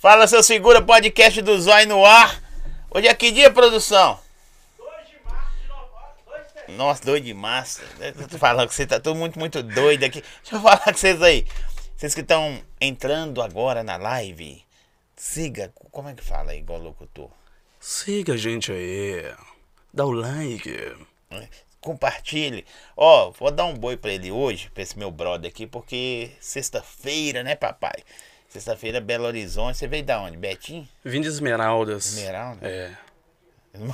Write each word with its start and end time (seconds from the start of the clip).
Fala, 0.00 0.26
seu 0.26 0.42
segura 0.42 0.80
podcast 0.80 1.42
do 1.42 1.60
Zói 1.60 1.84
no 1.84 2.06
ar. 2.06 2.42
Hoje 2.90 3.06
é 3.06 3.14
que 3.14 3.30
dia, 3.30 3.52
produção? 3.52 4.18
2 4.78 5.08
de 5.10 5.18
março 5.28 5.58
de 5.60 5.68
novo. 5.68 6.78
Nossa, 6.78 7.04
doido 7.04 7.24
de 7.24 7.34
massa. 7.34 7.82
Eu 8.00 8.26
tô 8.26 8.38
falando 8.38 8.66
que 8.66 8.74
você 8.74 8.86
tá 8.86 8.98
todo 8.98 9.14
muito, 9.14 9.38
muito 9.38 9.62
doido 9.62 10.02
aqui. 10.04 10.22
Deixa 10.22 10.56
eu 10.56 10.60
falar 10.62 10.78
com 10.78 10.94
vocês 10.94 11.20
aí. 11.20 11.46
Vocês 11.94 12.14
que 12.14 12.22
estão 12.22 12.62
entrando 12.80 13.42
agora 13.42 13.82
na 13.82 13.98
live, 13.98 14.64
siga. 15.14 15.70
Como 15.90 16.08
é 16.08 16.14
que 16.14 16.24
fala 16.24 16.52
aí, 16.52 16.60
igual 16.60 16.80
locutor? 16.80 17.28
Siga 17.78 18.32
a 18.32 18.38
gente 18.38 18.72
aí. 18.72 19.30
Dá 19.92 20.06
o 20.06 20.12
like. 20.12 20.96
Compartilhe. 21.78 22.64
Ó, 22.96 23.32
vou 23.32 23.50
dar 23.50 23.66
um 23.66 23.74
boi 23.74 23.98
pra 23.98 24.10
ele 24.10 24.32
hoje, 24.32 24.70
pra 24.70 24.82
esse 24.82 24.98
meu 24.98 25.10
brother 25.10 25.50
aqui, 25.50 25.66
porque 25.66 26.30
sexta-feira, 26.40 27.42
né, 27.42 27.54
papai? 27.54 28.02
Sexta-feira, 28.50 29.00
Belo 29.00 29.26
Horizonte. 29.26 29.78
Você 29.78 29.86
veio 29.86 30.02
da 30.02 30.20
onde? 30.20 30.36
Betim? 30.36 30.86
Vim 31.04 31.20
de 31.20 31.28
Esmeraldas. 31.28 32.06
Esmeralda? 32.14 32.66
É. 32.68 32.90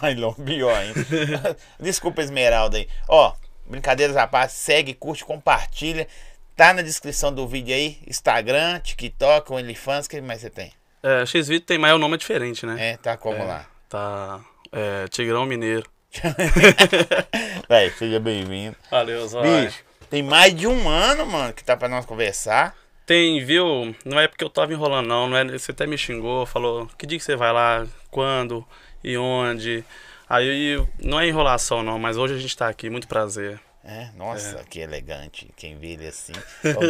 Mais 0.00 0.16
longe, 0.18 0.40
pior 0.42 0.74
ainda. 0.74 1.04
Desculpa, 1.78 2.22
Esmeralda 2.22 2.78
aí. 2.78 2.88
Ó, 3.06 3.34
brincadeiras 3.66 4.16
parte, 4.30 4.54
segue, 4.54 4.94
curte, 4.94 5.26
compartilha. 5.26 6.08
Tá 6.56 6.72
na 6.72 6.80
descrição 6.80 7.30
do 7.30 7.46
vídeo 7.46 7.74
aí. 7.74 7.98
Instagram, 8.06 8.80
TikTok, 8.80 9.52
OnlyFans, 9.52 10.06
o 10.06 10.08
que 10.08 10.22
mais 10.22 10.40
você 10.40 10.48
tem? 10.48 10.72
É, 11.02 11.26
X-Video 11.26 11.60
tem, 11.66 11.76
mas 11.76 11.92
o 11.92 11.98
nome 11.98 12.14
é 12.14 12.18
diferente, 12.18 12.64
né? 12.64 12.92
É, 12.92 12.96
tá 12.96 13.14
como 13.14 13.36
É, 13.36 13.44
lá? 13.44 13.66
Tá. 13.90 14.40
É, 14.72 15.06
Tigrão 15.08 15.44
Mineiro. 15.44 15.86
Véi, 17.68 17.90
seja 17.90 18.18
bem-vindo. 18.18 18.74
Valeu, 18.90 19.28
Zói. 19.28 19.66
Bicho, 19.66 19.84
tem 20.08 20.22
mais 20.22 20.54
de 20.54 20.66
um 20.66 20.88
ano, 20.88 21.26
mano, 21.26 21.52
que 21.52 21.62
tá 21.62 21.76
pra 21.76 21.90
nós 21.90 22.06
conversar. 22.06 22.74
Tem, 23.06 23.42
viu? 23.44 23.94
Não 24.04 24.18
é 24.18 24.26
porque 24.26 24.42
eu 24.42 24.50
tava 24.50 24.72
enrolando, 24.72 25.06
não. 25.06 25.28
não 25.28 25.36
é, 25.36 25.44
você 25.44 25.70
até 25.70 25.86
me 25.86 25.96
xingou, 25.96 26.44
falou: 26.44 26.88
que 26.98 27.06
dia 27.06 27.16
que 27.18 27.24
você 27.24 27.36
vai 27.36 27.52
lá? 27.52 27.86
Quando? 28.10 28.66
E 29.02 29.16
onde? 29.16 29.84
Aí 30.28 30.76
não 31.00 31.20
é 31.20 31.28
enrolação, 31.28 31.84
não, 31.84 31.98
mas 31.98 32.16
hoje 32.16 32.34
a 32.34 32.38
gente 32.38 32.56
tá 32.56 32.68
aqui. 32.68 32.90
Muito 32.90 33.06
prazer. 33.06 33.60
É, 33.84 34.08
nossa, 34.16 34.64
que 34.68 34.80
elegante. 34.80 35.48
Quem 35.56 35.78
vê 35.78 35.92
ele 35.92 36.08
assim. 36.08 36.32
Ô, 36.64 36.82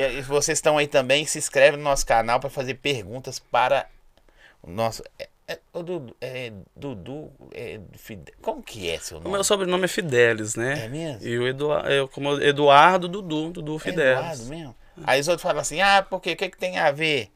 e, 0.00 0.22
vocês 0.22 0.58
estão 0.58 0.78
aí 0.78 0.86
também, 0.86 1.26
se 1.26 1.38
inscreve 1.38 1.76
no 1.76 1.82
nosso 1.82 2.06
canal 2.06 2.38
para 2.38 2.48
fazer 2.48 2.74
perguntas 2.74 3.40
para 3.40 3.86
o 4.62 4.70
nosso. 4.70 5.02
É, 5.18 5.28
é, 5.48 5.58
o 5.72 5.82
Dudu, 5.82 6.16
é, 6.20 6.52
Dudu 6.76 7.32
é, 7.52 7.80
Fide- 7.96 8.32
como 8.40 8.62
que 8.62 8.88
é 8.88 9.00
seu 9.00 9.16
O 9.16 9.20
nome? 9.20 9.32
meu 9.32 9.42
sobrenome 9.42 9.86
é 9.86 9.88
Fidelis, 9.88 10.54
né? 10.54 10.84
É 10.84 10.88
mesmo? 10.88 11.26
E 11.26 11.36
o 11.36 11.48
Eduardo, 11.48 11.88
eu 11.88 12.06
como 12.06 12.40
Eduardo 12.40 13.08
Dudu, 13.08 13.50
Dudu 13.50 13.74
É 13.74 13.78
Fidelis. 13.80 14.20
Eduardo 14.20 14.44
mesmo? 14.44 14.76
Aí 15.04 15.20
os 15.20 15.28
outros 15.28 15.42
falam 15.42 15.60
assim, 15.60 15.80
ah, 15.80 16.02
porque 16.08 16.32
o 16.32 16.36
que, 16.36 16.48
que 16.50 16.58
tem 16.58 16.78
a 16.78 16.90
ver? 16.90 17.30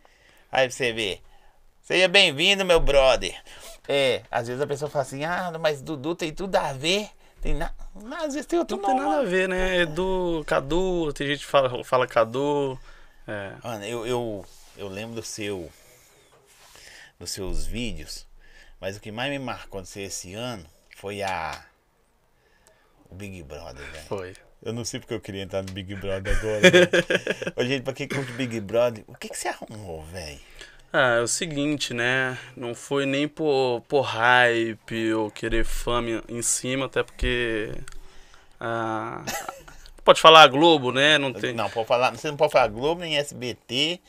Aí 0.50 0.70
você 0.70 0.92
vê. 0.92 1.20
Seja 1.82 2.08
bem-vindo, 2.08 2.64
meu 2.64 2.80
brother. 2.80 3.34
É, 3.86 4.22
às 4.30 4.46
vezes 4.48 4.62
a 4.62 4.66
pessoa 4.66 4.90
fala 4.90 5.02
assim, 5.02 5.24
ah, 5.24 5.52
mas 5.60 5.82
Dudu 5.82 6.14
tem 6.14 6.32
tudo 6.32 6.56
a 6.56 6.72
ver. 6.72 7.08
Tem 7.42 7.54
nada. 7.54 7.74
Às 8.24 8.32
vezes 8.34 8.46
tem 8.46 8.58
outro 8.58 8.76
Não 8.78 8.84
tem 8.84 8.94
nome. 8.96 9.06
nada 9.08 9.20
a 9.20 9.24
ver, 9.24 9.48
né? 9.48 9.80
Edu, 9.82 10.42
Cadu, 10.46 11.12
tem 11.12 11.26
gente 11.26 11.40
que 11.40 11.46
fala, 11.46 11.84
fala 11.84 12.06
Cadu. 12.06 12.78
É. 13.28 13.52
Mano, 13.62 13.84
eu, 13.84 14.06
eu, 14.06 14.46
eu 14.76 14.88
lembro 14.88 15.16
do 15.16 15.22
seu. 15.22 15.70
Dos 17.18 17.30
seus 17.30 17.66
vídeos. 17.66 18.26
Mas 18.80 18.96
o 18.96 19.00
que 19.00 19.12
mais 19.12 19.30
me 19.30 19.38
marcou 19.38 19.82
de 19.82 19.88
ser 19.88 20.02
esse 20.02 20.34
ano 20.34 20.64
foi 20.96 21.22
a. 21.22 21.64
O 23.10 23.14
Big 23.14 23.42
Brother, 23.42 23.84
velho. 23.92 24.04
Foi. 24.06 24.34
Eu 24.64 24.72
não 24.72 24.84
sei 24.84 24.98
porque 24.98 25.12
eu 25.12 25.20
queria 25.20 25.42
entrar 25.42 25.62
no 25.62 25.70
Big 25.72 25.94
Brother 25.94 26.36
agora. 26.38 26.60
Ô, 27.54 27.64
gente, 27.64 27.82
pra 27.82 27.92
quem 27.92 28.08
curte 28.08 28.32
Big 28.32 28.58
Brother, 28.60 29.04
o 29.06 29.14
que, 29.14 29.28
que 29.28 29.36
você 29.36 29.48
arrumou, 29.48 30.02
velho? 30.04 30.40
Ah, 30.90 31.16
é 31.16 31.20
o 31.20 31.26
seguinte, 31.28 31.92
né? 31.92 32.38
Não 32.56 32.74
foi 32.74 33.04
nem 33.04 33.28
por, 33.28 33.82
por 33.82 34.00
hype 34.02 35.12
ou 35.12 35.30
querer 35.30 35.64
fama 35.64 36.22
em 36.28 36.40
cima, 36.40 36.86
até 36.86 37.02
porque. 37.02 37.72
Ah, 38.58 39.22
pode 40.02 40.20
falar 40.20 40.42
a 40.42 40.46
Globo, 40.46 40.92
né? 40.92 41.18
Não 41.18 41.30
tem. 41.30 41.52
Não, 41.52 41.68
pode 41.68 41.86
falar, 41.86 42.12
você 42.12 42.28
não 42.28 42.36
pode 42.36 42.52
falar 42.52 42.68
Globo, 42.68 43.02
nem 43.02 43.18
SBT. 43.18 44.00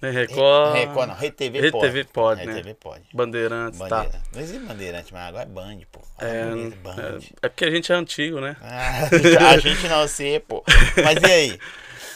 Nem 0.00 0.12
Record. 0.12 0.74
Record 0.74 1.08
não, 1.08 1.14
RedeTV 1.14 1.70
pode. 1.70 1.84
RedeTV 1.86 2.04
pode, 2.12 2.40
né? 2.46 2.52
RedeTV 2.52 2.74
pode. 2.74 3.04
Bandeirantes, 3.12 3.78
tá. 3.78 3.88
Bandeira. 3.88 4.22
Não 4.32 4.40
existe 4.40 4.64
bandeirante, 4.66 5.12
mas 5.12 5.28
agora 5.28 5.42
é 5.42 5.46
Band, 5.46 5.78
pô. 5.92 6.00
É, 6.18 6.42
Ah, 6.42 6.46
bonito, 6.50 6.76
Band. 6.76 6.96
é, 6.98 7.46
é 7.46 7.48
porque 7.48 7.64
a 7.64 7.70
gente 7.70 7.92
é 7.92 7.94
antigo, 7.94 8.40
né? 8.40 8.56
Ah, 8.62 9.08
a 9.52 9.58
gente 9.58 9.86
não 9.88 10.08
sei, 10.08 10.40
pô. 10.40 10.64
Mas 11.04 11.22
e 11.22 11.32
aí? 11.32 11.58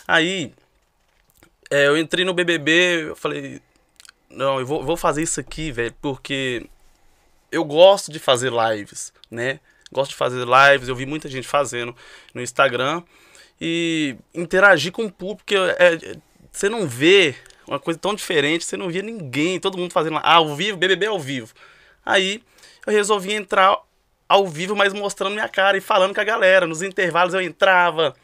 Aí, 0.06 0.54
é, 1.70 1.86
eu 1.86 1.98
entrei 1.98 2.24
no 2.24 2.34
BBB, 2.34 3.08
eu 3.08 3.16
falei, 3.16 3.60
não, 4.30 4.60
eu 4.60 4.66
vou, 4.66 4.84
vou 4.84 4.96
fazer 4.96 5.22
isso 5.22 5.40
aqui, 5.40 5.70
velho, 5.70 5.94
porque 6.00 6.66
eu 7.50 7.64
gosto 7.64 8.10
de 8.10 8.18
fazer 8.18 8.52
lives, 8.52 9.12
né? 9.30 9.60
Gosto 9.92 10.10
de 10.10 10.16
fazer 10.16 10.44
lives, 10.44 10.88
eu 10.88 10.96
vi 10.96 11.06
muita 11.06 11.28
gente 11.28 11.46
fazendo 11.46 11.94
no 12.34 12.40
Instagram 12.42 13.02
e 13.60 14.16
interagir 14.34 14.90
com 14.90 15.04
o 15.04 15.12
público, 15.12 15.44
porque 15.44 15.54
é, 15.56 15.94
é, 15.94 16.16
você 16.50 16.68
não 16.68 16.86
vê 16.86 17.34
uma 17.66 17.78
coisa 17.78 17.98
tão 17.98 18.14
diferente, 18.14 18.64
você 18.64 18.76
não 18.76 18.88
via 18.88 19.02
ninguém, 19.02 19.58
todo 19.60 19.78
mundo 19.78 19.92
fazendo 19.92 20.14
lá, 20.14 20.20
ah, 20.24 20.34
ao 20.34 20.54
vivo, 20.54 20.76
BBB 20.76 21.06
ao 21.06 21.18
vivo. 21.18 21.52
Aí 22.04 22.42
eu 22.86 22.92
resolvi 22.92 23.32
entrar 23.32 23.76
ao 24.28 24.46
vivo, 24.46 24.74
mas 24.76 24.92
mostrando 24.92 25.34
minha 25.34 25.48
cara 25.48 25.76
e 25.76 25.80
falando 25.80 26.14
com 26.14 26.20
a 26.20 26.24
galera. 26.24 26.66
Nos 26.66 26.82
intervalos 26.82 27.34
eu 27.34 27.40
entrava, 27.40 28.14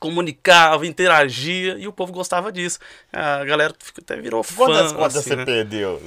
comunicava, 0.00 0.86
interagia 0.86 1.76
e 1.78 1.86
o 1.86 1.92
povo 1.92 2.12
gostava 2.12 2.50
disso. 2.52 2.78
A 3.12 3.44
galera 3.44 3.74
até 3.98 4.16
virou 4.16 4.42
fã. 4.42 4.66
Quantas 4.66 4.92
contas 4.92 5.16
assim, 5.16 5.30
você 5.30 5.36
né? 5.36 5.44
perdeu? 5.44 6.02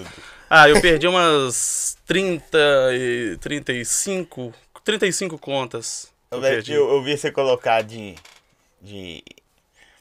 Ah, 0.50 0.68
eu 0.68 0.82
perdi 0.82 1.08
umas 1.08 1.98
30 2.06 2.58
e 2.94 3.38
35, 3.40 4.54
35 4.84 5.38
contas. 5.38 6.12
Eu 6.32 6.38
Eu, 6.38 6.42
perdi. 6.42 6.74
eu, 6.74 6.90
eu 6.90 7.04
vi 7.04 7.18
você 7.18 7.32
colocar 7.32 7.82
de. 7.82 8.16
de. 8.82 9.24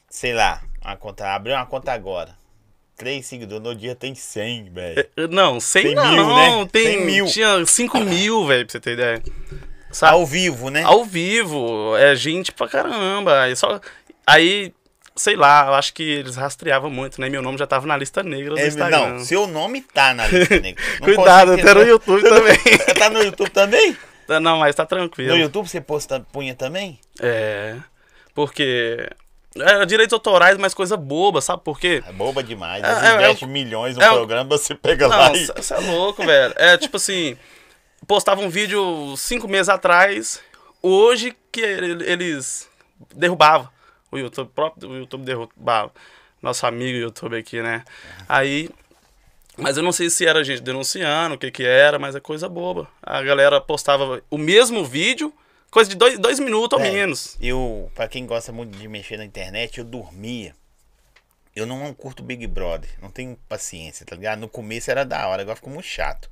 sei 0.09 0.33
lá, 0.33 0.61
uma 0.83 0.95
conta. 0.95 1.33
Abriu 1.33 1.55
uma 1.55 1.65
conta 1.65 1.91
agora. 1.93 2.37
Três 2.99 3.25
seguidores 3.25 3.63
no 3.63 3.73
dia 3.73 3.95
tem 3.95 4.13
100, 4.13 4.71
velho. 4.71 5.07
Eh, 5.17 5.27
Não, 5.27 5.57
100 5.59 5.83
Tem 5.83 5.95
não, 5.95 6.11
mil, 6.11 6.27
né? 6.35 6.67
tem, 6.71 6.83
Tem 6.83 7.05
mil. 7.05 7.25
tinha 7.27 7.65
5 7.65 7.99
mil, 8.01 8.45
velho, 8.45 8.65
pra 8.65 8.71
você 8.73 8.79
ter 8.81 8.91
ideia. 8.93 9.23
Sabe? 9.89 10.13
Ao 10.13 10.25
vivo, 10.25 10.69
né? 10.69 10.83
Ao 10.83 11.05
vivo, 11.05 11.95
é 11.97 12.13
gente 12.13 12.51
pra 12.51 12.67
caramba. 12.67 13.41
Aí, 13.43 13.55
só, 13.55 13.79
aí 14.27 14.73
sei 15.15 15.35
lá, 15.37 15.67
eu 15.67 15.73
acho 15.75 15.93
que 15.93 16.03
eles 16.03 16.35
rastreavam 16.35 16.89
muito, 16.91 17.19
né? 17.21 17.29
Meu 17.29 17.41
nome 17.41 17.57
já 17.57 17.65
tava 17.65 17.87
na 17.87 17.95
lista 17.97 18.21
negra 18.21 18.51
do 18.55 18.59
É, 18.59 18.67
Instagram. 18.67 19.09
não, 19.11 19.19
seu 19.19 19.47
nome 19.47 19.81
tá 19.81 20.13
na 20.13 20.27
lista. 20.27 20.55
Não 20.99 21.05
Cuidado, 21.05 21.53
até 21.53 21.73
no 21.73 21.81
YouTube 21.83 22.21
também. 22.21 22.57
tá 22.97 23.09
no 23.09 23.23
YouTube 23.23 23.49
também? 23.49 23.97
não, 24.41 24.59
mas 24.59 24.75
tá 24.75 24.85
tranquilo. 24.85 25.31
No 25.35 25.37
YouTube 25.41 25.67
você 25.69 25.79
posta, 25.81 26.19
punha 26.33 26.53
também? 26.53 26.99
É, 27.21 27.77
porque... 28.35 29.09
É, 29.57 29.85
direitos 29.85 30.13
autorais, 30.13 30.57
mas 30.57 30.73
coisa 30.73 30.95
boba, 30.95 31.41
sabe 31.41 31.63
por 31.63 31.79
quê? 31.79 32.03
É 32.07 32.11
boba 32.11 32.43
demais. 32.43 32.83
É, 32.83 32.87
Eles 32.91 33.03
é, 33.03 33.15
investem 33.15 33.47
é 33.47 33.49
um- 33.49 33.53
milhões 33.53 33.97
no 33.97 34.03
é 34.03 34.09
programa, 34.09 34.49
você 34.57 34.75
pega 34.75 35.07
lá 35.07 35.29
Não, 35.29 35.35
e. 35.35 35.45
você 35.47 35.73
é 35.73 35.77
louco, 35.79 36.23
velho. 36.23 36.53
É 36.55 36.77
tipo 36.77 36.97
assim, 36.97 37.35
postava 38.05 38.41
um 38.41 38.49
vídeo 38.49 39.15
cinco 39.17 39.47
meses 39.47 39.67
atrás, 39.69 40.39
hoje 40.83 41.35
que 41.51 41.61
ele- 41.61 42.03
eles 42.09 42.69
derrubavam. 43.15 43.67
O 44.11 44.17
YouTube, 44.17 44.47
o 44.47 44.51
próprio 44.51 44.95
YouTube 44.97 45.23
derrubava. 45.23 45.91
Nosso 46.41 46.65
amigo 46.65 46.97
YouTube 46.97 47.35
aqui, 47.37 47.61
né? 47.61 47.83
Aí. 48.27 48.69
Mas 49.57 49.75
eu 49.75 49.83
não 49.83 49.91
sei 49.91 50.09
se 50.09 50.25
era 50.25 50.41
gente 50.43 50.61
denunciando, 50.61 51.35
o 51.35 51.37
que 51.37 51.51
que 51.51 51.63
era, 51.65 51.99
mas 51.99 52.15
é 52.15 52.19
coisa 52.21 52.47
boba. 52.47 52.87
A 53.03 53.21
galera 53.21 53.59
postava 53.59 54.21
o 54.29 54.37
mesmo 54.37 54.85
vídeo, 54.85 55.33
coisa 55.71 55.89
de 55.89 55.95
dois, 55.95 56.17
dois 56.19 56.39
minutos 56.39 56.77
ou 56.79 56.85
É, 56.85 56.91
menos. 56.91 57.37
Eu, 57.41 57.91
pra 57.95 58.07
quem 58.07 58.25
gosta 58.25 58.51
muito 58.51 58.77
de 58.77 58.87
mexer 58.87 59.17
na 59.17 59.25
internet, 59.25 59.77
eu 59.77 59.83
dormia. 59.85 60.55
Eu 61.55 61.65
não 61.65 61.93
curto 61.93 62.23
Big 62.23 62.45
Brother, 62.47 62.89
não 63.01 63.09
tenho 63.09 63.37
paciência, 63.49 64.05
tá 64.05 64.15
ligado? 64.15 64.39
No 64.39 64.47
começo 64.47 64.89
era 64.89 65.03
da 65.03 65.27
hora, 65.27 65.41
agora 65.41 65.55
ficou 65.55 65.73
muito 65.73 65.85
chato. 65.87 66.29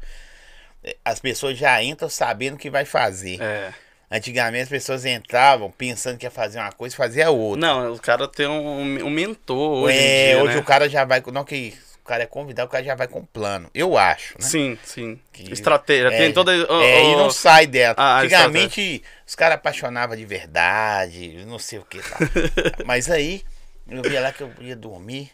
É, 0.84 0.96
As 1.04 1.20
pessoas 1.20 1.58
já 1.58 1.82
entram 1.84 2.08
sabendo 2.08 2.54
o 2.56 2.58
que 2.58 2.70
vai 2.70 2.86
fazer. 2.86 3.42
É. 3.42 3.74
Antigamente 4.10 4.64
as 4.64 4.70
pessoas 4.70 5.04
entravam 5.04 5.70
pensando 5.70 6.18
que 6.18 6.26
ia 6.26 6.32
fazer 6.32 6.60
uma 6.60 6.72
coisa 6.72 6.96
e 6.96 6.98
fazia 6.98 7.30
outra. 7.30 7.60
Não, 7.60 7.94
o 7.94 8.00
cara 8.00 8.26
tem 8.28 8.48
um, 8.48 9.06
um 9.06 9.10
mentor 9.10 9.84
hoje 9.84 9.98
é, 9.98 10.28
dia, 10.34 10.44
hoje 10.44 10.54
né? 10.56 10.62
o 10.62 10.64
cara 10.64 10.88
já 10.88 11.04
vai. 11.04 11.22
Não 11.34 11.44
que 11.44 11.78
cara 12.08 12.24
é 12.24 12.26
convidado, 12.26 12.68
o 12.68 12.72
cara 12.72 12.84
já 12.84 12.96
vai 12.96 13.08
com 13.08 13.24
plano. 13.26 13.70
Eu 13.74 13.98
acho, 13.98 14.36
né? 14.40 14.46
Sim, 14.48 14.78
sim. 14.84 15.20
Que- 15.32 15.52
Estratégia. 15.54 16.08
É, 16.08 16.18
tem 16.18 16.34
toda. 16.34 16.52
ó, 16.70 16.82
é, 16.82 17.04
e 17.12 17.16
ó, 17.16 17.18
não 17.18 17.30
sai 17.30 17.68
dela. 17.68 17.96
Ah, 17.98 18.20
Antigamente 18.22 19.04
os 19.26 19.36
caras 19.36 19.56
apaixonavam 19.56 20.16
de 20.16 20.26
verdade, 20.26 21.46
não 21.46 21.60
sei 21.60 21.80
o 21.80 21.84
que 21.86 22.00
tá. 22.02 22.18
Mas 22.86 23.10
aí, 23.12 23.44
eu 23.90 24.02
via 24.02 24.22
lá 24.22 24.32
que 24.32 24.42
eu 24.42 24.52
ia 24.62 24.76
dormir, 24.76 25.32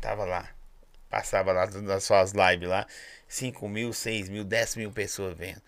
tava 0.00 0.24
lá, 0.24 0.48
passava 1.10 1.52
lá 1.52 1.66
nas 1.66 2.04
suas 2.04 2.32
lives 2.32 2.68
lá, 2.68 2.86
5 3.26 3.68
mil, 3.68 3.92
6 3.92 4.28
mil, 4.28 4.44
10 4.44 4.76
mil 4.76 4.90
pessoas 4.92 5.36
vendo. 5.36 5.60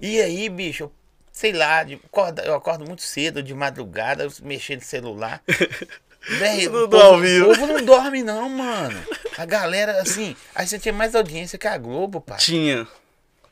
E 0.00 0.20
aí, 0.20 0.48
bicho, 0.48 0.84
eu, 0.84 0.92
sei 1.32 1.52
lá, 1.52 1.82
de- 1.82 1.94
acorda- 2.04 2.42
eu 2.44 2.54
acordo 2.54 2.84
muito 2.84 3.02
cedo, 3.02 3.42
de 3.42 3.54
madrugada, 3.54 4.28
mexendo 4.42 4.80
no 4.80 4.84
celular. 4.86 5.42
Véi, 6.28 6.68
o, 6.68 6.70
Tudo 6.70 6.96
ao 6.96 7.10
povo, 7.10 7.22
vivo. 7.22 7.52
o 7.52 7.58
povo 7.58 7.72
não 7.72 7.84
dorme, 7.84 8.22
não, 8.22 8.48
mano. 8.48 9.02
A 9.36 9.44
galera, 9.44 10.00
assim, 10.00 10.36
aí 10.54 10.66
você 10.66 10.78
tinha 10.78 10.92
mais 10.92 11.14
audiência 11.14 11.58
que 11.58 11.66
a 11.66 11.76
Globo, 11.76 12.20
pai. 12.20 12.38
Tinha. 12.38 12.86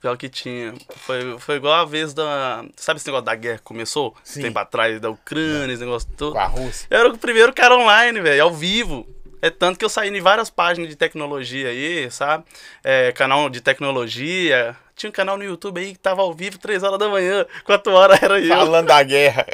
Pior 0.00 0.16
que 0.16 0.28
tinha. 0.28 0.74
Foi, 0.96 1.38
foi 1.38 1.56
igual 1.56 1.74
a 1.74 1.84
vez 1.84 2.14
da. 2.14 2.64
Sabe 2.76 2.98
esse 2.98 3.06
negócio 3.06 3.26
da 3.26 3.34
guerra 3.34 3.58
que 3.58 3.64
começou? 3.64 4.16
Sim. 4.24 4.40
Tempo 4.42 4.58
atrás, 4.58 4.98
da 4.98 5.10
Ucrânia, 5.10 5.72
esse 5.72 5.84
negócio 5.84 6.08
todo. 6.16 6.32
Com 6.32 6.38
a 6.38 6.46
Rússia. 6.46 6.86
Eu 6.88 6.98
era 7.00 7.08
o 7.10 7.18
primeiro 7.18 7.52
cara 7.52 7.76
online, 7.76 8.20
velho, 8.20 8.42
ao 8.42 8.54
vivo. 8.54 9.06
É 9.42 9.50
tanto 9.50 9.78
que 9.78 9.84
eu 9.84 9.88
saí 9.88 10.08
em 10.08 10.20
várias 10.20 10.48
páginas 10.50 10.88
de 10.88 10.96
tecnologia 10.96 11.68
aí, 11.68 12.10
sabe? 12.10 12.44
É, 12.84 13.12
canal 13.12 13.48
de 13.50 13.60
tecnologia. 13.60 14.76
Tinha 15.00 15.08
um 15.08 15.14
canal 15.14 15.38
no 15.38 15.44
YouTube 15.44 15.80
aí 15.80 15.94
que 15.94 15.98
tava 15.98 16.20
ao 16.20 16.34
vivo 16.34 16.58
3 16.58 16.82
horas 16.82 16.98
da 16.98 17.08
manhã, 17.08 17.46
4 17.64 17.90
horas 17.90 18.22
era 18.22 18.38
eu. 18.38 18.54
Falando 18.54 18.86
da 18.86 19.02
guerra. 19.02 19.46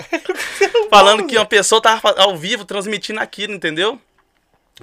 Falando 0.90 1.24
que 1.24 1.38
uma 1.38 1.46
pessoa 1.46 1.80
tava 1.80 2.20
ao 2.20 2.36
vivo 2.36 2.64
transmitindo 2.64 3.20
aquilo, 3.20 3.54
entendeu? 3.54 3.96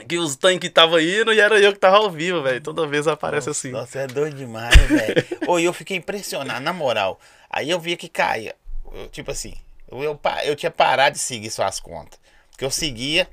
Que 0.07 0.17
os 0.17 0.37
tanques 0.37 0.69
estavam 0.69 1.01
indo 1.01 1.33
e 1.33 1.39
era 1.41 1.59
eu 1.59 1.73
que 1.73 1.79
tava 1.79 1.97
ao 1.97 2.09
vivo, 2.09 2.41
velho. 2.41 2.61
Toda 2.61 2.87
vez 2.87 3.09
aparece 3.09 3.49
assim. 3.49 3.71
Nossa, 3.71 3.99
é 3.99 4.07
doido 4.07 4.37
demais, 4.37 4.73
velho. 4.87 5.25
Ô, 5.45 5.59
e 5.59 5.65
eu 5.65 5.73
fiquei 5.73 5.97
impressionado, 5.97 6.61
na 6.61 6.71
moral. 6.71 7.19
Aí 7.49 7.69
eu 7.69 7.77
via 7.77 7.97
que 7.97 8.07
caía. 8.07 8.55
Eu, 8.93 9.09
tipo 9.09 9.31
assim, 9.31 9.53
eu, 9.91 10.01
eu, 10.01 10.17
eu 10.45 10.55
tinha 10.55 10.71
parado 10.71 11.15
de 11.15 11.21
seguir 11.21 11.49
suas 11.49 11.81
contas. 11.81 12.17
Porque 12.51 12.63
eu 12.63 12.71
seguia 12.71 13.27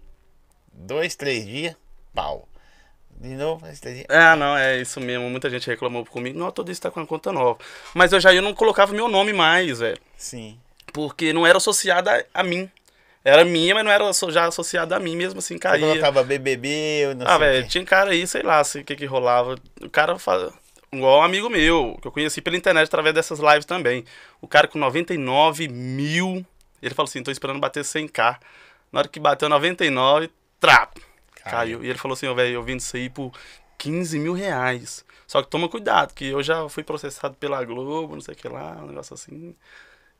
dois, 0.73 1.15
três 1.15 1.47
dias, 1.47 1.76
pau. 2.12 2.49
De 3.21 3.35
novo. 3.35 3.67
Ah, 4.09 4.35
não, 4.35 4.57
é 4.57 4.81
isso 4.81 4.99
mesmo. 4.99 5.29
Muita 5.29 5.51
gente 5.51 5.67
reclamou 5.67 6.07
comigo. 6.07 6.39
Não, 6.39 6.51
todo 6.51 6.73
isso 6.73 6.81
tá 6.81 6.91
com 6.91 7.01
uma 7.01 7.07
conta 7.07 7.31
nova. 7.31 7.59
Mas 7.93 8.13
eu 8.13 8.19
já 8.19 8.33
eu 8.33 8.41
não 8.41 8.55
colocava 8.55 8.95
meu 8.95 9.09
nome 9.09 9.35
mais, 9.35 9.79
velho. 9.79 9.99
Sim. 10.17 10.59
Porque 10.91 11.31
não 11.31 11.47
era 11.47 11.59
associada 11.59 12.27
a, 12.33 12.43
mim. 12.43 12.69
Era 13.23 13.45
minha, 13.45 13.75
mas 13.75 13.85
não 13.85 13.91
era 13.91 14.11
já 14.31 14.47
associada 14.47 14.97
a 14.97 14.99
mim 14.99 15.17
mesmo 15.17 15.39
assim, 15.39 15.55
Eu 15.55 15.61
caía. 15.61 15.87
colocava 15.87 16.25
BBB, 16.25 16.69
eu 17.03 17.15
não 17.15 17.27
Ah, 17.27 17.37
sei 17.37 17.39
velho, 17.39 17.69
tinha 17.69 17.85
cara 17.85 18.11
aí, 18.13 18.27
sei 18.27 18.43
lá, 18.43 18.59
assim, 18.61 18.81
o 18.81 18.85
que 18.85 18.97
que 18.97 19.05
rolava. 19.05 19.57
O 19.83 19.91
cara 19.91 20.19
faz... 20.19 20.51
Igual 20.91 21.21
um 21.21 21.23
amigo 21.23 21.51
meu, 21.51 21.99
que 22.01 22.09
eu 22.09 22.13
conheci 22.13 22.41
pela 22.41 22.57
internet 22.57 22.87
através 22.87 23.15
dessas 23.15 23.39
lives 23.39 23.67
também. 23.67 24.03
O 24.41 24.49
cara 24.49 24.67
com 24.67 24.79
99 24.79 25.69
mil. 25.69 26.45
Ele 26.83 26.95
falou 26.95 27.09
assim: 27.09 27.23
tô 27.23 27.31
esperando 27.31 27.61
bater 27.61 27.85
100k. 27.85 28.39
Na 28.91 29.01
hora 29.01 29.09
que 29.09 29.21
bateu 29.21 29.49
99, 29.49 30.31
trap. 30.59 31.01
Caiu. 31.45 31.51
Caiu. 31.79 31.85
E 31.85 31.89
ele 31.89 31.99
falou 31.99 32.15
assim: 32.15 32.27
ó, 32.27 32.35
velho, 32.35 32.55
eu 32.55 32.63
vendo 32.63 32.81
isso 32.81 32.97
aí 32.97 33.09
por 33.11 33.33
15 33.79 34.19
mil 34.19 34.33
reais. 34.33 35.05
Só 35.27 35.43
que 35.43 35.49
toma 35.49 35.69
cuidado, 35.69 36.13
que 36.13 36.27
eu 36.27 36.43
já 36.43 36.69
fui 36.69 36.83
processado 36.83 37.37
pela 37.37 37.65
Globo, 37.65 38.15
não 38.15 38.21
sei 38.21 38.35
o 38.35 38.37
que 38.37 38.49
lá, 38.49 38.79
um 38.83 38.87
negócio 38.89 39.15
assim. 39.15 39.55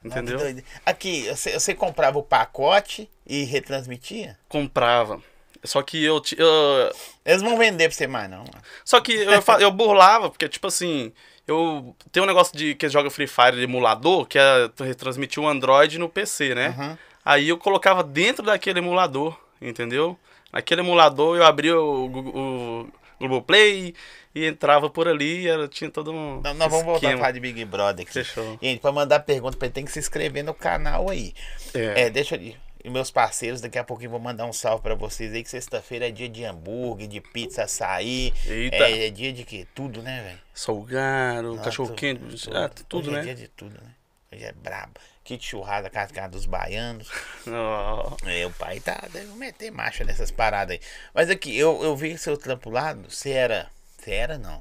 Ah, 0.03 0.07
Entendeu? 0.07 0.39
doido. 0.39 0.63
Aqui, 0.87 1.29
você, 1.29 1.59
você 1.59 1.75
comprava 1.75 2.19
o 2.19 2.23
pacote 2.23 3.11
e 3.27 3.45
retransmitia? 3.45 4.39
Comprava. 4.49 5.21
Só 5.63 5.83
que 5.83 6.03
eu, 6.03 6.23
eu, 6.39 6.93
Eles 7.25 7.43
vão 7.43 7.59
vender 7.59 7.89
pra 7.89 7.97
você 7.97 8.07
mais, 8.07 8.31
não. 8.31 8.39
mano. 8.39 8.51
Só 8.85 8.99
que 9.01 9.13
eu, 9.13 9.43
eu 9.59 9.71
burlava, 9.71 10.31
porque, 10.31 10.49
tipo 10.49 10.67
assim, 10.69 11.13
eu. 11.47 11.95
Tem 12.11 12.23
um 12.23 12.27
negócio 12.27 12.57
de 12.57 12.75
que 12.75 12.89
joga 12.89 13.11
Free 13.11 13.27
Fire 13.27 13.57
de 13.57 13.63
emulador, 13.65 14.27
que 14.27 14.39
é 14.39 14.71
retransmitir 14.79 15.43
o 15.43 15.47
Android 15.49 15.99
no 15.99 16.09
PC, 16.09 16.55
né? 16.55 16.69
Aham. 16.69 16.99
Aí 17.23 17.49
eu 17.51 17.59
colocava 17.59 18.03
dentro 18.03 18.47
daquele 18.47 18.79
emulador, 18.79 19.39
entendeu? 19.61 20.19
Naquele 20.53 20.81
emulador 20.81 21.37
eu 21.37 21.45
abria 21.45 21.79
o, 21.79 22.09
Gu- 22.09 22.33
o 22.39 22.89
Globoplay 23.19 23.95
e 24.35 24.47
entrava 24.47 24.89
por 24.91 25.07
ali, 25.09 25.47
era, 25.49 25.69
tinha 25.69 25.91
todo 25.91 26.13
um. 26.13 26.41
Não, 26.41 26.55
nós 26.55 26.71
vamos 26.71 26.85
voltar 26.85 27.09
a 27.15 27.17
falar 27.17 27.31
de 27.33 27.41
Big 27.41 27.65
Brother 27.65 28.05
aqui. 28.05 28.13
Fechou. 28.13 28.59
Gente, 28.63 28.81
pra 28.81 28.91
mandar 28.93 29.21
pergunta 29.21 29.57
pra 29.57 29.67
ele, 29.67 29.75
tem 29.75 29.85
que 29.85 29.93
se 29.93 29.99
inscrever 29.99 30.43
no 30.45 30.55
canal 30.55 31.09
aí. 31.11 31.35
É. 31.75 32.03
É, 32.03 32.11
deixa 32.11 32.37
eu. 32.37 32.55
E 32.83 32.89
meus 32.89 33.11
parceiros, 33.11 33.61
daqui 33.61 33.79
a 33.79 33.85
pouquinho 33.85 34.11
vou 34.11 34.19
mandar 34.19 34.47
um 34.47 34.55
salve 34.55 34.83
pra 34.83 34.95
vocês 34.95 35.35
aí, 35.35 35.43
que 35.43 35.51
sexta-feira 35.51 36.09
é 36.09 36.11
dia 36.11 36.31
de 36.31 36.45
hambúrguer, 36.45 37.07
de 37.07 37.21
pizza, 37.21 37.65
açaí. 37.65 38.33
Eita. 38.47 38.77
É, 38.77 39.07
é 39.09 39.11
dia 39.11 39.35
de 39.35 39.45
quê? 39.45 39.67
Tudo, 39.75 40.01
né, 40.01 40.23
velho? 40.25 40.39
Salgado, 40.55 41.57
cachorro 41.63 41.89
tudo, 41.91 41.99
quente, 41.99 42.49
ah, 42.55 42.71
tudo, 42.89 43.09
Hoje 43.09 43.11
né? 43.11 43.21
É 43.21 43.23
dia 43.25 43.35
de 43.35 43.49
tudo, 43.49 43.75
né? 43.75 43.91
Hoje 44.33 44.45
é 44.45 44.53
brabo. 44.53 44.93
Kit 45.31 45.47
churrasco 45.47 45.85
da 45.85 45.91
casa, 45.91 46.13
casa 46.13 46.29
dos 46.29 46.45
baianos. 46.45 47.09
Ó, 47.47 48.17
É, 48.27 48.45
o 48.47 48.51
pai 48.51 48.81
tá. 48.81 49.01
Deve 49.13 49.29
meter 49.35 49.71
marcha 49.71 50.03
nessas 50.03 50.33
paradas 50.33 50.73
aí. 50.73 50.81
Mas 51.15 51.31
aqui, 51.31 51.57
eu, 51.57 51.81
eu 51.85 51.95
vi 51.95 52.19
seu 52.19 52.37
trampo 52.37 52.69
lá, 52.69 52.95
você 52.95 53.31
era. 53.31 53.71
Você 53.97 54.11
era, 54.11 54.37
não. 54.37 54.61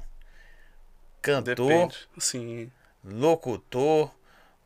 Cantor, 1.20 1.54
depende. 1.56 1.96
Sim. 2.18 2.70
locutor, 3.04 4.12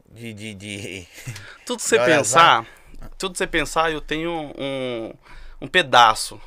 de. 0.06 0.34
de, 0.34 0.54
de... 0.54 1.08
Tudo 1.64 1.80
você 1.80 1.98
pensar, 1.98 2.66
tudo 3.16 3.38
você 3.38 3.46
pensar, 3.46 3.90
eu 3.90 4.02
tenho 4.02 4.30
um, 4.58 5.10
um 5.62 5.66
pedaço, 5.66 6.38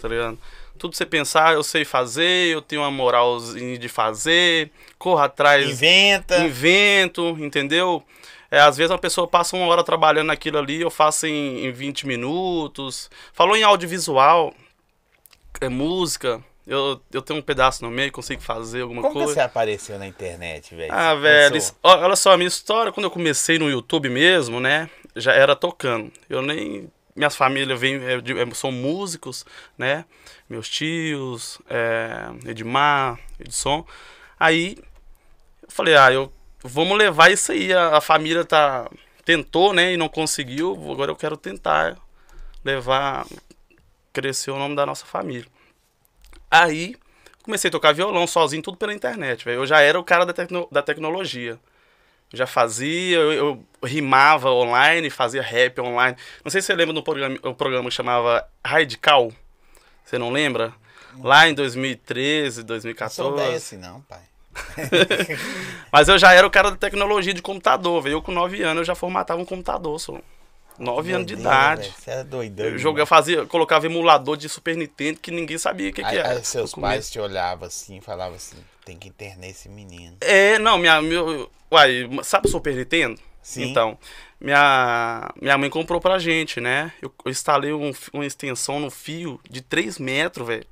tá 0.00 0.08
ligado? 0.08 0.36
Tudo 0.76 0.96
você 0.96 1.06
pensar, 1.06 1.54
eu 1.54 1.62
sei 1.62 1.84
fazer, 1.84 2.48
eu 2.48 2.60
tenho 2.60 2.82
uma 2.82 2.90
moralzinha 2.90 3.78
de 3.78 3.88
fazer, 3.88 4.72
corro 4.98 5.20
atrás, 5.20 5.70
Inventa. 5.70 6.38
invento, 6.44 7.36
entendeu? 7.38 8.04
É, 8.50 8.60
às 8.60 8.76
vezes 8.76 8.90
uma 8.90 8.98
pessoa 8.98 9.26
passa 9.26 9.56
uma 9.56 9.66
hora 9.66 9.82
trabalhando 9.82 10.28
naquilo 10.28 10.58
ali, 10.58 10.80
eu 10.80 10.90
faço 10.90 11.26
em, 11.26 11.66
em 11.66 11.72
20 11.72 12.06
minutos. 12.06 13.10
Falou 13.32 13.56
em 13.56 13.62
audiovisual, 13.62 14.54
é 15.60 15.68
música, 15.68 16.42
eu, 16.66 17.00
eu 17.12 17.22
tenho 17.22 17.38
um 17.38 17.42
pedaço 17.42 17.84
no 17.84 17.90
meio, 17.90 18.10
consigo 18.10 18.42
fazer 18.42 18.82
alguma 18.82 19.02
Como 19.02 19.14
que 19.14 19.18
coisa. 19.20 19.34
você 19.34 19.40
apareceu 19.40 19.98
na 19.98 20.06
internet, 20.06 20.74
velho? 20.74 20.92
Ah, 20.92 21.14
velho, 21.14 21.56
isso- 21.56 21.74
olha 21.82 22.16
só, 22.16 22.32
a 22.32 22.36
minha 22.36 22.48
história, 22.48 22.90
quando 22.92 23.04
eu 23.04 23.10
comecei 23.10 23.58
no 23.58 23.70
YouTube 23.70 24.08
mesmo, 24.08 24.58
né, 24.60 24.90
já 25.14 25.32
era 25.32 25.54
tocando. 25.54 26.12
Eu 26.28 26.42
nem. 26.42 26.90
Minhas 27.14 27.34
famílias 27.34 27.80
vêm, 27.80 27.94
é, 28.04 28.16
é, 28.16 28.54
são 28.54 28.70
músicos, 28.70 29.46
né? 29.78 30.04
Meus 30.50 30.68
tios, 30.68 31.58
é, 31.70 32.26
Edmar, 32.50 33.18
Edson. 33.40 33.86
Aí 34.38 34.76
eu 35.62 35.68
falei, 35.70 35.96
ah, 35.96 36.12
eu 36.12 36.30
vamos 36.66 36.96
levar 36.98 37.30
isso 37.30 37.52
aí. 37.52 37.72
A, 37.72 37.96
a 37.96 38.00
família 38.00 38.44
tá. 38.44 38.88
Tentou, 39.24 39.72
né? 39.72 39.92
E 39.92 39.96
não 39.96 40.08
conseguiu. 40.08 40.72
Agora 40.92 41.10
eu 41.10 41.16
quero 41.16 41.36
tentar 41.36 41.96
levar. 42.64 43.26
Crescer 44.12 44.50
o 44.50 44.58
nome 44.58 44.74
da 44.74 44.86
nossa 44.86 45.04
família. 45.04 45.46
Aí 46.50 46.96
comecei 47.42 47.68
a 47.68 47.70
tocar 47.70 47.92
violão 47.92 48.26
sozinho, 48.26 48.62
tudo 48.62 48.76
pela 48.76 48.94
internet, 48.94 49.44
velho. 49.44 49.60
Eu 49.60 49.66
já 49.66 49.80
era 49.80 49.98
o 50.00 50.04
cara 50.04 50.24
da, 50.24 50.32
tecno- 50.32 50.66
da 50.72 50.82
tecnologia. 50.82 51.58
Eu 52.32 52.38
já 52.38 52.46
fazia, 52.46 53.18
eu, 53.18 53.32
eu 53.32 53.64
rimava 53.84 54.50
online, 54.50 55.10
fazia 55.10 55.42
rap 55.42 55.80
online. 55.80 56.16
Não 56.44 56.50
sei 56.50 56.60
se 56.60 56.66
você 56.66 56.74
lembra 56.74 56.94
do 56.94 57.02
programa, 57.02 57.36
o 57.42 57.54
programa 57.54 57.88
que 57.88 57.94
chamava 57.94 58.48
Radical. 58.64 59.30
Você 60.04 60.18
não 60.18 60.30
lembra? 60.30 60.72
Lá 61.22 61.48
em 61.48 61.54
2013, 61.54 62.44
Não 62.46 62.52
sou 62.62 62.64
2014. 62.66 63.54
assim, 63.54 63.76
não, 63.76 64.00
pai. 64.02 64.20
Mas 65.92 66.08
eu 66.08 66.18
já 66.18 66.32
era 66.32 66.46
o 66.46 66.50
cara 66.50 66.70
da 66.70 66.76
tecnologia 66.76 67.34
de 67.34 67.42
computador, 67.42 68.02
velho. 68.02 68.14
Eu 68.14 68.22
com 68.22 68.32
9 68.32 68.62
anos 68.62 68.78
eu 68.78 68.84
já 68.84 68.94
formatava 68.94 69.40
um 69.40 69.44
computador, 69.44 69.98
só. 69.98 70.18
9 70.78 71.12
anos 71.12 71.26
de 71.26 71.34
idade. 71.34 71.92
Você 71.98 72.10
era 72.10 72.24
doidão. 72.24 72.66
Eu 72.66 72.78
jogava, 72.78 73.06
fazia, 73.06 73.46
colocava 73.46 73.86
emulador 73.86 74.36
de 74.36 74.48
Super 74.48 74.76
Nintendo 74.76 75.18
que 75.20 75.30
ninguém 75.30 75.58
sabia 75.58 75.90
o 75.90 75.92
que, 75.92 76.02
que 76.02 76.16
era. 76.16 76.32
aí 76.32 76.44
seus 76.44 76.74
pais 76.74 77.10
te 77.10 77.18
olhavam 77.18 77.66
assim 77.66 77.98
e 77.98 78.00
falavam 78.00 78.36
assim: 78.36 78.56
tem 78.84 78.96
que 78.96 79.08
internar 79.08 79.48
esse 79.48 79.68
menino. 79.68 80.16
É, 80.20 80.58
não, 80.58 80.78
minha. 80.78 81.00
Meu, 81.00 81.50
uai, 81.70 82.08
sabe 82.22 82.46
o 82.46 82.50
Super 82.50 82.74
Nintendo? 82.74 83.18
Sim. 83.42 83.70
Então, 83.70 83.96
minha, 84.40 85.32
minha 85.40 85.56
mãe 85.56 85.70
comprou 85.70 86.00
pra 86.00 86.18
gente, 86.18 86.60
né? 86.60 86.92
Eu, 87.00 87.12
eu 87.24 87.30
instalei 87.30 87.72
um 87.72 87.92
uma 88.12 88.26
extensão 88.26 88.80
no 88.80 88.90
fio 88.90 89.40
de 89.48 89.62
3 89.62 89.98
metros, 89.98 90.46
velho. 90.46 90.66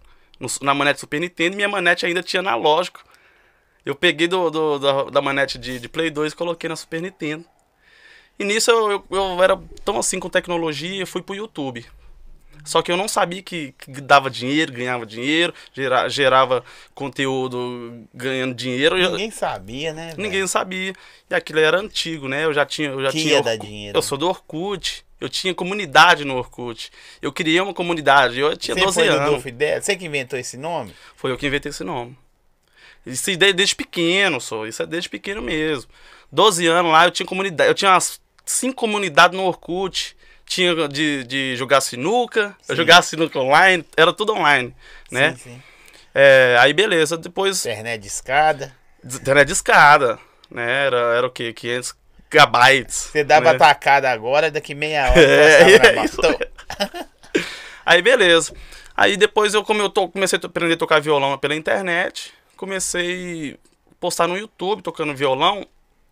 Na 0.60 0.74
manete 0.74 1.00
Super 1.00 1.20
Nintendo 1.20 1.54
e 1.54 1.56
minha 1.56 1.68
manete 1.68 2.04
ainda 2.04 2.22
tinha 2.22 2.40
analógico. 2.40 3.02
Eu 3.84 3.94
peguei 3.94 4.26
do, 4.26 4.50
do- 4.50 4.78
da, 4.78 5.04
da 5.04 5.20
manete 5.22 5.58
de, 5.58 5.78
de 5.78 5.88
Play 5.88 6.10
2 6.10 6.32
e 6.32 6.36
coloquei 6.36 6.68
na 6.68 6.76
Super 6.76 7.02
Nintendo. 7.02 7.44
E 8.38 8.44
nisso 8.44 8.70
eu, 8.70 8.90
eu, 8.90 9.04
eu 9.10 9.42
era 9.42 9.60
tão 9.84 9.98
assim 9.98 10.18
com 10.18 10.28
tecnologia, 10.30 11.06
fui 11.06 11.22
pro 11.22 11.34
YouTube. 11.34 11.84
Só 12.64 12.80
que 12.80 12.90
eu 12.90 12.96
não 12.96 13.06
sabia 13.06 13.42
que, 13.42 13.74
que 13.76 14.00
dava 14.00 14.30
dinheiro, 14.30 14.72
ganhava 14.72 15.04
dinheiro, 15.04 15.52
gera- 15.74 16.08
gerava 16.08 16.64
conteúdo 16.94 18.06
ganhando 18.12 18.54
dinheiro. 18.54 18.96
Eu- 18.98 19.10
Ninguém 19.12 19.30
sabia, 19.30 19.92
né? 19.92 20.08
velho? 20.08 20.22
Ninguém 20.22 20.46
sabia. 20.46 20.92
E 21.30 21.34
aquilo 21.34 21.60
era 21.60 21.78
antigo, 21.78 22.26
né? 22.28 22.44
Eu 22.44 22.52
já 22.54 22.64
tinha. 22.64 22.88
Eu 22.88 23.02
já 23.02 23.10
Que 23.10 23.20
tinha 23.20 23.34
ia 23.34 23.42
dar 23.42 23.56
dinheiro. 23.56 23.96
Eu 23.98 24.02
sou 24.02 24.16
do 24.18 24.28
Orkut. 24.28 25.04
Eu 25.20 25.28
tinha 25.28 25.54
comunidade 25.54 26.24
no 26.24 26.36
Orkut. 26.36 26.90
Eu 27.22 27.32
criei 27.32 27.60
uma 27.60 27.72
comunidade. 27.72 28.40
Eu 28.40 28.56
tinha 28.56 28.74
Você 28.74 28.80
12 28.84 29.00
foi 29.00 29.08
anos. 29.08 29.42
Você 29.82 29.96
que 29.96 30.04
inventou 30.06 30.38
esse 30.38 30.56
nome? 30.56 30.94
Foi 31.16 31.30
eu 31.30 31.36
que 31.38 31.46
inventei 31.46 31.70
esse 31.70 31.84
nome. 31.84 32.16
Isso 33.06 33.37
de- 33.37 33.52
desde 33.52 33.75
pequeno, 33.75 34.40
só. 34.40 34.66
Isso 34.66 34.82
é 34.82 34.87
desde 34.87 35.08
pequeno 35.08 35.42
mesmo. 35.42 35.90
12 36.32 36.66
anos 36.66 36.90
lá, 36.90 37.04
eu 37.04 37.11
tinha 37.11 37.26
comunidade. 37.26 37.68
Eu 37.70 37.75
tinha 37.75 37.90
umas 37.92 38.20
cinco 38.44 38.76
comunidades 38.76 39.37
no 39.37 39.44
Orkut. 39.44 40.16
Tinha 40.46 40.88
de, 40.88 41.25
de 41.25 41.56
jogar 41.56 41.80
sinuca. 41.80 42.54
Eu 42.68 42.75
Sim. 42.75 42.82
jogava 42.82 43.02
sinuca 43.02 43.38
online. 43.38 43.84
Era 43.96 44.12
tudo 44.12 44.34
online, 44.34 44.75
né? 45.11 45.32
Sim, 45.32 45.37
sim. 45.54 45.62
É, 46.14 46.56
aí 46.61 46.73
beleza. 46.73 47.16
Depois 47.16 47.64
Internet 47.64 48.00
de 48.02 48.08
escada. 48.08 48.75
Internet 49.04 49.46
de 49.46 49.52
escada, 49.52 50.18
né? 50.50 50.87
Era, 50.87 50.99
era 51.16 51.26
o 51.26 51.30
quê? 51.30 51.52
500 51.52 51.94
gigabytes. 52.30 52.96
Você 53.12 53.25
dava 53.25 53.52
né? 53.52 53.58
tacada 53.58 54.11
agora, 54.11 54.50
daqui 54.50 54.75
meia 54.75 55.11
hora 55.11 55.20
É, 55.23 55.62
é 55.62 56.04
isso 56.04 56.18
Aí 57.87 58.02
beleza. 58.02 58.52
Aí 58.96 59.16
depois 59.16 59.54
eu, 59.54 59.64
como 59.64 59.82
eu 59.82 59.88
to- 59.88 60.08
comecei 60.08 60.38
a 60.42 60.46
aprender 60.46 60.75
a 60.75 60.76
tocar 60.78 61.00
violão 61.00 61.37
pela 61.38 61.54
internet, 61.54 62.32
comecei 62.54 63.58
a 63.90 63.94
postar 64.00 64.26
no 64.26 64.37
YouTube 64.37 64.82
tocando 64.82 65.14
violão. 65.14 65.66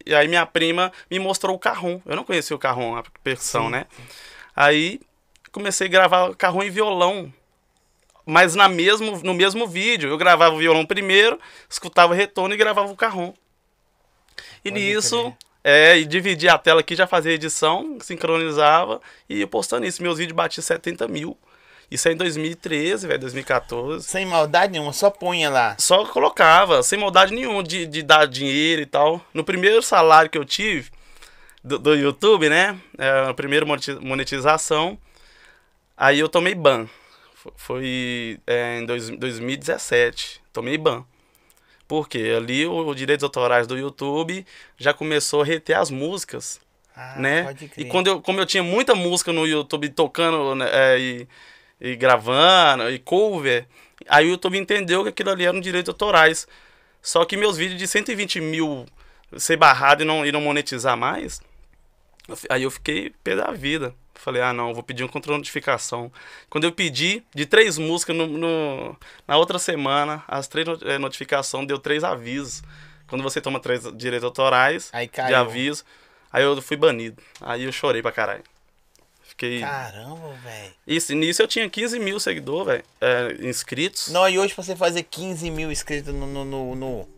E 0.05 0.15
aí 0.15 0.27
minha 0.27 0.45
prima 0.45 0.93
me 1.11 1.19
mostrou 1.19 1.55
o 1.55 1.59
carrom. 1.59 2.01
Eu 2.05 2.17
não 2.17 2.25
conhecia 2.25 2.57
o 2.57 2.59
carrom, 2.59 2.97
a 2.97 3.05
percussão, 3.23 3.71
né? 3.71 3.87
Aí 4.55 5.01
comecei 5.53 5.87
a 5.87 5.91
gravar 5.91 6.35
carrom 6.35 6.63
e 6.63 6.71
violão. 6.71 7.33
Mas 8.25 8.55
na 8.55 8.69
mesmo, 8.69 9.21
no 9.23 9.35
mesmo 9.35 9.67
vídeo. 9.67 10.11
Eu 10.11 10.19
gravava 10.19 10.55
o 10.55 10.59
violão 10.59 10.87
primeiro, 10.87 11.39
escutava 11.69 12.13
o 12.13 12.17
retorno 12.17 12.55
e 12.55 12.59
gravava 12.59 12.91
o 12.91 12.97
carrom. 12.97 13.33
E 14.65 14.71
Pode 14.71 14.81
nisso, 14.81 15.23
crer. 15.23 15.37
é, 15.65 15.99
e 15.99 16.05
dividia 16.05 16.55
a 16.55 16.59
tela 16.59 16.81
aqui, 16.81 16.95
já 16.95 17.07
fazia 17.07 17.33
edição, 17.33 17.99
sincronizava 18.01 19.01
e 19.29 19.39
ia 19.39 19.47
postando 19.47 19.87
isso. 19.87 20.03
Meus 20.03 20.19
vídeos 20.19 20.37
batiam 20.37 20.63
70 20.63 21.07
mil. 21.09 21.37
Isso 21.93 22.09
é 22.09 22.13
em 22.13 22.17
2013, 22.17 23.07
velho, 23.07 23.21
2014. 23.21 24.07
Sem 24.07 24.25
maldade 24.27 24.73
nenhuma, 24.73 24.93
só 24.93 25.11
punha 25.11 25.51
lá. 25.51 25.77
Só 25.79 26.05
colocava, 26.07 26.83
sem 26.83 26.99
maldade 26.99 27.35
nenhuma 27.35 27.63
de, 27.63 27.87
de 27.87 28.03
dar 28.03 28.27
dinheiro 28.27 28.81
e 28.83 28.87
tal. 28.87 29.21
No 29.35 29.45
primeiro 29.45 29.83
salário 29.83 30.31
que 30.31 30.39
eu 30.39 30.45
tive 30.45 30.91
do, 31.63 31.79
do 31.79 31.95
YouTube, 31.95 32.49
né? 32.49 32.79
É, 32.99 33.29
a 33.29 33.35
primeira 33.35 33.67
moneti- 33.67 33.99
monetização. 34.01 34.99
Aí 35.97 36.19
eu 36.19 36.29
tomei 36.29 36.55
ban. 36.55 36.89
Fo- 37.35 37.53
Foi 37.57 38.39
é, 38.47 38.79
em 38.79 38.87
dois, 38.87 39.09
2017. 39.11 40.41
Tomei 40.53 40.79
ban. 40.79 41.05
Porque 41.87 42.33
ali 42.37 42.67
o, 42.67 42.95
direitos 42.95 43.23
autorais 43.25 43.67
do 43.67 43.77
YouTube 43.77 44.47
já 44.79 44.95
começou 44.95 45.43
a 45.43 45.45
reter 45.45 45.77
as 45.77 45.91
músicas 45.91 46.59
Ah, 46.97 47.17
né? 47.19 47.43
pode 47.45 47.71
E 47.77 47.85
quando 47.85 48.07
eu, 48.07 48.21
como 48.23 48.41
eu 48.41 48.47
tinha 48.47 48.63
muita 48.63 48.95
música 48.95 49.31
no 49.33 49.47
YouTube 49.47 49.91
tocando 49.91 50.55
né, 50.55 50.69
é, 50.73 50.99
e, 50.99 51.29
e 51.83 51.97
gravando, 51.97 52.89
e 52.89 52.99
cover, 52.99 53.67
aí 54.09 54.27
o 54.27 54.31
YouTube 54.31 54.57
entendeu 54.57 55.03
que 55.03 55.09
aquilo 55.09 55.31
ali 55.31 55.45
eram 55.45 55.61
direitos 55.61 55.89
autorais. 55.91 56.47
Só 57.03 57.25
que 57.25 57.37
meus 57.37 57.57
vídeos 57.57 57.79
de 57.81 57.89
120 57.89 58.41
mil 58.41 58.87
ser 59.37 59.57
barrado 59.57 60.03
e 60.03 60.07
não, 60.07 60.25
e 60.25 60.31
não 60.31 60.41
monetizar 60.41 60.97
mais, 60.97 61.41
aí 62.49 62.63
eu 62.63 62.71
fiquei 62.71 63.13
pé 63.25 63.35
da 63.37 63.51
vida. 63.51 63.95
Falei, 64.15 64.41
ah 64.41 64.53
não, 64.53 64.73
vou 64.73 64.85
pedir 64.85 65.03
um 65.03 65.09
controle 65.09 65.39
de 65.39 65.41
notificação. 65.41 66.13
Quando 66.49 66.63
eu 66.63 66.71
pedi, 66.71 67.25
de 67.35 67.45
três 67.45 67.77
músicas, 67.77 68.15
no, 68.15 68.27
no- 68.29 68.97
na 69.27 69.37
outra 69.37 69.59
semana, 69.59 70.23
as 70.29 70.47
três 70.47 70.69
eh, 70.83 70.97
notificações 70.99 71.67
deu 71.67 71.77
três 71.79 72.05
avisos. 72.05 72.63
Quando 73.09 73.23
você 73.25 73.41
toma 73.41 73.59
três 73.59 73.83
direitos 73.97 74.25
autorais, 74.25 74.91
Aí 74.93 75.09
de 75.09 75.35
aviso. 75.35 75.85
Aí 76.33 76.45
eu 76.45 76.63
fui 76.63 76.77
banido. 76.77 77.21
Aí 77.41 77.65
eu 77.65 77.73
chorei 77.73 78.01
pra 78.01 78.13
caralho. 78.13 78.45
Fiquei. 79.33 79.61
Caramba, 79.61 80.29
velho. 80.45 80.73
Isso, 80.87 81.15
nisso 81.15 81.41
eu 81.43 81.49
tinha 81.49 81.69
15 81.69 81.99
mil 81.99 82.21
seguidores, 82.21 82.67
velho. 82.67 82.85
é, 83.01 83.47
inscritos. 83.49 84.09
Não, 84.09 84.29
e 84.29 84.39
hoje 84.39 84.55
pra 84.55 84.63
você 84.63 84.77
fazer 84.77 85.03
15 85.05 85.51
mil 85.51 85.73
inscritos 85.73 86.13
no, 86.15 86.27
no, 86.27 86.45
no, 86.45 86.75
no, 86.75 87.09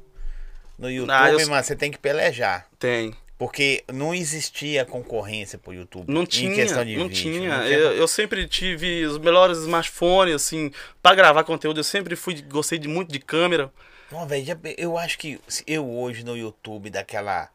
no 0.78 0.90
YouTube, 0.90 1.10
Ah, 1.12 1.30
eu- 1.30 1.48
mano, 1.48 1.62
você 1.64 1.74
tem 1.74 1.90
que 1.90 1.98
pelejar. 1.98 2.66
Tem. 2.78 3.14
Porque 3.36 3.82
não 3.92 4.14
existia 4.14 4.84
concorrência 4.84 5.58
pro 5.58 5.74
YouTube. 5.74 6.10
Não 6.10 6.24
tinha, 6.24 6.54
questão 6.54 6.84
de 6.84 6.96
não 6.96 7.08
vídeo. 7.08 7.22
tinha. 7.32 7.58
Não 7.58 7.66
Eu, 7.66 7.92
eu 7.94 8.06
sempre 8.06 8.46
tive 8.46 9.04
os 9.06 9.18
melhores 9.18 9.58
smartphones, 9.58 10.36
assim, 10.36 10.70
pra 11.02 11.16
gravar 11.16 11.42
conteúdo. 11.42 11.80
Eu 11.80 11.84
sempre 11.84 12.14
fui, 12.14 12.40
gostei 12.42 12.78
de 12.78 12.86
muito 12.86 13.10
de 13.12 13.18
câmera. 13.18 13.72
Não, 14.12 14.24
velho, 14.24 14.44
eu 14.78 14.96
acho 14.96 15.18
que 15.18 15.40
eu 15.66 15.90
hoje 15.90 16.22
no 16.24 16.36
YouTube 16.36 16.90
daquela, 16.90 17.50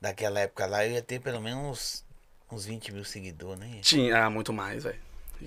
daquela 0.00 0.40
época 0.40 0.64
lá, 0.64 0.86
eu 0.86 0.92
ia 0.92 1.02
ter 1.02 1.20
pelo 1.20 1.42
menos 1.42 2.02
uns, 2.50 2.56
uns 2.58 2.66
20 2.66 2.92
mil 2.92 3.04
seguidores, 3.04 3.58
né? 3.58 3.78
Tinha, 3.82 4.24
ah, 4.24 4.30
muito 4.30 4.52
mais, 4.52 4.84
velho. 4.84 4.98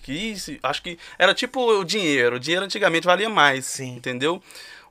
Que 0.04 0.14
Isso, 0.14 0.58
acho 0.64 0.82
que 0.82 0.98
era 1.20 1.34
tipo 1.34 1.60
o 1.62 1.84
dinheiro. 1.84 2.38
O 2.38 2.40
dinheiro 2.40 2.64
antigamente 2.66 3.06
valia 3.06 3.30
mais, 3.30 3.66
Sim. 3.66 3.96
entendeu? 3.98 4.42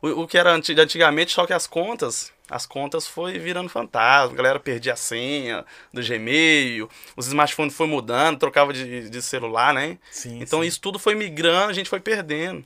O, 0.02 0.09
o 0.23 0.29
que 0.29 0.37
era 0.37 0.52
anti- 0.52 0.79
antigamente, 0.79 1.33
só 1.33 1.47
que 1.47 1.55
as 1.55 1.67
contas, 1.67 2.31
as 2.50 2.67
contas 2.67 3.07
foi 3.07 3.38
virando 3.38 3.71
fantasma. 3.71 4.33
A 4.33 4.37
galera 4.37 4.61
perdia 4.61 4.93
a 4.93 4.97
senha 4.97 5.64
do 5.93 6.02
Gmail, 6.02 6.88
os 7.17 7.26
smartphones 7.29 7.75
foi 7.75 7.87
mudando, 7.87 8.38
trocava 8.38 8.73
de, 8.75 9.09
de 9.09 9.23
celular, 9.23 9.73
né? 9.73 9.99
Sim, 10.11 10.40
Então 10.43 10.61
sim. 10.61 10.67
isso 10.69 10.81
tudo 10.81 10.99
foi 10.99 11.14
migrando, 11.14 11.71
a 11.71 11.75
gente 11.75 11.88
foi 11.88 12.00
perdendo. 12.00 12.62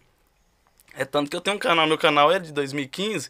É 0.96 1.04
tanto 1.04 1.30
que 1.30 1.36
eu 1.36 1.40
tenho 1.40 1.56
um 1.56 1.60
canal, 1.60 1.86
meu 1.86 1.98
canal 1.98 2.30
é 2.32 2.38
de 2.40 2.52
2015, 2.52 3.28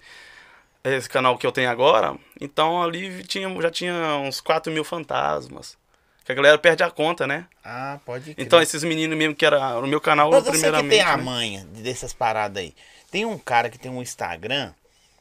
esse 0.82 1.08
canal 1.08 1.36
que 1.38 1.46
eu 1.46 1.52
tenho 1.52 1.70
agora, 1.70 2.14
então 2.40 2.82
ali 2.82 3.22
tinha, 3.24 3.48
já 3.62 3.70
tinha 3.70 3.94
uns 4.16 4.40
4 4.40 4.70
mil 4.72 4.84
fantasmas. 4.84 5.76
Que 6.24 6.32
a 6.32 6.34
galera 6.34 6.56
perde 6.58 6.82
a 6.82 6.90
conta, 6.90 7.26
né? 7.26 7.46
Ah, 7.62 7.98
pode 8.04 8.34
crer. 8.34 8.44
Então 8.46 8.60
esses 8.62 8.82
meninos 8.82 9.16
mesmo 9.16 9.34
que 9.34 9.44
era 9.44 9.80
no 9.80 9.86
meu 9.86 10.00
canal, 10.00 10.30
Mas 10.30 10.44
você 10.44 10.52
que 10.52 10.58
primeiramente. 10.58 10.90
tem 10.90 11.00
a 11.02 11.16
né? 11.16 11.22
manha 11.22 11.64
dessas 11.66 12.12
paradas 12.14 12.62
aí. 12.62 12.74
Tem 13.10 13.24
um 13.26 13.38
cara 13.38 13.68
que 13.68 13.78
tem 13.78 13.90
um 13.90 14.00
Instagram, 14.00 14.72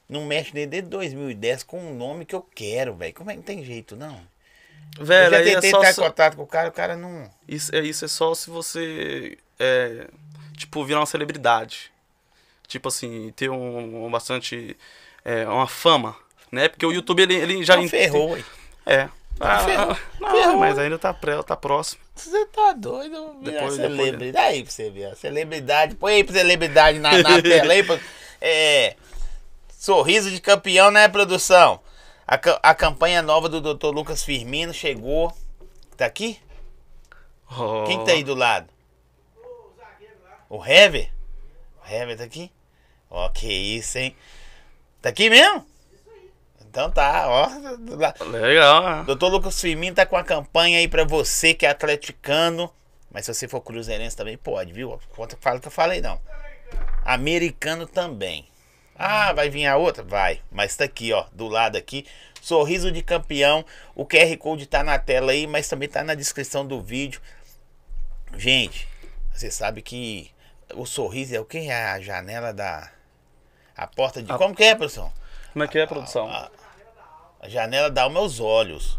não 0.07 0.25
mexe 0.25 0.53
nele 0.53 0.67
desde 0.67 0.89
2010 0.89 1.63
com 1.63 1.79
um 1.79 1.93
nome 1.95 2.25
que 2.25 2.33
eu 2.33 2.41
quero, 2.55 2.95
velho. 2.95 3.13
Como 3.13 3.29
é 3.29 3.33
que 3.33 3.37
não 3.39 3.43
tem 3.43 3.63
jeito, 3.65 3.95
não? 3.97 4.19
Velho, 4.97 5.35
eu 5.35 5.39
aí 5.39 5.45
já 5.45 5.51
é 5.51 5.53
tentei 5.55 5.71
só, 5.71 5.77
entrar 5.77 5.89
em 5.89 5.93
se- 5.93 6.01
contato 6.01 6.35
com 6.37 6.43
o 6.43 6.47
cara, 6.47 6.69
o 6.69 6.71
cara 6.71 6.95
não. 6.95 7.29
isso, 7.47 7.75
é, 7.75 7.79
isso 7.81 8.05
é 8.05 8.07
só 8.07 8.33
se 8.33 8.49
você, 8.49 9.37
é, 9.59 10.07
tipo, 10.55 10.85
virar 10.85 10.99
uma 10.99 11.05
celebridade. 11.05 11.91
Tipo 12.67 12.87
assim, 12.87 13.31
ter 13.35 13.49
um, 13.49 14.05
um 14.05 14.09
bastante, 14.11 14.77
é, 15.25 15.45
uma 15.47 15.67
fama, 15.67 16.15
né? 16.51 16.69
Porque 16.69 16.85
o 16.85 16.91
YouTube, 16.91 17.21
ele, 17.23 17.33
ele 17.35 17.63
já... 17.63 17.75
Já 17.75 17.81
ent- 17.81 17.89
ferrou, 17.89 18.31
ué. 18.31 18.43
É. 18.85 19.09
Ah, 19.39 19.59
ferrou. 19.59 19.95
Ferrou. 20.31 20.57
mas 20.57 20.77
ainda 20.77 20.97
tá, 20.97 21.13
pré, 21.13 21.41
tá 21.43 21.55
próximo. 21.55 22.01
Você 22.15 22.45
tá 22.47 22.73
doido? 22.73 23.35
Virar 23.41 23.51
Depois- 23.61 23.75
celebridade. 23.75 24.47
Aí 24.47 24.63
pra 24.63 24.71
você 24.71 24.89
ver, 24.89 25.05
a 25.05 25.15
celebridade. 25.15 25.95
Põe 25.95 26.13
aí 26.15 26.23
pra 26.23 26.35
celebridade 26.35 26.99
na, 26.99 27.11
na 27.21 27.41
tela 27.41 27.73
aí. 27.73 27.83
Pra, 27.83 27.99
é. 28.39 28.95
Sorriso 29.69 30.29
de 30.31 30.39
campeão, 30.39 30.91
né, 30.91 31.07
produção? 31.09 31.81
A, 32.27 32.35
a 32.69 32.73
campanha 32.75 33.21
nova 33.21 33.49
do 33.49 33.59
Dr. 33.59 33.87
Lucas 33.87 34.23
Firmino 34.23 34.73
chegou. 34.73 35.35
Tá 35.97 36.05
aqui? 36.05 36.39
Oh. 37.51 37.83
Quem 37.85 38.03
tá 38.05 38.11
aí 38.13 38.23
do 38.23 38.33
lado? 38.33 38.67
O 40.49 40.63
Hever? 40.63 41.11
O 41.83 41.91
Hever 41.93 42.17
tá 42.17 42.23
aqui? 42.23 42.51
Ó, 43.09 43.27
que 43.29 43.51
isso, 43.51 43.97
hein? 43.97 44.15
Tá 45.01 45.09
aqui 45.09 45.29
mesmo? 45.29 45.65
Então 46.73 46.89
tá, 46.89 47.25
ó. 47.27 47.47
Legal? 48.25 49.03
Doutor 49.03 49.29
Lucas 49.29 49.61
Firmino 49.61 49.95
tá 49.95 50.07
com 50.07 50.17
a 50.17 50.23
campanha 50.23 50.79
aí 50.79 50.87
pra 50.87 51.03
você 51.03 51.53
que 51.53 51.67
é 51.67 51.69
atleticano. 51.69 52.73
Mas 53.11 53.25
se 53.27 53.33
você 53.35 53.47
for 53.47 53.61
cruzeirense 53.61 54.17
também 54.17 54.35
pode, 54.39 54.73
viu? 54.73 54.99
Conta 55.15 55.37
fala 55.39 55.59
que 55.59 55.67
eu 55.67 55.71
falei 55.71 56.01
não. 56.01 56.19
Americano 57.05 57.85
também. 57.85 58.47
Ah, 58.95 59.31
vai 59.33 59.51
vir 59.51 59.67
a 59.67 59.77
outra? 59.77 60.03
Vai. 60.03 60.41
Mas 60.51 60.75
tá 60.75 60.85
aqui, 60.85 61.13
ó, 61.13 61.25
do 61.31 61.47
lado 61.47 61.77
aqui. 61.77 62.07
Sorriso 62.41 62.91
de 62.91 63.03
campeão. 63.03 63.63
O 63.93 64.03
QR 64.03 64.35
Code 64.39 64.65
tá 64.65 64.83
na 64.83 64.97
tela 64.97 65.31
aí, 65.31 65.45
mas 65.45 65.67
também 65.69 65.87
tá 65.87 66.03
na 66.03 66.15
descrição 66.15 66.65
do 66.65 66.81
vídeo. 66.81 67.21
Gente, 68.35 68.87
você 69.31 69.51
sabe 69.51 69.83
que 69.83 70.31
o 70.73 70.87
sorriso 70.87 71.35
é 71.35 71.39
o 71.39 71.45
que? 71.45 71.59
É 71.69 71.85
a 71.91 72.01
janela 72.01 72.51
da. 72.51 72.89
A 73.77 73.85
porta 73.85 74.23
de. 74.23 74.31
A- 74.31 74.39
Como 74.39 74.55
que 74.55 74.63
é, 74.63 74.73
produção? 74.73 75.13
Como 75.53 75.63
é 75.63 75.67
que 75.67 75.77
é, 75.77 75.85
produção? 75.85 76.27
A, 76.27 76.45
a 76.45 76.62
janela 77.49 77.89
dá 77.89 78.03
alma 78.03 78.19
aos 78.19 78.39
olhos. 78.39 78.97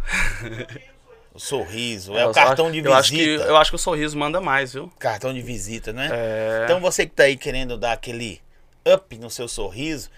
O 1.34 1.40
sorriso, 1.40 2.16
é, 2.16 2.22
eu 2.22 2.30
o 2.30 2.32
cartão 2.32 2.70
de 2.70 2.78
eu 2.78 2.94
acho 2.94 3.10
que 3.10 3.16
visita. 3.16 3.44
Eu 3.44 3.56
acho 3.56 3.72
que 3.72 3.74
o 3.74 3.78
sorriso 3.78 4.16
manda 4.16 4.40
mais, 4.40 4.72
viu? 4.72 4.88
Cartão 5.00 5.34
de 5.34 5.42
visita, 5.42 5.92
né? 5.92 6.08
É. 6.12 6.60
Então 6.62 6.80
você 6.80 7.06
que 7.06 7.12
tá 7.12 7.24
aí 7.24 7.36
querendo 7.36 7.76
dar 7.76 7.92
aquele 7.92 8.40
up 8.86 9.18
no 9.18 9.28
seu 9.28 9.48
sorriso, 9.48 10.10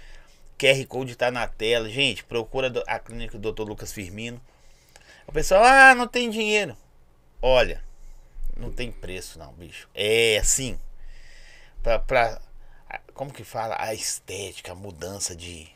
QR 0.59 0.85
Code 0.87 1.17
tá 1.17 1.31
na 1.31 1.49
tela. 1.49 1.89
Gente, 1.89 2.23
procura 2.23 2.71
a 2.87 2.99
clínica 2.99 3.39
do 3.39 3.51
Dr. 3.51 3.63
Lucas 3.63 3.93
Firmino. 3.93 4.39
O 5.27 5.33
pessoal, 5.33 5.65
ah, 5.65 5.95
não 5.95 6.07
tem 6.07 6.29
dinheiro. 6.29 6.77
Olha, 7.41 7.83
não 8.55 8.71
tem 8.71 8.93
preço 8.93 9.39
não, 9.39 9.55
bicho. 9.55 9.89
É 9.95 10.37
assim. 10.37 10.79
Pra, 11.83 11.99
pra 11.99 12.41
como 13.15 13.33
que 13.33 13.43
fala? 13.45 13.77
A 13.79 13.95
estética, 13.95 14.73
a 14.73 14.75
mudança 14.75 15.35
de. 15.35 15.67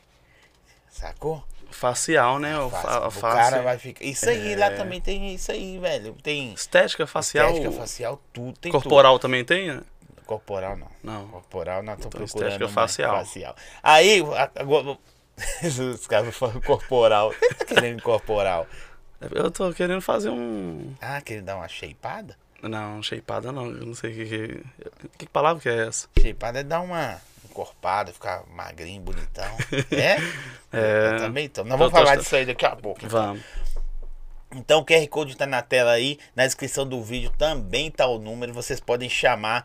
Sacou? 0.90 1.42
Facial, 1.70 2.38
né? 2.38 2.54
Face. 2.70 2.82
fa- 2.82 3.06
o 3.06 3.10
face- 3.10 3.36
cara 3.36 3.62
vai 3.62 3.78
ficar. 3.78 4.04
Isso 4.04 4.28
aí, 4.28 4.54
lá 4.56 4.66
É. 4.66 4.70
também 4.76 5.00
tem 5.00 5.34
isso 5.34 5.50
aí, 5.52 5.78
velho. 5.78 6.14
Tem 6.22 6.52
Estética 6.52 7.06
facial. 7.06 7.48
estética 7.48 7.72
facial, 7.72 8.20
tudo. 8.32 8.58
Tem 8.58 8.70
corporal 8.72 9.18
também 9.18 9.44
tem? 9.44 9.68
né? 9.68 9.74
tudo. 9.74 10.24
Corporal 10.26 10.76
não. 10.76 10.88
Não. 11.02 11.28
Corporal 11.28 11.82
não, 11.82 11.94
tô 11.96 12.08
Então, 12.08 12.10
procurando. 12.10 12.48
estética 12.52 12.68
facial. 12.68 13.16
facial. 13.18 13.56
Aí, 13.82 14.22
agora. 14.56 14.96
Os 15.94 16.06
caras 16.06 16.36
falam 16.36 16.60
corporal. 16.60 17.30
Quem 17.30 17.48
tá 17.54 17.64
querendo 17.64 18.02
corporal? 18.02 18.66
Eu 19.32 19.50
tô 19.50 19.72
querendo 19.72 20.00
fazer 20.02 20.28
um. 20.30 20.94
Ah, 21.00 21.20
querendo 21.20 21.46
dar 21.46 21.56
uma 21.56 21.68
shapeada? 21.68 22.36
Não, 22.62 23.02
shapeada 23.02 23.50
não. 23.50 23.66
Eu 23.66 23.86
não 23.86 23.94
sei 23.94 24.12
o 24.12 24.14
que, 24.14 24.26
que. 24.26 24.64
Que 25.18 25.26
palavra 25.28 25.62
que 25.62 25.68
é 25.68 25.86
essa? 25.88 26.08
Shapeada 26.20 26.60
é 26.60 26.62
dar 26.62 26.80
uma 26.80 27.18
encorpada, 27.60 28.12
ficar 28.12 28.44
magrinho, 28.48 29.00
bonitão. 29.02 29.44
É? 29.92 30.16
É. 30.72 31.12
Eu 31.12 31.16
também 31.18 31.48
tô. 31.48 31.62
Nós 31.62 31.72
Eu 31.72 31.78
vamos 31.78 31.92
tô- 31.92 31.98
falar 31.98 32.16
disso 32.16 32.34
aí 32.36 32.46
daqui 32.46 32.64
a 32.64 32.74
pouco. 32.76 33.06
Vamos. 33.08 33.42
Então 34.52 34.80
o 34.80 34.84
QR 34.84 35.06
Code 35.08 35.36
tá 35.36 35.46
na 35.46 35.62
tela 35.62 35.92
aí, 35.92 36.18
na 36.34 36.44
descrição 36.44 36.86
do 36.86 37.02
vídeo 37.02 37.30
também 37.38 37.90
tá 37.90 38.06
o 38.06 38.18
número, 38.18 38.52
vocês 38.52 38.80
podem 38.80 39.08
chamar, 39.08 39.64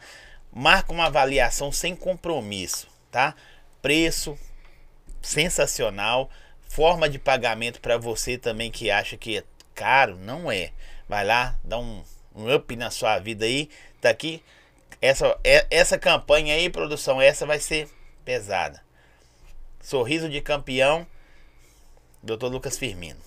marca 0.54 0.94
uma 0.94 1.06
avaliação 1.08 1.72
sem 1.72 1.96
compromisso, 1.96 2.88
tá? 3.10 3.34
Preço 3.82 4.38
sensacional, 5.24 6.30
forma 6.70 7.10
de 7.10 7.18
pagamento 7.18 7.82
para 7.82 7.98
você 7.98 8.38
também 8.38 8.70
que 8.70 8.92
acha 8.92 9.18
que 9.18 9.38
é 9.40 9.44
caro, 9.74 10.18
não 10.18 10.52
é. 10.52 10.72
Vai 11.10 11.26
lá, 11.26 11.56
dá 11.64 11.80
um, 11.80 12.04
um 12.36 12.54
up 12.54 12.76
na 12.76 12.92
sua 12.92 13.18
vida 13.18 13.46
aí, 13.46 13.70
tá 14.00 14.10
aqui. 14.10 14.44
Essa, 15.06 15.38
é, 15.44 15.66
essa 15.70 15.98
campanha 16.00 16.56
aí, 16.56 16.70
produção, 16.70 17.22
essa 17.22 17.46
vai 17.46 17.60
ser 17.60 17.88
pesada. 18.24 18.82
Sorriso 19.82 20.28
de 20.28 20.42
campeão, 20.42 21.06
Dr. 22.24 22.46
Lucas 22.48 22.78
Firmino. 22.78 23.20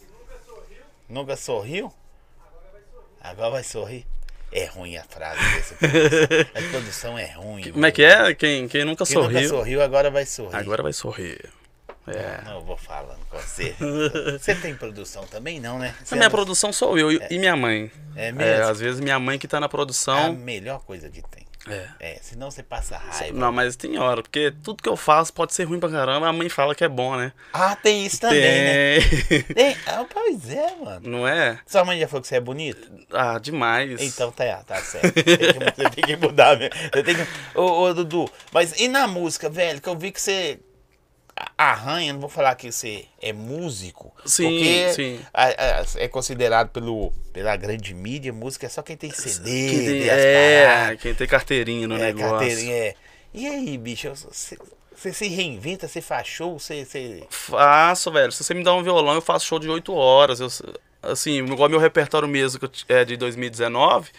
Nunca 1.08 1.36
sorriu? 1.36 1.92
Agora 3.20 3.50
vai 3.50 3.62
sorrir. 3.64 4.06
É 4.50 4.64
ruim 4.64 4.96
a 4.96 5.04
frase 5.04 5.38
desse 5.54 5.74
A 6.56 6.70
produção 6.70 7.18
é 7.18 7.26
ruim. 7.32 7.70
Como 7.70 7.84
é 7.84 7.92
que 7.92 8.02
é? 8.02 8.34
Quem, 8.34 8.66
quem 8.66 8.84
nunca 8.84 9.04
Quem 9.04 9.14
sorriu. 9.14 9.30
nunca 9.40 9.48
sorriu, 9.48 9.82
agora 9.82 10.10
vai 10.10 10.24
sorrir. 10.24 10.56
Agora 10.56 10.82
vai 10.82 10.92
sorrir. 10.92 11.50
É. 12.06 12.40
Não, 12.44 12.54
eu 12.56 12.62
vou 12.62 12.76
falando 12.76 13.20
com 13.28 13.36
você. 13.38 13.74
Você 14.38 14.54
tem 14.54 14.74
produção 14.74 15.26
também, 15.26 15.60
não, 15.60 15.78
né? 15.78 15.94
Você 16.02 16.14
A 16.14 16.16
minha 16.16 16.26
é 16.28 16.30
produção 16.30 16.72
sou 16.72 16.98
eu 16.98 17.12
e- 17.12 17.20
e 17.30 17.38
minha 17.38 17.54
mãe. 17.54 17.90
É 18.16 18.28
É, 18.28 18.32
mesmo? 18.32 18.64
às 18.64 18.80
vezes 18.80 18.98
minha 19.00 19.18
mãe 19.18 19.38
que 19.38 19.46
tá 19.46 19.60
na 19.60 19.64
É 19.64 19.68
a 19.68 19.68
produção. 19.68 20.32
melhor 20.32 20.80
coisa 20.80 21.10
que 21.10 21.20
tem. 21.20 21.46
É. 21.70 21.88
É, 22.00 22.18
senão 22.22 22.50
você 22.50 22.62
passa 22.62 22.96
raiva. 22.96 23.36
Não, 23.38 23.52
mas 23.52 23.76
tem 23.76 23.98
hora, 23.98 24.22
porque 24.22 24.52
tudo 24.62 24.82
que 24.82 24.88
eu 24.88 24.96
faço 24.96 25.32
pode 25.32 25.52
ser 25.54 25.64
ruim 25.64 25.78
pra 25.80 25.88
caramba, 25.88 26.28
a 26.28 26.32
mãe 26.32 26.48
fala 26.48 26.74
que 26.74 26.84
é 26.84 26.88
bom, 26.88 27.16
né? 27.16 27.32
Ah, 27.52 27.76
tem 27.76 28.04
isso 28.06 28.20
também, 28.20 28.40
né? 28.40 29.00
Tem. 29.28 29.42
Tem. 29.42 29.76
Ah, 29.86 30.04
pois 30.12 30.48
é, 30.50 30.74
mano. 30.76 31.08
Não 31.08 31.28
é? 31.28 31.58
Sua 31.66 31.84
mãe 31.84 31.98
já 32.00 32.08
falou 32.08 32.22
que 32.22 32.28
você 32.28 32.36
é 32.36 32.40
bonito? 32.40 32.90
Ah, 33.12 33.38
demais. 33.38 34.00
Então 34.00 34.30
tá, 34.32 34.62
tá 34.66 34.76
certo. 34.76 35.12
Tem 35.12 35.24
que- 35.24 35.74
Você 35.74 35.90
tem 35.90 36.04
que 36.04 36.16
mudar 36.16 36.56
mesmo. 36.58 36.74
Você 36.92 37.02
tem 37.02 37.14
que... 37.14 37.26
Ô, 37.58 37.82
ô, 37.82 37.94
Dudu, 37.94 38.30
mas 38.52 38.78
e 38.78 38.88
na 38.88 39.06
música, 39.06 39.48
velho? 39.48 39.80
Que 39.80 39.88
eu 39.88 39.96
vi 39.96 40.10
que 40.12 40.20
você 40.20 40.58
arranha, 41.56 42.12
não 42.12 42.20
vou 42.20 42.28
falar 42.28 42.54
que 42.54 42.70
você 42.70 43.04
é 43.20 43.32
músico. 43.32 44.12
Sim, 44.24 44.44
porque 44.44 44.92
sim. 44.94 45.20
a- 45.32 45.46
a- 45.46 45.84
é 45.96 46.08
considerado 46.08 46.68
pelo, 46.70 47.12
pela 47.32 47.56
grande 47.56 47.92
mídia, 47.94 48.32
música 48.32 48.66
é 48.66 48.68
só 48.68 48.82
quem 48.82 48.96
tem 48.96 49.10
CD, 49.10 49.68
Quem 49.70 49.78
tem- 49.84 50.08
é, 50.08 50.66
paradas, 50.66 51.00
quem 51.02 51.14
tem 51.14 51.26
carteirinha 51.26 51.86
no 51.88 51.96
é, 51.96 51.98
negócio. 51.98 52.30
carteirinha, 52.30 52.74
é. 52.74 52.94
E 53.34 53.46
aí, 53.46 53.76
bicho, 53.78 54.10
você, 54.14 54.56
se 55.12 55.28
reinventa, 55.28 55.86
você 55.86 56.00
faz 56.00 56.26
show, 56.26 56.58
você... 56.58 56.84
você... 56.84 57.24
Faço, 57.30 58.10
velho. 58.10 58.32
Se 58.32 58.42
você 58.42 58.54
me 58.54 58.64
dá 58.64 58.74
um 58.74 58.82
violão, 58.82 59.14
eu 59.14 59.20
faço 59.22 59.46
show 59.46 59.58
de 59.58 59.68
8 59.68 59.92
horas. 59.94 60.40
Eu, 60.40 60.48
assim, 61.02 61.38
igual 61.44 61.68
meu 61.68 61.78
repertório 61.78 62.26
mesmo, 62.26 62.58
que 62.68 62.92
é 62.92 63.04
de 63.04 63.16
2019, 63.16 64.10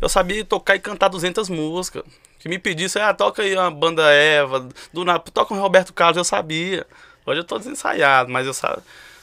eu 0.00 0.08
sabia 0.08 0.44
tocar 0.44 0.74
e 0.76 0.80
cantar 0.80 1.08
200 1.08 1.48
músicas. 1.48 2.02
Que 2.44 2.48
me 2.50 2.58
pedisse, 2.58 2.98
ah, 2.98 3.14
toca 3.14 3.40
aí 3.40 3.56
uma 3.56 3.70
banda 3.70 4.02
Eva, 4.12 4.68
do 4.92 5.02
toca 5.32 5.54
um 5.54 5.58
Roberto 5.58 5.94
Carlos, 5.94 6.18
eu 6.18 6.24
sabia. 6.24 6.86
Hoje 7.24 7.40
eu 7.40 7.44
tô 7.44 7.56
desensaiado, 7.56 8.30
mas 8.30 8.46
eu 8.46 8.52
sa... 8.52 8.82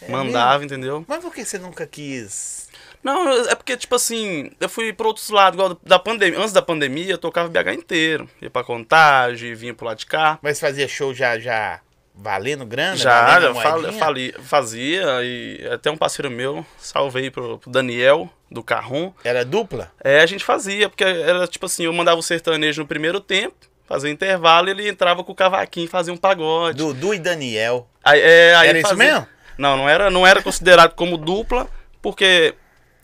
mandava, 0.10 0.66
entendeu? 0.66 1.06
Mas 1.08 1.20
por 1.24 1.32
que 1.32 1.46
você 1.46 1.60
nunca 1.60 1.86
quis... 1.86 2.68
Não, 3.04 3.32
é 3.48 3.54
porque, 3.54 3.78
tipo 3.78 3.94
assim, 3.94 4.50
eu 4.60 4.68
fui 4.68 4.92
pra 4.92 5.06
outros 5.06 5.30
lados, 5.30 5.56
igual 5.56 5.78
da 5.84 6.00
pandemia. 6.00 6.40
Antes 6.40 6.52
da 6.52 6.64
pandemia, 6.64 7.12
eu 7.12 7.18
tocava 7.20 7.48
BH 7.48 7.74
inteiro. 7.76 8.28
Ia 8.42 8.50
pra 8.50 8.64
contagem, 8.64 9.54
vinha 9.54 9.76
pro 9.76 9.86
lado 9.86 10.00
de 10.00 10.08
cá. 10.08 10.40
Mas 10.42 10.60
fazia 10.60 10.88
show 10.88 11.14
já, 11.14 11.38
já 11.38 11.80
valendo 12.22 12.66
grana? 12.66 12.96
Já, 12.96 13.26
valendo 13.26 13.46
eu, 13.48 13.56
fal- 13.56 13.76
eu 13.78 13.82
moedinha? 13.82 14.00
fali- 14.00 14.36
fazia 14.44 15.04
e 15.24 15.68
até 15.72 15.90
um 15.90 15.98
parceiro 15.98 16.30
meu, 16.30 16.66
salvei 16.78 17.30
pro, 17.32 17.58
pro 17.58 17.72
Daniel, 17.72 18.30
do 18.50 18.62
Carrom. 18.64 19.12
Era 19.24 19.44
dupla? 19.44 19.92
É, 20.04 20.22
a 20.22 20.26
gente 20.26 20.44
fazia, 20.44 20.88
porque 20.90 21.04
era 21.04 21.48
tipo 21.48 21.66
assim, 21.66 21.86
eu 21.86 21.94
mandava 21.94 22.20
o 22.20 22.24
sertanejo 22.24 22.82
no 22.82 22.88
primeiro 22.88 23.20
tempo, 23.20 23.56
fazia 23.88 24.10
intervalo 24.12 24.68
e 24.68 24.72
ele 24.72 24.88
entrava 24.90 25.24
com 25.24 25.32
o 25.32 25.36
cavaquinho 25.36 25.86
e 25.86 25.90
fazia 25.90 26.14
um 26.14 26.18
pagode. 26.18 26.78
Dudu 26.78 27.14
e 27.14 27.20
Daniel. 27.20 27.88
Aí, 28.04 28.20
é, 28.22 28.56
aí 28.56 28.70
Era 28.70 28.80
isso 28.80 28.90
fazia- 28.90 29.04
mesmo? 29.14 29.28
Não, 29.58 29.78
não 29.78 29.88
era, 29.90 30.10
não 30.10 30.26
era 30.26 30.42
considerado 30.42 30.94
como 30.96 31.18
dupla, 31.18 31.68
porque 32.02 32.56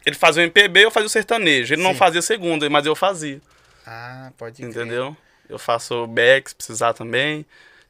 ele 0.06 0.16
fazia 0.16 0.42
o 0.42 0.46
MPB, 0.46 0.86
eu 0.86 0.92
fazia 0.92 1.08
o 1.08 1.10
sertanejo. 1.10 1.74
Ele 1.74 1.84
não 1.84 1.92
Sim. 1.92 1.98
fazia 1.98 2.22
segunda, 2.22 2.68
mas 2.70 2.86
eu 2.86 2.96
fazia, 2.96 3.40
Ah, 3.86 4.32
pode 4.38 4.56
crer. 4.58 4.70
entendeu? 4.70 5.16
Eu 5.50 5.60
faço 5.60 6.06
back, 6.08 6.50
se 6.50 6.56
precisar 6.56 6.94
também, 6.94 7.46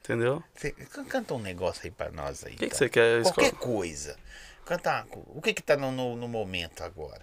entendeu? 0.07 0.43
Você 0.55 0.71
can- 0.71 1.05
canta 1.05 1.33
um 1.33 1.39
negócio 1.39 1.81
aí 1.85 1.91
pra 1.91 2.09
nós 2.11 2.43
aí. 2.45 2.53
O 2.53 2.57
que, 2.57 2.59
que 2.59 2.65
então. 2.67 2.77
você 2.77 2.89
quer 2.89 3.21
Qualquer 3.23 3.43
escolher? 3.47 3.59
coisa. 3.63 4.17
Canta 4.65 5.05
O 5.27 5.41
que 5.41 5.53
que 5.53 5.61
tá 5.61 5.77
no, 5.77 5.91
no, 5.91 6.15
no 6.15 6.27
momento 6.27 6.83
agora? 6.83 7.21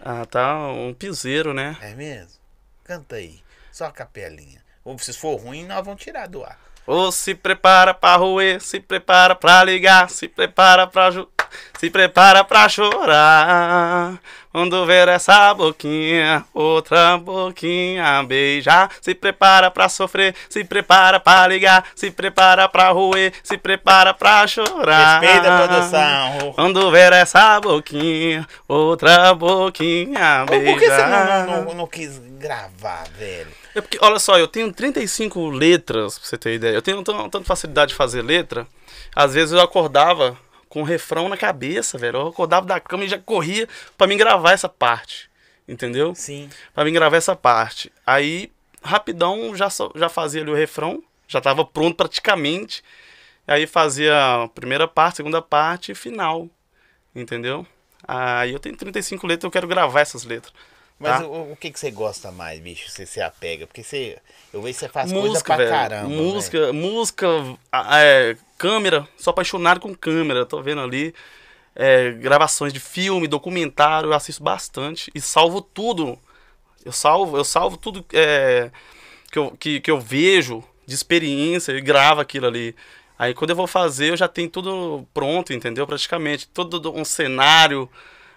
Ah, 0.00 0.24
tá 0.24 0.68
um 0.68 0.94
piseiro, 0.94 1.52
né? 1.52 1.76
É 1.80 1.94
mesmo? 1.94 2.38
Canta 2.84 3.16
aí. 3.16 3.42
Só 3.72 3.86
a 3.86 3.92
capelinha. 3.92 4.62
Ou 4.84 4.98
se 4.98 5.12
for 5.12 5.36
ruim, 5.36 5.66
nós 5.66 5.84
vamos 5.84 6.02
tirar 6.02 6.26
do 6.28 6.44
ar. 6.44 6.58
Ô, 6.86 7.12
se 7.12 7.34
prepara 7.34 7.92
pra 7.92 8.16
roer, 8.16 8.60
se 8.62 8.80
prepara 8.80 9.34
pra 9.34 9.62
ligar, 9.64 10.08
se 10.08 10.26
prepara 10.26 10.86
pra 10.86 11.10
ju... 11.10 11.28
se 11.78 11.90
prepara 11.90 12.42
pra 12.44 12.68
chorar. 12.68 14.18
Quando 14.50 14.84
ver 14.86 15.06
essa 15.08 15.52
boquinha, 15.54 16.44
outra 16.54 17.16
boquinha 17.18 18.22
beijar, 18.24 18.90
se 19.00 19.14
prepara 19.14 19.70
pra 19.70 19.88
sofrer, 19.88 20.34
se 20.48 20.64
prepara 20.64 21.20
pra 21.20 21.46
ligar, 21.46 21.84
se 21.94 22.10
prepara 22.10 22.66
pra 22.68 22.88
roer, 22.88 23.32
se 23.42 23.58
prepara 23.58 24.14
pra 24.14 24.46
chorar. 24.46 25.20
Respeita 25.20 25.54
a 25.54 25.68
produção. 25.68 26.52
Quando 26.54 26.90
ver 26.90 27.12
essa 27.12 27.60
boquinha, 27.60 28.46
outra 28.66 29.34
boquinha 29.34 30.44
Ô, 30.44 30.46
Por 30.46 30.60
que 30.60 30.70
você 30.72 30.78
beijar. 30.88 31.08
não, 31.46 31.46
não, 31.56 31.64
não- 31.66 31.74
não 31.74 31.86
quis 31.86 32.18
gravar, 32.38 33.04
velho? 33.16 33.48
É 33.74 33.80
porque, 33.80 33.98
olha 34.00 34.18
só, 34.18 34.38
eu 34.38 34.48
tenho 34.48 34.72
35 34.72 35.50
letras, 35.50 36.18
pra 36.18 36.26
você 36.28 36.38
ter 36.38 36.54
ideia. 36.54 36.74
Eu 36.74 36.82
tenho 36.82 37.02
tanta 37.04 37.44
facilidade 37.44 37.90
de 37.90 37.94
fazer 37.96 38.22
letra. 38.22 38.66
Às 39.14 39.34
vezes 39.34 39.52
eu 39.52 39.60
acordava 39.60 40.36
com 40.68 40.82
o 40.82 40.84
refrão 40.84 41.28
na 41.28 41.36
cabeça, 41.36 41.98
velho. 41.98 42.18
Eu 42.18 42.28
acordava 42.28 42.66
da 42.66 42.80
cama 42.80 43.04
e 43.04 43.08
já 43.08 43.18
corria 43.18 43.68
pra 43.96 44.06
mim 44.06 44.16
gravar 44.16 44.52
essa 44.52 44.68
parte. 44.68 45.30
Entendeu? 45.66 46.14
Sim. 46.14 46.48
Pra 46.74 46.84
mim 46.84 46.92
gravar 46.92 47.16
essa 47.16 47.36
parte. 47.36 47.92
Aí, 48.06 48.50
rapidão, 48.82 49.54
já, 49.54 49.68
já 49.94 50.08
fazia 50.08 50.42
ali 50.42 50.50
o 50.50 50.54
refrão. 50.54 51.02
Já 51.26 51.40
tava 51.40 51.64
pronto 51.64 51.96
praticamente. 51.96 52.82
Aí 53.46 53.66
fazia 53.66 54.44
a 54.44 54.48
primeira 54.48 54.88
parte, 54.88 55.16
segunda 55.16 55.42
parte 55.42 55.92
e 55.92 55.94
final. 55.94 56.48
Entendeu? 57.14 57.66
Aí 58.06 58.52
eu 58.52 58.58
tenho 58.58 58.76
35 58.76 59.26
letras, 59.26 59.44
eu 59.44 59.50
quero 59.50 59.66
gravar 59.66 60.00
essas 60.00 60.24
letras. 60.24 60.52
Mas 60.98 61.20
tá? 61.20 61.26
o, 61.26 61.52
o 61.52 61.56
que, 61.56 61.70
que 61.70 61.78
você 61.78 61.90
gosta 61.90 62.32
mais, 62.32 62.58
bicho? 62.60 62.90
Você 62.90 63.06
se 63.06 63.20
apega? 63.20 63.66
Porque 63.66 63.82
você. 63.82 64.18
Eu 64.52 64.60
vejo 64.60 64.74
que 64.74 64.80
você 64.80 64.88
faz 64.88 65.12
coisa 65.12 65.28
música, 65.28 65.54
pra 65.54 65.56
velho. 65.56 65.70
caramba. 65.70 66.08
música, 66.08 66.72
música, 66.72 67.26
ah, 67.70 68.00
é, 68.00 68.36
câmera, 68.58 69.08
sou 69.16 69.30
apaixonado 69.30 69.80
com 69.80 69.94
câmera, 69.94 70.44
tô 70.44 70.60
vendo 70.60 70.80
ali. 70.82 71.14
é, 71.74 72.10
gravações 72.12 72.72
de 72.72 72.80
filme, 72.80 73.28
documentário, 73.28 74.10
eu 74.10 74.14
assisto 74.14 74.42
bastante 74.42 75.10
e 75.14 75.20
salvo 75.20 75.62
tudo. 75.62 76.18
Eu 76.84 76.92
salvo, 76.92 77.36
eu 77.36 77.44
salvo 77.44 77.76
tudo 77.76 78.04
é, 78.12 78.70
que, 79.30 79.38
eu, 79.38 79.50
que, 79.52 79.80
que 79.80 79.90
eu 79.90 80.00
vejo 80.00 80.64
de 80.86 80.94
experiência 80.94 81.72
e 81.72 81.80
gravo 81.80 82.20
aquilo 82.20 82.46
ali. 82.46 82.74
Aí 83.18 83.34
quando 83.34 83.50
eu 83.50 83.56
vou 83.56 83.66
fazer, 83.66 84.10
eu 84.10 84.16
já 84.16 84.26
tenho 84.28 84.48
tudo 84.48 85.06
pronto, 85.14 85.52
entendeu? 85.52 85.86
Praticamente. 85.86 86.48
Todo 86.48 86.92
um 86.92 87.04
cenário, 87.04 87.88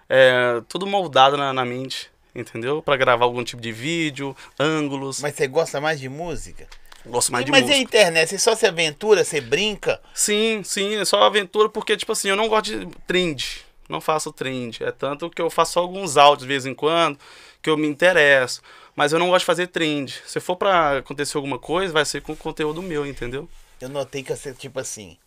é, 0.10 0.62
tudo 0.68 0.86
moldado 0.86 1.38
na, 1.38 1.54
na 1.54 1.66
mente, 1.66 2.12
entendeu? 2.36 2.82
Pra 2.82 2.98
gravar 2.98 3.26
algum 3.26 3.44
tipo 3.44 3.62
de 3.62 3.72
vídeo, 3.72 4.36
ângulos. 4.60 5.22
Mas 5.22 5.36
você 5.36 5.48
gosta 5.48 5.82
mais 5.82 6.00
de 6.00 6.10
música? 6.10 6.68
Gosto 7.06 7.32
mais 7.32 7.46
de 7.46 7.52
Mas 7.52 7.62
música. 7.62 7.78
e 7.78 7.80
a 7.80 7.84
internet? 7.84 8.30
Você 8.30 8.38
só 8.38 8.56
se 8.56 8.66
aventura, 8.68 9.24
você 9.24 9.42
brinca? 9.42 10.00
Sim, 10.14 10.62
sim, 10.64 10.96
é 10.98 11.06
só 11.06 11.24
aventura 11.24 11.68
porque, 11.70 11.98
tipo 11.98 12.12
assim, 12.12 12.30
eu 12.30 12.36
não 12.36 12.48
gosto 12.48 12.86
de 12.86 12.86
trend. 13.08 13.62
Não 13.90 14.00
faço 14.00 14.32
trend. 14.32 14.84
É 14.84 14.92
tanto 14.92 15.30
que 15.30 15.42
eu 15.42 15.50
faço 15.50 15.80
alguns 15.80 16.16
áudios 16.18 16.44
de 16.44 16.48
vez 16.48 16.66
em 16.66 16.74
quando 16.74 17.18
que 17.62 17.70
eu 17.70 17.78
me 17.78 17.88
interesso. 17.88 18.62
Mas 18.96 19.14
eu 19.14 19.20
não 19.20 19.30
gosto 19.30 19.42
de 19.42 19.46
fazer 19.46 19.68
trend. 19.68 20.22
Se 20.26 20.40
for 20.40 20.56
pra 20.56 20.98
acontecer 20.98 21.38
alguma 21.38 21.58
coisa, 21.60 21.94
vai 21.94 22.06
ser 22.06 22.22
com 22.22 22.36
conteúdo 22.36 22.82
meu, 22.82 23.06
entendeu? 23.06 23.48
Eu 23.80 23.90
notei 23.90 24.22
que 24.24 24.36
você, 24.36 24.54
tipo 24.54 24.80
assim, 24.80 25.18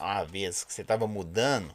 uma 0.00 0.24
vez 0.24 0.64
que 0.64 0.72
você 0.72 0.82
tava 0.84 1.06
mudando, 1.06 1.74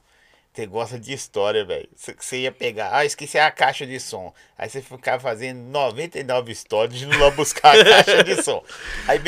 você 0.53 0.65
gosta 0.67 0.99
de 0.99 1.11
história, 1.13 1.65
velho. 1.65 1.89
Você, 1.95 2.37
ia 2.41 2.51
pegar, 2.51 2.95
ah, 2.95 3.03
esqueci 3.05 3.39
a 3.39 3.49
caixa 3.49 3.85
de 3.87 3.99
som. 3.99 4.33
Aí 4.57 4.69
você 4.69 4.81
ficava 4.81 5.19
fazendo 5.21 5.57
99 5.69 6.51
histórias 6.51 6.97
de 6.99 7.05
lá 7.07 7.31
buscar 7.31 7.75
a 7.79 7.83
caixa 7.83 8.23
de 8.23 8.41
som. 8.43 8.63
Aí, 9.07 9.19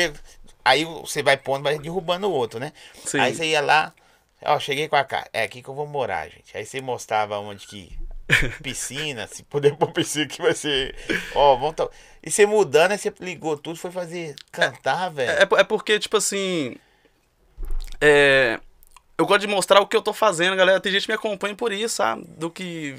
aí 0.64 0.84
você 0.84 1.22
vai 1.22 1.36
pondo, 1.36 1.64
vai 1.64 1.78
derrubando 1.78 2.28
o 2.28 2.32
outro, 2.32 2.60
né? 2.60 2.72
Sim. 3.04 3.18
Aí 3.18 3.34
você 3.34 3.46
ia 3.46 3.60
lá, 3.60 3.92
ó, 4.44 4.58
cheguei 4.60 4.86
com 4.88 4.96
a 4.96 5.04
caixa. 5.04 5.28
É 5.32 5.42
aqui 5.42 5.62
que 5.62 5.68
eu 5.68 5.74
vou 5.74 5.86
morar, 5.86 6.28
gente. 6.28 6.56
Aí 6.56 6.64
você 6.64 6.80
mostrava 6.80 7.38
onde 7.38 7.66
que. 7.66 7.98
Piscina, 8.62 9.26
se 9.28 9.42
puder 9.44 9.76
pôr 9.76 9.92
piscina 9.92 10.26
que 10.26 10.42
vai 10.42 10.52
ser. 10.54 10.96
Ó, 11.34 11.54
vamos. 11.56 11.76
to- 11.76 11.90
E 12.22 12.28
você 12.30 12.44
mudando, 12.44 12.90
aí 12.92 12.98
você 12.98 13.12
ligou 13.20 13.56
tudo, 13.56 13.78
foi 13.78 13.90
fazer. 13.92 14.34
cantar, 14.50 15.10
velho. 15.10 15.30
É, 15.30 15.60
é 15.60 15.64
porque, 15.64 15.98
tipo 15.98 16.16
assim. 16.16 16.76
É, 18.00 18.58
eu 19.18 19.24
gosto 19.24 19.40
de 19.40 19.46
mostrar 19.46 19.80
o 19.80 19.86
que 19.86 19.96
eu 19.96 20.02
tô 20.02 20.12
fazendo, 20.12 20.56
galera. 20.56 20.78
Tem 20.78 20.92
gente 20.92 21.06
que 21.06 21.10
me 21.10 21.14
acompanha 21.14 21.54
por 21.54 21.72
isso, 21.72 21.96
sabe? 21.96 22.24
Do 22.36 22.50
que. 22.50 22.94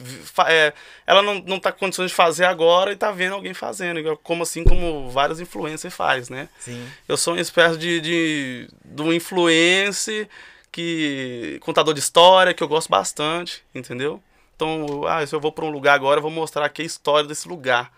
É, 0.48 0.74
ela 1.06 1.22
não, 1.22 1.36
não 1.46 1.60
tá 1.60 1.72
com 1.72 1.80
condições 1.80 2.10
de 2.10 2.16
fazer 2.16 2.46
agora 2.46 2.92
e 2.92 2.96
tá 2.96 3.12
vendo 3.12 3.36
alguém 3.36 3.54
fazendo. 3.54 4.18
Como 4.24 4.42
assim, 4.42 4.64
como 4.64 5.10
vários 5.12 5.40
influencers 5.40 5.94
faz, 5.94 6.30
né? 6.30 6.50
Sim. 6.60 6.88
Eu 7.08 7.18
sou 7.18 7.36
uma 7.36 7.42
espécie 7.42 7.78
de, 7.78 8.02
de, 8.02 8.70
de 8.84 9.02
um 9.02 9.14
influencer 9.14 10.28
que. 10.72 11.60
contador 11.62 11.94
de 11.94 12.00
história, 12.00 12.54
que 12.54 12.64
eu 12.64 12.68
gosto 12.68 12.90
bastante, 12.90 13.64
entendeu? 13.76 14.22
Então, 14.56 15.06
ah, 15.08 15.26
se 15.26 15.36
eu 15.36 15.40
vou 15.40 15.52
pra 15.52 15.66
um 15.66 15.70
lugar 15.70 15.94
agora, 15.94 16.18
eu 16.18 16.24
vou 16.24 16.32
mostrar 16.32 16.66
aqui 16.66 16.82
a 16.82 16.86
história 16.86 17.28
desse 17.28 17.48
lugar. 17.48 17.92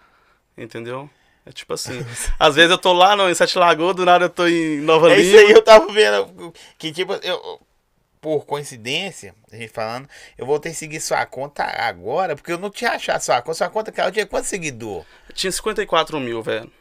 Entendeu? 0.58 1.10
É 1.46 1.54
tipo 1.54 1.74
assim. 1.74 2.06
às 2.38 2.56
vezes 2.56 2.70
eu 2.70 2.78
tô 2.78 2.92
lá 2.92 3.16
no, 3.16 3.30
em 3.30 3.34
Sete 3.34 3.58
Lagoas, 3.58 3.96
do 3.96 4.06
nada 4.06 4.26
eu 4.26 4.30
tô 4.30 4.46
em 4.46 4.82
Nova 4.82 5.10
É 5.10 5.22
isso 5.22 5.38
Lima. 5.38 5.48
aí, 5.48 5.52
eu 5.54 5.62
tava 5.62 5.90
vendo 5.92 6.54
que, 6.78 6.92
tipo, 6.92 7.14
eu, 7.14 7.62
por 8.22 8.46
coincidência, 8.46 9.34
a 9.52 9.56
gente 9.56 9.70
falando, 9.72 10.08
eu 10.38 10.46
voltei 10.46 10.72
a 10.72 10.76
seguir 10.76 11.00
sua 11.00 11.26
conta 11.26 11.64
agora, 11.64 12.36
porque 12.36 12.52
eu 12.52 12.58
não 12.58 12.70
tinha 12.70 12.92
achado 12.92 13.22
sua 13.22 13.42
conta. 13.42 13.54
Sua 13.58 13.70
conta, 13.70 13.92
cara, 13.92 14.12
tinha 14.12 14.26
quanto 14.26 14.46
seguidor? 14.46 15.06
Tinha 15.34 15.52
54 15.52 16.20
mil, 16.20 16.42
velho. 16.44 16.72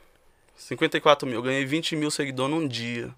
54 0.57 1.27
mil. 1.29 1.41
Ganhei 1.43 1.65
20 1.65 1.95
mil 1.97 2.11
seguidores 2.11 2.53
num 2.55 2.67
dia. 2.67 3.15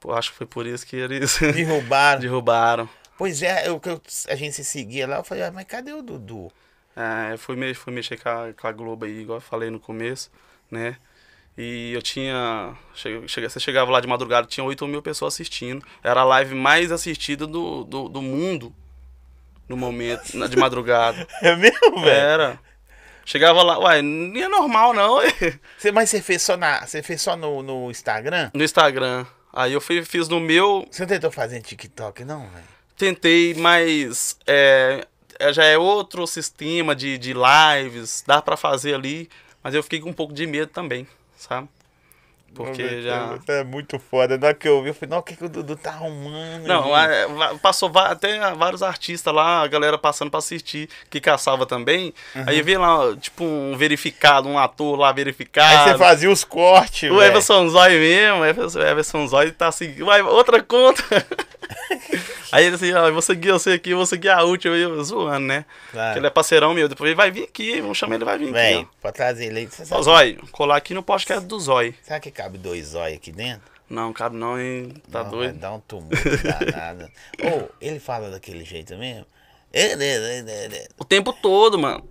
Pô, 0.00 0.12
acho 0.12 0.30
que 0.32 0.36
foi 0.38 0.46
por 0.46 0.66
isso 0.66 0.86
que 0.86 0.96
eles 0.96 1.38
Derrubaram. 1.40 2.20
derrubaram. 2.20 2.88
Pois 3.16 3.42
é, 3.42 3.68
eu, 3.68 3.78
que 3.80 3.88
eu- 3.88 4.00
a 4.28 4.34
gente 4.34 4.52
se 4.54 4.64
seguia 4.64 5.06
lá, 5.06 5.16
eu 5.18 5.24
falei, 5.24 5.44
ah, 5.44 5.50
mas 5.52 5.64
cadê 5.66 5.92
o 5.92 6.02
Dudu? 6.02 6.52
É, 6.96 7.36
fui, 7.36 7.56
me, 7.56 7.74
fui 7.74 7.92
mexer 7.92 8.20
com 8.20 8.28
a, 8.28 8.52
com 8.52 8.66
a 8.66 8.72
Globo 8.72 9.04
aí, 9.04 9.20
igual 9.22 9.38
eu 9.38 9.42
falei 9.42 9.70
no 9.70 9.80
começo, 9.80 10.30
né? 10.70 10.96
E 11.56 11.92
eu 11.92 12.02
tinha. 12.02 12.74
Chega, 12.94 13.48
você 13.48 13.60
chegava 13.60 13.90
lá 13.90 14.00
de 14.00 14.06
madrugada, 14.08 14.46
tinha 14.46 14.64
8 14.64 14.86
mil 14.88 15.00
pessoas 15.02 15.34
assistindo. 15.34 15.84
Era 16.02 16.20
a 16.22 16.24
live 16.24 16.54
mais 16.54 16.90
assistida 16.90 17.46
do, 17.46 17.84
do, 17.84 18.08
do 18.08 18.20
mundo 18.20 18.74
no 19.68 19.76
momento, 19.76 20.36
na- 20.36 20.46
de 20.46 20.56
madrugada. 20.56 21.26
É 21.42 21.54
mesmo, 21.56 22.00
velho? 22.00 22.08
Era. 22.10 22.58
Chegava 23.24 23.62
lá, 23.62 23.78
uai, 23.78 24.02
não 24.02 24.38
é 24.38 24.48
normal 24.48 24.92
não. 24.92 25.18
Você, 25.78 25.90
mas 25.90 26.10
você 26.10 26.20
fez 26.20 26.42
só, 26.42 26.56
na, 26.58 26.84
você 26.86 27.02
fez 27.02 27.22
só 27.22 27.34
no, 27.36 27.62
no 27.62 27.90
Instagram? 27.90 28.50
no 28.52 28.62
Instagram. 28.62 29.24
Aí 29.50 29.72
eu 29.72 29.80
fui, 29.80 30.04
fiz 30.04 30.28
no 30.28 30.38
meu, 30.40 30.86
Você 30.90 31.02
não 31.02 31.08
tentou 31.08 31.30
fazer 31.30 31.56
em 31.56 31.60
TikTok, 31.62 32.24
não, 32.24 32.40
velho? 32.48 32.74
tentei, 32.96 33.54
mas 33.54 34.36
é, 34.46 35.06
é, 35.38 35.52
já 35.52 35.64
é 35.64 35.78
outro 35.78 36.26
sistema 36.26 36.94
de, 36.94 37.16
de 37.16 37.32
lives, 37.32 38.22
dá 38.26 38.42
pra 38.42 38.56
fazer 38.56 38.94
ali, 38.94 39.28
mas 39.62 39.74
eu 39.74 39.82
fiquei 39.82 40.00
com 40.00 40.10
um 40.10 40.12
pouco 40.12 40.34
de 40.34 40.46
medo 40.46 40.70
também, 40.70 41.06
sabe? 41.44 41.68
Porque 42.54 43.02
já. 43.02 43.36
É 43.48 43.64
muito 43.64 43.98
foda. 43.98 44.38
Na 44.38 44.46
hora 44.46 44.54
que 44.54 44.68
eu 44.68 44.80
vi, 44.80 44.88
eu 44.90 44.94
falei, 44.94 45.10
não, 45.10 45.18
o 45.18 45.22
que, 45.22 45.34
que 45.34 45.44
o 45.44 45.48
Dudu 45.48 45.74
tá 45.74 45.90
arrumando? 45.90 46.66
Não, 46.66 46.94
ali?" 46.94 47.12
é, 47.12 47.26
passou 47.60 47.90
até 47.98 48.38
vários 48.54 48.82
artistas 48.82 49.34
lá, 49.34 49.62
a 49.62 49.66
galera 49.66 49.98
passando 49.98 50.30
pra 50.30 50.38
assistir, 50.38 50.88
que 51.10 51.20
caçava 51.20 51.66
também. 51.66 52.14
Aí 52.46 52.58
eu 52.58 52.64
vi 52.64 52.76
lá, 52.76 53.14
tipo, 53.20 53.42
um 53.44 53.76
verificado, 53.76 54.48
um 54.48 54.56
ator 54.56 54.96
lá 54.98 55.08
Aí 55.08 55.14
verificado. 55.14 55.90
você 55.90 55.98
fazia 55.98 56.30
os 56.30 56.44
cortes, 56.44 57.10
O 57.10 57.16
velho. 57.16 57.32
Everson 57.32 57.68
Zói 57.68 57.98
mesmo, 57.98 58.40
o 58.40 58.44
Everson, 58.44 58.80
Everson 58.80 59.26
Zói 59.26 59.50
tá 59.50 59.66
assim, 59.68 59.92
outra 60.02 60.62
conta. 60.62 61.02
Aí 62.52 62.66
ele 62.66 62.76
assim, 62.76 62.92
ó, 62.92 63.06
eu 63.08 63.12
vou 63.12 63.22
seguir 63.22 63.52
você 63.52 63.72
aqui, 63.72 63.90
eu 63.90 63.96
vou 63.96 64.06
seguir 64.06 64.28
a 64.28 64.42
última, 64.42 64.74
eu 64.76 65.02
zoando, 65.02 65.46
né? 65.46 65.64
Claro. 65.90 66.06
Porque 66.08 66.18
ele 66.20 66.26
é 66.26 66.30
parceirão 66.30 66.74
meu, 66.74 66.88
depois 66.88 67.08
ele 67.08 67.16
vai 67.16 67.30
vir 67.30 67.44
aqui, 67.44 67.80
vamos 67.80 67.98
chamar 67.98 68.14
ele, 68.16 68.24
vai 68.24 68.38
vir 68.38 68.52
Véi, 68.52 68.74
aqui, 68.78 68.88
pra 69.00 69.12
trazer 69.12 69.46
ele 69.46 69.60
aí. 69.60 69.68
Ó. 69.90 69.98
Ó, 69.98 70.02
Zói, 70.02 70.38
colar 70.52 70.76
aqui 70.76 70.94
no 70.94 71.02
podcast 71.02 71.44
do 71.46 71.58
Zói. 71.58 71.94
sabe 72.02 72.20
que 72.20 72.30
cabe 72.30 72.58
dois 72.58 72.88
zóio 72.88 73.16
aqui 73.16 73.32
dentro? 73.32 73.72
Não, 73.88 74.12
cabe 74.12 74.36
não, 74.36 74.58
hein? 74.58 74.94
Tá 75.10 75.22
Não, 75.24 75.30
doido. 75.30 75.58
Dar 75.58 75.72
um 75.72 75.80
tumulto 75.80 76.16
danado. 76.42 77.10
Ô, 77.42 77.68
ele 77.80 78.00
fala 78.00 78.30
daquele 78.30 78.64
jeito 78.64 78.96
mesmo? 78.96 79.26
O 80.98 81.04
tempo 81.04 81.32
todo, 81.32 81.78
mano. 81.78 82.02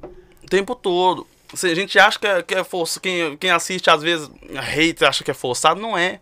O 0.44 0.48
tempo 0.48 0.76
todo. 0.76 1.26
Se 1.54 1.68
a 1.68 1.76
gente 1.76 1.98
acha 2.00 2.20
que 2.20 2.28
é, 2.28 2.42
que 2.44 2.56
é 2.56 2.64
força, 2.64 3.00
quem, 3.00 3.38
quem 3.38 3.52
assiste 3.52 3.90
às 3.90 4.02
vezes, 4.02 4.30
hater, 4.54 5.08
acha 5.08 5.24
que 5.24 5.32
é 5.32 5.34
forçado, 5.34 5.80
não 5.80 5.98
é. 5.98 6.20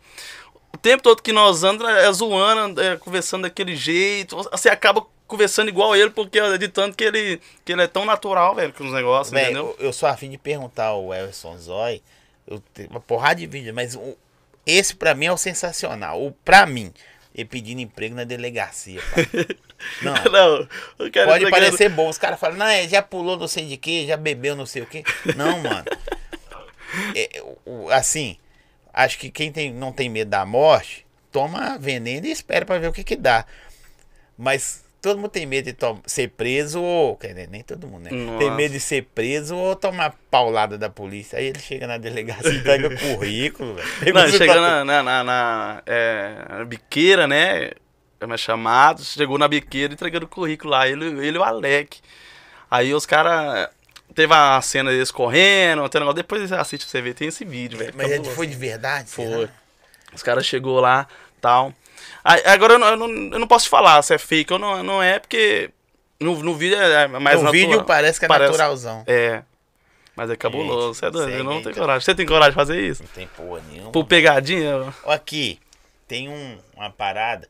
O 0.73 0.77
tempo 0.77 1.03
todo 1.03 1.21
que 1.21 1.34
nós 1.34 1.63
andamos 1.63 1.95
é 1.95 2.12
zoando, 2.12 2.81
é 2.81 2.97
conversando 2.97 3.43
daquele 3.43 3.75
jeito. 3.75 4.36
Você 4.51 4.69
acaba 4.69 5.05
conversando 5.27 5.69
igual 5.69 5.95
ele, 5.95 6.10
porque 6.10 6.39
é 6.39 6.57
de 6.57 6.67
tanto 6.67 6.95
que 6.97 7.03
ele, 7.03 7.41
que 7.63 7.71
ele 7.71 7.81
é 7.84 7.88
tão 7.88 8.05
natural, 8.05 8.55
velho, 8.55 8.73
com 8.73 8.84
os 8.86 8.91
negócios, 8.93 9.31
Véi, 9.31 9.43
entendeu? 9.45 9.75
eu, 9.79 9.88
eu 9.88 9.93
sou 9.93 10.07
afim 10.10 10.29
de 10.29 10.38
perguntar 10.38 10.86
ao 10.88 11.13
Everson 11.13 11.57
Zói. 11.57 12.01
Eu 12.47 12.60
tenho 12.73 12.89
uma 12.89 12.99
porrada 12.99 13.36
de 13.36 13.47
vídeo, 13.47 13.73
mas 13.73 13.95
o- 13.95 14.17
esse 14.65 14.95
pra 14.95 15.13
mim 15.13 15.25
é 15.27 15.31
o 15.31 15.38
sensacional. 15.38 16.21
O 16.21 16.31
pra 16.43 16.65
mim, 16.65 16.91
ele 17.34 17.45
pedindo 17.45 17.79
emprego 17.81 18.15
na 18.15 18.23
delegacia. 18.23 19.01
Não. 20.01 20.13
Não, 20.31 20.67
eu 20.99 21.10
quero 21.12 21.27
Pode 21.31 21.49
parecer 21.49 21.89
bom. 21.89 22.07
Os 22.10 22.17
caras 22.17 22.39
falam, 22.39 22.55
não, 22.57 22.67
é, 22.67 22.88
já 22.88 23.01
pulou 23.01 23.36
não 23.36 23.47
sei 23.47 23.65
de 23.65 23.77
que, 23.77 24.05
já 24.05 24.15
bebeu 24.15 24.55
não 24.55 24.65
sei 24.65 24.84
o 24.84 24.86
que. 24.86 25.03
Não, 25.36 25.60
mano. 25.60 25.86
É, 27.15 27.41
o- 27.65 27.89
assim, 27.89 28.38
acho 28.93 29.17
que 29.17 29.30
quem 29.30 29.51
tem, 29.51 29.73
não 29.73 29.91
tem 29.91 30.10
medo 30.10 30.30
da 30.30 30.45
morte, 30.45 31.06
toma 31.32 31.77
veneno 31.77 32.27
e 32.27 32.32
espera 32.32 32.65
pra 32.65 32.77
ver 32.77 32.88
o 32.88 32.93
que 32.93 33.04
que 33.04 33.15
dá. 33.15 33.45
Mas 34.38 34.84
todo 35.01 35.17
mundo 35.17 35.30
tem 35.30 35.45
medo 35.45 35.71
de 35.71 35.77
ser 36.06 36.30
preso 36.30 36.82
ou. 36.82 37.15
Quer 37.17 37.30
dizer, 37.30 37.49
nem 37.49 37.63
todo 37.63 37.88
mundo, 37.88 38.04
né? 38.04 38.10
Tem 38.10 38.25
Nossa. 38.25 38.51
medo 38.51 38.71
de 38.71 38.80
ser 38.80 39.04
preso 39.15 39.56
ou 39.56 39.75
tomar 39.75 40.15
paulada 40.30 40.77
da 40.77 40.89
polícia. 40.89 41.39
Aí 41.39 41.47
ele 41.47 41.60
chega 41.60 41.88
na 41.88 41.97
delegacia 41.97 42.51
e 42.51 42.62
pega 42.62 42.89
currículo, 42.95 43.75
velho. 43.75 44.13
Não, 44.13 44.27
chega 44.30 44.62
na, 44.62 44.86
na, 44.86 45.04
na, 45.04 45.23
na, 45.23 45.84
é, 45.86 46.45
na 46.49 46.65
biqueira, 46.65 47.27
né? 47.27 47.71
É 48.19 48.27
mais 48.27 48.39
chamado, 48.39 49.04
chegou 49.04 49.38
na 49.39 49.47
biqueira 49.47 49.91
entregando 49.91 50.27
o 50.27 50.30
currículo 50.30 50.69
lá, 50.69 50.88
ele, 50.88 51.06
ele 51.25 51.38
e 51.38 51.39
o 51.39 51.43
Alec. 51.43 51.99
Aí 52.69 52.93
os 52.93 53.06
caras. 53.06 53.69
Teve 54.13 54.34
a 54.34 54.62
cena 54.62 54.91
deles 54.91 55.10
correndo, 55.12 55.84
até 55.84 56.00
negócio. 56.00 56.15
Depois 56.15 56.47
você 56.50 56.56
assiste 56.56 56.84
pra 56.84 56.91
você 56.91 57.02
ver, 57.02 57.13
tem 57.13 57.28
esse 57.30 57.45
vídeo, 57.45 57.78
velho. 57.78 57.93
Mas 57.95 58.08
é 58.08 58.15
Cabuloso. 58.15 58.36
foi 58.36 58.47
de 58.47 58.56
verdade? 58.56 59.10
Foi. 59.10 59.26
será? 59.26 59.50
Os 60.13 60.21
caras 60.24 60.45
chegou 60.45 60.80
lá 60.80 61.08
tal. 61.39 61.74
Aí, 62.24 62.41
agora 62.45 62.74
eu 62.74 62.80
não, 62.80 62.88
eu, 62.88 62.97
não, 62.97 63.08
eu 63.08 63.39
não 63.39 63.47
posso 63.47 63.65
te 63.65 63.69
falar 63.69 64.02
se 64.02 64.13
é 64.13 64.17
fake 64.17 64.52
ou 64.54 64.60
não, 64.60 64.84
não 64.84 65.02
é, 65.02 65.17
porque 65.19 65.71
no, 66.19 66.41
no 66.43 66.56
vídeo 66.56 66.78
é 66.78 67.08
mais 67.08 67.38
no 67.39 67.43
natural. 67.45 67.52
vídeo 67.52 67.84
parece 67.86 68.19
que 68.19 68.26
é 68.26 68.28
Parece- 68.28 68.52
naturalzão. 68.52 69.04
É. 69.08 69.43
Mas 70.15 70.30
é 70.30 70.36
cabuloso. 70.36 70.93
Você 70.93 71.06
é 71.06 71.10
doido, 71.12 71.32
eu 71.32 71.43
não 71.43 71.62
tenho 71.63 71.74
coragem. 71.74 72.02
Você 72.04 72.13
tem 72.13 72.26
coragem 72.26 72.52
de 72.52 72.56
fazer 72.56 72.80
isso? 72.82 73.02
Não 73.02 73.10
tem 73.12 73.28
porra 73.28 73.62
nenhuma. 73.71 73.91
Por 73.91 74.06
pegadinha? 74.06 74.93
Aqui, 75.08 75.58
tem 76.08 76.28
um, 76.28 76.60
uma 76.76 76.89
parada 76.91 77.47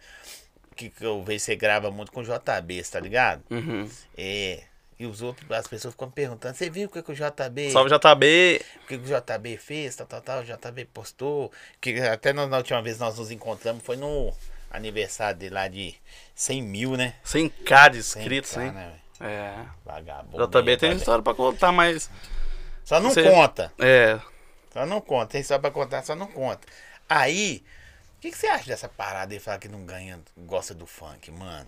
que, 0.76 0.90
que 0.90 1.04
eu 1.04 1.24
vejo 1.24 1.44
você 1.44 1.56
grava 1.56 1.90
muito 1.90 2.12
com 2.12 2.22
o 2.22 2.24
JB, 2.24 2.84
tá 2.90 3.00
ligado? 3.00 3.42
Uhum. 3.50 3.90
É. 4.16 4.62
E 5.02 5.06
os 5.08 5.22
outros, 5.24 5.50
as 5.52 5.66
pessoas 5.66 5.96
ficam 5.96 6.12
perguntando, 6.12 6.56
você 6.56 6.70
viu 6.70 6.88
o 6.88 6.92
que, 6.92 7.02
que 7.02 7.12
o 7.12 7.16
JB. 7.16 7.72
Salve 7.72 7.90
JB. 7.90 8.62
O 8.84 8.88
que, 8.88 8.98
que 9.00 9.12
o 9.12 9.20
JB 9.22 9.58
fez, 9.58 9.96
tal, 9.96 10.06
tal, 10.06 10.22
tal, 10.22 10.40
o 10.42 10.44
JB 10.44 10.86
postou. 10.94 11.52
Que 11.82 12.00
até 12.02 12.32
nós- 12.32 12.48
na 12.48 12.58
última 12.58 12.82
vez 12.84 13.00
nós 13.00 13.18
nos 13.18 13.32
encontramos 13.32 13.84
foi 13.84 13.98
no 13.98 14.32
aniversário 14.70 15.40
dele 15.40 15.56
lá 15.56 15.68
de 15.68 15.96
100 16.36 16.62
mil, 16.62 16.96
né? 16.96 17.16
100k 17.26 17.90
de 17.90 17.98
100K, 18.04 18.20
inscritos, 18.20 18.58
hein? 18.58 18.72
né? 18.72 18.94
É. 19.20 19.56
Vagabundo. 19.84 20.48
JB 20.48 20.72
aí, 20.72 20.78
tem 20.78 20.92
história 20.94 21.24
pra 21.24 21.34
contar, 21.34 21.72
mas. 21.72 22.08
Só 22.84 23.00
não 23.00 23.10
Você- 23.10 23.24
conta. 23.24 23.74
É. 23.80 24.20
Só 24.72 24.86
não 24.86 25.02
conta. 25.02 25.32
Tem 25.32 25.42
só 25.44 25.58
pra 25.58 25.72
contar, 25.72 26.04
só 26.04 26.16
não 26.16 26.28
conta. 26.28 26.68
Aí, 27.10 27.64
o 28.18 28.22
que, 28.22 28.30
que 28.32 28.38
você 28.38 28.46
acha 28.48 28.66
dessa 28.68 28.88
parada 28.88 29.34
aí, 29.34 29.40
falar 29.40 29.58
que 29.58 29.68
não 29.68 29.84
ganha, 29.84 30.20
gosta 30.38 30.74
do 30.76 30.86
funk, 30.86 31.32
mano? 31.32 31.68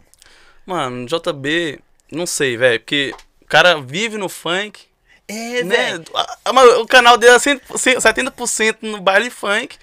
Mano, 0.65 1.05
JB, 1.07 1.83
não 2.11 2.25
sei, 2.25 2.57
velho. 2.57 2.79
Porque 2.79 3.13
o 3.41 3.45
cara 3.45 3.79
vive 3.81 4.17
no 4.17 4.29
funk. 4.29 4.85
É, 5.27 5.63
né? 5.63 5.75
velho. 5.75 6.05
O 6.81 6.87
canal 6.87 7.17
dele 7.17 7.33
é 7.33 7.37
100%, 7.37 7.61
70% 7.97 8.77
no 8.81 9.01
baile 9.01 9.29
funk. 9.29 9.77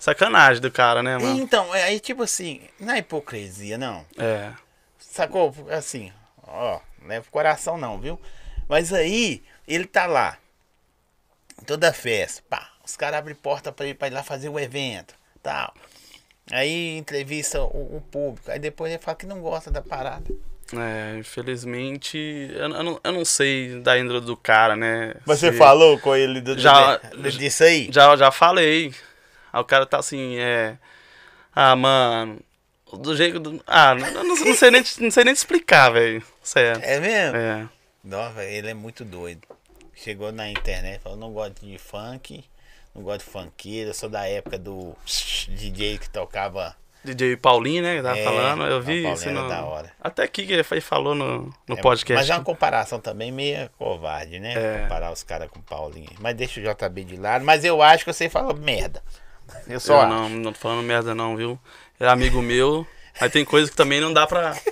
Sacanagem 0.00 0.62
do 0.62 0.70
cara, 0.70 1.02
né, 1.02 1.18
mano? 1.18 1.38
Então, 1.38 1.74
é, 1.74 1.82
aí 1.82 2.00
tipo 2.00 2.22
assim, 2.22 2.62
não 2.80 2.94
é 2.94 2.98
hipocrisia, 2.98 3.76
não. 3.76 4.06
É. 4.16 4.50
Sacou? 4.98 5.54
Assim, 5.70 6.10
ó, 6.42 6.80
leva 7.04 7.22
pro 7.22 7.30
coração 7.30 7.76
não, 7.76 8.00
viu? 8.00 8.18
Mas 8.66 8.94
aí, 8.94 9.42
ele 9.68 9.84
tá 9.84 10.06
lá, 10.06 10.38
toda 11.66 11.92
festa, 11.92 12.42
pá, 12.48 12.70
os 12.82 12.96
caras 12.96 13.18
abrem 13.18 13.34
porta 13.34 13.70
pra 13.70 13.84
ele 13.84 13.94
pra 13.94 14.08
ir 14.08 14.12
lá 14.12 14.22
fazer 14.22 14.48
o 14.48 14.58
evento, 14.58 15.14
tal. 15.42 15.74
Aí 16.50 16.96
entrevista 16.96 17.60
o, 17.62 17.96
o 17.96 18.00
público, 18.00 18.50
aí 18.50 18.58
depois 18.58 18.90
ele 18.90 19.02
fala 19.02 19.16
que 19.16 19.26
não 19.26 19.40
gosta 19.40 19.70
da 19.70 19.82
parada. 19.82 20.32
É, 20.72 21.18
infelizmente, 21.18 22.16
eu, 22.52 22.68
eu 22.70 22.82
não, 22.84 23.00
eu 23.02 23.12
não 23.12 23.24
sei 23.24 23.80
da 23.80 23.98
índole 23.98 24.20
do 24.20 24.36
cara, 24.36 24.76
né? 24.76 25.14
Mas 25.26 25.40
você 25.40 25.50
Se- 25.52 25.58
falou 25.58 25.98
com 25.98 26.14
ele 26.14 26.40
do, 26.40 26.56
Já- 26.58 26.96
do- 26.96 27.30
disso 27.32 27.64
aí? 27.64 27.88
Já, 27.92 28.16
já 28.16 28.30
falei. 28.30 28.94
Aí 29.52 29.60
o 29.60 29.64
cara 29.64 29.84
tá 29.84 29.98
assim, 29.98 30.36
é. 30.38 30.78
Ah, 31.54 31.74
mano. 31.74 32.38
Do 32.92 33.16
jeito. 33.16 33.40
Do, 33.40 33.60
ah, 33.66 33.94
não, 33.94 34.12
não, 34.24 34.36
não 34.36 34.54
sei 34.54 34.70
nem, 34.70 34.82
não 35.00 35.10
sei 35.10 35.24
nem 35.24 35.34
te 35.34 35.38
explicar, 35.38 35.90
velho. 35.90 36.22
Sério. 36.42 36.80
É 36.84 37.00
mesmo? 37.00 37.36
É. 37.36 37.68
Velho, 38.34 38.50
ele 38.50 38.68
é 38.70 38.74
muito 38.74 39.04
doido. 39.04 39.42
Chegou 39.94 40.30
na 40.32 40.48
internet, 40.48 41.00
falou, 41.02 41.18
não 41.18 41.32
gosto 41.32 41.66
de 41.66 41.76
funk, 41.78 42.42
não 42.94 43.02
gosto 43.02 43.24
de 43.26 43.30
funkeiro, 43.30 43.90
eu 43.90 43.94
sou 43.94 44.08
da 44.08 44.26
época 44.26 44.56
do 44.58 44.96
DJ 45.48 45.98
que 45.98 46.08
tocava 46.08 46.74
DJ 47.04 47.36
Paulinho, 47.36 47.82
né? 47.82 47.96
Que 47.96 48.02
tava 48.02 48.18
É, 48.18 48.24
falando. 48.24 48.64
Eu 48.64 48.82
vi 48.82 49.10
isso. 49.10 49.30
No... 49.30 49.48
da 49.48 49.64
hora. 49.64 49.90
Até 50.00 50.22
aqui 50.22 50.46
que 50.46 50.52
ele 50.52 50.62
falou 50.80 51.14
no, 51.14 51.52
no 51.66 51.76
É, 51.76 51.80
podcast. 51.80 52.20
Mas 52.20 52.30
é 52.30 52.34
uma 52.38 52.44
comparação 52.44 53.00
também 53.00 53.32
meio 53.32 53.70
covarde, 53.78 54.38
né? 54.38 54.52
É. 54.54 54.82
Comparar 54.82 55.10
os 55.12 55.22
caras 55.22 55.48
com 55.50 55.58
o 55.58 55.62
Paulinho. 55.62 56.10
Mas 56.18 56.36
deixa 56.36 56.60
o 56.60 56.62
JB 56.62 57.04
de 57.04 57.16
lado. 57.16 57.44
Mas 57.44 57.64
eu 57.64 57.80
acho 57.80 58.04
que 58.04 58.12
você 58.12 58.28
falou 58.28 58.54
merda. 58.54 59.02
Eu 59.66 59.80
só 59.80 60.02
Eu 60.02 60.08
não, 60.08 60.28
não 60.28 60.52
tô 60.52 60.58
falando 60.58 60.82
merda 60.82 61.14
não, 61.14 61.36
viu? 61.36 61.58
É 61.98 62.06
amigo 62.06 62.40
meu. 62.42 62.86
Mas 63.20 63.32
tem 63.32 63.44
coisa 63.44 63.70
que 63.70 63.76
também 63.76 64.00
não 64.00 64.12
dá 64.12 64.26
pra. 64.26 64.54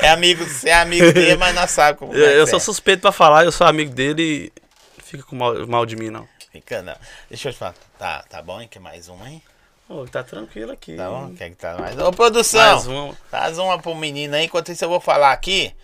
É 0.00 0.08
amigo, 0.08 0.44
você 0.44 0.70
é 0.70 0.74
amigo 0.74 1.12
dele, 1.12 1.36
mas 1.36 1.54
não 1.54 1.68
sabe 1.68 1.98
como 1.98 2.12
Eu, 2.16 2.26
é 2.26 2.40
eu 2.40 2.44
que 2.44 2.50
sou 2.50 2.56
é. 2.56 2.60
suspeito 2.60 3.02
pra 3.02 3.12
falar, 3.12 3.44
eu 3.44 3.52
sou 3.52 3.66
amigo 3.66 3.94
dele 3.94 4.50
e 4.98 5.02
fica 5.02 5.22
com 5.22 5.36
mal, 5.36 5.66
mal 5.66 5.86
de 5.86 5.94
mim, 5.94 6.10
não. 6.10 6.26
Fica 6.50 6.82
não. 6.82 6.96
Deixa 7.28 7.50
eu 7.50 7.52
te 7.52 7.58
falar. 7.58 7.74
Tá, 7.98 8.24
tá 8.28 8.42
bom, 8.42 8.60
hein? 8.60 8.66
Quer 8.68 8.80
mais 8.80 9.08
uma, 9.08 9.28
hein? 9.30 9.40
Ô, 9.88 10.04
tá 10.06 10.24
tranquilo 10.24 10.72
aqui. 10.72 10.96
Tá 10.96 11.08
bom? 11.08 11.34
Quer 11.34 11.50
que 11.50 11.56
tá 11.56 11.78
mais? 11.78 11.96
Ô, 11.98 12.10
produção! 12.10 12.60
Mais 12.60 12.86
uma. 12.86 13.14
Faz 13.30 13.58
uma 13.58 13.78
pro 13.78 13.94
menino 13.94 14.34
aí, 14.34 14.46
enquanto 14.46 14.72
isso 14.72 14.84
eu 14.84 14.88
vou 14.88 15.00
falar 15.00 15.32
aqui. 15.32 15.74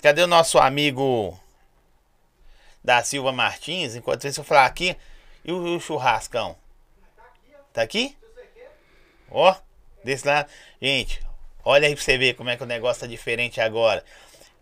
Cadê 0.00 0.22
o 0.22 0.26
nosso 0.26 0.58
amigo 0.58 1.38
da 2.82 3.02
Silva 3.04 3.30
Martins? 3.30 3.94
Enquanto 3.94 4.26
isso 4.26 4.40
eu 4.40 4.44
vou 4.44 4.48
falar 4.48 4.66
aqui. 4.66 4.96
E 5.44 5.52
o, 5.52 5.76
o 5.76 5.80
churrascão? 5.80 6.56
Tá 7.72 7.82
aqui? 7.82 8.16
Ó, 9.30 9.54
desse 10.02 10.26
lado. 10.26 10.48
Gente, 10.80 11.20
olha 11.64 11.88
aí 11.88 11.94
pra 11.94 12.02
você 12.02 12.16
ver 12.16 12.34
como 12.34 12.50
é 12.50 12.56
que 12.56 12.62
o 12.62 12.66
negócio 12.66 13.02
tá 13.02 13.06
diferente 13.06 13.60
agora. 13.60 14.02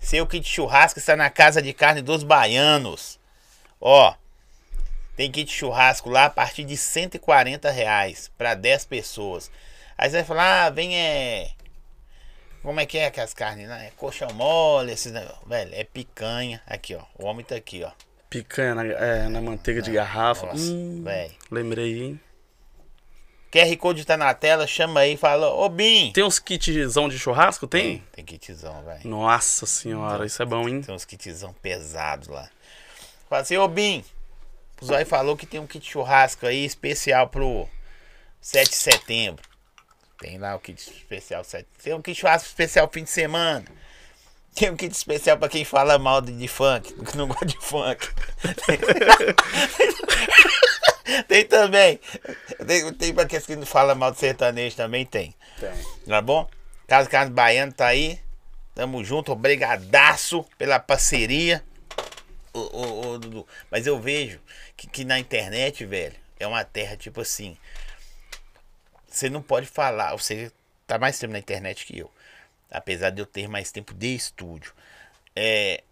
Seu 0.00 0.26
kit 0.26 0.48
churrasco 0.48 0.98
está 0.98 1.14
na 1.14 1.30
casa 1.30 1.62
de 1.62 1.72
carne 1.72 2.02
dos 2.02 2.22
baianos. 2.22 3.20
Ó, 3.80 4.14
tem 5.20 5.30
kit 5.30 5.52
churrasco 5.52 6.08
lá 6.08 6.24
a 6.24 6.30
partir 6.30 6.64
de 6.64 6.78
140 6.78 7.70
reais 7.70 8.30
para 8.38 8.54
10 8.54 8.86
pessoas. 8.86 9.50
Aí 9.98 10.08
você 10.08 10.16
vai 10.16 10.24
falar, 10.24 10.64
ah, 10.64 10.70
vem 10.70 10.96
é. 10.96 11.50
Como 12.62 12.80
é 12.80 12.86
que 12.86 12.96
é 12.96 13.10
que 13.10 13.20
as 13.20 13.34
carnes 13.34 13.68
lá? 13.68 13.82
É 13.82 13.90
coxão 13.98 14.32
mole, 14.32 14.90
esses 14.92 15.12
negócios. 15.12 15.46
Velho, 15.46 15.74
é 15.74 15.84
picanha. 15.84 16.62
Aqui, 16.66 16.94
ó. 16.94 17.02
O 17.18 17.26
homem 17.26 17.44
tá 17.44 17.54
aqui, 17.54 17.84
ó. 17.84 17.90
Picanha 18.30 18.74
na, 18.74 18.86
é, 18.86 19.28
na 19.28 19.42
manteiga 19.42 19.82
de 19.82 19.92
garrafa. 19.92 20.46
Nossa, 20.46 20.72
Hum, 20.72 21.02
velho. 21.04 21.34
lembrei, 21.50 22.02
hein? 22.02 22.20
QR 23.52 23.76
Code 23.76 24.06
tá 24.06 24.16
na 24.16 24.32
tela, 24.32 24.66
chama 24.66 25.00
aí 25.00 25.12
e 25.12 25.16
fala, 25.18 25.50
ô 25.52 25.68
Bim. 25.68 26.12
Tem 26.14 26.24
uns 26.24 26.38
kitzão 26.38 27.10
de 27.10 27.18
churrasco? 27.18 27.66
Tem? 27.66 28.02
Tem 28.12 28.24
kitzão, 28.24 28.82
velho. 28.84 29.06
Nossa 29.06 29.66
senhora, 29.66 30.24
isso 30.24 30.42
é 30.42 30.46
bom, 30.46 30.66
hein? 30.66 30.80
Tem 30.80 30.94
uns 30.94 31.04
kitzão 31.04 31.52
pesados 31.60 32.28
lá. 32.28 32.48
Fala 33.28 33.42
assim, 33.42 33.58
ô 33.58 33.68
Bim. 33.68 34.02
O 34.80 34.84
Zói 34.84 35.04
falou 35.04 35.36
que 35.36 35.46
tem 35.46 35.60
um 35.60 35.66
kit 35.66 35.88
churrasco 35.88 36.46
aí 36.46 36.64
especial 36.64 37.28
pro 37.28 37.68
7 38.40 38.70
de 38.70 38.76
setembro. 38.76 39.44
Tem 40.18 40.38
lá 40.38 40.54
o 40.54 40.58
kit 40.58 40.80
especial 40.80 41.44
7. 41.44 41.66
Tem 41.82 41.94
um 41.94 42.02
kit 42.02 42.18
churrasco 42.18 42.48
especial 42.48 42.88
fim 42.92 43.04
de 43.04 43.10
semana. 43.10 43.64
Tem 44.54 44.70
um 44.70 44.76
kit 44.76 44.92
especial 44.92 45.38
pra 45.38 45.48
quem 45.48 45.64
fala 45.64 45.98
mal 45.98 46.20
de, 46.20 46.32
de 46.32 46.48
funk, 46.48 46.92
que 47.04 47.16
não 47.16 47.28
gosta 47.28 47.46
de 47.46 47.56
funk. 47.58 48.08
tem 51.28 51.44
também. 51.44 52.00
Tem, 52.66 52.92
tem 52.94 53.14
pra 53.14 53.26
quem 53.26 53.56
não 53.56 53.66
fala 53.66 53.94
mal 53.94 54.10
de 54.10 54.18
sertanejo 54.18 54.76
também, 54.76 55.06
tem. 55.06 55.34
Tem. 55.58 55.70
Tá 56.06 56.20
bom? 56.20 56.48
Casa 56.86 57.08
Carne 57.08 57.32
Baiano 57.32 57.72
tá 57.72 57.86
aí. 57.86 58.20
Tamo 58.74 59.04
junto, 59.04 59.32
obrigadaço 59.32 60.44
pela 60.56 60.78
parceria. 60.78 61.62
Ô, 62.52 62.58
ô, 62.58 63.08
ô, 63.08 63.18
Dudu. 63.18 63.46
Mas 63.70 63.86
eu 63.86 64.00
vejo 64.00 64.40
que, 64.80 64.86
que 64.86 65.04
na 65.04 65.18
internet, 65.18 65.84
velho, 65.84 66.14
é 66.38 66.46
uma 66.46 66.64
terra 66.64 66.96
tipo 66.96 67.20
assim. 67.20 67.54
Você 69.06 69.28
não 69.28 69.42
pode 69.42 69.66
falar. 69.66 70.12
Você 70.12 70.50
tá 70.86 70.98
mais 70.98 71.18
tempo 71.18 71.34
na 71.34 71.38
internet 71.38 71.84
que 71.84 71.98
eu. 71.98 72.10
Apesar 72.70 73.10
de 73.10 73.20
eu 73.20 73.26
ter 73.26 73.46
mais 73.46 73.70
tempo 73.70 73.92
de 73.92 74.14
estúdio. 74.14 74.72
É. 75.36 75.82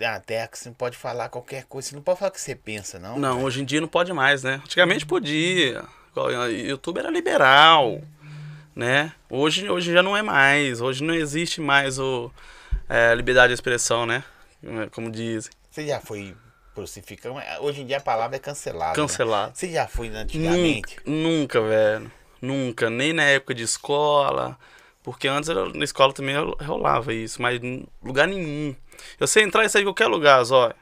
É 0.00 0.10
uma 0.10 0.20
terra 0.20 0.48
que 0.48 0.58
você 0.58 0.68
não 0.68 0.74
pode 0.74 0.96
falar 0.96 1.28
qualquer 1.28 1.64
coisa. 1.64 1.88
Você 1.88 1.94
não 1.94 2.02
pode 2.02 2.18
falar 2.18 2.30
o 2.30 2.32
que 2.32 2.40
você 2.40 2.56
pensa, 2.56 2.98
não. 2.98 3.16
Não, 3.18 3.34
velho. 3.34 3.46
hoje 3.46 3.62
em 3.62 3.64
dia 3.64 3.80
não 3.80 3.88
pode 3.88 4.12
mais, 4.12 4.42
né? 4.42 4.60
Antigamente 4.64 5.06
podia. 5.06 5.84
O 6.14 6.28
YouTube 6.46 6.98
era 6.98 7.08
liberal, 7.08 8.02
né? 8.74 9.12
Hoje, 9.30 9.70
hoje 9.70 9.92
já 9.92 10.02
não 10.02 10.16
é 10.16 10.22
mais. 10.22 10.80
Hoje 10.80 11.04
não 11.04 11.14
existe 11.14 11.60
mais 11.60 11.98
o 11.98 12.30
é, 12.88 13.14
liberdade 13.14 13.48
de 13.48 13.54
expressão, 13.54 14.04
né? 14.04 14.24
Como 14.90 15.10
dizem. 15.10 15.52
Você 15.70 15.86
já 15.86 16.00
foi 16.00 16.34
crucificado? 16.76 17.34
Hoje 17.60 17.80
em 17.80 17.86
dia 17.86 17.96
a 17.96 18.00
palavra 18.00 18.36
é 18.36 18.38
cancelada. 18.38 18.90
né? 18.90 18.94
Cancelado. 18.94 19.56
Você 19.56 19.70
já 19.72 19.88
foi 19.88 20.08
antigamente? 20.08 20.96
Nunca, 21.04 21.10
nunca, 21.10 21.60
velho. 21.62 22.12
Nunca. 22.40 22.90
Nem 22.90 23.12
na 23.12 23.24
época 23.24 23.54
de 23.54 23.62
escola. 23.62 24.56
Porque 25.02 25.26
antes 25.28 25.48
na 25.74 25.84
escola 25.84 26.12
também 26.12 26.34
rolava 26.64 27.12
isso, 27.14 27.40
mas 27.40 27.62
em 27.62 27.86
lugar 28.02 28.28
nenhum. 28.28 28.74
Eu 29.18 29.26
sei 29.26 29.42
entrar 29.44 29.64
e 29.64 29.68
sair 29.68 29.82
em 29.82 29.86
qualquer 29.86 30.06
lugar, 30.08 30.42
Zóia. 30.44 30.74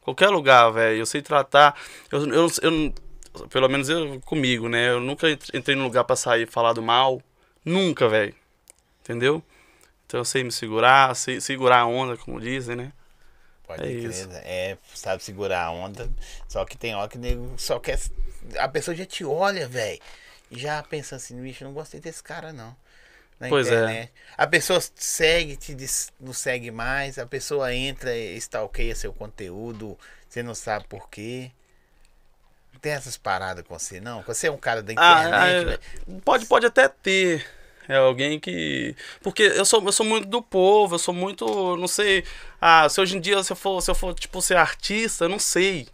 Qualquer 0.00 0.28
lugar, 0.30 0.70
velho. 0.70 0.98
Eu 0.98 1.06
sei 1.06 1.22
tratar. 1.22 1.78
Eu, 2.10 2.26
eu, 2.32 2.46
eu, 2.62 2.94
pelo 3.48 3.68
menos 3.68 3.88
eu 3.88 4.20
comigo, 4.24 4.68
né? 4.68 4.90
Eu 4.90 5.00
nunca 5.00 5.28
ent- 5.30 5.50
entrei 5.54 5.76
num 5.76 5.84
lugar 5.84 6.04
pra 6.04 6.16
sair 6.16 6.46
falado 6.46 6.82
mal. 6.82 7.20
Nunca, 7.64 8.08
velho. 8.08 8.34
Entendeu? 9.02 9.42
Então 10.06 10.20
eu 10.20 10.24
sei 10.24 10.42
me 10.44 10.52
segurar, 10.52 11.14
sei 11.14 11.40
segurar 11.40 11.80
a 11.80 11.86
onda, 11.86 12.16
como 12.16 12.40
dizem, 12.40 12.76
né? 12.76 12.92
Pode 13.66 13.82
É 13.82 13.86
crer, 13.86 14.04
isso. 14.10 14.28
né? 14.28 14.40
É, 14.44 14.78
sabe 14.94 15.22
segurar 15.22 15.64
a 15.64 15.70
onda. 15.70 16.08
Só 16.48 16.64
que 16.64 16.76
tem 16.76 16.94
hora 16.94 17.08
que 17.08 17.18
nego 17.18 17.54
só 17.58 17.78
quer. 17.80 17.98
A 18.58 18.68
pessoa 18.68 18.94
já 18.94 19.04
te 19.04 19.24
olha, 19.24 19.66
velho. 19.66 20.00
E 20.50 20.58
já 20.58 20.82
pensa 20.82 21.16
assim, 21.16 21.40
bicho, 21.40 21.64
não 21.64 21.72
gostei 21.72 22.00
desse 22.00 22.22
cara, 22.22 22.52
não. 22.52 22.76
Na 23.40 23.48
Pois 23.48 23.66
é. 23.66 23.74
internet. 23.74 24.12
A 24.38 24.46
pessoa 24.46 24.80
segue, 24.94 25.56
te 25.56 25.74
diz- 25.74 26.12
não 26.20 26.32
segue 26.32 26.70
mais. 26.70 27.18
A 27.18 27.26
pessoa 27.26 27.74
entra 27.74 28.16
e 28.16 28.36
stalkeia 28.36 28.94
seu 28.94 29.12
conteúdo. 29.12 29.98
Você 30.28 30.42
não 30.42 30.54
sabe 30.54 30.86
por 30.88 31.10
quê. 31.10 31.50
Não 32.72 32.80
tem 32.80 32.92
essas 32.92 33.16
paradas 33.16 33.64
com 33.66 33.76
você, 33.78 34.00
não? 34.00 34.22
Você 34.22 34.46
é 34.46 34.50
um 34.50 34.56
cara 34.56 34.82
da 34.82 34.92
internet, 34.92 35.34
Ah, 35.34 35.64
velho. 35.64 35.70
é, 35.72 36.20
pode, 36.24 36.46
pode 36.46 36.66
até 36.66 36.88
ter. 36.88 37.44
É 37.88 37.96
alguém 37.96 38.38
que. 38.40 38.94
Porque 39.22 39.42
eu 39.42 39.64
sou, 39.64 39.82
eu 39.84 39.92
sou 39.92 40.04
muito 40.04 40.28
do 40.28 40.42
povo, 40.42 40.94
eu 40.94 40.98
sou 40.98 41.14
muito. 41.14 41.76
Não 41.76 41.88
sei. 41.88 42.24
Ah, 42.60 42.88
se 42.88 43.00
hoje 43.00 43.16
em 43.16 43.20
dia 43.20 43.42
se 43.42 43.52
eu 43.52 43.56
for, 43.56 43.80
se 43.80 43.90
eu 43.90 43.94
for 43.94 44.14
tipo, 44.14 44.40
ser 44.42 44.56
artista, 44.56 45.24
eu 45.24 45.28
não 45.28 45.38
sei. 45.38 45.86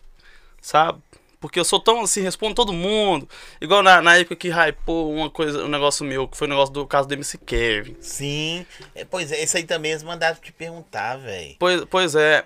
Sabe? 0.60 1.00
Porque 1.42 1.58
eu 1.58 1.64
sou 1.64 1.80
tão 1.80 2.02
assim, 2.02 2.22
respondo 2.22 2.54
todo 2.54 2.72
mundo. 2.72 3.28
Igual 3.60 3.82
na, 3.82 4.00
na 4.00 4.16
época 4.16 4.36
que 4.36 4.48
hypou 4.48 5.12
uma 5.12 5.28
coisa, 5.28 5.64
um 5.64 5.68
negócio 5.68 6.04
meu, 6.04 6.28
que 6.28 6.36
foi 6.36 6.46
o 6.46 6.50
negócio 6.50 6.72
do 6.72 6.86
caso 6.86 7.08
do 7.08 7.14
MC 7.14 7.36
Kevin. 7.38 7.96
Sim. 8.00 8.64
É, 8.94 9.04
pois 9.04 9.32
é, 9.32 9.42
isso 9.42 9.56
aí 9.56 9.64
também 9.64 9.90
eles 9.90 10.04
mandaram 10.04 10.36
te 10.36 10.52
perguntar, 10.52 11.16
velho. 11.16 11.56
Pois, 11.58 11.84
pois 11.86 12.14
é, 12.14 12.44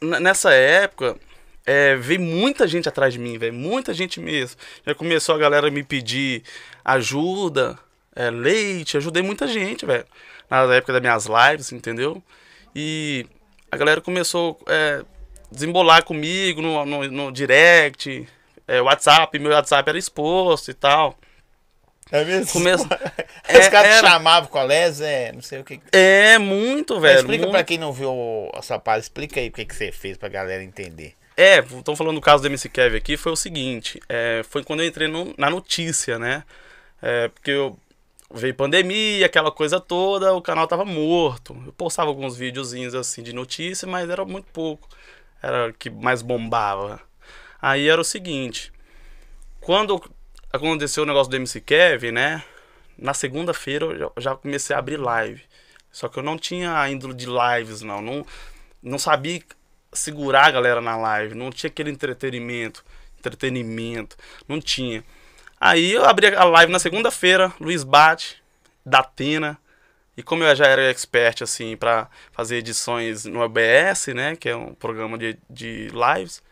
nessa 0.00 0.52
época, 0.52 1.18
é, 1.66 1.96
veio 1.96 2.20
muita 2.20 2.66
gente 2.68 2.88
atrás 2.88 3.12
de 3.12 3.18
mim, 3.18 3.38
velho. 3.38 3.54
Muita 3.54 3.92
gente 3.92 4.20
mesmo. 4.20 4.56
Já 4.86 4.94
começou 4.94 5.34
a 5.34 5.38
galera 5.38 5.68
me 5.68 5.82
pedir 5.82 6.44
ajuda, 6.84 7.76
é, 8.14 8.30
leite, 8.30 8.96
ajudei 8.96 9.22
muita 9.22 9.46
gente, 9.46 9.84
velho. 9.86 10.04
Na 10.50 10.62
época 10.74 10.92
das 10.92 11.00
minhas 11.02 11.26
lives, 11.26 11.72
entendeu? 11.72 12.22
E 12.74 13.26
a 13.70 13.76
galera 13.76 14.00
começou 14.00 14.58
a 14.66 15.04
desembolar 15.50 16.04
comigo 16.04 16.60
no, 16.62 16.84
no, 16.84 17.10
no 17.10 17.32
direct, 17.32 18.26
é, 18.68 18.80
WhatsApp, 18.80 19.38
meu 19.38 19.52
WhatsApp 19.52 19.88
era 19.88 19.98
exposto 19.98 20.70
e 20.70 20.74
tal. 20.74 21.16
É 22.10 22.24
mesmo? 22.24 22.52
Começo- 22.52 22.84
Os 22.84 22.90
É, 23.48 23.70
caras 23.70 23.90
te 23.92 23.98
era- 23.98 24.08
chamavam 24.10 24.48
colégio, 24.50 24.94
Zé, 24.96 25.32
não 25.32 25.40
sei 25.40 25.60
o 25.60 25.64
que. 25.64 25.80
É, 25.92 26.36
muito, 26.38 26.94
Mas 26.94 27.02
velho. 27.02 27.18
explica 27.20 27.42
muito. 27.44 27.52
pra 27.52 27.64
quem 27.64 27.78
não 27.78 27.92
viu 27.92 28.50
a 28.54 28.60
sua 28.60 28.78
palha, 28.78 29.00
explica 29.00 29.40
aí 29.40 29.48
o 29.48 29.52
que, 29.52 29.64
que 29.64 29.74
você 29.74 29.90
fez 29.90 30.18
pra 30.18 30.28
galera 30.28 30.62
entender. 30.62 31.14
É, 31.34 31.60
estão 31.60 31.96
falando 31.96 32.16
do 32.16 32.20
caso 32.20 32.42
do 32.42 32.46
MC 32.48 32.68
Kevin 32.68 32.98
aqui, 32.98 33.16
foi 33.16 33.32
o 33.32 33.36
seguinte, 33.36 33.98
é, 34.08 34.42
foi 34.50 34.62
quando 34.62 34.80
eu 34.80 34.86
entrei 34.86 35.08
no- 35.08 35.34
na 35.38 35.48
notícia, 35.48 36.18
né? 36.18 36.44
É, 37.00 37.28
porque 37.28 37.50
eu, 37.50 37.78
veio 38.32 38.54
pandemia, 38.54 39.26
aquela 39.26 39.50
coisa 39.50 39.80
toda, 39.80 40.32
o 40.34 40.42
canal 40.42 40.66
tava 40.66 40.84
morto. 40.84 41.60
Eu 41.66 41.72
postava 41.72 42.08
alguns 42.08 42.36
videozinhos 42.36 42.94
assim 42.94 43.22
de 43.22 43.32
notícia, 43.32 43.86
mas 43.86 44.08
era 44.08 44.24
muito 44.24 44.46
pouco. 44.52 44.88
Era 45.42 45.70
o 45.70 45.72
que 45.72 45.90
mais 45.90 46.22
bombava. 46.22 47.00
Aí 47.60 47.88
era 47.88 48.00
o 48.00 48.04
seguinte, 48.04 48.72
quando 49.60 50.02
aconteceu 50.52 51.04
o 51.04 51.06
negócio 51.06 51.30
do 51.30 51.36
MC 51.36 51.60
Kevin, 51.60 52.12
né? 52.12 52.44
Na 52.98 53.14
segunda-feira 53.14 53.86
eu 53.86 54.12
já, 54.18 54.34
comecei 54.34 54.74
a 54.74 54.78
abrir 54.78 54.96
live. 54.96 55.42
Só 55.90 56.08
que 56.08 56.18
eu 56.18 56.22
não 56.22 56.38
tinha 56.38 56.88
índole 56.88 57.14
de 57.14 57.26
lives, 57.26 57.82
não. 57.82 58.00
Não, 58.00 58.26
não 58.82 58.98
sabia 58.98 59.42
segurar 59.92 60.46
a 60.46 60.50
galera 60.50 60.80
na 60.80 60.96
live. 60.96 61.34
Não 61.34 61.50
tinha 61.50 61.68
aquele 61.68 61.90
entretenimento. 61.90 62.84
Entretenimento. 63.18 64.16
Não 64.48 64.60
tinha. 64.60 65.04
Aí 65.64 65.92
eu 65.92 66.04
abri 66.04 66.26
a 66.34 66.42
live 66.42 66.72
na 66.72 66.80
segunda-feira, 66.80 67.54
Luiz 67.60 67.84
Bate, 67.84 68.42
Datena. 68.84 69.56
E 70.16 70.20
como 70.20 70.42
eu 70.42 70.56
já 70.56 70.66
era 70.66 70.90
expert, 70.90 71.40
assim, 71.40 71.76
pra 71.76 72.08
fazer 72.32 72.56
edições 72.56 73.24
no 73.26 73.38
OBS, 73.38 74.08
né? 74.08 74.34
Que 74.34 74.48
é 74.48 74.56
um 74.56 74.74
programa 74.74 75.16
de, 75.16 75.38
de 75.48 75.88
lives. 75.90 76.42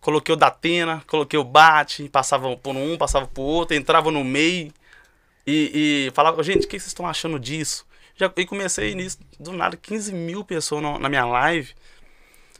Coloquei 0.00 0.32
o 0.32 0.36
Datena, 0.36 1.02
coloquei 1.08 1.36
o 1.36 1.42
Bate, 1.42 2.08
passava 2.08 2.56
por 2.56 2.76
um, 2.76 2.96
passava 2.96 3.26
por 3.26 3.42
outro, 3.42 3.76
entrava 3.76 4.12
no 4.12 4.22
meio. 4.22 4.72
E, 5.44 6.06
e 6.06 6.12
falava, 6.14 6.40
gente, 6.44 6.66
o 6.66 6.68
que 6.68 6.78
vocês 6.78 6.86
estão 6.86 7.08
achando 7.08 7.36
disso? 7.36 7.84
Já, 8.14 8.32
e 8.36 8.46
comecei 8.46 8.94
nisso, 8.94 9.18
do 9.40 9.52
nada, 9.52 9.76
15 9.76 10.14
mil 10.14 10.44
pessoas 10.44 10.80
no, 10.80 11.00
na 11.00 11.08
minha 11.08 11.24
live. 11.24 11.74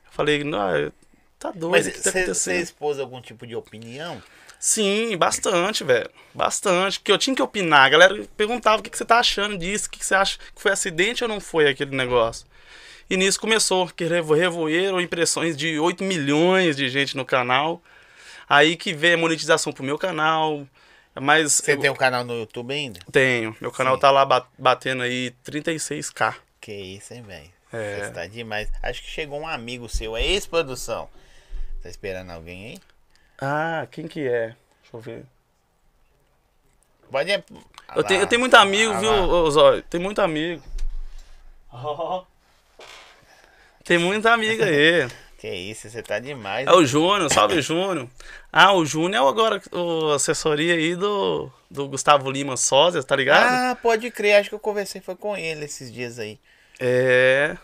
Eu 0.04 0.10
falei, 0.10 0.42
não, 0.42 0.90
tá 1.38 1.52
doido, 1.52 1.70
Mas 1.70 1.86
tá 1.86 2.10
você 2.10 2.18
acontecendo? 2.18 2.60
expôs 2.60 2.98
algum 2.98 3.20
tipo 3.20 3.46
de 3.46 3.54
opinião? 3.54 4.20
Sim, 4.66 5.14
bastante, 5.18 5.84
velho. 5.84 6.08
Bastante. 6.32 6.98
Que 6.98 7.12
eu 7.12 7.18
tinha 7.18 7.36
que 7.36 7.42
opinar. 7.42 7.84
A 7.84 7.88
galera 7.90 8.24
perguntava 8.34 8.78
o 8.80 8.82
que, 8.82 8.88
que 8.88 8.96
você 8.96 9.04
tá 9.04 9.18
achando 9.18 9.58
disso, 9.58 9.88
o 9.88 9.90
que, 9.90 9.98
que 9.98 10.06
você 10.06 10.14
acha 10.14 10.38
que 10.38 10.62
foi 10.62 10.72
acidente 10.72 11.22
ou 11.22 11.28
não 11.28 11.38
foi 11.38 11.68
aquele 11.68 11.94
negócio. 11.94 12.46
E 13.10 13.14
nisso 13.18 13.38
começou, 13.38 13.86
que 13.88 14.04
revo- 14.06 14.32
revoeram 14.32 14.98
impressões 15.02 15.54
de 15.54 15.78
8 15.78 16.02
milhões 16.02 16.76
de 16.78 16.88
gente 16.88 17.14
no 17.14 17.26
canal. 17.26 17.82
Aí 18.48 18.74
que 18.74 18.94
veio 18.94 19.16
a 19.16 19.18
monetização 19.18 19.70
pro 19.70 19.84
meu 19.84 19.98
canal. 19.98 20.66
Mas 21.14 21.52
Você 21.52 21.72
eu 21.74 21.80
tem 21.80 21.90
um 21.90 21.94
canal 21.94 22.24
no 22.24 22.32
YouTube 22.34 22.72
ainda? 22.72 23.00
tenho. 23.12 23.54
Meu 23.60 23.70
canal 23.70 23.96
Sim. 23.96 24.00
tá 24.00 24.10
lá 24.10 24.24
ba- 24.24 24.46
batendo 24.58 25.02
aí 25.02 25.30
36k. 25.44 26.36
Que 26.58 26.72
isso, 26.72 27.12
hein, 27.12 27.20
velho? 27.22 27.50
É. 27.70 28.00
Você 28.06 28.10
tá 28.12 28.26
demais. 28.26 28.70
Acho 28.82 29.02
que 29.02 29.10
chegou 29.10 29.38
um 29.40 29.46
amigo 29.46 29.90
seu, 29.90 30.16
é 30.16 30.24
ex-produção. 30.24 31.06
Tá 31.82 31.90
esperando 31.90 32.30
alguém 32.30 32.64
aí? 32.68 32.78
Ah, 33.40 33.86
quem 33.90 34.06
que 34.06 34.26
é? 34.26 34.54
Deixa 34.82 34.94
eu 34.94 35.00
ver. 35.00 35.24
Pode. 37.10 37.32
Ah 37.32 37.42
Eu 37.96 38.04
tenho, 38.04 38.20
eu 38.22 38.26
tenho 38.26 38.40
muito 38.40 38.54
amigo, 38.56 38.92
Ah 38.92 38.98
viu, 38.98 39.50
Zóio? 39.50 39.82
Tem 39.82 40.00
muito 40.00 40.20
amigo. 40.20 40.62
Tem 43.84 43.98
muito 43.98 44.26
amigo 44.26 44.62
aí. 44.62 45.08
Que 45.44 45.50
isso, 45.54 45.90
você 45.90 46.02
tá 46.02 46.18
demais. 46.18 46.66
É 46.66 46.72
o 46.72 46.86
Júnior, 46.86 47.30
salve 47.30 47.60
Júnior. 47.60 48.08
Ah, 48.50 48.72
o 48.72 48.86
Júnior 48.86 49.26
é 49.26 49.28
agora 49.28 49.60
o 49.72 50.12
assessoria 50.12 50.72
aí 50.72 50.96
do, 50.96 51.50
do 51.70 51.86
Gustavo 51.86 52.30
Lima 52.30 52.56
Sósia, 52.56 53.02
tá 53.02 53.14
ligado? 53.14 53.52
Ah, 53.52 53.76
pode 53.76 54.10
crer, 54.10 54.36
acho 54.36 54.48
que 54.48 54.54
eu 54.54 54.58
conversei 54.58 55.02
foi 55.02 55.14
com 55.14 55.36
ele 55.36 55.66
esses 55.66 55.92
dias 55.92 56.18
aí. 56.18 56.40
É, 56.80 57.58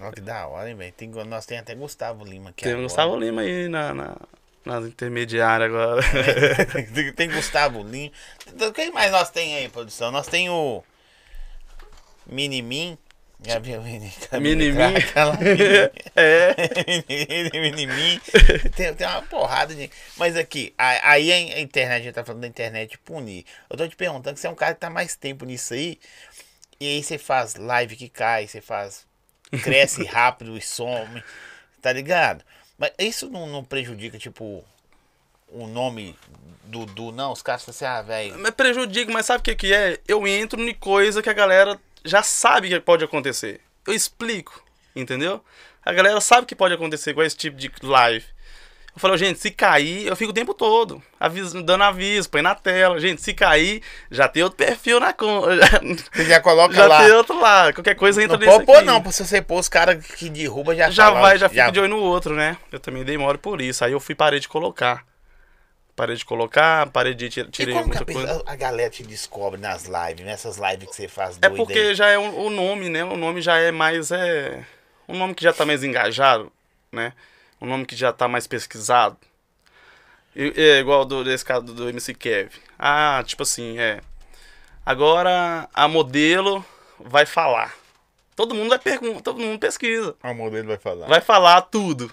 Olha 0.00 0.12
que 0.12 0.20
da 0.20 0.46
hora, 0.46 0.70
hein, 0.70 0.74
velho. 0.74 0.92
Tem, 0.92 1.08
nós 1.08 1.44
tem 1.44 1.58
até 1.58 1.74
Gustavo 1.74 2.24
Lima 2.24 2.50
aqui. 2.50 2.64
tem 2.64 2.72
o 2.72 2.76
agora. 2.76 2.88
Gustavo 2.88 3.16
Lima 3.16 3.42
aí 3.42 3.68
na, 3.68 3.92
na, 3.92 4.16
nas 4.64 4.84
intermediárias 4.84 5.68
agora. 5.70 6.02
tem, 7.16 7.30
Gustavo 7.30 7.82
Lima. 7.82 8.12
Então, 8.46 8.72
Quem 8.72 8.90
mais 8.92 9.10
nós 9.10 9.30
tem 9.30 9.56
aí, 9.56 9.68
produção? 9.68 10.10
Nós 10.10 10.26
tem 10.26 10.48
o 10.50 10.82
Minimin. 12.26 12.96
Mini- 13.80 14.12
Minimin. 14.38 14.94
É, 16.14 16.54
Minimin. 17.58 18.20
Tem, 18.76 18.94
tem 18.94 19.06
uma 19.06 19.22
porrada 19.22 19.74
de. 19.74 19.90
Mas 20.18 20.36
aqui, 20.36 20.74
aí 20.76 21.32
a 21.32 21.56
a 21.56 21.60
internet, 21.60 22.00
a 22.00 22.04
gente 22.04 22.14
tá 22.14 22.24
falando 22.24 22.42
da 22.42 22.48
internet 22.48 22.98
punir. 22.98 23.46
Eu 23.70 23.78
tô 23.78 23.88
te 23.88 23.96
perguntando 23.96 24.34
que 24.34 24.40
você 24.40 24.46
é 24.46 24.50
um 24.50 24.54
cara 24.54 24.74
que 24.74 24.80
tá 24.80 24.90
mais 24.90 25.16
tempo 25.16 25.46
nisso 25.46 25.72
aí. 25.72 25.98
E 26.78 26.86
aí 26.86 27.02
você 27.02 27.16
faz 27.16 27.54
live 27.54 27.96
que 27.96 28.08
cai, 28.10 28.46
você 28.46 28.60
faz. 28.60 29.06
Cresce 29.62 30.04
rápido 30.06 30.56
e 30.56 30.60
some. 30.60 31.22
Tá 31.80 31.92
ligado? 31.94 32.44
Mas 32.80 32.92
isso 32.98 33.28
não, 33.28 33.46
não 33.46 33.62
prejudica, 33.62 34.16
tipo, 34.16 34.64
o 35.48 35.66
nome 35.66 36.16
do 36.64 36.86
Du, 36.86 37.12
não? 37.12 37.30
Os 37.30 37.42
caras 37.42 37.62
falam 37.62 37.76
assim, 37.76 37.84
ah, 37.84 38.00
velho. 38.00 38.38
me 38.38 38.50
prejudica, 38.50 39.12
mas 39.12 39.26
sabe 39.26 39.40
o 39.40 39.42
que 39.42 39.54
que 39.54 39.74
é? 39.74 40.00
Eu 40.08 40.26
entro 40.26 40.58
em 40.58 40.74
coisa 40.74 41.22
que 41.22 41.28
a 41.28 41.34
galera 41.34 41.78
já 42.02 42.22
sabe 42.22 42.70
que 42.70 42.80
pode 42.80 43.04
acontecer. 43.04 43.60
Eu 43.86 43.92
explico, 43.92 44.64
entendeu? 44.96 45.44
A 45.84 45.92
galera 45.92 46.22
sabe 46.22 46.46
que 46.46 46.56
pode 46.56 46.72
acontecer 46.72 47.12
com 47.12 47.22
esse 47.22 47.36
tipo 47.36 47.60
de 47.60 47.70
live. 47.82 48.24
Eu 48.94 49.00
falo, 49.00 49.16
gente, 49.16 49.38
se 49.38 49.50
cair, 49.52 50.06
eu 50.06 50.16
fico 50.16 50.30
o 50.30 50.34
tempo 50.34 50.52
todo 50.52 51.00
aviso, 51.18 51.62
dando 51.62 51.84
aviso, 51.84 52.28
põe 52.28 52.42
na 52.42 52.54
tela. 52.54 52.98
Gente, 52.98 53.22
se 53.22 53.32
cair, 53.32 53.82
já 54.10 54.26
tem 54.26 54.42
outro 54.42 54.56
perfil 54.56 54.98
na 54.98 55.12
conta. 55.12 55.48
Você 56.12 56.24
já 56.24 56.40
coloca 56.40 56.74
Já 56.74 56.86
lá. 56.86 57.04
tem 57.04 57.12
outro 57.12 57.38
lá. 57.40 57.72
Qualquer 57.72 57.94
coisa 57.94 58.22
entra 58.22 58.36
Não 58.36 58.46
nesse 58.46 58.64
pôr, 58.64 58.76
aqui. 58.78 58.84
não, 58.86 59.00
porque 59.00 59.14
se 59.16 59.26
você 59.26 59.40
pôr 59.40 59.60
os 59.60 59.68
caras 59.68 60.04
que 60.04 60.28
derruba, 60.28 60.74
já 60.74 60.90
Já 60.90 61.04
fala, 61.06 61.20
vai, 61.20 61.34
ó, 61.36 61.38
já 61.38 61.48
fica 61.48 61.70
de 61.70 61.78
olho 61.80 61.88
no 61.90 62.00
outro, 62.00 62.34
né? 62.34 62.56
Eu 62.72 62.80
também 62.80 63.04
demoro 63.04 63.38
por 63.38 63.60
isso. 63.60 63.84
Aí 63.84 63.92
eu 63.92 64.00
fui 64.00 64.14
parei 64.14 64.40
de 64.40 64.48
colocar. 64.48 65.04
Parei 65.94 66.16
de 66.16 66.24
colocar, 66.24 66.86
parei 66.90 67.12
de 67.14 67.28
tirar, 67.28 67.50
tirei 67.50 67.74
como 67.74 67.90
que 67.90 67.98
muita 67.98 68.10
a, 68.10 68.14
coisa. 68.14 68.42
a 68.46 68.56
galera 68.56 68.88
te 68.88 69.02
descobre 69.02 69.60
nas 69.60 69.84
lives, 69.84 70.24
nessas 70.24 70.56
lives 70.56 70.88
que 70.88 70.96
você 70.96 71.06
faz 71.08 71.36
É 71.36 71.40
doida 71.48 71.56
porque 71.56 71.78
aí? 71.78 71.94
já 71.94 72.08
é 72.08 72.16
o, 72.18 72.22
o 72.46 72.50
nome, 72.50 72.88
né? 72.88 73.04
O 73.04 73.16
nome 73.16 73.42
já 73.42 73.58
é 73.58 73.70
mais. 73.70 74.10
É, 74.10 74.64
um 75.06 75.16
nome 75.18 75.34
que 75.34 75.42
já 75.44 75.52
tá 75.52 75.66
mais 75.66 75.84
engajado, 75.84 76.50
né? 76.90 77.12
Um 77.60 77.66
nome 77.66 77.84
que 77.86 77.94
já 77.96 78.12
tá 78.12 78.26
mais 78.28 78.46
pesquisado. 78.46 79.16
E- 80.34 80.52
É 80.56 80.78
igual 80.80 81.04
do, 81.04 81.22
desse 81.24 81.44
caso 81.44 81.64
do, 81.66 81.88
MC 81.88 82.14
Kev. 82.14 82.50
Ah, 82.78 83.22
tipo 83.26 83.42
assim, 83.42 83.78
é. 83.78 84.00
Agora 84.84 85.68
a 85.74 85.86
modelo 85.88 86.64
vai 86.98 87.26
falar. 87.26 87.74
Todo 88.34 88.54
mundo 88.54 88.70
vai 88.70 88.78
perguntar, 88.78 89.20
todo 89.20 89.38
mundo 89.40 89.58
pesquisa. 89.58 90.16
O 90.22 90.32
modelo 90.34 90.68
vai 90.68 90.78
falar. 90.78 91.06
Vai 91.06 91.20
falar 91.20 91.60
tudo. 91.62 92.10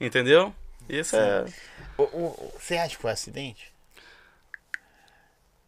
Entendeu? 0.00 0.54
Isso 0.88 1.16
é. 1.16 1.44
O- 1.96 2.02
o- 2.04 2.52
você 2.58 2.76
acha 2.76 2.94
que 2.94 3.02
foi 3.02 3.10
acidente? 3.10 3.72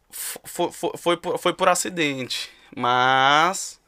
Foi, 0.09 0.71
foi, 0.71 0.91
foi, 0.97 1.17
por, 1.17 1.37
foi 1.37 1.53
por 1.53 1.67
acidente. 1.69 2.49
Mas 2.75 3.79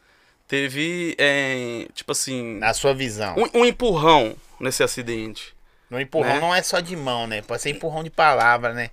teve, 0.48 1.16
é, 1.18 1.88
tipo 1.94 2.12
assim, 2.12 2.58
Na 2.60 2.74
sua 2.74 2.94
visão. 2.94 3.36
um, 3.38 3.60
um 3.62 3.66
empurrão 3.66 4.36
nesse 4.64 4.82
acidente. 4.82 5.54
No 5.90 6.02
empurrão 6.02 6.34
né? 6.34 6.40
não 6.40 6.56
é 6.56 6.64
só 6.64 6.80
de 6.80 6.96
mão, 6.96 7.28
né? 7.28 7.44
Pode 7.44 7.62
ser 7.62 7.70
empurrão 7.70 8.04
de 8.04 8.10
palavra, 8.10 8.74
né? 8.74 8.90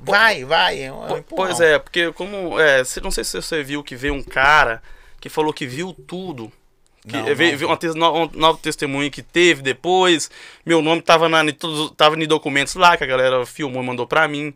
Vai, 0.00 0.44
vai. 0.44 0.82
É 0.82 0.92
um, 0.92 1.16
é. 1.16 1.24
Pois 1.28 1.60
é, 1.60 1.80
porque 1.80 2.12
como. 2.12 2.60
É, 2.60 2.82
não 3.02 3.10
sei 3.10 3.24
se 3.24 3.40
você 3.42 3.62
viu 3.64 3.82
que 3.82 3.96
veio 3.96 4.14
um 4.14 4.22
cara 4.22 4.80
que 5.20 5.28
falou 5.28 5.52
que 5.52 5.66
viu 5.66 5.92
tudo. 5.92 6.52
Que 7.06 7.16
Não, 7.16 7.24
veio, 7.34 7.52
não 7.52 7.76
veio 7.76 7.92
uma, 7.94 8.50
um 8.52 9.10
que 9.10 9.22
teve 9.22 9.62
depois. 9.62 10.30
Meu 10.64 10.80
nome 10.80 11.02
tava, 11.02 11.28
na, 11.28 11.40
tava 11.96 12.16
em 12.16 12.26
documentos 12.26 12.76
lá 12.76 12.96
que 12.96 13.04
a 13.04 13.06
galera 13.06 13.44
filmou 13.44 13.82
e 13.82 13.86
mandou 13.86 14.06
pra 14.06 14.28
mim. 14.28 14.54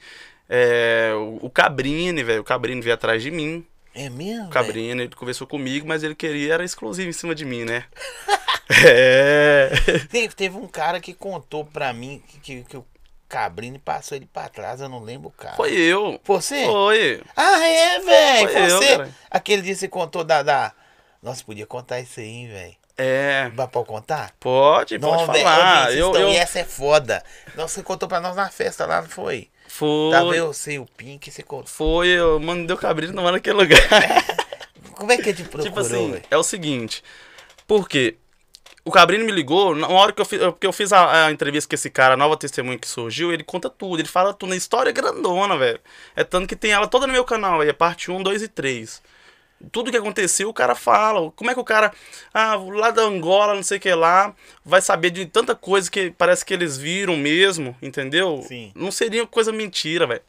É, 0.48 1.12
o, 1.14 1.46
o 1.46 1.50
Cabrini, 1.50 2.22
velho. 2.22 2.40
O 2.42 2.44
Cabrini 2.44 2.80
veio 2.80 2.94
atrás 2.94 3.22
de 3.22 3.30
mim. 3.30 3.66
É 3.98 4.08
mesmo? 4.08 4.46
O 4.46 4.50
Cabrini, 4.50 5.02
ele 5.02 5.14
conversou 5.14 5.44
comigo, 5.44 5.84
mas 5.88 6.04
ele 6.04 6.14
queria, 6.14 6.54
era 6.54 6.64
exclusivo 6.64 7.08
em 7.08 7.12
cima 7.12 7.34
de 7.34 7.44
mim, 7.44 7.64
né? 7.64 7.84
é. 8.86 9.72
Teve, 10.08 10.34
teve 10.36 10.56
um 10.56 10.68
cara 10.68 11.00
que 11.00 11.12
contou 11.12 11.64
pra 11.64 11.92
mim 11.92 12.22
que, 12.40 12.62
que, 12.62 12.76
o 12.76 12.86
Cabrini 13.28 13.80
passou 13.80 14.14
ele 14.14 14.26
pra 14.32 14.48
trás, 14.48 14.80
eu 14.80 14.88
não 14.88 15.02
lembro 15.02 15.30
o 15.30 15.32
cara. 15.32 15.56
Foi 15.56 15.72
eu. 15.72 16.20
Você? 16.22 16.64
Foi. 16.64 17.20
Ah, 17.34 17.66
é, 17.66 17.98
velho. 17.98 18.48
Foi 18.48 18.70
eu, 18.70 18.78
Você. 18.78 18.96
cara. 18.98 19.10
Aquele 19.28 19.62
dia 19.62 19.74
você 19.74 19.88
contou 19.88 20.22
da, 20.22 20.44
da. 20.44 20.72
Nossa, 21.20 21.42
podia 21.42 21.66
contar 21.66 21.98
isso 21.98 22.20
aí, 22.20 22.46
velho. 22.46 22.76
É. 22.96 23.50
Dá 23.50 23.66
pra 23.66 23.82
contar? 23.82 24.32
Pode, 24.38 24.96
pode 24.96 25.26
velho, 25.32 25.44
falar. 25.44 25.92
eu, 25.92 26.10
então, 26.10 26.20
eu, 26.22 26.28
E 26.30 26.36
essa 26.36 26.60
é 26.60 26.64
foda. 26.64 27.20
Nossa, 27.56 27.74
você 27.74 27.82
contou 27.82 28.08
pra 28.08 28.20
nós 28.20 28.36
na 28.36 28.48
festa 28.48 28.86
lá, 28.86 29.02
não 29.02 29.08
foi? 29.08 29.50
Foi. 29.78 30.10
Tava 30.10 30.36
eu, 30.36 30.52
e 30.66 30.78
o 30.78 30.86
Pink, 30.96 31.30
você 31.30 31.42
contou. 31.42 31.66
Foi, 31.66 32.08
eu 32.08 32.40
mandei 32.40 32.74
o 32.74 32.78
cabrinho 32.78 33.14
tomar 33.14 33.30
naquele 33.30 33.56
lugar. 33.56 33.78
Como 34.94 35.12
é 35.12 35.16
que 35.16 35.28
ele 35.28 35.44
procurou, 35.44 35.66
tipo 35.66 35.78
assim, 35.78 36.10
velho? 36.10 36.24
é 36.28 36.36
o 36.36 36.42
seguinte. 36.42 37.04
Porque 37.64 38.16
o 38.84 38.90
Cabrini 38.90 39.22
me 39.22 39.30
ligou, 39.30 39.76
na 39.76 39.86
hora 39.88 40.12
que 40.12 40.20
eu 40.20 40.24
fiz, 40.24 40.40
porque 40.40 40.66
eu 40.66 40.72
fiz 40.72 40.92
a, 40.92 41.26
a 41.26 41.30
entrevista 41.30 41.68
com 41.68 41.74
esse 41.76 41.88
cara, 41.90 42.14
a 42.14 42.16
nova 42.16 42.36
testemunha 42.36 42.78
que 42.78 42.88
surgiu, 42.88 43.32
ele 43.32 43.44
conta 43.44 43.70
tudo, 43.70 44.00
ele 44.00 44.08
fala 44.08 44.34
tudo, 44.34 44.50
na 44.50 44.56
história 44.56 44.90
é 44.90 44.92
grandona, 44.92 45.56
velho. 45.56 45.78
É 46.16 46.24
tanto 46.24 46.48
que 46.48 46.56
tem 46.56 46.72
ela 46.72 46.88
toda 46.88 47.06
no 47.06 47.12
meu 47.12 47.24
canal 47.24 47.60
aí, 47.60 47.68
é 47.68 47.72
parte 47.72 48.10
1, 48.10 48.20
2 48.22 48.42
e 48.42 48.48
3. 48.48 49.00
Tudo 49.72 49.90
que 49.90 49.96
aconteceu, 49.96 50.48
o 50.48 50.54
cara 50.54 50.74
fala. 50.74 51.30
Como 51.32 51.50
é 51.50 51.54
que 51.54 51.60
o 51.60 51.64
cara, 51.64 51.92
ah, 52.32 52.54
lá 52.54 52.90
da 52.90 53.02
Angola, 53.02 53.54
não 53.54 53.62
sei 53.62 53.78
o 53.78 53.80
que 53.80 53.92
lá, 53.92 54.34
vai 54.64 54.80
saber 54.80 55.10
de 55.10 55.26
tanta 55.26 55.54
coisa 55.54 55.90
que 55.90 56.10
parece 56.10 56.44
que 56.44 56.54
eles 56.54 56.76
viram 56.76 57.16
mesmo, 57.16 57.76
entendeu? 57.82 58.44
Sim. 58.46 58.70
Não 58.74 58.92
seria 58.92 59.26
coisa 59.26 59.52
mentira, 59.52 60.06
velho. 60.06 60.22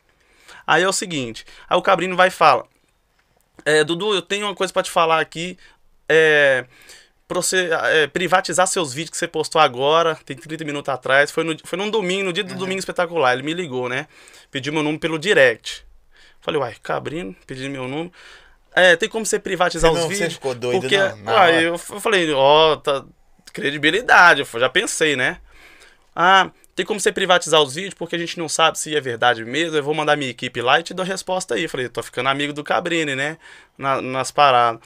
Aí 0.66 0.84
é 0.84 0.88
o 0.88 0.94
seguinte, 0.94 1.46
aí 1.68 1.78
o 1.78 1.82
Cabrino 1.82 2.16
vai 2.16 2.28
e 2.28 2.32
fala, 2.32 2.68
é, 3.66 3.84
Dudu, 3.84 4.14
eu 4.14 4.22
tenho 4.22 4.46
uma 4.46 4.56
coisa 4.56 4.72
pra 4.72 4.84
te 4.84 4.92
falar 4.92 5.20
aqui. 5.20 5.58
É, 6.08 6.66
pra 7.28 7.42
você 7.42 7.70
é, 7.72 8.08
privatizar 8.08 8.66
seus 8.66 8.94
vídeos 8.94 9.12
que 9.12 9.18
você 9.18 9.28
postou 9.28 9.62
agora, 9.62 10.16
tem 10.26 10.36
30 10.36 10.66
minutos 10.66 10.92
atrás. 10.92 11.32
Foi, 11.32 11.44
no, 11.44 11.56
foi 11.64 11.78
num 11.78 11.90
domingo, 11.90 12.26
no 12.26 12.34
dia 12.34 12.44
do 12.44 12.56
domingo 12.56 12.80
espetacular. 12.80 13.34
Ele 13.34 13.44
me 13.44 13.54
ligou, 13.54 13.88
né? 13.88 14.08
Pediu 14.50 14.74
meu 14.74 14.82
número 14.82 15.00
pelo 15.00 15.20
direct. 15.20 15.86
Falei, 16.42 16.60
uai, 16.60 16.76
Cabrino, 16.82 17.36
pedindo 17.46 17.72
meu 17.72 17.88
número. 17.88 18.12
É, 18.76 18.96
tem 18.96 19.10
como 19.10 19.26
você 19.26 19.40
privatizar 19.40 19.92
Você 19.92 19.98
os 19.98 20.02
não- 20.04 20.10
você 20.10 20.14
vídeos? 20.16 20.34
ficou 20.34 20.56
doido, 20.56 20.82
Porque, 20.82 20.98
não? 20.98 21.34
Uai, 21.34 21.52
hora? 21.54 21.62
eu, 21.62 21.78
falei, 21.78 22.32
ó, 22.34 22.76
tá, 22.78 23.04
credibilidade. 23.52 24.42
Eu 24.42 24.60
já 24.60 24.70
pensei, 24.70 25.16
né? 25.16 25.40
Ah, 26.16 26.50
tem 26.76 26.86
como 26.86 27.00
você 27.00 27.12
privatizar 27.12 27.62
os 27.62 27.76
vídeos 27.76 27.94
porque 27.94 28.16
a 28.16 28.20
gente 28.20 28.38
não 28.38 28.48
sabe 28.48 28.78
se 28.80 28.96
é 28.96 29.02
verdade 29.02 29.44
mesmo. 29.44 29.76
Eu 29.78 29.84
vou 29.84 29.94
mandar 29.94 30.16
minha 30.16 30.30
equipe 30.32 30.62
lá 30.62 30.80
e 30.80 30.84
te 30.84 30.94
dou 30.94 31.06
resposta 31.06 31.56
aí. 31.56 31.64
Eu 31.64 31.70
falei, 31.70 31.90
tô 31.90 32.02
ficando 32.04 32.30
amigo 32.30 32.54
do 32.54 32.64
Cabrini, 32.64 33.16
né? 33.16 33.38
Na- 33.78 34.02
nas 34.02 34.32
paradas. 34.32 34.82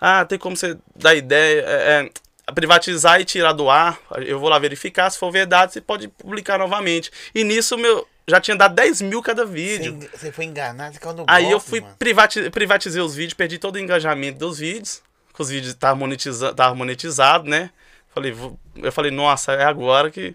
Ah, 0.00 0.24
tem 0.24 0.38
como 0.38 0.56
você 0.56 0.76
dar 0.94 1.14
ideia, 1.14 1.64
é, 1.66 2.10
é, 2.48 2.52
privatizar 2.52 3.20
e 3.20 3.24
tirar 3.24 3.52
do 3.52 3.70
ar. 3.70 3.98
Eu 4.26 4.38
vou 4.38 4.48
lá 4.48 4.58
verificar. 4.58 5.08
Se 5.10 5.18
for 5.18 5.30
verdade, 5.30 5.72
você 5.72 5.80
pode 5.80 6.08
publicar 6.08 6.58
novamente. 6.58 7.10
E 7.34 7.42
nisso, 7.44 7.76
meu, 7.78 8.06
já 8.28 8.40
tinha 8.40 8.56
dado 8.56 8.74
10 8.74 9.02
mil 9.02 9.22
cada 9.22 9.44
vídeo. 9.44 9.98
Você, 10.14 10.32
foi 10.32 10.44
enganado, 10.44 10.96
Aí 11.26 11.50
eu 11.50 11.60
fui, 11.60 11.80
mano. 11.80 11.94
privati 11.98 12.50
privatizei 12.50 13.02
os 13.02 13.14
vídeos, 13.14 13.34
perdi 13.34 13.58
todo 13.58 13.76
o 13.76 13.78
engajamento 13.78 14.38
dos 14.38 14.58
vídeos. 14.58 15.02
Que 15.34 15.42
os 15.42 15.48
vídeos 15.48 15.72
estavam 15.74 15.96
monetiza 15.98 16.54
tava 16.54 16.74
monetizado, 16.74 17.48
né? 17.50 17.70
Falei, 18.14 18.30
vou- 18.32 18.58
eu 18.76 18.92
falei, 18.92 19.10
nossa, 19.10 19.52
é 19.52 19.64
agora 19.64 20.08
que 20.10 20.34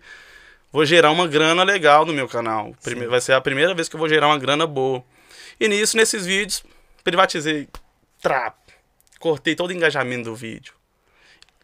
vou 0.71 0.85
gerar 0.85 1.09
uma 1.11 1.25
grana 1.27 1.63
legal 1.63 2.05
no 2.05 2.11
meu 2.13 2.27
canal. 2.27 2.75
Prime- 2.83 3.07
vai 3.07 3.21
ser 3.21 3.31
a 3.33 3.39
primeira 3.41 3.73
vez 3.73 3.87
que 3.87 3.95
eu 3.95 3.99
vou 3.99 4.09
gerar 4.09 4.27
uma 4.27 4.37
grana 4.37 4.67
boa. 4.67 5.01
E 5.59 5.67
nisso, 5.69 5.95
nesses 5.95 6.25
vídeos, 6.25 6.63
privatizei, 7.03 7.67
trap, 8.21 8.55
cortei 9.19 9.55
todo 9.55 9.69
o 9.69 9.73
engajamento 9.73 10.25
do 10.25 10.35
vídeo. 10.35 10.73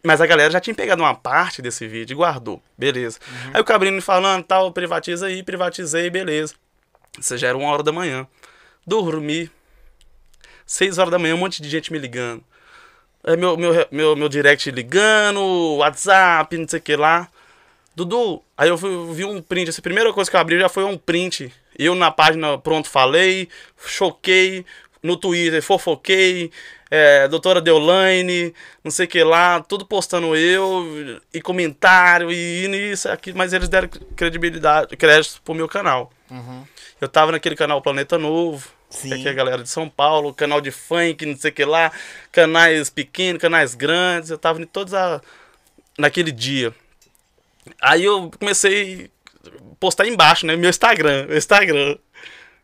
Mas 0.05 0.21
a 0.21 0.27
galera 0.27 0.51
já 0.51 0.59
tinha 0.59 0.75
pegado 0.75 1.01
uma 1.01 1.15
parte 1.15 1.63
desse 1.63 1.87
vídeo 1.87 2.13
e 2.13 2.15
guardou. 2.15 2.61
Beleza. 2.77 3.17
Aí 3.51 3.59
o 3.59 3.63
Cabrino 3.63 3.95
me 3.95 4.01
falando, 4.01 4.43
tal, 4.43 4.71
privatiza 4.71 5.25
aí, 5.25 5.41
privatizei, 5.41 6.11
beleza. 6.11 6.53
Isso 7.19 7.35
já 7.35 7.47
era 7.47 7.57
uma 7.57 7.71
hora 7.71 7.81
da 7.81 7.91
manhã. 7.91 8.27
Dormi. 8.85 9.49
Seis 10.63 10.99
horas 10.99 11.09
da 11.09 11.17
manhã, 11.17 11.33
um 11.33 11.39
monte 11.39 11.59
de 11.59 11.67
gente 11.67 11.91
me 11.91 11.97
ligando. 11.97 12.43
Aí 13.23 13.35
meu, 13.35 13.57
meu, 13.57 13.87
meu, 13.89 14.15
meu 14.15 14.29
direct 14.29 14.69
ligando, 14.69 15.41
WhatsApp, 15.77 16.55
não 16.55 16.67
sei 16.67 16.79
o 16.79 16.83
que 16.83 16.95
lá. 16.95 17.27
Dudu, 17.95 18.43
aí 18.55 18.69
eu 18.69 18.77
vi, 18.77 18.87
vi 19.13 19.25
um 19.25 19.41
print. 19.41 19.69
Essa 19.69 19.81
primeira 19.81 20.13
coisa 20.13 20.29
que 20.29 20.35
eu 20.35 20.39
abri 20.39 20.59
já 20.59 20.69
foi 20.69 20.83
um 20.83 20.97
print. 20.99 21.51
Eu 21.79 21.95
na 21.95 22.11
página 22.11 22.59
Pronto 22.59 22.87
Falei, 22.89 23.49
choquei. 23.83 24.65
No 25.01 25.17
Twitter, 25.17 25.61
fofoquei. 25.63 26.51
É, 26.97 27.27
doutora 27.27 27.59
Deolaine, 27.59 28.53
não 28.81 28.89
sei 28.89 29.05
o 29.05 29.09
que 29.09 29.21
lá. 29.21 29.59
Tudo 29.59 29.85
postando 29.85 30.33
eu, 30.33 31.19
e 31.33 31.41
comentário, 31.41 32.31
e 32.31 32.91
isso, 32.91 33.09
aqui. 33.09 33.33
Mas 33.33 33.51
eles 33.51 33.67
deram 33.67 33.89
credibilidade, 34.15 34.95
crédito 34.95 35.41
pro 35.43 35.53
meu 35.53 35.67
canal. 35.67 36.09
Eu 37.01 37.09
tava 37.09 37.33
naquele 37.33 37.53
canal 37.53 37.81
Planeta 37.81 38.17
Novo. 38.17 38.69
Sim. 38.89 39.09
Que 39.09 39.13
aqui 39.15 39.27
é 39.27 39.31
a 39.31 39.33
galera 39.33 39.61
de 39.61 39.67
São 39.67 39.89
Paulo, 39.89 40.33
canal 40.33 40.61
de 40.61 40.71
funk, 40.71 41.25
não 41.25 41.35
sei 41.35 41.51
o 41.51 41.53
que 41.53 41.65
lá, 41.65 41.91
canais 42.31 42.89
pequenos, 42.89 43.41
canais 43.41 43.75
grandes, 43.75 44.29
eu 44.29 44.37
tava 44.37 44.61
em 44.61 44.65
todos 44.65 44.93
a... 44.93 45.19
naquele 45.97 46.31
dia. 46.31 46.73
Aí 47.81 48.05
eu 48.05 48.31
comecei 48.39 49.11
a 49.45 49.49
postar 49.81 50.07
embaixo, 50.07 50.45
né? 50.45 50.55
Meu 50.55 50.69
Instagram, 50.69 51.25
meu 51.25 51.37
Instagram. 51.37 51.97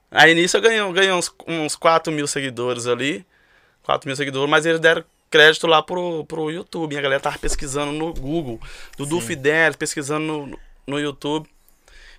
Aí 0.10 0.34
nisso 0.34 0.56
eu 0.56 0.62
ganhei, 0.62 0.94
ganhei 0.94 1.12
uns, 1.12 1.30
uns 1.46 1.76
4 1.76 2.14
mil 2.14 2.28
seguidores 2.28 2.88
ali. 2.88 3.26
4 3.92 4.08
mil 4.08 4.16
seguidores, 4.16 4.50
mas 4.50 4.66
eles 4.66 4.80
deram 4.80 5.04
crédito 5.30 5.68
lá 5.68 5.82
pro, 5.82 6.26
pro 6.26 6.50
YouTube. 6.50 6.94
E 6.94 6.98
a 6.98 7.02
galera 7.02 7.22
tava 7.22 7.38
pesquisando 7.38 7.92
no 7.92 8.14
Google. 8.14 8.60
Dudu 8.98 9.20
Fidelis, 9.20 9.76
pesquisando 9.76 10.26
no, 10.26 10.60
no 10.88 11.00
YouTube. 11.00 11.50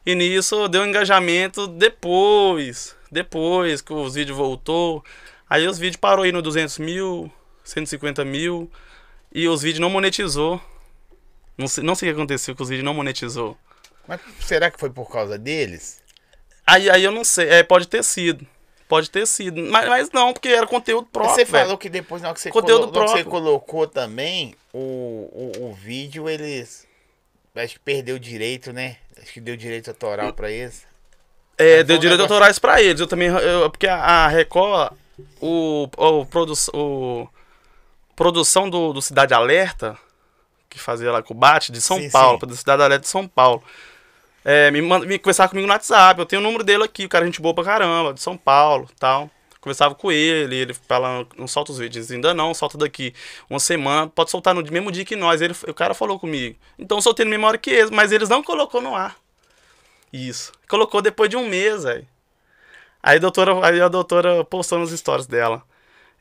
E 0.04 0.14
nisso 0.14 0.68
deu 0.68 0.82
um 0.82 0.86
engajamento 0.86 1.66
depois. 1.66 2.94
Depois 3.10 3.80
que 3.80 3.92
os 3.92 4.14
vídeos 4.14 4.36
voltou. 4.36 5.04
Aí 5.48 5.66
os 5.66 5.78
vídeos 5.78 5.96
parou 5.96 6.24
aí 6.24 6.32
no 6.32 6.42
200 6.42 6.78
mil, 6.78 7.30
150 7.64 8.24
mil. 8.24 8.70
E 9.34 9.48
os 9.48 9.62
vídeos 9.62 9.80
não 9.80 9.90
monetizou. 9.90 10.60
Não 11.56 11.68
sei, 11.68 11.84
não 11.84 11.94
sei 11.94 12.10
o 12.10 12.12
que 12.12 12.20
aconteceu 12.20 12.54
que 12.54 12.62
os 12.62 12.68
vídeos 12.68 12.84
não 12.84 12.94
monetizou. 12.94 13.56
Mas 14.06 14.20
será 14.40 14.70
que 14.70 14.80
foi 14.80 14.90
por 14.90 15.10
causa 15.10 15.38
deles? 15.38 16.02
Aí, 16.66 16.90
aí 16.90 17.04
eu 17.04 17.12
não 17.12 17.24
sei. 17.24 17.48
É, 17.48 17.62
pode 17.62 17.86
ter 17.88 18.02
sido. 18.02 18.46
Pode 18.92 19.10
ter 19.10 19.26
sido. 19.26 19.58
Mas, 19.70 19.88
mas 19.88 20.10
não, 20.10 20.34
porque 20.34 20.48
era 20.48 20.66
conteúdo 20.66 21.06
próprio. 21.10 21.34
você 21.34 21.46
velho. 21.46 21.64
falou 21.64 21.78
que 21.78 21.88
depois, 21.88 22.20
na 22.20 22.28
hora 22.28 22.34
que 22.34 22.42
você, 22.42 22.50
Conteúdo 22.50 22.88
colo- 22.88 22.92
que 22.92 22.98
você 22.98 23.24
próprio. 23.24 23.30
colocou 23.30 23.86
também 23.86 24.54
o, 24.70 24.78
o, 24.78 25.70
o 25.70 25.72
vídeo, 25.72 26.28
eles. 26.28 26.86
Acho 27.56 27.72
que 27.74 27.80
perdeu 27.80 28.16
o 28.16 28.20
direito, 28.20 28.70
né? 28.70 28.98
Acho 29.18 29.32
que 29.32 29.40
deu 29.40 29.56
direito 29.56 29.88
autoral 29.88 30.34
pra 30.34 30.50
eles. 30.50 30.86
É, 31.56 31.78
Mas 31.78 31.86
deu 31.86 31.96
um 31.96 32.00
negócio- 32.02 32.22
autorais 32.24 32.58
pra 32.58 32.82
eles. 32.82 33.00
Eu 33.00 33.06
também. 33.06 33.28
eu- 33.28 33.70
porque 33.70 33.86
a, 33.86 33.96
a 33.96 34.28
Record, 34.28 34.92
o, 35.40 35.88
o, 35.96 36.26
produ, 36.26 36.52
o 36.74 37.26
produção 38.14 38.68
do, 38.68 38.92
do 38.92 39.00
Cidade 39.00 39.32
Alerta, 39.32 39.96
que 40.68 40.78
fazia 40.78 41.10
lá 41.10 41.22
com 41.22 41.32
o 41.32 41.36
Bate, 41.36 41.72
de 41.72 41.80
São 41.80 41.98
Sim, 41.98 42.10
Paulo, 42.10 42.38
sim. 42.40 42.46
do 42.46 42.56
Cidade 42.56 42.82
Alerta 42.82 43.04
de 43.04 43.08
São 43.08 43.26
Paulo. 43.26 43.62
É, 44.44 44.70
me, 44.70 44.82
manda, 44.82 45.06
me 45.06 45.18
conversava 45.18 45.50
comigo 45.50 45.66
no 45.66 45.72
WhatsApp. 45.72 46.18
Eu 46.18 46.26
tenho 46.26 46.40
o 46.40 46.44
número 46.44 46.64
dele 46.64 46.84
aqui, 46.84 47.04
o 47.04 47.08
cara 47.08 47.24
é 47.24 47.26
gente 47.26 47.40
boa 47.40 47.54
pra 47.54 47.64
caramba, 47.64 48.12
de 48.12 48.20
São 48.20 48.36
Paulo 48.36 48.88
tal. 48.98 49.30
Conversava 49.60 49.94
com 49.94 50.10
ele, 50.10 50.56
ele 50.56 50.74
fala, 50.74 51.24
não 51.38 51.46
solta 51.46 51.70
os 51.70 51.78
vídeos, 51.78 52.10
ainda 52.10 52.34
não, 52.34 52.52
solta 52.52 52.76
daqui 52.76 53.14
uma 53.48 53.60
semana, 53.60 54.08
pode 54.08 54.28
soltar 54.28 54.52
no 54.52 54.62
mesmo 54.62 54.90
dia 54.90 55.04
que 55.04 55.14
nós. 55.14 55.40
Ele, 55.40 55.54
o 55.68 55.74
cara 55.74 55.94
falou 55.94 56.18
comigo. 56.18 56.58
Então 56.76 56.98
eu 56.98 57.02
soltei 57.02 57.24
na 57.24 57.30
mesma 57.30 57.46
hora 57.46 57.58
que 57.58 57.70
eles, 57.70 57.90
mas 57.90 58.10
eles 58.10 58.28
não 58.28 58.42
colocou 58.42 58.80
no 58.80 58.96
ar. 58.96 59.16
Isso. 60.12 60.52
Colocou 60.68 61.00
depois 61.00 61.30
de 61.30 61.36
um 61.36 61.48
mês, 61.48 61.84
velho. 61.84 62.06
Aí, 63.02 63.16
a 63.16 63.20
doutora, 63.20 63.66
aí 63.66 63.80
a 63.80 63.88
doutora 63.88 64.44
postou 64.44 64.78
nos 64.78 64.90
stories 64.90 65.26
dela. 65.26 65.62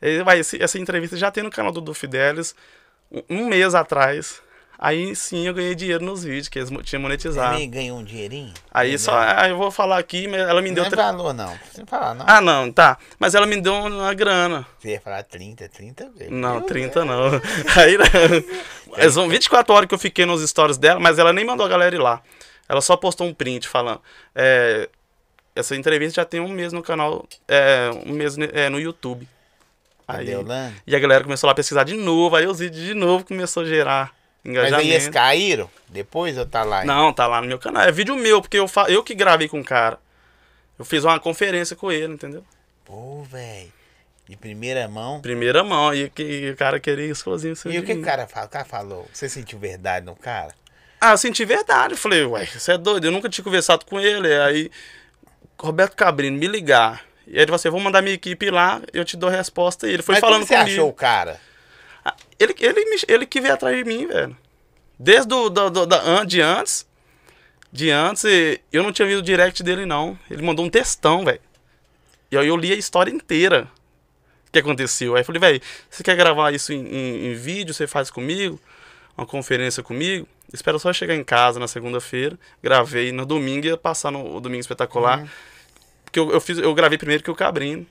Aí, 0.00 0.40
essa 0.60 0.78
entrevista 0.78 1.16
já 1.16 1.30
tem 1.30 1.42
no 1.42 1.50
canal 1.50 1.72
do 1.72 1.80
Du 1.80 1.94
Fidelis 1.94 2.54
um 3.28 3.46
mês 3.46 3.74
atrás. 3.74 4.42
Aí 4.84 5.14
sim 5.14 5.46
eu 5.46 5.54
ganhei 5.54 5.76
dinheiro 5.76 6.04
nos 6.04 6.24
vídeos 6.24 6.48
que 6.48 6.58
eles 6.58 6.68
tinham 6.82 7.00
monetizado. 7.00 7.54
Ele 7.56 7.68
ganhou 7.68 7.98
um 8.00 8.02
dinheirinho? 8.02 8.52
Aí 8.74 8.98
só, 8.98 9.16
aí 9.16 9.50
eu 9.52 9.56
vou 9.56 9.70
falar 9.70 9.96
aqui, 9.98 10.26
mas 10.26 10.40
ela 10.40 10.60
me 10.60 10.70
Não 10.70 10.74
deu. 10.74 10.84
é 10.86 10.88
tre- 10.90 10.96
valor, 11.00 11.32
não. 11.32 11.56
Não 11.78 11.86
fala, 11.86 12.14
não. 12.14 12.24
Ah, 12.28 12.40
não, 12.40 12.72
tá. 12.72 12.98
Mas 13.16 13.36
ela 13.36 13.46
me 13.46 13.60
deu 13.60 13.72
uma 13.74 14.12
grana. 14.12 14.66
Você 14.80 14.88
ia 14.90 15.00
falar 15.00 15.22
30, 15.22 15.68
30 15.68 16.10
vezes. 16.10 16.32
Não, 16.32 16.60
30 16.62 17.04
não. 17.04 17.26
Aí 17.80 17.96
não. 17.96 19.10
São 19.12 19.28
24 19.28 19.72
horas 19.72 19.86
que 19.88 19.94
eu 19.94 19.98
fiquei 20.00 20.26
nos 20.26 20.42
stories 20.50 20.78
dela, 20.78 20.98
mas 20.98 21.16
ela 21.16 21.32
nem 21.32 21.44
mandou 21.44 21.64
a 21.64 21.68
galera 21.68 21.94
ir 21.94 22.00
lá. 22.00 22.20
Ela 22.68 22.80
só 22.80 22.96
postou 22.96 23.28
um 23.28 23.32
print 23.32 23.68
falando. 23.68 24.00
é, 24.34 24.88
essa 25.54 25.76
entrevista 25.76 26.22
já 26.22 26.24
tem 26.24 26.40
um 26.40 26.48
mês 26.48 26.72
no 26.72 26.82
canal, 26.82 27.24
é, 27.46 27.88
um 28.04 28.12
mês 28.14 28.36
é, 28.38 28.68
no 28.68 28.80
YouTube. 28.80 29.28
Aí, 30.08 30.26
Deolane? 30.26 30.74
e 30.84 30.96
a 30.96 30.98
galera 30.98 31.22
começou 31.22 31.46
lá 31.46 31.52
a 31.52 31.54
pesquisar 31.54 31.84
de 31.84 31.94
novo, 31.94 32.34
aí 32.34 32.46
os 32.48 32.58
vídeos 32.58 32.84
de 32.84 32.94
novo 32.94 33.24
começou 33.24 33.62
a 33.62 33.66
gerar 33.66 34.10
Mas 34.44 34.72
aí 34.72 34.90
eles 34.90 35.08
caíram? 35.08 35.70
Depois 35.88 36.36
ou 36.36 36.44
tá 36.44 36.64
lá? 36.64 36.84
Não, 36.84 37.12
tá 37.12 37.26
lá 37.26 37.40
no 37.40 37.46
meu 37.46 37.58
canal. 37.58 37.82
É 37.82 37.92
vídeo 37.92 38.16
meu, 38.16 38.40
porque 38.40 38.58
eu, 38.58 38.66
fa... 38.66 38.90
eu 38.90 39.02
que 39.02 39.14
gravei 39.14 39.48
com 39.48 39.60
o 39.60 39.64
cara. 39.64 39.98
Eu 40.78 40.84
fiz 40.84 41.04
uma 41.04 41.20
conferência 41.20 41.76
com 41.76 41.92
ele, 41.92 42.14
entendeu? 42.14 42.44
Pô, 42.84 43.22
velho. 43.22 43.72
De 44.28 44.36
primeira 44.36 44.88
mão. 44.88 45.20
Primeira 45.20 45.62
mão, 45.62 45.94
e 45.94 46.08
que 46.08 46.50
o 46.50 46.56
cara 46.56 46.80
queria 46.80 47.06
exclusivo. 47.06 47.56
E 47.70 47.78
o 47.78 47.84
que 47.84 47.92
o 47.92 48.02
cara, 48.02 48.26
fala? 48.26 48.46
o 48.46 48.48
cara 48.48 48.64
falou? 48.64 49.08
Você 49.12 49.28
sentiu 49.28 49.58
verdade 49.58 50.06
no 50.06 50.16
cara? 50.16 50.54
Ah, 51.00 51.12
eu 51.12 51.18
senti 51.18 51.44
verdade. 51.44 51.94
Eu 51.94 51.98
falei, 51.98 52.24
ué, 52.24 52.46
você 52.46 52.72
é 52.72 52.78
doido? 52.78 53.04
Eu 53.04 53.12
nunca 53.12 53.28
tinha 53.28 53.44
conversado 53.44 53.84
com 53.84 54.00
ele. 54.00 54.32
Aí, 54.40 54.70
Roberto 55.58 55.96
Cabrino 55.96 56.38
me 56.38 56.46
ligar. 56.46 57.04
E 57.26 57.32
aí 57.32 57.38
ele 57.38 57.46
falou 57.46 57.56
assim: 57.56 57.68
eu 57.68 57.72
vou 57.72 57.80
mandar 57.80 58.02
minha 58.02 58.14
equipe 58.14 58.50
lá, 58.50 58.80
eu 58.92 59.04
te 59.04 59.16
dou 59.16 59.28
a 59.28 59.32
resposta. 59.32 59.88
E 59.88 59.92
ele 59.92 60.02
foi 60.02 60.14
Mas 60.14 60.20
falando 60.20 60.40
como 60.40 60.48
você 60.48 60.56
comigo. 60.56 60.72
achou 60.72 60.88
o 60.88 60.92
cara? 60.92 61.40
Ele, 62.38 62.54
ele, 62.58 62.84
me- 62.86 63.02
ele 63.08 63.26
que 63.26 63.40
veio 63.40 63.54
atrás 63.54 63.76
de 63.76 63.84
mim, 63.84 64.06
velho. 64.06 64.36
Desde 64.98 65.28
do, 65.28 65.48
do, 65.48 65.70
do- 65.70 65.86
da- 65.86 66.24
de 66.24 66.40
antes. 66.40 66.86
De 67.70 67.90
antes, 67.90 68.24
eu 68.72 68.82
não 68.82 68.92
tinha 68.92 69.06
visto 69.06 69.20
o 69.20 69.22
direct 69.22 69.62
dele, 69.62 69.86
não. 69.86 70.18
Ele 70.30 70.42
mandou 70.42 70.64
um 70.64 70.68
textão, 70.70 71.24
velho. 71.24 71.40
E 72.30 72.36
aí 72.36 72.46
eu 72.48 72.56
li 72.56 72.72
a 72.72 72.76
história 72.76 73.10
inteira. 73.10 73.68
O 74.48 74.52
que 74.52 74.58
aconteceu. 74.58 75.14
Aí 75.14 75.20
eu 75.20 75.24
falei, 75.24 75.40
velho, 75.40 75.62
você 75.88 76.02
quer 76.02 76.16
gravar 76.16 76.52
isso 76.52 76.72
em, 76.72 76.84
em- 76.86 77.26
em 77.28 77.34
vídeo? 77.34 77.72
Você 77.72 77.86
faz 77.86 78.10
comigo? 78.10 78.60
Uma 79.16 79.26
conferência 79.26 79.82
comigo? 79.82 80.26
Espera 80.52 80.78
só 80.78 80.92
chegar 80.92 81.14
em 81.14 81.24
casa 81.24 81.58
na 81.60 81.68
segunda-feira. 81.68 82.38
Gravei 82.62 83.12
no 83.12 83.24
domingo, 83.24 83.66
ia 83.66 83.76
passar 83.76 84.10
no 84.10 84.40
domingo 84.40 84.60
espetacular. 84.60 85.26
Porque 86.04 86.18
eu, 86.18 86.30
eu, 86.32 86.40
fiz, 86.40 86.58
eu 86.58 86.74
gravei 86.74 86.98
primeiro 86.98 87.22
que 87.22 87.30
o 87.30 87.34
Cabrinho. 87.34 87.86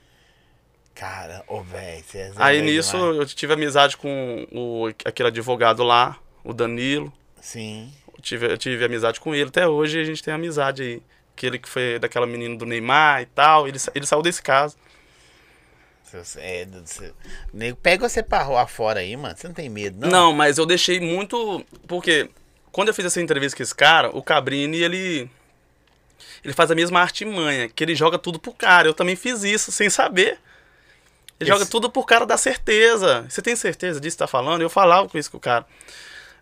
Cara, 0.94 1.42
ô, 1.48 1.60
velho. 1.62 2.04
Você 2.06 2.18
é 2.18 2.32
Aí 2.36 2.56
zero 2.58 2.66
nisso 2.66 2.96
demais. 2.96 3.16
eu 3.18 3.26
tive 3.26 3.52
amizade 3.54 3.96
com 3.96 4.46
o, 4.52 4.88
aquele 5.04 5.28
advogado 5.28 5.82
lá, 5.82 6.18
o 6.44 6.52
Danilo. 6.52 7.12
Sim. 7.40 7.92
Eu 8.16 8.22
tive, 8.22 8.46
eu 8.52 8.58
tive 8.58 8.84
amizade 8.84 9.18
com 9.20 9.34
ele. 9.34 9.48
Até 9.48 9.66
hoje 9.66 10.00
a 10.00 10.04
gente 10.04 10.22
tem 10.22 10.32
amizade 10.34 10.82
aí. 10.82 11.02
Aquele 11.34 11.58
que 11.58 11.68
foi 11.68 11.98
daquela 11.98 12.26
menina 12.26 12.54
do 12.56 12.66
Neymar 12.66 13.22
e 13.22 13.26
tal. 13.26 13.66
Ele, 13.66 13.78
ele 13.94 14.06
saiu 14.06 14.22
desse 14.22 14.42
caso. 14.42 14.76
É, 16.36 16.66
você- 16.66 17.12
Nego, 17.54 17.76
pega 17.78 18.06
você 18.06 18.22
pra 18.22 18.42
rua 18.42 18.66
fora 18.66 19.00
aí, 19.00 19.16
mano. 19.16 19.34
Você 19.36 19.46
não 19.48 19.54
tem 19.54 19.70
medo, 19.70 19.98
não? 19.98 20.10
Não, 20.10 20.32
mas 20.32 20.58
eu 20.58 20.66
deixei 20.66 21.00
muito. 21.00 21.64
Porque 21.88 22.28
quando 22.70 22.88
eu 22.88 22.94
fiz 22.94 23.06
essa 23.06 23.20
entrevista 23.20 23.56
com 23.56 23.62
esse 23.62 23.74
cara, 23.74 24.10
o 24.14 24.22
Cabrini, 24.22 24.76
ele. 24.76 25.30
Ele 26.44 26.52
faz 26.52 26.70
a 26.70 26.74
mesma 26.74 27.00
artimanha, 27.00 27.68
que 27.68 27.82
ele 27.82 27.94
joga 27.94 28.18
tudo 28.18 28.38
pro 28.38 28.52
cara. 28.52 28.86
Eu 28.88 28.94
também 28.94 29.16
fiz 29.16 29.42
isso, 29.42 29.72
sem 29.72 29.88
saber. 29.88 30.38
Ele 31.40 31.48
Esse- 31.50 31.58
joga 31.58 31.66
tudo 31.70 31.90
pro 31.90 32.04
cara 32.04 32.24
dar 32.24 32.36
certeza. 32.36 33.24
Você 33.28 33.42
tem 33.42 33.56
certeza 33.56 34.00
disso 34.00 34.16
que 34.16 34.18
tá 34.20 34.26
falando? 34.26 34.62
Eu 34.62 34.70
falava 34.70 35.08
com 35.08 35.18
isso 35.18 35.30
com 35.30 35.36
o 35.38 35.40
cara. 35.40 35.66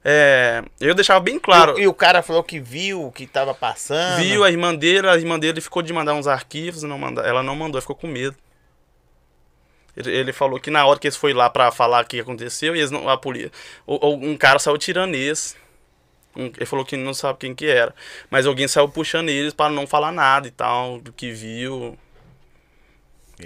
É, 0.04 0.62
eu 0.80 0.94
deixava 0.94 1.20
bem 1.20 1.38
claro. 1.38 1.78
E, 1.78 1.82
e 1.82 1.86
o 1.86 1.92
cara 1.94 2.22
falou 2.22 2.42
que 2.42 2.58
viu 2.58 3.04
o 3.06 3.12
que 3.12 3.26
tava 3.26 3.52
passando. 3.54 4.18
Viu 4.22 4.42
a 4.44 4.50
irmã 4.50 4.74
dele, 4.74 5.06
a 5.08 5.16
irmã 5.16 5.38
dele 5.38 5.60
ficou 5.60 5.82
de 5.82 5.92
mandar 5.92 6.14
uns 6.14 6.26
arquivos, 6.26 6.82
não 6.82 6.98
manda, 6.98 7.20
ela 7.22 7.42
não 7.42 7.54
mandou, 7.54 7.80
ficou 7.80 7.96
com 7.96 8.06
medo. 8.06 8.34
Ele, 9.96 10.10
ele 10.10 10.32
falou 10.32 10.58
que 10.60 10.70
na 10.70 10.86
hora 10.86 10.98
que 10.98 11.06
eles 11.06 11.16
foi 11.16 11.32
lá 11.34 11.50
pra 11.50 11.70
falar 11.70 12.04
o 12.04 12.06
que 12.06 12.20
aconteceu, 12.20 12.74
e 12.74 12.78
eles 12.78 12.90
não, 12.90 13.08
a 13.08 13.18
polícia, 13.18 13.50
ou, 13.86 13.98
ou 14.02 14.16
um 14.22 14.36
cara 14.36 14.58
saiu 14.58 14.78
tiranês. 14.78 15.56
Um- 16.36 16.46
Ele 16.56 16.64
falou 16.66 16.84
que 16.84 16.96
não 16.96 17.12
sabe 17.12 17.40
quem 17.40 17.54
que 17.54 17.66
era. 17.66 17.92
Mas 18.30 18.46
alguém 18.46 18.68
saiu 18.68 18.88
puxando 18.88 19.28
eles 19.28 19.52
para 19.52 19.70
não 19.70 19.86
falar 19.86 20.12
nada 20.12 20.46
e 20.46 20.50
tal, 20.50 21.00
do 21.00 21.12
que 21.12 21.32
viu. 21.32 21.98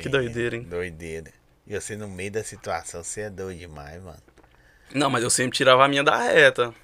Que 0.00 0.08
doideira, 0.08 0.56
hein? 0.56 0.62
Doideira. 0.62 1.30
E 1.66 1.78
você 1.78 1.96
no 1.96 2.08
meio 2.08 2.30
da 2.32 2.44
situação, 2.44 3.02
você 3.02 3.22
é 3.22 3.30
doido 3.30 3.58
demais, 3.58 4.02
mano. 4.02 4.18
Não, 4.92 5.08
mas 5.10 5.22
eu 5.22 5.30
sempre 5.30 5.56
tirava 5.56 5.84
a 5.84 5.88
minha 5.88 6.04
da 6.04 6.16
reta. 6.18 6.74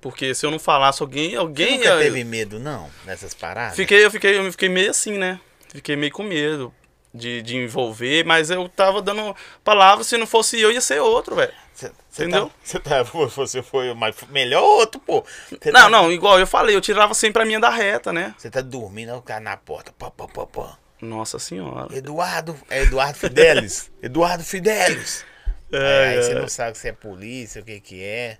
Porque 0.00 0.34
se 0.34 0.44
eu 0.44 0.50
não 0.50 0.58
falasse, 0.58 1.02
alguém. 1.02 1.30
Você 1.30 1.36
alguém 1.36 1.72
nunca 1.78 1.84
ia- 1.90 1.98
teve 1.98 2.24
medo, 2.24 2.58
não, 2.58 2.90
nessas 3.04 3.34
paradas? 3.34 3.76
Fiquei, 3.76 4.04
eu 4.04 4.10
fiquei, 4.10 4.38
eu 4.38 4.50
fiquei 4.50 4.68
meio 4.68 4.90
assim, 4.90 5.16
né? 5.16 5.38
Fiquei 5.68 5.96
meio 5.96 6.12
com 6.12 6.22
medo 6.22 6.74
de, 7.14 7.40
de 7.42 7.56
envolver, 7.56 8.24
mas 8.24 8.50
eu 8.50 8.68
tava 8.68 9.00
dando 9.00 9.34
palavras, 9.62 10.06
se 10.06 10.16
não 10.16 10.26
fosse 10.26 10.60
eu, 10.60 10.72
ia 10.72 10.80
ser 10.80 11.00
outro, 11.00 11.36
velho. 11.36 11.52
Você, 11.72 11.90
você 12.10 12.22
Entendeu? 12.24 12.48
Tá, 12.48 12.54
você, 12.62 12.80
tá, 12.80 13.02
você 13.02 13.62
foi 13.62 13.94
mas 13.94 14.16
melhor 14.28 14.62
outro, 14.62 15.00
pô. 15.00 15.24
Você 15.48 15.70
Não, 15.70 15.82
tá, 15.82 15.90
não, 15.90 16.10
igual 16.12 16.38
eu 16.38 16.46
falei, 16.46 16.74
eu 16.74 16.80
tirava 16.80 17.14
sempre 17.14 17.42
a 17.42 17.46
minha 17.46 17.60
da 17.60 17.70
reta, 17.70 18.12
né? 18.12 18.34
Você 18.36 18.50
tá 18.50 18.60
dormindo, 18.60 19.14
o 19.14 19.22
cara 19.22 19.40
na 19.40 19.56
porta. 19.56 19.92
Pô, 19.96 20.10
pô, 20.10 20.26
pô, 20.28 20.46
pô. 20.46 20.68
Nossa 21.02 21.36
senhora. 21.40 21.88
Eduardo, 21.96 22.56
é 22.70 22.82
Eduardo 22.82 23.18
Fidelis. 23.18 23.90
Eduardo 24.00 24.44
Fidelis. 24.44 25.24
É, 25.72 25.76
É, 25.76 26.08
aí 26.08 26.18
é. 26.18 26.22
você 26.22 26.34
não 26.34 26.48
sabe 26.48 26.78
se 26.78 26.88
é 26.88 26.92
polícia, 26.92 27.60
o 27.60 27.64
que 27.64 27.80
que 27.80 28.02
é. 28.02 28.38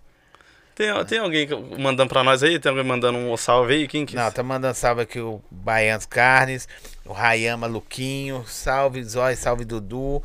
Tem, 0.75 0.89
tem 1.05 1.19
alguém 1.19 1.49
mandando 1.79 2.09
pra 2.09 2.23
nós 2.23 2.43
aí? 2.43 2.59
Tem 2.59 2.71
alguém 2.71 2.85
mandando 2.85 3.19
um 3.19 3.37
salve 3.37 3.75
aí? 3.75 3.89
Quem 3.89 4.07
que 4.07 4.15
Não, 4.15 4.31
tá 4.31 4.43
mandando 4.43 4.75
salve 4.75 5.03
aqui 5.03 5.21
o 5.21 5.43
Baianos 5.51 6.07
Carnes, 6.07 6.69
o 7.05 7.13
Rayama 7.13 7.67
Luquinho, 7.67 8.45
salve 8.47 9.03
Zói, 9.05 9.35
salve 9.37 9.65
Dudu. 9.65 10.23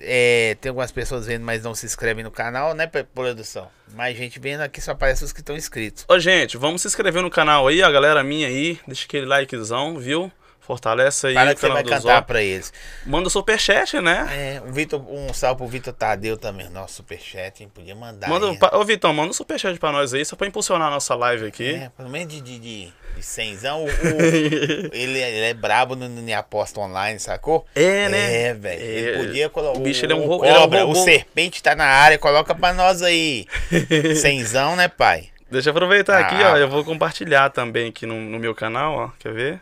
É, 0.00 0.56
tem 0.60 0.70
algumas 0.70 0.92
pessoas 0.92 1.26
vendo, 1.26 1.44
mas 1.44 1.62
não 1.62 1.74
se 1.74 1.84
inscrevem 1.84 2.22
no 2.22 2.30
canal, 2.30 2.74
né, 2.74 2.86
produção? 2.86 3.68
Mais 3.94 4.16
gente 4.16 4.38
vendo 4.38 4.60
aqui, 4.60 4.80
só 4.80 4.92
aparece 4.92 5.24
os 5.24 5.32
que 5.32 5.40
estão 5.40 5.56
inscritos. 5.56 6.04
Ô, 6.08 6.18
gente, 6.18 6.56
vamos 6.56 6.82
se 6.82 6.88
inscrever 6.88 7.22
no 7.22 7.30
canal 7.30 7.66
aí, 7.66 7.82
a 7.82 7.90
galera 7.90 8.22
minha 8.22 8.46
aí. 8.46 8.78
Deixa 8.86 9.04
aquele 9.04 9.26
likezão, 9.26 9.98
viu? 9.98 10.30
Fortalece 10.70 11.26
aí 11.26 11.34
Para 11.34 11.50
o 11.50 11.54
que 11.54 11.60
você 11.60 11.68
vai 11.68 11.82
cantar 11.82 12.22
pra 12.22 12.40
eles. 12.40 12.72
Manda 13.04 13.28
superchat, 13.28 14.00
né? 14.00 14.28
É, 14.30 14.62
o 14.64 14.72
Vitor, 14.72 15.02
um 15.10 15.32
salve 15.34 15.58
pro 15.58 15.66
Vitor 15.66 15.92
Tadeu 15.92 16.36
também. 16.36 16.70
Nosso 16.70 16.94
superchat, 16.94 17.60
hein? 17.62 17.68
Podia 17.74 17.94
mandar. 17.96 18.28
Manda, 18.28 18.50
aí, 18.50 18.56
pa- 18.56 18.70
Ô, 18.74 18.84
Vitão, 18.84 19.12
manda 19.12 19.30
um 19.30 19.32
superchat 19.32 19.76
pra 19.80 19.90
nós 19.90 20.14
aí, 20.14 20.24
só 20.24 20.36
pra 20.36 20.46
impulsionar 20.46 20.86
a 20.86 20.90
nossa 20.92 21.12
live 21.16 21.46
aqui. 21.46 21.74
É, 21.74 21.90
pelo 21.96 22.08
menos 22.08 22.32
de, 22.32 22.40
de, 22.40 22.58
de, 22.60 22.92
de 23.16 23.22
cenzão. 23.22 23.82
O, 23.82 23.86
o- 23.86 23.90
ele, 24.94 25.18
é- 25.20 25.30
ele 25.30 25.46
é 25.46 25.54
brabo 25.54 25.96
no, 25.96 26.08
no 26.08 26.34
Aposta 26.36 26.78
Online, 26.78 27.18
sacou? 27.18 27.66
É, 27.74 28.08
né? 28.08 28.42
É, 28.48 28.54
velho. 28.54 28.80
Ele 28.80 29.10
É, 29.10 29.18
podia 29.18 29.48
colocar. 29.48 29.78
o 29.78 29.82
bicho, 29.82 30.04
ele 30.04 30.12
é 30.12 30.16
um 30.16 30.24
o, 30.24 30.26
ro- 30.36 30.44
ele 30.44 30.54
é 30.54 30.58
um 30.58 30.62
robô. 30.62 30.90
o 30.92 30.94
serpente 30.94 31.60
tá 31.60 31.74
na 31.74 31.86
área, 31.86 32.16
coloca 32.16 32.54
pra 32.54 32.72
nós 32.72 33.02
aí. 33.02 33.46
Cenzão, 34.14 34.76
né, 34.76 34.86
pai? 34.88 35.28
Deixa 35.50 35.68
eu 35.68 35.72
aproveitar 35.72 36.20
aqui, 36.20 36.36
Ah. 36.36 36.52
ó. 36.52 36.56
Eu 36.56 36.68
vou 36.68 36.84
compartilhar 36.84 37.50
também 37.50 37.88
aqui 37.88 38.06
no, 38.06 38.14
no 38.20 38.38
meu 38.38 38.54
canal, 38.54 38.94
ó. 38.94 39.10
Quer 39.18 39.32
ver? 39.32 39.60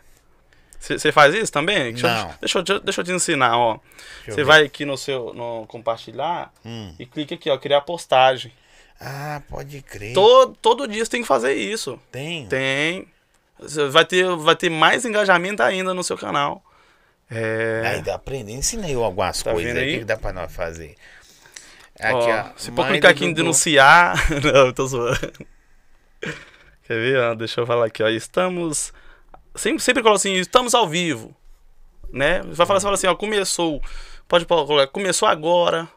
Você 0.79 1.11
faz 1.11 1.35
isso 1.35 1.51
também? 1.51 1.91
Deixa, 1.91 2.07
eu- 2.07 2.11
Não. 2.11 2.33
deixa, 2.39 2.59
eu, 2.59 2.79
deixa 2.79 3.01
eu 3.01 3.05
te 3.05 3.11
ensinar, 3.11 3.57
ó. 3.57 3.79
eu 4.25 4.33
Você 4.33 4.43
vai 4.43 4.63
aqui 4.63 4.85
no 4.85 4.97
seu 4.97 5.33
no 5.33 5.65
compartilhar 5.67 6.51
Hum. 6.65 6.95
e 6.97 7.05
clica 7.05 7.35
aqui, 7.35 7.49
ó, 7.49 7.57
criar 7.57 7.81
postagem. 7.81 8.51
Ah, 8.99 9.41
pode 9.49 9.81
crer. 9.81 10.13
Todo, 10.13 10.55
todo 10.61 10.87
dia 10.87 11.03
você 11.03 11.11
tem 11.11 11.21
que 11.21 11.27
fazer 11.27 11.53
isso. 11.53 11.99
Tem. 12.11 12.47
Tem. 12.47 13.07
Vai 13.91 14.05
ter, 14.05 14.25
vai 14.37 14.55
ter 14.55 14.69
mais 14.69 15.03
engajamento 15.05 15.61
ainda 15.61 15.93
no 15.93 16.03
seu 16.03 16.17
canal. 16.17 16.63
É. 17.29 17.81
Aí 17.85 17.97
dá 17.97 18.03
pra 18.13 18.15
aprender. 18.15 18.53
Ensinei 18.53 18.95
eu 18.95 19.03
algumas 19.03 19.43
Tá 19.43 19.51
coisas 19.51 19.75
aí. 19.75 19.99
Que, 19.99 20.05
dá 20.05 20.17
pra 20.17 20.31
nós 20.33 20.51
fazer? 20.53 20.95
Aqui, 21.99 22.13
Ó, 22.15 22.39
ó. 22.39 22.43
você 22.55 22.71
mãe 22.71 22.75
pode 22.77 22.89
clicar 22.89 23.11
aqui 23.11 23.25
em 23.25 23.33
denunciar. 23.33 24.15
Não, 24.41 24.67
eu 24.67 24.73
tô 24.73 24.87
zoando. 24.87 25.19
Quer 26.87 26.95
ver? 26.99 27.17
ó? 27.19 27.35
Deixa 27.35 27.61
eu 27.61 27.65
falar 27.67 27.85
aqui, 27.85 28.01
ó. 28.01 28.07
Estamos. 28.09 28.93
Sempre, 29.59 29.83
sempre 29.83 30.01
coloca 30.01 30.17
assim, 30.17 30.33
estamos 30.33 30.73
ao 30.73 30.87
vivo. 30.87 31.35
Né? 32.11 32.41
Vai 32.43 32.65
falar, 32.65 32.79
fala 32.79 32.95
assim, 32.95 33.07
ó, 33.07 33.15
começou. 33.15 33.81
Pode 34.27 34.45
colocar, 34.45 34.87
começou 34.87 35.27
agora. 35.27 35.87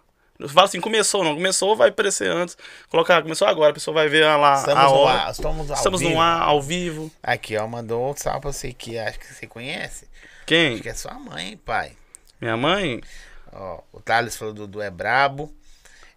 Fala 0.48 0.66
assim, 0.66 0.80
começou, 0.80 1.22
não. 1.22 1.34
Começou, 1.34 1.76
vai 1.76 1.90
aparecer 1.90 2.28
antes. 2.28 2.56
Colocar, 2.88 3.22
começou 3.22 3.46
agora, 3.46 3.70
a 3.70 3.74
pessoa 3.74 3.94
vai 3.94 4.08
ver 4.08 4.24
lá 4.24 4.54
Estamos 4.54 4.82
a 4.84 4.88
no 4.88 4.94
hora. 4.94 5.18
ar. 5.20 5.30
Estamos, 5.30 5.70
ao 5.70 5.76
Estamos 5.76 6.00
vivo. 6.00 6.12
no 6.14 6.20
ar, 6.20 6.42
ao 6.42 6.60
vivo. 6.60 7.10
Aqui, 7.22 7.56
ó. 7.56 7.66
Mandou 7.68 8.10
um 8.10 8.16
salve 8.16 8.40
pra 8.40 8.52
você 8.52 8.72
que 8.72 8.98
acho 8.98 9.18
que 9.20 9.32
você 9.32 9.46
conhece. 9.46 10.08
Quem? 10.44 10.74
Acho 10.74 10.82
que 10.82 10.88
é 10.88 10.94
sua 10.94 11.14
mãe, 11.14 11.50
hein, 11.50 11.56
pai. 11.64 11.92
Minha 12.40 12.56
mãe? 12.56 13.00
Ó, 13.52 13.80
o 13.92 14.00
Thales 14.00 14.36
falou 14.36 14.52
Dudu 14.52 14.82
é 14.82 14.90
brabo. 14.90 15.54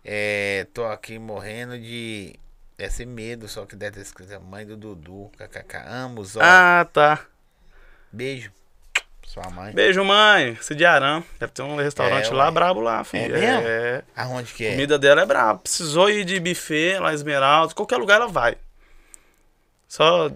É, 0.03 0.65
tô 0.73 0.85
aqui 0.85 1.19
morrendo 1.19 1.77
de. 1.77 2.35
Deve 2.77 2.91
ser 2.93 3.05
medo, 3.05 3.47
só 3.47 3.65
que 3.65 3.75
deve 3.75 3.97
ter 3.97 4.01
escrito 4.01 4.41
mãe 4.41 4.65
do 4.65 4.75
Dudu. 4.75 5.31
KKK. 5.37 5.83
Amo, 5.87 6.23
Zó. 6.25 6.39
Ah, 6.41 6.85
tá. 6.91 7.25
Beijo. 8.15 8.51
Sua 9.25 9.49
mãe. 9.49 9.73
Beijo, 9.73 10.03
mãe. 10.03 10.57
Cidiarã. 10.61 11.21
Deve 11.39 11.51
ter 11.51 11.61
um 11.61 11.75
restaurante 11.75 12.29
É, 12.29 12.33
lá 12.33 12.45
ué. 12.45 12.51
brabo 12.51 12.79
lá, 12.79 13.03
filho. 13.03 13.35
É 13.35 13.39
mesmo? 13.39 13.67
é. 13.67 14.03
Aonde 14.15 14.53
que 14.53 14.65
A 14.65 14.69
é? 14.69 14.71
comida 14.71 14.97
dela 14.97 15.21
é 15.21 15.25
braba. 15.25 15.59
Precisou 15.59 16.09
ir 16.09 16.23
de 16.23 16.39
buffet 16.39 16.99
lá 16.99 17.11
em 17.11 17.15
Esmeralda, 17.15 17.73
qualquer 17.73 17.97
lugar 17.97 18.15
ela 18.21 18.27
vai. 18.27 18.55
Só 19.87 20.29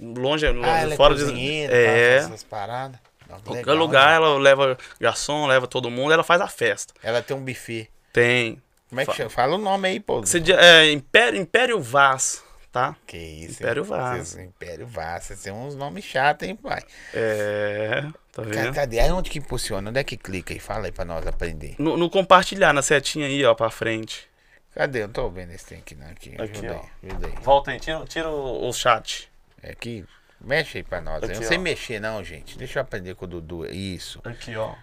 longe, 0.00 0.46
Ah, 0.46 0.80
é 0.90 0.96
fora 0.96 1.14
de. 1.14 1.22
cozinheira, 1.22 1.74
É. 1.74 2.16
essas 2.16 2.42
paradas. 2.42 2.98
Não, 3.28 3.40
Qualquer 3.40 3.60
legal, 3.60 3.76
lugar 3.76 4.08
né? 4.10 4.16
ela 4.16 4.38
leva 4.38 4.78
garçom, 5.00 5.46
leva 5.46 5.66
todo 5.66 5.90
mundo, 5.90 6.12
ela 6.12 6.22
faz 6.22 6.40
a 6.40 6.46
festa. 6.48 6.92
Ela 7.02 7.22
tem 7.22 7.36
um 7.36 7.44
buffet. 7.44 7.88
Tem. 8.12 8.60
Como 8.88 9.00
é 9.00 9.04
que 9.04 9.10
Fa- 9.10 9.16
chama? 9.16 9.30
Fala 9.30 9.54
o 9.54 9.58
nome 9.58 9.88
aí, 9.88 9.98
pô. 10.00 10.24
Cidi- 10.26 10.52
é, 10.52 10.90
Império, 10.92 11.40
Império 11.40 11.80
Vaz, 11.80 12.44
tá? 12.74 12.96
Que 13.06 13.16
isso. 13.16 13.62
Império 13.62 13.84
hein? 13.84 13.88
Vaz. 13.88 14.28
Vocês- 14.28 14.46
Império 14.46 14.86
Vaz. 14.88 15.24
Vocês 15.24 15.42
têm 15.42 15.52
uns 15.52 15.76
nomes 15.76 16.04
chatos, 16.04 16.48
hein, 16.48 16.56
pai? 16.56 16.82
É. 17.14 18.02
Tá 18.32 18.42
vendo? 18.42 18.74
Cadê? 18.74 18.98
Aí 18.98 19.10
onde 19.12 19.30
que 19.30 19.38
impulsiona? 19.38 19.90
Onde 19.90 20.00
é 20.00 20.04
que 20.04 20.16
clica 20.16 20.52
aí? 20.52 20.58
Fala 20.58 20.86
aí 20.86 20.92
pra 20.92 21.04
nós 21.04 21.24
aprender. 21.24 21.76
No, 21.78 21.96
no 21.96 22.10
compartilhar, 22.10 22.72
na 22.72 22.82
setinha 22.82 23.26
aí, 23.28 23.44
ó, 23.44 23.54
pra 23.54 23.70
frente. 23.70 24.28
Cadê? 24.74 25.02
Eu 25.02 25.06
não 25.06 25.14
tô 25.14 25.30
vendo 25.30 25.52
esse 25.52 25.64
trem 25.66 25.78
aqui, 25.78 25.94
não. 25.94 26.08
Aqui, 26.08 26.34
Aqui, 26.36 26.66
ó. 26.68 26.82
aí. 27.04 27.34
Volta 27.42 27.70
aí, 27.70 27.78
tira, 27.78 28.04
tira 28.06 28.28
o, 28.28 28.68
o 28.68 28.72
chat. 28.72 29.30
É 29.62 29.70
aqui. 29.70 30.04
Mexe 30.40 30.78
aí 30.78 30.82
pra 30.84 31.00
nós. 31.00 31.22
eu 31.22 31.28
Aqui, 31.28 31.38
não 31.38 31.46
sei 31.46 31.58
ó. 31.58 31.60
mexer, 31.60 32.00
não, 32.00 32.24
gente. 32.24 32.58
Deixa 32.58 32.80
eu 32.80 32.82
aprender 32.82 33.14
com 33.14 33.24
o 33.24 33.28
Dudu. 33.28 33.64
Isso. 33.66 34.20
Aqui, 34.24 34.56
ó. 34.56 34.74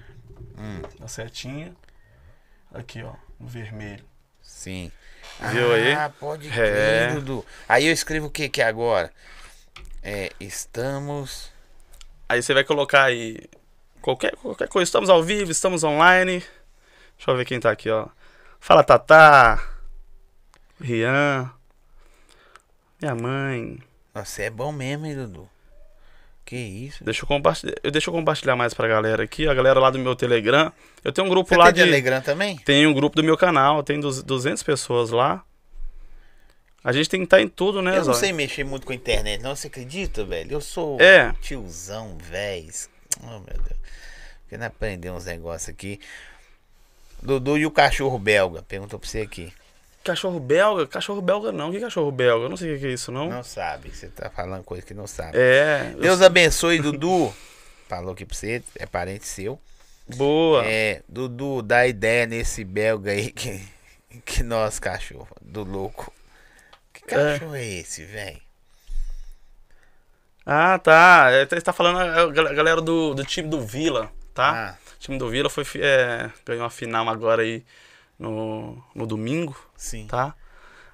Hum. 0.58 0.82
Na 0.98 1.10
setinha. 1.10 1.76
Aqui, 2.74 3.04
ó. 3.04 3.14
No 3.38 3.48
vermelho. 3.48 4.06
Sim. 4.42 4.92
Viu 5.40 5.74
aí? 5.74 5.94
Ah, 5.94 6.12
pode 6.20 6.48
É. 6.50 6.52
crer, 6.52 7.14
Dudu. 7.16 7.46
Aí 7.68 7.86
eu 7.88 7.94
escrevo 7.94 8.28
o 8.28 8.30
que 8.30 8.44
aqui 8.46 8.62
agora? 8.62 9.12
É, 10.04 10.32
estamos. 10.40 11.52
Aí 12.30 12.42
você 12.42 12.54
vai 12.54 12.64
colocar 12.64 13.04
aí 13.06 13.40
qualquer, 14.02 14.36
qualquer 14.38 14.68
coisa. 14.68 14.88
Estamos 14.88 15.10
ao 15.10 15.24
vivo, 15.24 15.52
estamos 15.52 15.84
online. 15.84 16.40
Deixa 17.18 17.32
eu 17.32 17.36
ver 17.38 17.46
quem 17.46 17.60
tá 17.60 17.72
aqui, 17.72 17.90
ó. 17.90 18.08
Fala, 18.60 18.84
Tatá. 18.84 19.64
Rian. 20.80 21.52
Minha 23.02 23.16
mãe. 23.16 23.80
Nossa, 24.14 24.44
é 24.44 24.50
bom 24.50 24.72
mesmo, 24.72 25.06
hein, 25.06 25.16
Dudu? 25.16 25.50
Que 26.52 26.58
isso? 26.58 27.02
Deixa 27.02 27.24
eu 27.24 27.28
compartilhar. 27.30 27.76
Eu 27.82 27.91
deixa 27.91 28.10
eu 28.10 28.14
compartilhar 28.14 28.58
mais 28.58 28.74
pra 28.74 28.86
galera 28.86 29.24
aqui. 29.24 29.47
A 29.47 29.54
galera 29.54 29.80
lá 29.80 29.89
do 29.89 29.97
meu 29.97 30.14
Telegram. 30.18 30.70
Eu 31.02 31.14
tenho 31.14 31.26
um 31.26 31.30
grupo 31.30 31.47
Você 31.47 31.56
lá 31.56 31.72
tem 31.72 31.76
de. 31.76 31.84
Telegram 31.84 32.20
também? 32.20 32.58
Tem 32.58 32.86
um 32.86 32.93
grupo 32.93 33.16
do 33.16 33.24
meu 33.24 33.38
canal. 33.38 33.82
Tem 33.84 33.97
duz- 33.97 34.22
200 34.22 34.62
pessoas 34.62 35.12
lá. 35.12 35.45
A 36.84 36.91
gente 36.91 37.08
tem 37.10 37.22
que 37.22 37.24
estar 37.24 37.39
em 37.41 37.47
tudo, 37.47 37.82
né, 37.82 37.97
Eu 37.97 38.04
não 38.04 38.14
sei 38.14 38.34
mexer 38.34 38.66
muito 38.66 38.86
com 38.86 38.91
a 38.91 38.95
internet, 38.95 39.41
não. 39.41 39.56
Você 39.56 39.68
acredita, 39.68 40.26
velho? 40.26 40.52
Eu 40.52 40.60
sou 40.60 40.99
É. 40.99 41.34
tiozão, 41.41 42.18
velho. 42.18 42.68
Oh, 43.24 43.28
meu 43.28 43.39
Deus. 43.45 43.80
Querendo 44.49 44.64
aprender 44.66 45.10
uns 45.10 45.24
negócios 45.24 45.70
aqui. 45.70 46.02
Dudu 47.24 47.58
e 47.58 47.66
o 47.66 47.72
cachorro 47.72 48.20
belga. 48.20 48.62
Perguntou 48.64 48.99
pra 48.99 49.08
você 49.08 49.22
aqui. 49.22 49.54
Cachorro 50.04 50.39
belga? 50.39 50.88
Cachorro 50.88 51.22
belga 51.22 51.52
não. 51.52 51.72
Que 51.72 51.80
cachorro 51.80 52.12
belga? 52.12 52.45
Eu 52.45 52.49
não 52.49 52.58
sei 52.58 52.76
o 52.76 52.80
que 52.80 52.88
é 52.88 52.89
isso, 52.91 53.12
não. 53.12 53.30
Não 53.30 53.43
sabe. 53.43 53.89
Você 53.95 54.08
tá 54.08 54.30
falando 54.30 54.64
coisa 54.64 54.84
que 54.86 54.93
não 54.93 55.06
sabe. 55.08 55.38
É. 55.38 55.91
eu- 55.95 55.99
Deus 56.02 56.22
abençoe, 56.22 56.80
Dudu. 56.82 57.32
Falou 57.88 58.14
aqui 58.14 58.26
pra 58.26 58.36
você. 58.36 58.64
É 58.78 58.86
parente 58.86 59.28
seu. 59.28 59.60
Boa. 60.16 60.66
É, 60.66 61.02
Dudu, 61.08 61.62
dá 61.62 61.86
ideia 61.86 62.26
nesse 62.26 62.64
belga 62.64 63.12
aí 63.12 63.32
que, 63.32 63.62
que 64.26 64.41
nós, 64.43 64.80
cachorro, 64.80 65.28
do 65.41 65.64
louco. 65.64 66.12
Que 66.93 67.02
cachorro 67.04 67.56
é, 67.56 67.64
esse, 67.66 68.04
velho? 68.06 68.41
Ah, 70.45 70.80
tá. 70.80 71.28
É, 71.32 71.45
Você 71.45 71.62
tá 71.62 71.72
falando 71.74 71.99
a 71.99 72.22
a 72.24 72.28
gal- 72.32 72.56
galera 72.56 72.82
do, 72.82 73.14
do 73.14 73.24
time 73.24 73.47
do 73.47 73.62
Vila, 73.62 74.12
tá? 74.34 74.72
Ah, 74.72 74.76
O 74.95 74.99
time 74.99 75.18
do 75.18 75.30
Vila 75.30 75.49
foi, 75.49 75.64
é, 75.76 76.30
ganhou 76.45 76.66
a 76.66 76.70
final 76.70 77.08
agora 77.08 77.43
aí 77.43 77.64
no, 78.22 78.82
no 78.96 79.06
domingo, 79.08 79.56
sim. 79.76 80.06
tá? 80.08 80.34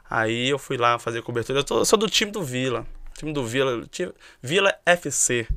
Aí 0.09 0.49
eu 0.49 0.57
fui 0.57 0.77
lá 0.77 0.97
fazer 0.97 1.21
cobertura. 1.21 1.59
Eu, 1.59 1.63
tô- 1.63 1.79
eu 1.79 1.85
sou 1.85 1.99
do 1.99 2.09
time 2.09 2.31
do 2.31 2.41
Vila. 2.41 2.85
Time 3.17 3.33
do 3.33 3.43
Vila. 3.45 3.85
time- 3.91 4.13
Vila 4.41 4.73
FC, 4.85 5.47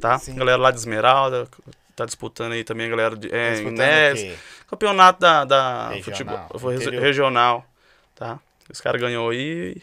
tá? 0.00 0.18
Sim. 0.18 0.34
Galera 0.34 0.56
lá 0.60 0.70
de 0.70 0.78
Esmeralda. 0.78 1.46
Tá 1.94 2.06
disputando 2.06 2.52
aí 2.52 2.64
também 2.64 2.86
a 2.86 2.90
galera 2.90 3.14
de 3.16 3.28
é, 3.32 3.50
Disputando 3.52 3.74
Inés. 3.76 4.38
Campeonato 4.66 5.20
da, 5.20 5.44
da 5.44 5.88
Regional, 5.90 6.48
futebol 6.48 6.72
interior. 6.72 7.02
regional, 7.02 7.66
tá? 8.14 8.40
Os 8.72 8.80
caras 8.80 8.98
ganhou 9.00 9.28
aí. 9.28 9.82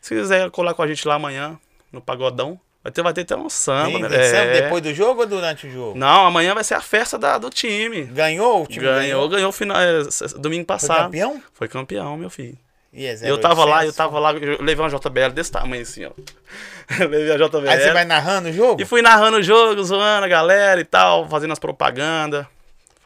Se 0.00 0.14
quiser 0.16 0.50
colar 0.50 0.74
com 0.74 0.82
a 0.82 0.88
gente 0.88 1.06
lá 1.06 1.14
amanhã, 1.14 1.56
no 1.92 2.00
Pagodão, 2.00 2.60
vai 2.86 2.90
ter, 2.92 3.02
vai 3.02 3.12
ter 3.12 3.20
até 3.22 3.36
um 3.36 3.48
samba, 3.50 3.98
né? 4.08 4.22
samba 4.24 4.44
É. 4.52 4.62
depois 4.62 4.82
do 4.82 4.94
jogo 4.94 5.20
ou 5.22 5.26
durante 5.26 5.66
o 5.66 5.70
jogo? 5.70 5.98
Não, 5.98 6.26
amanhã 6.26 6.54
vai 6.54 6.62
ser 6.64 6.74
a 6.74 6.80
festa 6.80 7.18
da, 7.18 7.36
do 7.38 7.50
time. 7.50 8.04
Ganhou 8.04 8.62
o 8.62 8.66
time? 8.66 8.84
Ganhou, 8.84 9.28
ganhou 9.28 9.48
o 9.48 9.52
final, 9.52 9.76
é, 9.78 10.02
domingo 10.38 10.64
Foi 10.66 10.76
passado. 10.76 11.04
campeão? 11.04 11.42
Foi 11.52 11.68
campeão, 11.68 12.16
meu 12.16 12.30
filho. 12.30 12.56
E 12.92 13.04
é 13.04 13.16
Eu 13.24 13.38
tava 13.38 13.64
lá, 13.64 13.84
eu 13.84 13.90
0800? 13.90 13.96
tava 13.96 14.18
lá, 14.18 14.32
eu 14.32 14.62
levei 14.62 14.82
uma 14.84 14.88
JBL 14.88 15.30
desse 15.34 15.52
tamanho 15.52 15.82
assim, 15.82 16.04
ó. 16.06 16.10
Eu 17.00 17.08
levei 17.08 17.32
a 17.32 17.36
JBL. 17.36 17.68
Aí 17.68 17.80
você 17.80 17.92
vai 17.92 18.04
narrando 18.04 18.48
o 18.48 18.52
jogo? 18.52 18.80
E 18.80 18.84
fui 18.84 19.02
narrando 19.02 19.38
o 19.38 19.42
jogo, 19.42 19.82
zoando 19.82 20.24
a 20.24 20.28
galera 20.28 20.80
e 20.80 20.84
tal, 20.84 21.28
fazendo 21.28 21.52
as 21.52 21.58
propagandas. 21.58 22.46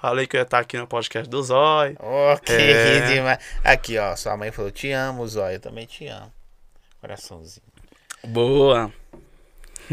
Falei 0.01 0.27
que 0.27 0.37
eu 0.37 0.41
ia 0.41 0.43
estar 0.43 0.59
aqui 0.59 0.77
no 0.77 0.87
podcast 0.87 1.29
do 1.29 1.43
Zói. 1.43 1.97
Ok, 1.99 2.55
É. 2.55 3.01
demais. 3.15 3.39
Aqui, 3.65 3.99
ó, 3.99 4.15
sua 4.17 4.37
mãe 4.37 4.53
falou, 4.53 4.71
te 4.71 4.93
amo, 4.93 5.27
Zóia, 5.27 5.55
eu 5.55 5.61
também 5.61 5.87
te 5.87 6.07
amo. 6.07 6.31
Coraçãozinho. 7.01 7.65
Boa. 8.25 8.93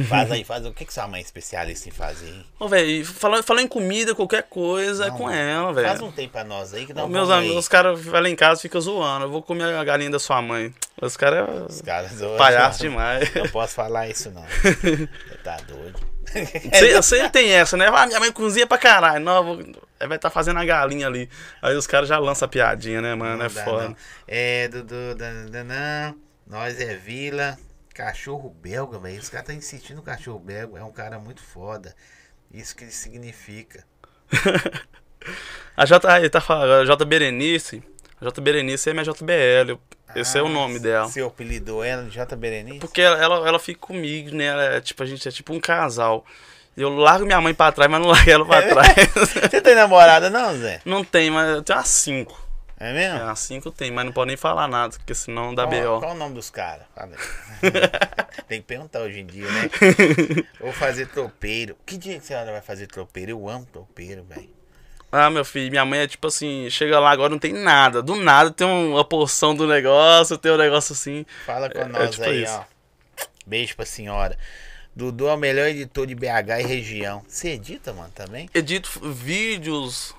Faz 0.04 0.32
aí, 0.32 0.44
faz 0.44 0.66
o 0.66 0.72
que, 0.72 0.86
que 0.86 0.94
sua 0.94 1.08
mãe 1.08 1.20
é 1.20 1.24
especialista 1.24 1.90
em 1.90 1.92
fazer, 1.92 2.28
hein? 2.28 2.46
Ô, 2.60 2.68
velho, 2.68 3.06
falando, 3.06 3.44
falando 3.44 3.64
em 3.64 3.68
comida, 3.68 4.14
qualquer 4.14 4.44
coisa, 4.44 5.08
Não, 5.08 5.16
é 5.16 5.18
com 5.18 5.30
ela, 5.30 5.74
velho. 5.74 5.88
Faz 5.88 6.02
um 6.02 6.12
tempo 6.12 6.34
pra 6.34 6.44
nós 6.44 6.74
aí 6.74 6.86
que 6.86 6.94
dá 6.94 7.06
um 7.06 7.08
Meus 7.08 7.30
amigos, 7.30 7.58
os 7.58 7.68
caras 7.68 8.00
vão 8.00 8.22
lá 8.22 8.30
em 8.30 8.36
casa 8.36 8.60
e 8.60 8.62
ficam 8.62 8.80
zoando. 8.80 9.26
Eu 9.26 9.30
vou 9.30 9.42
comer 9.42 9.74
a 9.74 9.84
galinha 9.84 10.12
da 10.12 10.20
sua 10.20 10.42
mãe. 10.42 10.74
Os 11.02 11.18
caras 11.18 11.48
Os 11.70 11.82
é 11.82 11.84
caras 11.84 12.22
hoje, 12.22 12.38
palhaço 12.38 12.80
demais. 12.80 13.34
Não 13.34 13.50
posso 13.50 13.74
falar 13.74 14.08
isso, 14.08 14.30
não. 14.32 14.44
Você 14.62 15.38
tá 15.44 15.58
doido. 15.68 16.00
Sempre, 16.28 17.02
sempre 17.04 17.30
tem 17.30 17.52
essa, 17.52 17.78
né? 17.78 17.88
Ah, 17.92 18.06
minha 18.06 18.20
mãe 18.20 18.32
cozinha 18.32 18.68
pra 18.68 18.78
caralho. 18.78 19.24
Não, 19.24 19.44
vou... 19.44 19.60
Aí 20.00 20.08
vai 20.08 20.18
estar 20.18 20.30
fazendo 20.30 20.60
a 20.60 20.66
galinha 20.66 21.08
ali. 21.08 21.30
Aí 21.62 21.76
os 21.76 21.88
caras 21.88 22.08
já 22.08 22.20
lançam 22.20 22.46
a 22.46 22.50
piadinha, 22.50 23.02
né, 23.02 23.16
mano? 23.16 23.38
Não 23.38 23.46
é 23.46 23.50
dá, 23.50 23.64
foda. 23.64 23.90
não. 23.90 23.96
É, 24.28 24.68
Dudu, 24.68 25.18
nós 26.46 26.80
é 26.80 26.96
Vila, 26.96 27.58
cachorro 27.98 28.50
belga, 28.50 29.00
velho. 29.00 29.20
Os 29.20 29.28
caras 29.30 29.48
tá 29.48 29.54
insistindo 29.54 29.98
no 29.98 30.04
cachorro 30.04 30.40
belga, 30.40 30.80
é 30.80 30.84
um 30.84 30.92
cara 30.92 31.18
muito 31.20 31.42
foda. 31.42 31.96
Isso 32.54 32.76
que 32.76 32.86
significa. 32.92 33.84
A 35.76 35.86
J, 35.86 36.08
aí, 36.10 36.30
tá 36.30 36.40
falando, 36.40 36.82
a 36.82 36.86
J 36.86 37.06
Berenice. 37.06 37.84
A 38.22 38.26
J 38.26 38.42
Berenice 38.42 38.90
é 38.90 38.94
minha 38.94 39.04
JBL. 39.04 39.78
Esse 40.16 40.38
é 40.38 40.42
o 40.42 40.46
Ah, 40.46 40.50
nome 40.50 40.80
dela. 40.80 41.08
Você 41.08 41.22
apelidou 41.22 41.84
ela 41.84 42.04
de 42.04 42.12
J. 42.12 42.36
Berenice? 42.36 42.80
Porque 42.80 43.02
ela, 43.02 43.22
ela, 43.22 43.48
ela 43.48 43.60
fica 43.60 43.80
comigo, 43.80 44.34
né? 44.36 44.46
Ela 44.46 44.64
é, 44.76 44.82
tipo, 44.82 45.04
a 45.04 45.06
gente 45.06 45.28
é 45.28 45.32
tipo 45.32 45.54
um 45.54 45.60
casal. 45.60 46.26
Eu 46.76 46.90
largo 46.96 47.26
minha 47.26 47.42
mãe 47.42 47.54
pra 47.54 47.72
trás, 47.72 47.92
mas 47.92 48.00
não 48.02 48.08
largo 48.10 48.30
ela 48.32 48.46
pra 48.46 48.62
trás. 48.62 48.96
Você 49.52 49.62
tem 49.62 49.76
namorada 49.76 50.30
não, 50.30 50.58
Zé? 50.58 50.80
não 50.86 51.04
tem, 51.04 51.30
mas 51.30 51.50
eu 51.50 51.62
tenho 51.62 51.78
umas 51.78 51.90
cinco. 51.90 52.47
É 52.80 52.90
É, 52.92 52.94
mesmo? 52.94 53.24
umas 53.26 53.40
cinco 53.40 53.72
tem, 53.72 53.90
mas 53.92 54.06
não 54.06 54.12
pode 54.12 54.28
nem 54.28 54.38
falar 54.38 54.68
nada, 54.68 54.96
porque 54.98 55.16
senão 55.16 55.54
dá 55.56 55.64
qual, 55.64 55.72
B.O. 55.72 56.00
qual 56.00 56.12
o 56.12 56.16
nome 56.16 56.36
dos 56.36 56.50
caras? 56.50 56.86
Tem 58.48 58.62
que 58.62 58.68
perguntar 58.68 59.02
hoje 59.02 59.20
em 59.20 59.26
dia, 59.26 59.50
né? 59.52 59.70
Vou 60.60 60.72
fazer 60.72 61.08
tropeiro. 61.08 61.76
Que 61.86 61.98
dia 61.98 62.14
que 62.14 62.20
a 62.20 62.22
senhora 62.22 62.52
vai 62.52 62.62
fazer 62.62 62.88
tropeiro? 62.88 63.32
Eu 63.32 63.50
amo 63.50 63.66
tropeiro, 63.66 64.24
velho. 64.24 64.50
Ah, 65.12 65.30
meu 65.30 65.44
filho, 65.44 65.72
minha 65.72 65.86
mãe 65.86 66.00
é 66.02 66.08
tipo 66.08 66.28
assim, 66.28 66.70
chega 66.70 67.00
lá 67.00 67.10
agora 67.12 67.30
não 67.30 67.40
tem 67.40 67.54
nada. 67.54 68.02
Do 68.02 68.16
nada 68.16 68.52
tem 68.52 68.68
uma 68.68 69.04
porção 69.04 69.56
do 69.56 69.66
negócio, 69.66 70.38
tem 70.38 70.52
um 70.52 70.58
negócio 70.58 70.94
assim. 70.94 71.26
Fala 71.46 71.70
com 71.70 71.80
É- 71.80 71.84
é 71.84 71.86
nós 71.86 72.12
tipo 72.12 72.24
aí, 72.26 72.44
isso. 72.44 72.54
ó. 72.54 72.64
Beijo 73.46 73.76
pra 73.76 73.86
senhora. 73.86 74.38
Dudu 74.96 75.28
é 75.28 75.34
o 75.34 75.38
melhor 75.38 75.68
editor 75.68 76.06
de 76.08 76.16
BH 76.16 76.60
e 76.60 76.64
região. 76.64 77.24
Você 77.28 77.50
edita, 77.52 77.94
mano, 77.94 78.12
também? 78.14 78.50
Edito 78.54 78.90
vídeos. 79.12 80.14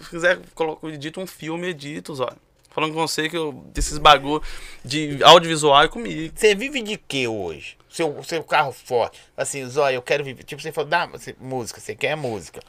Se 0.00 0.10
quiser, 0.10 0.38
coloco, 0.54 0.88
edito 0.88 1.20
um 1.20 1.26
filme, 1.26 1.68
edito, 1.68 2.14
olha. 2.22 2.36
Falando 2.70 2.92
com 2.94 3.00
você 3.06 3.28
que 3.28 3.36
eu, 3.36 3.52
desses 3.74 3.98
bagulho 3.98 4.42
de 4.84 5.18
audiovisual 5.24 5.82
é 5.82 5.88
comigo. 5.88 6.32
Você 6.34 6.54
vive 6.54 6.80
de 6.82 6.96
quê 6.96 7.26
hoje? 7.26 7.76
Seu, 7.88 8.22
seu 8.22 8.44
carro 8.44 8.70
forte. 8.70 9.18
Assim, 9.36 9.66
Zóia, 9.66 9.96
eu 9.96 10.02
quero 10.02 10.22
viver. 10.22 10.44
Tipo, 10.44 10.62
você 10.62 10.70
falou, 10.70 10.88
dá 10.88 11.06
você- 11.06 11.34
música, 11.40 11.80
você 11.80 11.94
quer 11.96 12.16
música. 12.16 12.60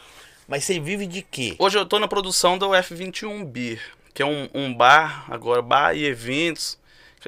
Mas 0.48 0.64
você 0.64 0.80
vive 0.80 1.06
de 1.06 1.22
quê? 1.22 1.56
Hoje 1.60 1.78
eu 1.78 1.86
tô 1.86 2.00
na 2.00 2.08
produção 2.08 2.58
do 2.58 2.70
F21 2.70 3.46
Beer, 3.46 3.80
que 4.14 4.24
é 4.24 4.26
um, 4.26 4.50
um 4.54 4.74
bar, 4.74 5.26
agora 5.32 5.62
bar 5.62 5.94
e 5.96 6.06
eventos 6.06 6.80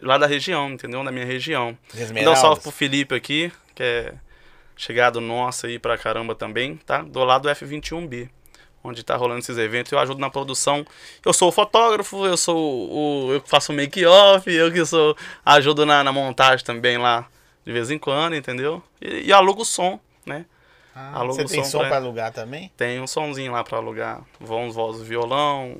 lá 0.01 0.17
da 0.17 0.25
região, 0.25 0.71
entendeu? 0.71 1.03
Da 1.03 1.11
minha 1.11 1.25
região. 1.25 1.77
Dar 2.25 2.31
um 2.31 2.35
salve 2.35 2.61
pro 2.61 2.71
Felipe 2.71 3.13
aqui, 3.13 3.51
que 3.75 3.83
é 3.83 4.13
chegado 4.75 5.21
nosso 5.21 5.67
aí 5.67 5.77
pra 5.77 5.97
caramba 5.99 6.33
também, 6.33 6.77
tá? 6.77 7.03
Do 7.03 7.23
lado 7.23 7.43
do 7.43 7.49
F21 7.49 8.07
Beer, 8.07 8.29
onde 8.83 9.03
tá 9.03 9.15
rolando 9.15 9.39
esses 9.39 9.57
eventos. 9.57 9.91
Eu 9.91 9.99
ajudo 9.99 10.19
na 10.19 10.29
produção. 10.29 10.85
Eu 11.25 11.33
sou 11.33 11.49
o 11.49 11.51
fotógrafo, 11.51 12.25
eu 12.25 12.37
sou 12.37 12.57
o. 12.57 13.33
Eu 13.33 13.41
faço 13.45 13.71
o 13.71 13.75
make-off, 13.75 14.49
eu 14.51 14.71
que 14.71 14.85
sou. 14.85 15.15
Ajudo 15.45 15.85
na, 15.85 16.03
na 16.03 16.11
montagem 16.11 16.65
também 16.65 16.97
lá 16.97 17.27
de 17.65 17.71
vez 17.71 17.91
em 17.91 17.97
quando, 17.99 18.35
entendeu? 18.35 18.81
E, 19.01 19.27
e 19.27 19.33
alugo 19.33 19.61
o 19.61 19.65
som, 19.65 19.99
né? 20.25 20.45
Ah, 20.95 21.19
aluga 21.19 21.35
você 21.43 21.45
tem 21.55 21.63
som 21.63 21.69
som 21.69 21.79
pra- 21.79 21.87
pra 21.89 21.97
alugar 21.97 22.33
também? 22.33 22.71
Tem 22.75 22.99
um 22.99 23.07
somzinho 23.07 23.51
lá 23.53 23.63
pra 23.63 23.77
alugar. 23.77 24.21
Vão 24.39 24.71
vozes 24.71 25.07
violão, 25.07 25.77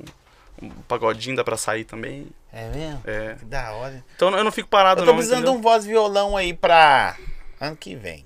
um 0.62 0.70
pagodinho 0.88 1.36
dá 1.36 1.44
pra 1.44 1.56
sair 1.56 1.84
também. 1.84 2.28
É 2.52 2.68
mesmo? 2.68 3.02
É. 3.06 3.34
Que 3.38 3.44
da 3.44 3.72
hora. 3.72 4.02
Então 4.16 4.30
eu 4.36 4.44
não 4.44 4.52
fico 4.52 4.68
parado 4.68 5.00
Eu 5.00 5.04
tô 5.04 5.10
não, 5.10 5.16
precisando 5.16 5.38
de 5.38 5.42
entendeu? 5.44 5.58
um 5.58 5.62
voz 5.62 5.84
violão 5.84 6.36
aí 6.36 6.54
pra 6.54 7.16
ano 7.60 7.76
que 7.76 7.94
vem. 7.96 8.24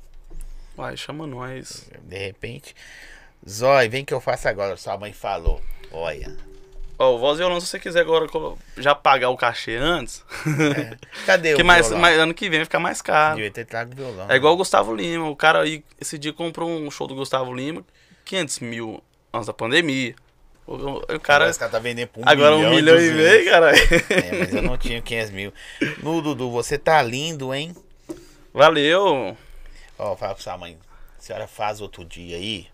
Vai, 0.76 0.96
chama 0.96 1.26
nós. 1.26 1.88
De 2.02 2.18
repente. 2.18 2.74
Zói, 3.48 3.88
vem 3.88 4.04
que 4.04 4.12
eu 4.14 4.20
faço 4.20 4.48
agora. 4.48 4.76
Sua 4.76 4.96
mãe 4.98 5.12
falou. 5.12 5.60
Olha. 5.92 6.34
Ó, 6.98 7.14
o 7.14 7.18
voz 7.18 7.38
violão, 7.38 7.60
se 7.60 7.66
você 7.66 7.78
quiser 7.78 8.00
agora 8.00 8.26
já 8.78 8.94
pagar 8.94 9.28
o 9.28 9.36
cachê 9.36 9.76
antes, 9.76 10.24
Cadê 11.26 11.54
que 11.54 11.62
o 11.62 11.64
mais, 11.64 11.86
violão? 11.86 12.00
mais- 12.00 12.18
ano 12.18 12.32
que 12.32 12.48
vem 12.48 12.60
vai 12.60 12.64
ficar 12.64 12.78
mais 12.80 13.02
caro. 13.02 13.36
Devia 13.36 13.50
ter 13.50 13.66
trago 13.66 13.94
violão. 13.94 14.26
É 14.30 14.36
igual 14.36 14.54
o 14.54 14.56
Gustavo 14.56 14.94
Lima. 14.94 15.28
O 15.28 15.36
cara 15.36 15.60
aí, 15.60 15.84
esse 16.00 16.18
dia 16.18 16.32
comprou 16.32 16.68
um 16.70 16.90
show 16.90 17.06
do 17.06 17.14
Gustavo 17.14 17.52
Lima, 17.54 17.84
500 18.24 18.60
mil 18.60 19.02
antes 19.32 19.46
da 19.46 19.52
pandemia. 19.52 20.14
O, 20.66 20.74
o- 20.74 21.20
Cara, 21.20 21.48
esse 21.50 21.58
cara 21.58 21.70
tá 21.70 21.78
vendendo 21.78 22.08
por 22.08 22.20
um 22.24 22.28
Agora 22.28 22.56
milhão 22.56 22.72
um 22.72 22.74
milhão 22.74 22.98
e 23.00 23.10
meio, 23.12 23.44
cara. 23.50 23.72
É, 23.76 24.38
mas 24.40 24.54
eu 24.54 24.62
não 24.62 24.78
tinha 24.78 25.00
500 25.02 25.30
mil. 25.32 25.52
No 26.02 26.22
Dudu, 26.22 26.50
você 26.50 26.78
tá 26.78 27.00
lindo, 27.02 27.52
hein? 27.54 27.76
Valeu. 28.54 29.36
Ó, 29.98 30.16
fala 30.16 30.34
pra 30.34 30.42
sua 30.42 30.56
mãe. 30.56 30.78
A 31.18 31.20
senhora 31.22 31.46
faz 31.46 31.80
outro 31.82 32.04
dia 32.06 32.36
aí. 32.36 32.66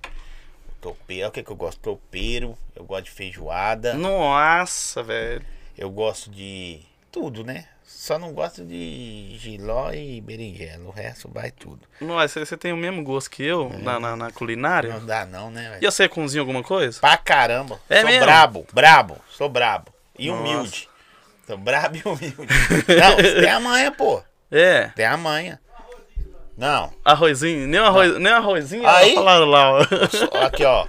Tropeiro. 0.83 1.22
Olha 1.22 1.28
o 1.28 1.33
que, 1.33 1.43
que 1.43 1.51
eu 1.51 1.57
gosto? 1.57 1.80
Tropeiro. 1.80 2.59
Eu 2.76 2.85
gosto 2.85 3.05
de 3.05 3.11
feijoada. 3.12 3.95
Nossa, 3.95 5.03
velho. 5.03 5.43
Eu 5.78 5.89
gosto 5.89 6.30
de 6.30 6.80
tudo, 7.11 7.43
né? 7.45 7.66
Só 7.85 8.18
não 8.18 8.33
gosto 8.33 8.64
de 8.64 9.37
giló 9.39 9.93
e 9.93 10.20
berinjela. 10.20 10.85
O 10.87 10.91
resto 10.91 11.30
vai 11.33 11.51
tudo. 11.53 11.80
Nossa, 12.01 12.26
você- 12.28 12.47
você 12.47 12.57
tem 12.57 12.72
o 12.72 12.76
mesmo 12.76 13.03
gosto 13.05 13.30
que 13.30 13.45
eu 13.45 13.68
na, 13.78 14.01
na, 14.01 14.16
na 14.16 14.30
culinária? 14.33 14.93
Não 14.93 15.07
dá 15.07 15.24
não, 15.24 15.51
né? 15.51 15.70
velho? 15.70 15.78
E 15.85 15.91
você 15.91 16.09
cozinha 16.09 16.41
alguma 16.43 16.62
coisa? 16.64 16.99
Pra 17.01 17.16
caramba. 17.16 17.78
É 17.89 18.01
sou 18.01 18.11
mesmo? 18.11 18.24
brabo, 18.24 18.66
brabo. 18.72 19.16
Sou 19.30 19.49
brabo. 19.49 19.93
E 20.18 20.28
Nossa. 20.28 20.41
humilde. 20.43 20.89
Sou 21.47 21.57
brabo 21.57 21.97
e 21.97 22.03
humilde. 22.09 22.37
Não, 22.99 23.16
tem 23.41 23.49
a 23.51 23.61
manha, 23.61 23.93
pô. 23.93 24.22
É. 24.51 24.89
Tem 24.97 25.07
a 25.07 25.16
manha. 25.16 25.61
Não. 26.63 26.93
Arrozinho? 27.05 27.67
Nem 27.67 27.81
arroz, 27.81 28.19
nem 28.21 28.33
arrozinho? 28.33 28.87
Aí- 28.87 29.17
Falaram 29.17 29.47
lá, 29.47 29.73
ó. 29.73 29.81
Aqui, 30.47 30.65
ó. 30.65 30.87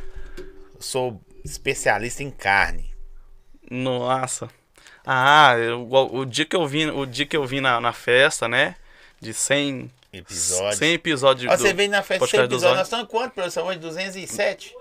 Sou 0.79 1.19
especialista 1.43 2.21
em 2.21 2.29
carne. 2.29 2.93
Nossa. 3.71 4.49
Ah, 5.03 5.55
eu- 5.57 5.87
o, 5.89 6.25
dia 6.25 6.45
que 6.45 6.55
eu 6.55 6.67
vim, 6.67 6.91
o 6.91 7.07
dia 7.07 7.25
que 7.25 7.35
eu 7.35 7.43
vim 7.45 7.59
na, 7.59 7.81
na 7.81 7.91
festa, 7.91 8.47
né? 8.47 8.75
De 9.19 9.33
100 9.33 9.89
Episódio. 10.13 10.77
100 10.77 10.93
episódios 10.93 11.51
Ó, 11.51 11.55
do 11.55 11.61
você 11.63 11.73
veio 11.73 11.89
na 11.89 12.03
festa 12.03 12.27
sem 12.27 12.37
podcast 12.37 12.47
do 12.47 12.53
episódio. 12.53 12.59
Zóio. 12.59 12.75
Nós 12.77 12.85
estamos 12.87 13.05
em 13.05 13.07
quanto, 13.07 13.33
produção? 13.33 13.65
Hoje 13.65 13.79
207? 13.79 14.75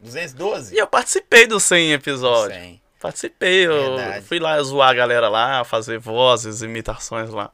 212? 0.00 0.74
E 0.74 0.78
eu 0.78 0.86
participei 0.88 1.46
dos 1.46 1.62
100 1.62 1.92
episódios. 1.92 2.58
100. 2.58 2.82
Participei, 3.00 3.66
eu 3.68 3.96
Verdade. 3.96 4.26
fui 4.26 4.40
lá 4.40 4.60
zoar 4.62 4.88
a 4.90 4.94
galera 4.94 5.28
lá, 5.28 5.62
fazer 5.62 5.98
vozes, 6.00 6.60
imitações 6.62 7.30
lá. 7.30 7.52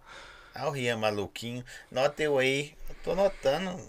Ah, 0.55 0.68
o 0.68 0.70
Rian 0.70 0.96
maluquinho. 0.96 1.64
Nota 1.90 2.22
eu 2.22 2.38
aí. 2.38 2.74
Eu 2.88 2.94
tô 3.03 3.14
notando. 3.14 3.80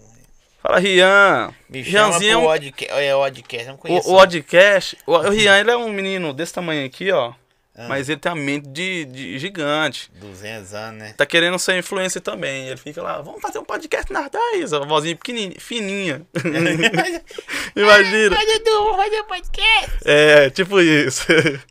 Fala, 0.62 0.78
Rian. 0.78 1.52
Me 1.68 1.84
chama 1.84 2.18
Rianzinho 2.18 2.32
é 2.32 2.36
um-. 2.36 3.00
É, 3.00 3.14
Oddcast, 3.16 3.66
não 3.66 3.76
conheço. 3.76 4.08
O, 4.08 4.12
o 4.12 4.16
Oddcast, 4.16 4.96
o, 5.06 5.12
o 5.12 5.18
Rian, 5.30 5.58
ele 5.58 5.70
é 5.70 5.76
um 5.76 5.90
menino 5.90 6.32
desse 6.32 6.52
tamanho 6.52 6.86
aqui, 6.86 7.10
ó. 7.10 7.34
Ah. 7.74 7.88
Mas 7.88 8.08
ele 8.08 8.20
tem 8.20 8.30
a 8.30 8.34
mente 8.34 8.68
de, 8.68 9.06
de 9.06 9.38
gigante. 9.38 10.10
200 10.14 10.74
anos, 10.74 11.00
né? 11.00 11.14
Tá 11.16 11.24
querendo 11.24 11.58
ser 11.58 11.78
influencer 11.78 12.20
também. 12.20 12.68
Ele 12.68 12.76
fica 12.76 13.02
lá, 13.02 13.20
vamos 13.22 13.40
fazer 13.40 13.58
um 13.58 13.64
podcast 13.64 14.12
na 14.12 14.28
10. 14.28 14.74
A 14.74 14.80
vozinha 14.80 15.16
pequenininha, 15.16 15.58
fininha. 15.58 16.22
Imagina. 17.74 18.36
Mas 18.36 18.58
Dudu, 18.58 18.84
vou 18.84 18.96
fazer 18.96 19.22
podcast. 19.24 19.90
É, 20.04 20.50
tipo 20.50 20.80
isso. 20.80 21.24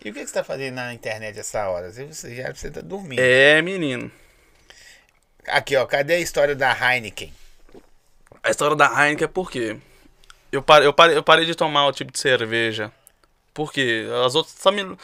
E 0.04 0.10
o 0.10 0.14
que 0.14 0.22
que 0.22 0.28
você 0.28 0.34
tá 0.34 0.44
fazendo 0.44 0.76
na 0.76 0.92
internet 0.92 1.40
essa 1.40 1.70
hora? 1.70 1.92
Você 1.92 2.36
já 2.36 2.52
você 2.52 2.72
tá 2.72 2.82
dormindo. 2.82 3.20
É, 3.20 3.62
menino. 3.62 4.12
Aqui, 5.48 5.76
ó. 5.76 5.86
Cadê 5.86 6.16
a 6.16 6.20
história 6.20 6.56
da 6.56 6.72
Heineken? 6.72 7.34
A 8.44 8.50
história 8.50 8.76
da 8.76 8.88
Heineken 8.88 9.26
é 9.26 9.28
por 9.28 9.50
quê? 9.52 9.78
Eu 10.52 10.62
parei, 10.62 10.88
eu, 10.88 10.94
parei, 10.94 11.18
eu 11.18 11.24
parei 11.24 11.46
de 11.46 11.56
tomar 11.56 11.88
o 11.88 11.92
tipo 11.92 12.12
de 12.12 12.20
cerveja. 12.20 12.92
Porque 13.54 14.06
as 14.26 14.36
outras 14.36 14.56
só 14.58 14.72
me. 14.72 14.98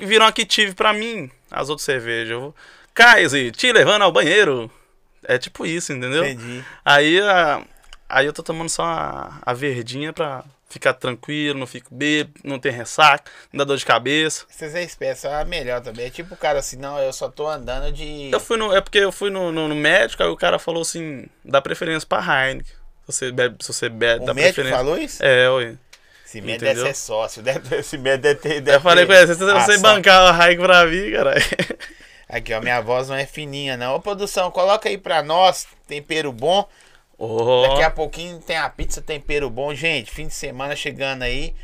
Viram 0.00 0.26
a 0.26 0.32
que 0.32 0.46
tive 0.46 0.74
pra 0.74 0.92
mim, 0.92 1.30
as 1.50 1.68
outras 1.68 1.84
cervejas. 1.84 2.38
Vou- 2.38 2.54
Kaiser, 2.94 3.50
te 3.52 3.72
levando 3.72 4.02
ao 4.02 4.12
banheiro. 4.12 4.70
É 5.24 5.36
tipo 5.38 5.66
isso, 5.66 5.92
entendeu? 5.92 6.24
Entendi. 6.24 6.64
Aí, 6.84 7.20
a, 7.20 7.62
aí 8.08 8.26
eu 8.26 8.32
tô 8.32 8.42
tomando 8.42 8.68
só 8.68 8.82
a, 8.84 9.38
a 9.42 9.52
verdinha 9.52 10.12
pra 10.12 10.44
ficar 10.74 10.92
tranquilo, 10.92 11.58
não 11.58 11.66
fico 11.66 11.94
bêbado, 11.94 12.34
não 12.44 12.58
tem 12.58 12.70
ressaca, 12.72 13.30
não 13.52 13.58
dá 13.58 13.64
dor 13.64 13.76
de 13.76 13.86
cabeça. 13.86 14.44
Vocês 14.48 14.74
é 14.74 14.82
espécie, 14.82 15.26
é 15.26 15.34
a 15.34 15.44
melhor 15.44 15.80
também. 15.80 16.06
É 16.06 16.10
tipo 16.10 16.34
o 16.34 16.36
cara 16.36 16.58
assim, 16.58 16.76
não, 16.76 16.98
eu 16.98 17.12
só 17.12 17.28
tô 17.28 17.48
andando 17.48 17.92
de. 17.92 18.30
Eu 18.32 18.40
fui 18.40 18.56
no, 18.56 18.74
é 18.74 18.80
porque 18.80 18.98
eu 18.98 19.12
fui 19.12 19.30
no, 19.30 19.50
no, 19.50 19.68
no 19.68 19.74
médico, 19.74 20.22
aí 20.22 20.28
o 20.28 20.36
cara 20.36 20.58
falou 20.58 20.82
assim, 20.82 21.26
dá 21.44 21.62
preferência 21.62 22.06
pra 22.06 22.18
Heineken. 22.18 22.66
Se 23.06 23.12
você 23.12 23.32
bebe, 23.32 23.56
se 23.60 23.72
você 23.72 23.88
bebe, 23.88 24.24
O 24.24 24.26
dá 24.26 24.34
médico 24.34 24.54
preferência. 24.54 24.76
falou 24.76 24.98
isso? 24.98 25.24
É, 25.24 25.50
ué. 25.50 25.76
Esse 26.26 26.40
médico 26.40 26.64
deve 26.64 26.80
ser 26.80 26.94
sócio. 26.94 27.42
Deve, 27.42 27.76
esse 27.78 27.96
médico 27.96 28.22
deve 28.22 28.40
ter. 28.40 28.60
Deve 28.60 28.76
Eu 28.78 28.80
falei 28.80 29.06
com 29.06 29.12
ele, 29.12 29.26
se 29.26 29.34
você 29.34 29.78
bancar 29.78 30.34
a 30.34 30.44
Heineken 30.44 30.66
pra 30.66 30.86
mim, 30.86 31.10
caralho. 31.12 31.42
Aqui, 32.28 32.52
ó, 32.52 32.60
minha 32.60 32.80
voz 32.80 33.08
não 33.08 33.16
é 33.16 33.26
fininha, 33.26 33.76
não. 33.76 33.94
Ô, 33.94 34.00
produção, 34.00 34.50
coloca 34.50 34.88
aí 34.88 34.98
pra 34.98 35.22
nós, 35.22 35.66
tempero 35.86 36.32
bom. 36.32 36.66
Ó, 37.26 37.68
Daqui 37.68 37.82
a 37.82 37.90
pouquinho 37.90 38.38
tem 38.40 38.56
a 38.56 38.68
pizza 38.68 39.00
tempero 39.00 39.48
bom. 39.50 39.74
Gente, 39.74 40.10
fim 40.10 40.26
de 40.26 40.34
semana 40.34 40.74
chegando 40.76 41.22
aí. 41.22 41.54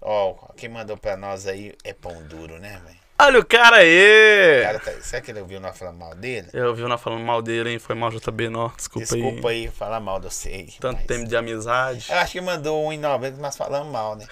Ó, 0.00 0.34
quem 0.56 0.68
mandou 0.68 0.96
pra 0.96 1.16
nós 1.16 1.46
aí 1.46 1.72
é 1.82 1.92
pão 1.92 2.22
duro, 2.24 2.58
né, 2.58 2.80
velho? 2.84 3.04
Olha 3.16 3.38
o 3.38 3.44
cara 3.44 3.76
O 3.76 3.78
aí! 3.78 4.62
cara 4.64 4.80
tá... 4.80 4.90
Será 5.00 5.22
que 5.22 5.30
ele 5.30 5.40
ouviu 5.40 5.60
nós 5.60 5.78
falando 5.78 5.96
mal 5.98 6.14
dele? 6.16 6.48
Eu 6.52 6.74
vi 6.74 6.82
nós 6.82 7.00
falando 7.00 7.22
mal 7.24 7.40
dele, 7.40 7.70
hein? 7.70 7.78
Foi 7.78 7.94
mal, 7.94 8.10
JB, 8.10 8.48
não. 8.50 8.72
Desculpa, 8.76 9.06
Desculpa 9.06 9.48
aí. 9.50 9.66
aí 9.66 9.70
falar 9.70 10.00
mal 10.00 10.18
de 10.18 10.26
você 10.26 10.48
aí. 10.48 10.72
Tanto 10.80 10.96
mas- 10.98 11.06
tempo 11.06 11.28
de 11.28 11.36
amizade. 11.36 12.06
Eu 12.10 12.16
acho 12.18 12.32
que 12.32 12.40
mandou 12.40 12.84
1,90, 12.90 13.36
mas 13.38 13.56
falando 13.56 13.88
mal, 13.90 14.16
né? 14.16 14.26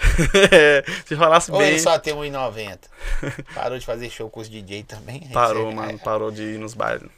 Se 1.06 1.14
falasse 1.16 1.52
Ou 1.52 1.58
bem. 1.58 1.68
ele 1.68 1.78
só 1.78 1.96
tem 1.96 2.12
1,90. 2.12 2.78
Parou 3.54 3.78
de 3.78 3.86
fazer 3.86 4.10
show 4.10 4.28
com 4.28 4.40
os 4.40 4.50
DJ 4.50 4.82
também. 4.82 5.20
Parou, 5.32 5.70
mano. 5.72 5.96
Parou 6.00 6.32
de 6.32 6.42
ir 6.42 6.58
nos 6.58 6.74
bailes. 6.74 7.08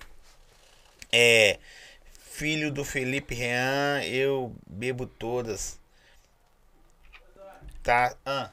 É. 1.10 1.58
Filho 2.34 2.70
do 2.72 2.84
Felipe 2.84 3.32
Rean, 3.32 4.02
eu 4.02 4.52
bebo 4.66 5.06
todas. 5.06 5.78
Tá. 7.80 8.16
Ah. 8.26 8.50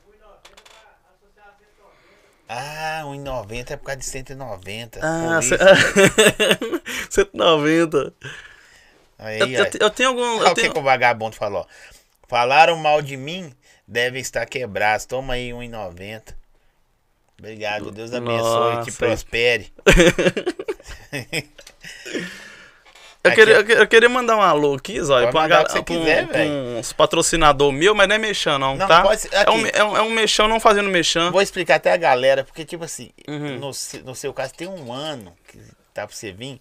Ah, 2.48 3.02
1,90 3.06 3.72
é 3.72 3.78
por 3.78 3.86
causa 3.86 4.00
de 4.00 4.06
190. 4.06 5.00
Ah, 5.02 5.40
por 5.40 5.44
isso. 5.44 5.56
190. 7.10 8.14
Aí, 9.18 9.40
Eu, 9.40 9.48
eu, 9.48 9.66
eu 9.80 9.90
tenho 9.90 10.10
algum. 10.10 10.22
Olha 10.22 10.52
o 10.52 10.54
que, 10.54 10.62
tenho... 10.62 10.74
que 10.74 10.80
o 10.80 10.84
vagabundo 10.84 11.36
falou. 11.36 11.68
Falaram 12.28 12.78
mal 12.78 13.02
de 13.02 13.18
mim, 13.18 13.52
devem 13.88 14.22
estar 14.22 14.46
quebrados. 14.46 15.08
Toma 15.08 15.34
aí 15.34 15.50
1,90. 15.50 16.36
Obrigado, 17.40 17.90
Deus 17.90 18.14
abençoe, 18.14 18.76
Nossa. 18.76 18.92
te 18.92 18.96
prospere. 18.96 19.74
Eu, 23.24 23.32
queria, 23.34 23.54
eu 23.56 23.66
que- 23.66 23.72
eu 23.74 23.88
queria 23.88 24.10
mandar 24.10 24.36
um 24.36 24.42
alô 24.42 24.74
aqui, 24.76 25.00
Zóio, 25.02 25.26
Pode 25.28 25.32
pra, 25.32 25.42
mandar 25.42 25.64
pra 25.66 25.80
um- 25.80 25.84
quiser, 25.84 26.28
pra 26.28 26.38
velho. 26.40 26.52
uns 26.80 26.92
patrocinador 26.92 27.72
meu, 27.72 27.94
mas 27.94 28.08
não 28.08 28.16
é 28.16 28.18
mexão, 28.18 28.58
não, 28.58 28.76
Não, 28.76 28.88
tá? 28.88 29.04
pode 29.04 29.28
é, 29.32 29.50
um, 29.52 29.66
é, 29.68 29.84
um, 29.84 29.98
é 29.98 30.02
um 30.02 30.10
mexão 30.10 30.48
não 30.48 30.60
fazendo 30.60 30.90
mexão. 30.90 31.32
Vou 31.32 31.42
explicar 31.42 31.76
até 31.76 31.92
a 31.92 31.98
galera, 31.98 32.44
porque, 32.44 32.66
tipo 32.66 32.84
assim, 32.84 33.12
Uhum. 33.28 33.60
no, 33.60 33.72
no 34.06 34.16
seu 34.16 34.34
caso, 34.34 34.54
tem 34.56 34.68
um 34.68 34.92
ano 34.92 35.34
que 35.48 35.60
tá 35.94 36.08
pra 36.08 36.16
você 36.16 36.32
vir. 36.32 36.60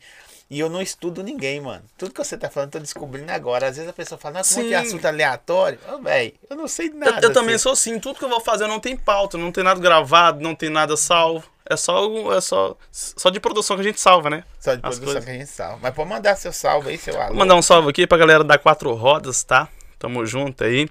E 0.51 0.59
eu 0.59 0.69
não 0.69 0.83
estudo 0.83 1.23
ninguém, 1.23 1.61
mano. 1.61 1.85
Tudo 1.97 2.13
que 2.13 2.19
você 2.19 2.37
tá 2.37 2.51
falando, 2.51 2.71
eu 2.71 2.73
tô 2.73 2.79
descobrindo 2.81 3.31
agora. 3.31 3.69
Às 3.69 3.77
vezes 3.77 3.89
a 3.89 3.93
pessoa 3.93 4.19
fala, 4.19 4.39
nossa, 4.39 4.57
como 4.57 4.67
que 4.67 4.75
é 4.75 4.79
assunto 4.79 5.05
aleatório? 5.07 5.79
Ô, 5.89 5.99
velho, 6.03 6.33
eu 6.51 6.57
não 6.57 6.67
sei 6.67 6.89
Eu, 6.89 6.95
nada. 6.97 7.25
eu 7.25 7.33
também 7.33 7.55
assim. 7.55 7.63
sou 7.63 7.73
assim, 7.73 8.01
tudo 8.01 8.19
que 8.19 8.25
eu 8.25 8.29
vou 8.29 8.41
fazer 8.41 8.67
não 8.67 8.81
tem 8.81 8.97
pauta, 8.97 9.39
não 9.39 9.53
tem 9.53 9.63
nada 9.63 9.79
gravado, 9.81 10.41
não 10.41 10.55
tem 10.57 10.69
nada 10.69 10.97
salvo. 10.97 11.47
É 11.71 11.77
só, 11.77 12.33
é 12.37 12.41
só, 12.41 12.77
só 12.91 13.31
de 13.31 13.39
produção 13.39 13.77
que 13.77 13.83
a 13.83 13.85
gente 13.85 14.01
salva, 14.01 14.29
né? 14.29 14.43
Só 14.59 14.75
de 14.75 14.81
as 14.83 14.99
produção 14.99 15.05
coisas. 15.05 15.25
que 15.25 15.31
a 15.31 15.35
gente 15.35 15.47
salva. 15.47 15.79
Mas 15.81 15.95
pode 15.95 16.09
mandar 16.09 16.35
seu 16.35 16.53
salve 16.53 16.91
aí, 16.91 16.99
seu 16.99 17.14
alô. 17.16 17.29
Vou 17.29 17.37
mandar 17.37 17.55
um 17.55 17.62
salve 17.62 17.89
aqui 17.89 18.07
pra 18.09 18.18
galera 18.18 18.43
da 18.43 18.59
Quatro 18.59 18.93
Rodas, 18.95 19.45
tá? 19.45 19.68
Tamo 19.99 20.27
junto 20.27 20.64
aí. 20.64 20.89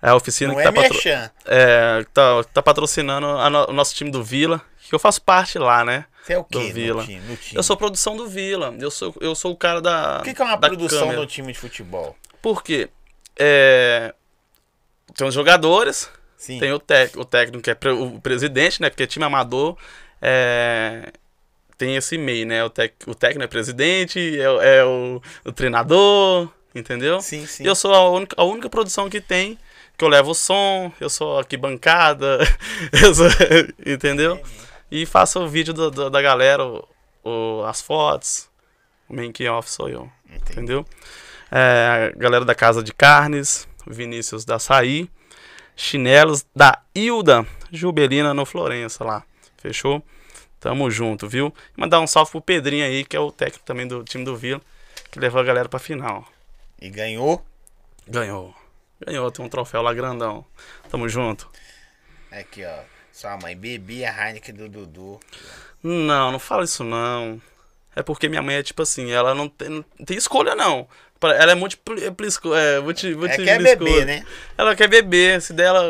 É 0.00 0.08
a 0.08 0.14
oficina 0.16 0.52
Não 0.52 0.60
que 0.60 0.66
é 0.66 0.72
tá, 0.72 0.82
patro... 0.82 0.98
é, 1.46 2.04
tá, 2.14 2.44
tá 2.52 2.62
patrocinando 2.62 3.26
no- 3.50 3.66
o 3.68 3.72
nosso 3.72 3.94
time 3.94 4.10
do 4.10 4.24
Vila, 4.24 4.60
que 4.88 4.94
eu 4.94 4.98
faço 4.98 5.20
parte 5.22 5.58
lá, 5.58 5.84
né? 5.84 6.06
Você 6.24 6.32
é 6.32 6.38
o 6.38 6.46
Do 6.48 6.58
quê 6.60 6.72
Vila. 6.72 7.02
no 7.02 7.06
time? 7.06 7.20
No 7.28 7.36
time? 7.36 7.56
Eu 7.58 7.62
sou 7.62 7.76
produção 7.76 8.16
do 8.16 8.26
Vila. 8.26 8.74
Eu 8.80 8.90
sou, 8.90 9.14
eu 9.20 9.34
sou 9.34 9.52
o 9.52 9.56
cara 9.56 9.80
da. 9.82 10.20
O 10.20 10.22
que, 10.24 10.32
que 10.34 10.40
é 10.40 10.44
uma 10.44 10.56
produção 10.58 11.00
câmera. 11.00 11.20
do 11.20 11.26
time 11.26 11.52
de 11.52 11.58
futebol? 11.58 12.16
Por 12.40 12.62
quê? 12.64 12.88
É, 13.38 14.14
Tem 15.14 15.26
os 15.26 15.34
jogadores, 15.34 16.10
Sim. 16.36 16.58
tem 16.58 16.72
o, 16.72 16.78
tec... 16.78 17.16
o 17.16 17.24
técnico 17.24 17.62
que 17.62 17.70
é 17.70 17.74
pre- 17.74 17.90
o 17.92 18.20
presidente, 18.20 18.80
né? 18.80 18.88
Porque 18.90 19.06
time 19.06 19.24
amador 19.24 19.76
é, 20.22 21.12
tem 21.76 21.96
esse 21.96 22.16
meio, 22.16 22.46
né? 22.46 22.62
O, 22.64 22.70
tec... 22.70 22.94
o 23.06 23.14
técnico 23.14 23.44
é 23.44 23.48
presidente, 23.48 24.40
é, 24.40 24.48
o- 24.48 24.60
é 24.62 24.84
o... 24.84 25.20
o 25.44 25.52
treinador, 25.52 26.48
entendeu? 26.74 27.20
Sim, 27.20 27.44
sim. 27.46 27.64
E 27.64 27.66
eu 27.66 27.74
sou 27.74 27.92
a 27.92 28.08
única, 28.08 28.36
a 28.38 28.44
única 28.44 28.70
produção 28.70 29.10
que 29.10 29.20
tem, 29.20 29.58
que 29.98 30.04
eu 30.04 30.08
levo 30.08 30.30
o 30.30 30.34
som, 30.34 30.92
eu 31.00 31.10
sou 31.10 31.38
aqui 31.40 31.56
bancada, 31.56 32.38
sou- 33.14 33.26
entendeu? 33.84 34.40
E 34.90 35.04
faço 35.04 35.40
o 35.40 35.48
vídeo 35.48 35.74
do- 35.74 35.90
do- 35.90 36.08
da 36.10 36.22
galera, 36.22 36.64
o- 36.64 36.86
o- 37.24 37.64
as 37.64 37.82
fotos, 37.82 38.48
o 39.08 39.14
main 39.16 39.32
off 39.50 39.68
sou 39.70 39.88
eu, 39.88 40.10
Entendi. 40.26 40.52
entendeu? 40.52 40.86
É, 41.50 42.12
a 42.14 42.18
galera 42.18 42.44
da 42.44 42.54
Casa 42.54 42.82
de 42.82 42.92
Carnes, 42.94 43.66
Vinícius 43.86 44.44
da 44.44 44.54
Açaí, 44.56 45.10
chinelos 45.74 46.44
da 46.54 46.80
Hilda 46.94 47.44
Jubelina 47.70 48.32
no 48.32 48.44
Florença 48.46 49.02
lá, 49.04 49.22
fechou? 49.62 50.02
Tamo 50.60 50.90
junto, 50.90 51.28
viu? 51.28 51.52
Mandar 51.76 52.00
um 52.00 52.06
salve 52.06 52.30
pro 52.30 52.40
Pedrinho 52.40 52.84
aí, 52.84 53.04
que 53.04 53.16
é 53.16 53.20
o 53.20 53.32
técnico 53.32 53.64
também 53.64 53.86
do 53.86 54.04
time 54.04 54.24
do 54.24 54.36
Vila, 54.36 54.60
que 55.10 55.18
levou 55.18 55.40
a 55.40 55.44
galera 55.44 55.68
pra 55.68 55.78
final. 55.78 56.26
E 56.80 56.88
ganhou? 56.88 57.44
Ganhou. 58.06 58.54
Ganhou, 59.04 59.30
tem 59.30 59.44
um 59.44 59.48
troféu 59.48 59.82
lá 59.82 59.92
grandão. 59.92 60.44
Tamo 60.90 61.08
junto. 61.08 61.50
Aqui, 62.30 62.64
ó. 62.64 62.78
Sua 63.12 63.36
mãe 63.36 63.56
bebia 63.56 64.10
a 64.10 64.28
Heineken 64.28 64.54
do 64.54 64.68
Dudu. 64.68 65.20
Não, 65.82 66.32
não 66.32 66.38
fala 66.38 66.64
isso 66.64 66.82
não. 66.84 67.40
É 67.94 68.02
porque 68.02 68.28
minha 68.28 68.40
mãe 68.40 68.56
é 68.56 68.62
tipo 68.62 68.82
assim, 68.82 69.10
ela 69.10 69.34
não 69.34 69.48
tem, 69.48 69.68
não 69.68 70.06
tem 70.06 70.16
escolha 70.16 70.54
não. 70.54 70.88
Ela 71.20 71.52
é 71.52 71.54
múltipla, 71.54 71.94
é, 72.00 72.80
multi, 72.80 73.14
multi, 73.14 73.42
É 73.42 73.44
quer 73.44 73.62
beber, 73.62 74.06
né? 74.06 74.26
Ela 74.56 74.74
quer 74.74 74.88
beber. 74.88 75.40
Se 75.40 75.52
dela. 75.52 75.82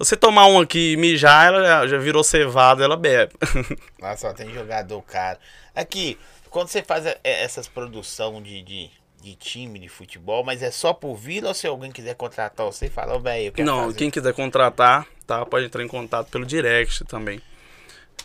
Você 0.00 0.16
tomar 0.16 0.46
um 0.46 0.58
aqui 0.58 0.92
e 0.92 0.96
mijar, 0.96 1.48
ela 1.48 1.86
já- 1.86 1.98
virou 1.98 2.24
cevada, 2.24 2.82
ela 2.82 2.96
bebe. 2.96 3.34
Lá 4.00 4.16
só 4.16 4.32
tem 4.32 4.50
jogador 4.52 5.02
caro. 5.02 5.38
Aqui, 5.74 6.18
quando 6.48 6.68
você 6.68 6.82
faz 6.82 7.04
essas 7.22 7.68
produção 7.68 8.42
de, 8.42 8.62
de, 8.62 8.90
de 9.22 9.34
time 9.36 9.78
de 9.78 9.90
futebol, 9.90 10.42
mas 10.42 10.62
é 10.62 10.70
só 10.70 10.94
por 10.94 11.14
vila 11.16 11.48
ou 11.48 11.54
se 11.54 11.66
alguém 11.66 11.92
quiser 11.92 12.14
contratar 12.14 12.64
você 12.64 12.88
falar, 12.88 13.14
ô, 13.14 13.20
velho, 13.20 13.48
eu 13.48 13.52
quero 13.52 13.66
Não, 13.66 13.84
fazer. 13.84 13.98
quem 13.98 14.10
quiser 14.10 14.32
contratar, 14.32 15.06
tá? 15.26 15.44
Pode 15.44 15.66
entrar 15.66 15.82
em 15.84 15.88
contato 15.88 16.28
pelo 16.30 16.46
direct 16.46 17.04
também. 17.04 17.40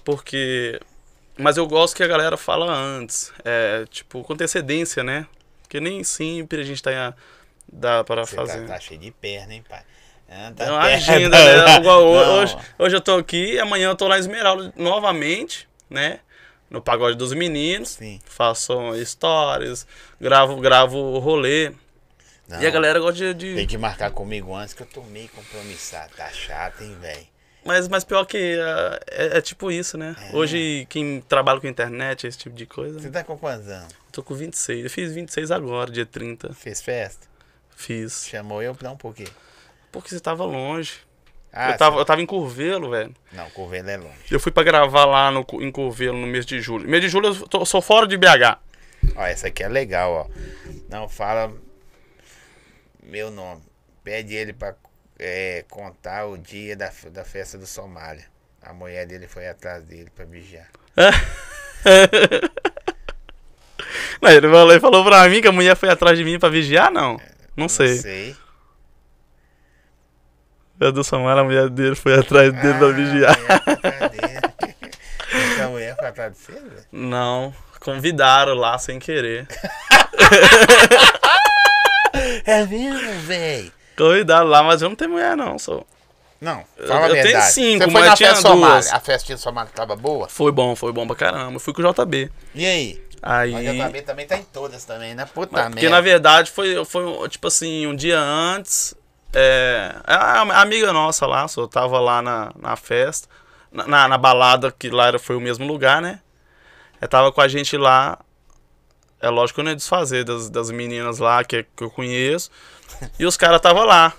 Porque. 0.03 0.79
Mas 1.37 1.57
eu 1.57 1.67
gosto 1.67 1.95
que 1.97 2.03
a 2.03 2.07
galera 2.07 2.37
fala 2.37 2.71
antes. 2.73 3.33
É, 3.43 3.85
tipo, 3.89 4.23
com 4.23 4.31
antecedência, 4.33 5.03
né? 5.03 5.27
Porque 5.61 5.81
nem 5.81 6.03
sempre 6.05 6.61
a 6.61 6.63
gente 6.63 6.81
tá. 6.81 7.13
Dá 7.67 8.03
para 8.03 8.25
Você 8.25 8.35
fazer. 8.35 8.61
tá, 8.61 8.75
tá 8.75 8.79
cheio 8.79 8.99
de 8.99 9.11
perna, 9.11 9.53
hein, 9.53 9.63
pai? 9.67 9.81
Tá 10.27 10.65
É 10.65 10.71
uma 10.71 10.81
perna. 10.81 10.95
agenda, 10.95 11.37
né? 11.79 11.89
Hoje, 11.89 12.57
hoje 12.79 12.95
eu 12.95 13.01
tô 13.01 13.15
aqui, 13.17 13.59
amanhã 13.59 13.89
eu 13.89 13.95
tô 13.95 14.07
lá 14.07 14.17
em 14.17 14.19
Esmeralda 14.19 14.73
novamente, 14.75 15.67
né? 15.89 16.19
No 16.69 16.81
Pagode 16.81 17.15
dos 17.15 17.33
Meninos. 17.33 17.89
Sim. 17.89 18.19
Faço 18.25 18.73
stories, 19.05 19.85
gravo, 20.19 20.59
gravo 20.59 21.19
rolê. 21.19 21.71
Não, 22.47 22.61
E 22.61 22.67
a 22.67 22.69
galera 22.69 22.99
gosta 22.99 23.33
de. 23.33 23.55
Tem 23.55 23.67
que 23.67 23.77
marcar 23.77 24.11
comigo 24.11 24.53
antes 24.55 24.73
que 24.73 24.81
eu 24.81 24.87
tô 24.87 25.01
meio 25.03 25.29
compromissado. 25.29 26.11
Tá 26.15 26.29
chato, 26.29 26.83
hein, 26.83 26.95
velho? 26.99 27.27
Mas, 27.63 27.87
mas 27.87 28.03
pior 28.03 28.25
que 28.25 28.59
ah, 28.59 28.99
é, 29.09 29.37
é 29.37 29.41
tipo 29.41 29.71
isso, 29.71 29.97
né? 29.97 30.15
Hoje, 30.33 30.85
quem 30.89 31.21
trabalha 31.21 31.59
com 31.59 31.65
internet, 31.67 32.27
esse 32.27 32.37
tipo 32.37 32.55
de 32.55 32.65
coisa. 32.67 32.99
Você 32.99 33.09
tá 33.09 33.23
com 33.23 33.35
quantos 33.37 33.67
anos? 33.67 33.91
Tô 34.11 34.21
com 34.21 34.35
26. 34.35 34.83
Eu 34.83 34.89
fiz 34.89 35.11
26 35.13 35.49
agora, 35.49 35.89
dia 35.91 36.05
30. 36.05 36.53
Fez 36.53 36.81
festa? 36.81 37.25
Fiz. 37.75 38.27
Chamou 38.29 38.61
eu? 38.61 38.77
Não, 38.83 38.95
por 38.95 39.15
quê? 39.15 39.25
Porque 39.95 40.09
você 40.09 40.19
tava 40.19 40.43
longe. 40.43 40.93
Ah, 41.53 41.71
eu, 41.71 41.77
tava, 41.77 41.97
eu 41.99 42.03
tava 42.05 42.21
em 42.21 42.25
Curvelo, 42.25 42.89
velho. 42.89 43.15
Não, 43.31 43.49
Corvelo 43.51 43.89
é 43.89 43.95
longe. 43.95 44.17
Eu 44.29 44.41
fui 44.41 44.51
pra 44.51 44.61
gravar 44.61 45.05
lá 45.05 45.31
no, 45.31 45.45
em 45.61 45.71
Curvelo 45.71 46.17
no 46.17 46.27
mês 46.27 46.45
de 46.45 46.59
julho. 46.59 46.85
Mês 46.87 47.01
de 47.01 47.07
julho 47.07 47.27
eu 47.27 47.47
tô- 47.47 47.65
sou 47.65 47.81
fora 47.81 48.05
de 48.05 48.17
BH. 48.17 48.57
Ó, 49.15 49.23
essa 49.25 49.47
aqui 49.47 49.63
é 49.63 49.69
legal, 49.69 50.11
ó. 50.11 50.27
Não 50.89 51.07
fala 51.07 51.49
meu 53.01 53.31
nome. 53.31 53.61
Pede 54.03 54.35
ele 54.35 54.51
pra 54.51 54.75
é, 55.17 55.63
contar 55.69 56.25
o 56.25 56.37
dia 56.37 56.75
da, 56.75 56.91
da 57.11 57.23
festa 57.23 57.57
do 57.57 57.65
Somália. 57.65 58.25
A 58.61 58.73
mulher 58.73 59.05
dele 59.07 59.25
foi 59.27 59.47
atrás 59.47 59.81
dele 59.85 60.09
pra 60.13 60.25
vigiar. 60.25 60.67
Não, 64.21 64.29
ele 64.31 64.47
falou, 64.49 64.71
ele 64.71 64.79
falou 64.79 65.05
pra 65.05 65.27
mim 65.29 65.41
que 65.41 65.47
a 65.47 65.51
mulher 65.51 65.75
foi 65.75 65.89
atrás 65.89 66.17
de 66.17 66.23
mim 66.23 66.39
pra 66.39 66.49
vigiar, 66.49 66.91
não. 66.91 67.19
Não 67.55 67.69
sei. 67.69 67.95
Não 67.95 68.01
sei. 68.01 68.35
A 70.79 70.91
do 70.91 71.03
Samara, 71.03 71.41
a 71.41 71.43
mulher 71.43 71.69
dele 71.69 71.95
foi 71.95 72.15
atrás 72.19 72.51
dele 72.53 72.73
pra 72.77 72.87
Ah, 72.87 72.91
vigiar. 72.91 73.37
a 73.37 73.39
mulher 73.39 74.35
foi 74.37 74.47
atrás 74.47 74.57
dele. 74.59 75.55
Essa 75.55 75.67
mulher 75.69 75.95
foi 75.97 76.07
atrás 76.07 76.33
de 76.33 76.37
você? 76.39 76.61
Não, 76.91 77.53
convidaram 77.79 78.53
lá 78.55 78.77
sem 78.77 78.99
querer. 78.99 79.47
É 82.45 82.65
mesmo, 82.65 83.19
velho? 83.21 83.71
Convidaram 83.97 84.47
lá, 84.47 84.63
mas 84.63 84.81
eu 84.81 84.89
não 84.89 84.95
tenho 84.95 85.11
mulher, 85.11 85.35
não, 85.35 85.57
sou. 85.59 85.85
Não, 86.39 86.63
Eu- 86.77 86.87
fala 86.87 87.05
a 87.05 87.09
eu 87.09 87.13
tenho 87.13 87.23
verdade. 87.25 87.51
cinco, 87.53 87.77
Você 87.85 87.91
foi 87.91 87.93
mas 88.01 88.05
na 88.09 88.15
tinha 88.15 88.29
festa 88.29 88.47
Somália. 88.49 88.73
duas. 88.81 88.93
A 88.93 88.99
festinha 88.99 89.35
do 89.35 89.41
Somália 89.41 89.71
tava 89.73 89.95
boa? 89.95 90.27
Foi 90.29 90.51
bom, 90.51 90.75
foi 90.75 90.91
bom 90.93 91.07
pra 91.07 91.15
caramba. 91.15 91.53
Eu 91.55 91.59
fui 91.59 91.73
com 91.73 91.81
o 91.81 91.93
JB. 91.93 92.29
E 92.53 92.65
aí? 92.65 93.03
Aí. 93.21 93.51
Mas 93.51 93.67
o 93.67 93.73
JB 93.89 94.01
também 94.03 94.27
tá 94.27 94.37
em 94.37 94.43
todas 94.43 94.83
também, 94.85 95.15
né? 95.15 95.25
Puta 95.33 95.49
Mas- 95.51 95.61
merda. 95.63 95.75
Porque 95.75 95.89
na 95.89 96.01
verdade 96.01 96.51
foi, 96.51 96.83
foi 96.85 97.27
tipo 97.29 97.47
assim, 97.47 97.87
um 97.87 97.95
dia 97.95 98.19
antes. 98.19 98.93
É, 99.35 99.95
a 100.05 100.41
a 100.41 100.61
amiga 100.61 100.93
nossa 100.93 101.25
lá, 101.27 101.47
só 101.47 101.67
tava 101.67 101.99
lá 101.99 102.21
na, 102.21 102.51
na 102.57 102.75
festa, 102.75 103.27
na, 103.71 104.07
na, 104.07 104.17
balada, 104.17 104.71
que 104.71 104.89
lá 104.89 105.07
era, 105.07 105.19
foi 105.19 105.35
o 105.35 105.41
mesmo 105.41 105.67
lugar, 105.67 106.01
né? 106.01 106.21
Ela 107.01 107.09
tava 107.09 107.31
com 107.31 107.41
a 107.41 107.47
gente 107.47 107.75
lá. 107.75 108.17
É 109.19 109.29
lógico 109.29 109.55
que 109.55 109.59
eu 109.61 109.63
não 109.65 109.71
ia 109.71 109.75
desfazer 109.75 110.23
das, 110.23 110.49
das 110.49 110.71
meninas 110.71 111.19
lá 111.19 111.43
que, 111.43 111.63
que 111.75 111.83
eu 111.83 111.89
conheço. 111.89 112.49
E 113.19 113.25
os 113.25 113.35
caras 113.35 113.59
tava 113.59 113.83
lá. 113.83 114.13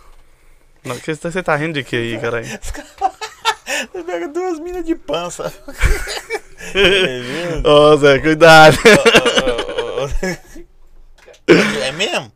Não, 0.85 0.99
que- 0.99 1.15
Você 1.15 1.43
tá 1.43 1.57
rindo 1.57 1.75
de 1.75 1.85
que 1.85 1.97
aí, 1.97 2.21
caralho? 2.21 2.47
Você 3.93 4.03
pega 4.05 4.29
duas 4.29 4.59
minas 4.59 4.85
de 4.85 4.95
pança. 4.95 5.53
é? 6.75 7.69
Ô, 7.69 7.97
Zé, 7.97 8.19
cuidado. 8.21 8.77
É 11.83 11.93
mesmo? 11.93 12.33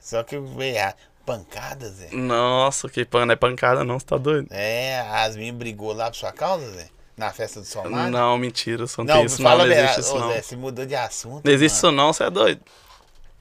Só 0.00 0.22
que 0.22 0.36
eu 0.36 0.62
errado. 0.62 0.96
Pancada, 1.28 1.90
Zé? 1.90 2.08
Nossa, 2.10 2.88
que 2.88 3.04
pan, 3.04 3.26
não 3.26 3.34
é 3.34 3.36
pancada 3.36 3.84
não, 3.84 3.98
você 3.98 4.06
tá 4.06 4.16
doido? 4.16 4.48
É, 4.50 5.00
as 5.00 5.36
meninas 5.36 5.58
brigou 5.58 5.92
lá 5.92 6.10
por 6.10 6.16
sua 6.16 6.32
causa, 6.32 6.70
Zé? 6.70 6.88
Na 7.18 7.30
festa 7.30 7.60
do 7.60 7.66
Somália? 7.66 8.10
Não, 8.10 8.38
mentira, 8.38 8.86
só 8.86 9.04
não, 9.04 9.12
Não, 9.12 9.16
tem 9.16 9.26
isso 9.26 9.42
fala 9.42 9.66
não, 9.66 9.72
a 9.72 9.76
não 9.76 9.84
existe 9.84 10.00
isso 10.00 10.18
não. 10.18 10.28
Zé, 10.32 10.40
você 10.40 10.56
mudou 10.56 10.86
de 10.86 10.94
assunto. 10.94 11.44
Não 11.44 11.52
existe 11.52 11.82
mano. 11.82 11.94
isso 11.94 11.96
não, 11.96 12.12
você 12.14 12.24
é 12.24 12.30
doido. 12.30 12.62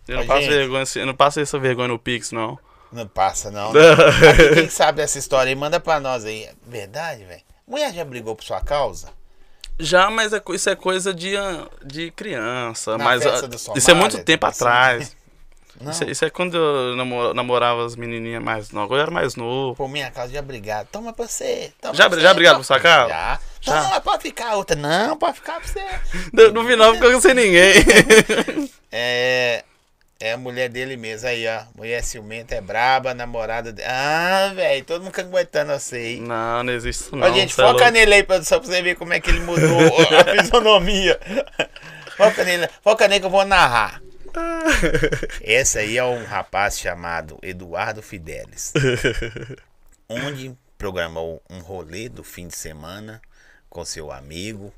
Eu 0.05 0.17
não 0.17 0.23
Ô, 0.23 0.27
passo 0.27 0.41
gente. 0.41 0.49
vergonha, 0.49 0.83
assim, 0.83 0.99
eu 0.99 1.05
não 1.05 1.15
passo 1.15 1.39
essa 1.39 1.57
vergonha 1.57 1.87
no 1.87 1.97
Pix, 1.97 2.33
não. 2.33 2.59
Não 2.91 3.07
passa, 3.07 3.49
não. 3.49 3.71
né? 3.71 3.79
Aqui, 4.31 4.55
quem 4.55 4.69
sabe 4.69 4.97
dessa 4.97 5.17
história 5.17 5.49
aí, 5.49 5.55
manda 5.55 5.79
pra 5.79 5.97
nós 6.01 6.25
aí. 6.25 6.43
É 6.43 6.53
Verdade, 6.67 7.23
velho? 7.23 7.41
Mulher 7.65 7.93
já 7.93 8.03
brigou 8.03 8.35
por 8.35 8.43
sua 8.43 8.59
causa? 8.59 9.07
Já, 9.79 10.09
mas 10.09 10.33
é 10.33 10.41
isso 10.49 10.69
é 10.69 10.75
coisa 10.75 11.13
de, 11.13 11.35
de 11.85 12.11
criança. 12.11 12.97
Na 12.97 13.03
mas 13.03 13.25
ah, 13.25 13.47
isso 13.75 13.91
é 13.91 13.93
muito 13.93 14.21
tempo 14.23 14.45
assim? 14.45 14.63
atrás. 14.63 15.15
Isso, 15.79 16.03
é- 16.03 16.09
isso 16.11 16.25
é 16.25 16.29
quando 16.29 16.57
eu 16.57 16.95
namo- 16.95 17.33
namorava 17.33 17.85
as 17.85 17.95
menininhas 17.95 18.41
mais 18.43 18.71
novas. 18.71 18.97
Eu 18.97 19.01
era 19.03 19.11
mais 19.11 19.35
novo. 19.35 19.75
Por 19.75 19.87
minha 19.87 20.09
causa 20.09 20.33
já 20.33 20.41
brigaram. 20.41 20.87
Toma 20.91 21.13
pra 21.13 21.27
você. 21.27 21.71
Toma 21.81 21.93
Já- 21.93 22.09
pra 22.09 22.19
já 22.19 22.29
você, 22.29 22.33
brigaram 22.35 22.55
toma. 22.55 22.63
por 22.63 22.67
sua 22.67 22.79
causa? 22.79 23.09
Já. 23.09 23.39
Já. 23.61 23.83
Toma, 23.83 24.01
pode 24.01 24.23
ficar 24.23 24.55
outra. 24.55 24.75
Não, 24.75 25.17
pode 25.17 25.35
ficar 25.35 25.59
pra 25.59 25.67
você. 25.67 25.85
No, 26.33 26.51
no 26.63 26.67
final 26.67 26.93
ficou 26.95 27.21
sem 27.21 27.33
ninguém. 27.33 27.73
É. 28.91 29.63
É 30.19 30.31
a 30.33 30.37
mulher 30.37 30.67
dele 30.67 30.97
mesmo 30.97 31.27
aí, 31.27 31.45
ó. 31.47 31.61
Mulher 31.75 32.03
ciumenta, 32.03 32.55
é 32.55 32.61
braba, 32.61 33.13
namorada 33.13 33.71
dele. 33.71 33.87
Ah, 33.87 34.51
velho, 34.55 34.83
todo 34.83 35.03
mundo 35.03 35.13
aguentando 35.19 35.71
você 35.73 35.95
aí. 35.95 36.19
não, 36.19 36.63
não 36.63 36.73
existe 36.73 37.01
isso 37.03 37.09
Ó, 37.13 37.17
não. 37.17 37.31
gente, 37.35 37.53
cê 37.53 37.61
é 37.61 37.65
foca 37.67 37.91
nele 37.91 38.15
aí, 38.15 38.23
produção, 38.23 38.59
pra 38.59 38.67
você 38.67 38.81
ver 38.81 38.95
como 38.95 39.13
é 39.13 39.19
que 39.19 39.29
ele 39.29 39.41
mudou 39.41 39.61
a 40.17 40.41
fisionomia. 40.41 41.19
Foca 42.17 42.43
nele, 42.43 42.67
foca 42.83 43.07
nele 43.07 43.19
que 43.19 43.25
eu 43.27 43.29
vou 43.29 43.45
narrar. 43.45 44.01
Esse 45.41 45.79
aí 45.79 45.97
é 45.97 46.03
um 46.03 46.23
rapaz 46.23 46.79
chamado 46.79 47.37
Eduardo 47.41 48.01
Fidelis. 48.01 48.73
onde 50.09 50.55
programou 50.77 51.41
um 51.49 51.59
rolê 51.59 52.07
do 52.07 52.23
fim 52.23 52.47
de 52.47 52.55
semana 52.55 53.21
com 53.69 53.83
seu 53.83 54.11
amigo. 54.11 54.73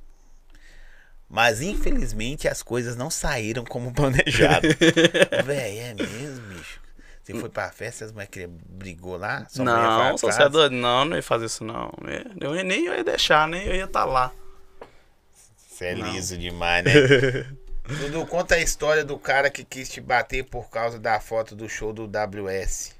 Mas 1.29 1.61
infelizmente 1.61 2.47
as 2.47 2.63
coisas 2.63 2.95
não 2.95 3.09
saíram 3.09 3.63
como 3.63 3.93
planejado. 3.93 4.67
Véi, 5.45 5.77
é 5.77 5.93
mesmo, 5.93 6.47
bicho. 6.47 6.81
Você 7.21 7.35
foi 7.35 7.49
pra 7.49 7.69
festa, 7.69 8.05
as 8.05 8.11
mulheres 8.11 8.49
brigou 8.67 9.15
lá? 9.15 9.45
Foi 9.51 9.63
Não, 9.63 10.17
só 10.17 10.31
você 10.31 10.41
é 10.41 10.49
doido. 10.49 10.75
Não, 10.75 11.05
não 11.05 11.15
ia 11.15 11.21
fazer 11.21 11.45
isso 11.45 11.63
não. 11.63 11.93
Eu, 12.41 12.63
nem 12.63 12.85
eu 12.85 12.95
ia 12.95 13.03
deixar, 13.03 13.47
nem 13.47 13.67
eu 13.67 13.75
ia 13.75 13.83
estar 13.83 14.05
lá. 14.05 14.31
Você 15.55 15.85
é 15.85 15.93
liso 15.93 16.35
demais, 16.35 16.83
né? 16.83 16.91
Dudu, 17.97 18.25
conta 18.25 18.55
a 18.55 18.59
história 18.59 19.03
do 19.03 19.17
cara 19.17 19.49
que 19.49 19.63
quis 19.63 19.89
te 19.89 19.99
bater 19.99 20.43
por 20.43 20.69
causa 20.69 20.99
da 20.99 21.19
foto 21.19 21.55
do 21.55 21.67
show 21.67 21.91
do 21.91 22.05
WS. 22.07 22.95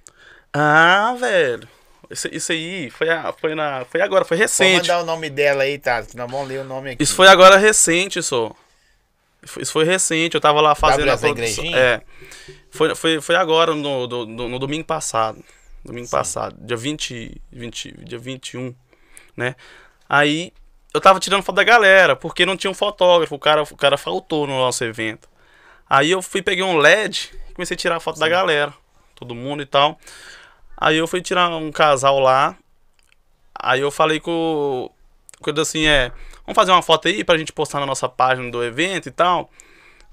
Ah, 0.54 1.16
velho. 1.20 1.68
Isso, 2.10 2.28
isso 2.32 2.52
aí 2.52 2.90
foi, 2.90 3.10
a- 3.10 3.32
foi, 3.34 3.54
na, 3.54 3.86
foi 3.86 4.02
agora, 4.02 4.26
foi 4.26 4.36
recente. 4.38 4.82
mandar 4.88 5.02
o 5.04 5.06
nome 5.06 5.30
dela 5.30 5.64
aí, 5.64 5.78
tá? 5.78 6.02
Que 6.02 6.18
nós 6.18 6.30
vamos 6.30 6.48
ler 6.48 6.62
o 6.62 6.64
nome 6.64 6.92
aqui. 6.92 7.04
Isso 7.04 7.14
foi 7.16 7.28
agora 7.28 7.56
recente, 7.58 8.22
só. 8.24 8.52
Isso 9.60 9.72
foi 9.72 9.86
recente, 9.86 10.34
eu 10.36 10.42
tava 10.42 10.60
lá 10.60 10.74
fazendo 10.74 11.06
WS 11.06 11.24
a 11.24 11.34
produção. 11.34 11.76
É. 11.76 12.02
Foi, 12.72 12.96
foi, 12.96 13.22
foi 13.22 13.36
agora, 13.36 13.76
no, 13.76 14.08
do- 14.08 14.26
no 14.26 14.58
domingo 14.60 14.86
passado. 14.86 15.44
Domingo 15.86 16.10
passado, 16.10 16.58
dia 16.60 16.76
20, 16.76 17.42
20, 17.52 17.92
dia 18.04 18.20
21, 18.20 18.76
né? 19.38 19.56
Aí 20.10 20.52
eu 20.94 21.00
tava 21.00 21.20
tirando 21.20 21.44
foto 21.44 21.56
da 21.56 21.64
galera, 21.64 22.16
porque 22.16 22.46
não 22.46 22.58
tinha 22.58 22.72
um 22.72 22.74
fotógrafo, 22.74 23.36
o 23.36 23.40
cara, 23.40 23.64
o 23.64 23.78
cara 23.78 23.98
faltou 23.98 24.48
no 24.48 24.58
nosso 24.58 24.84
evento. 24.84 25.30
Aí 25.90 26.12
eu 26.12 26.22
fui, 26.22 26.42
peguei 26.42 26.64
um 26.64 26.78
LED 26.78 27.32
e 27.50 27.54
comecei 27.54 27.76
a 27.76 27.78
tirar 27.78 28.00
foto 28.00 28.20
da 28.20 28.30
galera, 28.30 28.74
todo 29.16 29.36
mundo 29.36 29.62
e 29.62 29.66
tal. 29.66 30.00
Aí 30.78 30.98
eu 30.98 31.08
fui 31.08 31.22
tirar 31.22 31.50
um 31.50 31.72
casal 31.72 32.20
lá. 32.20 32.56
Aí 33.54 33.82
eu 33.82 33.92
falei 33.92 34.20
com. 34.20 34.90
Coisa 35.42 35.62
assim, 35.62 35.86
é. 35.86 36.12
Vamos 36.46 36.56
fazer 36.56 36.72
uma 36.72 36.82
foto 36.82 37.08
aí 37.08 37.24
pra 37.24 37.38
gente 37.38 37.52
postar 37.52 37.80
na 37.80 37.86
nossa 37.86 38.08
página 38.08 38.50
do 38.50 38.64
evento 38.64 39.08
e 39.08 39.12
tal. 39.12 39.50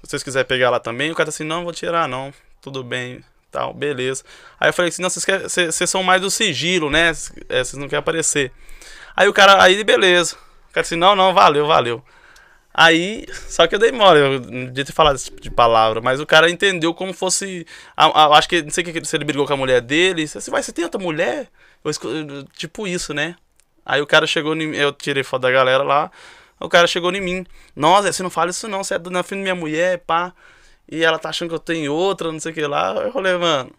Se 0.03 0.09
vocês 0.09 0.23
quiserem 0.23 0.47
pegar 0.47 0.69
lá 0.69 0.79
também. 0.79 1.11
O 1.11 1.15
cara 1.15 1.29
assim, 1.29 1.43
não, 1.43 1.63
vou 1.63 1.73
tirar 1.73 2.07
não. 2.07 2.33
Tudo 2.61 2.83
bem, 2.83 3.23
tal, 3.51 3.73
beleza. 3.73 4.23
Aí 4.59 4.69
eu 4.69 4.73
falei 4.73 4.89
assim, 4.89 5.01
não, 5.01 5.09
vocês, 5.09 5.25
vocês, 5.43 5.75
vocês 5.75 5.89
são 5.89 6.03
mais 6.03 6.21
do 6.21 6.29
sigilo, 6.29 6.89
né? 6.89 7.09
É, 7.49 7.63
vocês 7.63 7.73
não 7.73 7.87
querem 7.87 7.99
aparecer. 7.99 8.51
Aí 9.15 9.27
o 9.27 9.33
cara, 9.33 9.61
aí 9.63 9.83
beleza. 9.83 10.35
O 10.69 10.73
cara 10.73 10.85
assim, 10.85 10.95
não, 10.95 11.15
não, 11.15 11.33
valeu, 11.33 11.65
valeu. 11.67 12.03
Aí, 12.73 13.25
só 13.33 13.65
que 13.67 13.75
eu 13.75 13.79
dei 13.79 13.91
mole, 13.91 14.19
eu 14.19 14.39
não 14.39 14.65
devia 14.67 14.85
ter 14.85 14.93
falado 14.93 15.15
esse 15.15 15.25
tipo 15.25 15.41
de 15.41 15.49
palavra, 15.49 15.99
mas 16.01 16.19
o 16.19 16.25
cara 16.27 16.49
entendeu 16.49 16.93
como 16.93 17.13
fosse. 17.13 17.65
a- 17.95 18.05
a- 18.07 18.37
acho 18.37 18.47
que, 18.47 18.61
não 18.61 18.69
sei 18.69 18.85
se 19.03 19.15
ele 19.15 19.25
brigou 19.25 19.47
com 19.47 19.53
a 19.53 19.57
mulher 19.57 19.81
dele. 19.81 20.27
Você 20.27 20.51
vai, 20.51 20.61
você 20.61 20.71
tem 20.71 20.85
outra 20.85 21.01
mulher? 21.01 21.49
Eu 21.83 21.91
tipo 22.55 22.87
isso, 22.87 23.13
né? 23.13 23.35
Aí 23.85 24.01
o 24.01 24.07
cara 24.07 24.27
chegou 24.27 24.55
em 24.55 24.75
eu 24.75 24.91
tirei 24.91 25.23
foto 25.23 25.43
da 25.43 25.51
galera 25.51 25.83
lá. 25.83 26.11
O 26.59 26.69
cara 26.69 26.87
chegou 26.87 27.11
em 27.13 27.21
mim. 27.21 27.45
Nossa, 27.75 28.11
você 28.11 28.21
não 28.23 28.29
fala 28.29 28.51
isso 28.51 28.67
não, 28.67 28.83
você 28.83 28.95
é 28.95 28.99
na 29.09 29.23
frente 29.23 29.39
da 29.39 29.43
minha 29.43 29.55
mulher, 29.55 29.99
pá. 29.99 30.33
E 30.89 31.03
ela 31.03 31.19
tá 31.19 31.29
achando 31.29 31.49
que 31.49 31.55
eu 31.55 31.59
tenho 31.59 31.93
outra, 31.93 32.31
não 32.31 32.39
sei 32.39 32.51
o 32.51 32.55
que 32.55 32.65
lá. 32.67 32.93
Eu 32.95 33.11
falei, 33.11 33.37
mano. 33.37 33.71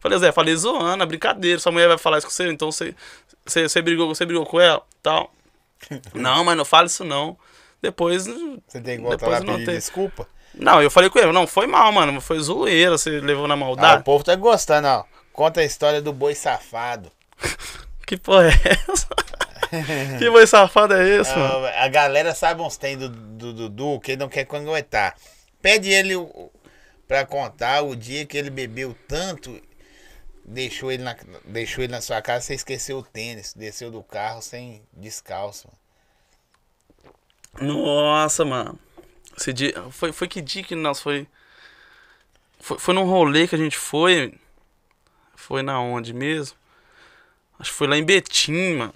Falei, 0.00 0.18
Zé, 0.18 0.32
falei 0.32 0.56
zoando, 0.56 1.02
é 1.02 1.06
brincadeira. 1.06 1.58
Sua 1.60 1.72
mulher 1.72 1.88
vai 1.88 1.98
falar 1.98 2.18
isso 2.18 2.26
com 2.26 2.32
você, 2.32 2.48
então 2.50 2.70
você, 2.72 2.94
você, 3.44 3.68
você, 3.68 3.82
brigou, 3.82 4.08
você 4.08 4.24
brigou 4.24 4.46
com 4.46 4.60
ela 4.60 4.82
tal. 5.02 5.32
não, 6.14 6.44
mas 6.44 6.56
não 6.56 6.64
fala 6.64 6.86
isso 6.86 7.04
não. 7.04 7.36
Depois. 7.82 8.24
Você 8.26 8.80
tem 8.80 8.98
que 8.98 9.02
voltar 9.02 9.26
lá 9.28 9.40
pedir 9.40 9.64
desculpa. 9.66 10.26
Não, 10.54 10.82
eu 10.82 10.90
falei 10.90 11.08
com 11.08 11.18
ele, 11.18 11.32
não, 11.32 11.46
foi 11.46 11.66
mal, 11.66 11.90
mano. 11.92 12.20
Foi 12.20 12.38
zoeira, 12.40 12.98
você 12.98 13.20
levou 13.20 13.46
na 13.48 13.54
Ah, 13.54 13.56
o 13.56 13.60
maldade. 13.60 14.04
povo 14.04 14.24
tá 14.24 14.34
gostando, 14.34 14.88
ó. 14.88 15.04
Conta 15.32 15.60
a 15.60 15.64
história 15.64 16.02
do 16.02 16.12
boi 16.12 16.34
safado. 16.34 17.10
Que 18.06 18.16
porra 18.16 18.48
é 18.48 18.76
essa? 18.90 19.06
que 20.18 20.28
boi 20.30 20.44
safado 20.44 20.94
é 20.94 21.08
esse, 21.20 21.30
mano? 21.36 21.64
Ah, 21.66 21.84
a 21.84 21.88
galera 21.88 22.34
sabe 22.34 22.60
uns 22.60 22.76
tem 22.76 22.98
do 22.98 23.08
Dudu 23.08 24.00
que 24.00 24.10
ele 24.12 24.18
não 24.20 24.28
quer 24.28 24.44
aguentar. 24.50 25.14
Pede 25.62 25.90
ele 25.90 26.16
o- 26.16 26.50
pra 27.06 27.24
contar 27.24 27.82
o 27.82 27.94
dia 27.94 28.26
que 28.26 28.36
ele 28.36 28.50
bebeu 28.50 28.96
tanto, 29.06 29.60
deixou 30.50 30.90
ele 30.90 31.02
na, 31.04 31.16
deixou 31.44 31.84
ele 31.84 31.92
na 31.92 32.00
sua 32.00 32.20
casa, 32.20 32.44
você 32.44 32.54
esqueceu 32.54 32.98
o 32.98 33.02
tênis, 33.02 33.54
desceu 33.54 33.90
do 33.90 34.02
carro 34.02 34.42
sem 34.42 34.82
descalço. 34.92 35.68
Nossa, 37.60 38.44
mano. 38.44 38.78
Esse 39.36 39.52
dia. 39.52 39.72
Foi, 39.90 40.12
foi 40.12 40.28
que 40.28 40.40
dia 40.40 40.62
que 40.62 40.74
nós 40.74 41.00
foi. 41.00 41.26
Foi, 42.58 42.78
foi 42.78 42.94
num 42.94 43.04
rolê 43.04 43.46
que 43.46 43.54
a 43.54 43.58
gente 43.58 43.78
foi. 43.78 44.34
Foi 45.34 45.62
na 45.62 45.80
onde 45.80 46.12
mesmo? 46.12 46.56
Acho 47.58 47.70
que 47.70 47.76
foi 47.76 47.86
lá 47.86 47.96
em 47.96 48.04
Betim, 48.04 48.74
mano. 48.76 48.94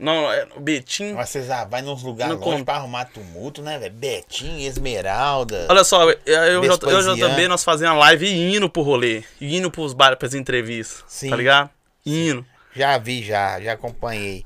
Não, 0.00 0.32
é 0.32 0.46
Betim. 0.58 1.12
Mas 1.12 1.28
você 1.28 1.42
já 1.42 1.64
vai 1.64 1.82
nos 1.82 2.02
lugares 2.02 2.34
longe 2.38 2.58
con- 2.58 2.64
pra 2.64 2.76
arrumar 2.76 3.04
tumulto, 3.04 3.60
né, 3.60 3.78
velho? 3.78 3.92
Betim, 3.92 4.62
Esmeralda. 4.64 5.66
Olha 5.68 5.84
só, 5.84 6.02
eu, 6.04 6.10
eu, 6.10 6.18
já- 6.26 6.46
eu 6.46 6.62
já 6.64 6.68
Vespasiano. 6.70 7.18
também 7.18 7.46
nós 7.46 7.62
fazíamos 7.62 7.98
live 8.00 8.26
indo 8.56 8.70
pro 8.70 8.80
rolê. 8.82 9.22
Indo 9.40 9.70
pros 9.70 9.92
bares, 9.92 10.18
pras 10.18 10.32
entrevistas. 10.34 11.04
Sim. 11.06 11.28
Tá 11.28 11.36
ligado? 11.36 11.68
Indo. 12.06 12.46
Já 12.74 12.96
vi, 12.96 13.22
já, 13.22 13.60
já 13.60 13.72
acompanhei. 13.74 14.44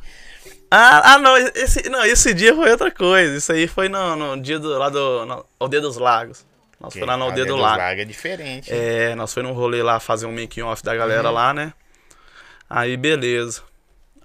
Ah, 0.71 1.15
ah, 1.15 1.19
não, 1.19 1.37
esse, 1.37 1.89
não, 1.89 2.05
esse 2.05 2.35
dia 2.35 2.53
foi 2.53 2.71
outra 2.73 2.91
coisa. 2.91 3.37
Isso 3.37 3.53
aí 3.53 3.69
foi 3.69 3.89
no, 3.89 4.17
no 4.17 4.43
dia 4.43 4.59
do, 4.59 4.77
lá 4.77 4.89
do. 4.89 5.25
Na 5.25 5.41
Aldeia 5.61 5.81
dos 5.81 5.97
Lagos. 5.99 6.45
Nós 6.81 6.93
foi 6.93 7.05
lá 7.07 7.17
na 7.17 7.27
Aldeia 7.27 7.47
do 7.47 7.55
Lago. 7.55 7.79
Lago 7.79 8.01
é 8.01 8.05
diferente. 8.05 8.73
É, 8.73 9.15
nós 9.15 9.33
foi 9.33 9.43
num 9.45 9.53
rolê 9.53 9.83
lá 9.85 10.01
fazer 10.01 10.27
um 10.27 10.33
making 10.33 10.63
off 10.63 10.83
da 10.83 10.97
galera 10.97 11.29
Uhum. 11.29 11.35
lá, 11.35 11.55
né? 11.55 11.73
Aí 12.69 12.97
beleza. 12.97 13.63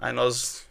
Aí 0.02 0.12
nós 0.12 0.66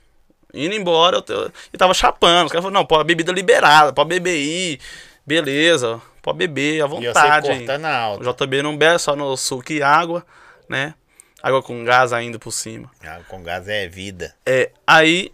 Indo 0.67 0.75
embora, 0.75 1.17
eu, 1.19 1.23
te- 1.23 1.33
eu 1.33 1.79
tava 1.79 1.95
chapando. 1.95 2.47
Os 2.47 2.53
caras 2.53 2.65
falaram, 2.65 2.81
não, 2.81 2.87
pô, 2.87 2.97
a 2.97 3.05
bebida 3.05 3.33
liberada, 3.33 3.93
pode 3.93 4.09
beber 4.09 4.31
aí. 4.31 4.79
Beleza, 5.27 6.01
pode 6.23 6.39
beber 6.39 6.83
à 6.83 6.87
E 6.87 6.89
você 6.89 7.07
vontade. 7.07 7.51
aí. 7.51 7.59
cortando 7.59 7.85
alto. 7.85 8.29
O 8.29 8.33
JB 8.47 8.63
não 8.63 8.77
bebe, 8.77 8.99
só 8.99 9.15
no 9.15 9.37
suco 9.37 9.73
e 9.73 9.83
água, 9.83 10.25
né? 10.69 10.95
Água 11.43 11.63
com 11.63 11.85
gás 11.85 12.13
ainda 12.13 12.39
por 12.39 12.51
cima. 12.53 12.91
Ah, 13.05 13.21
com 13.29 13.43
gás 13.43 13.69
é 13.69 13.87
vida. 13.87 14.35
É, 14.45 14.71
aí 14.87 15.31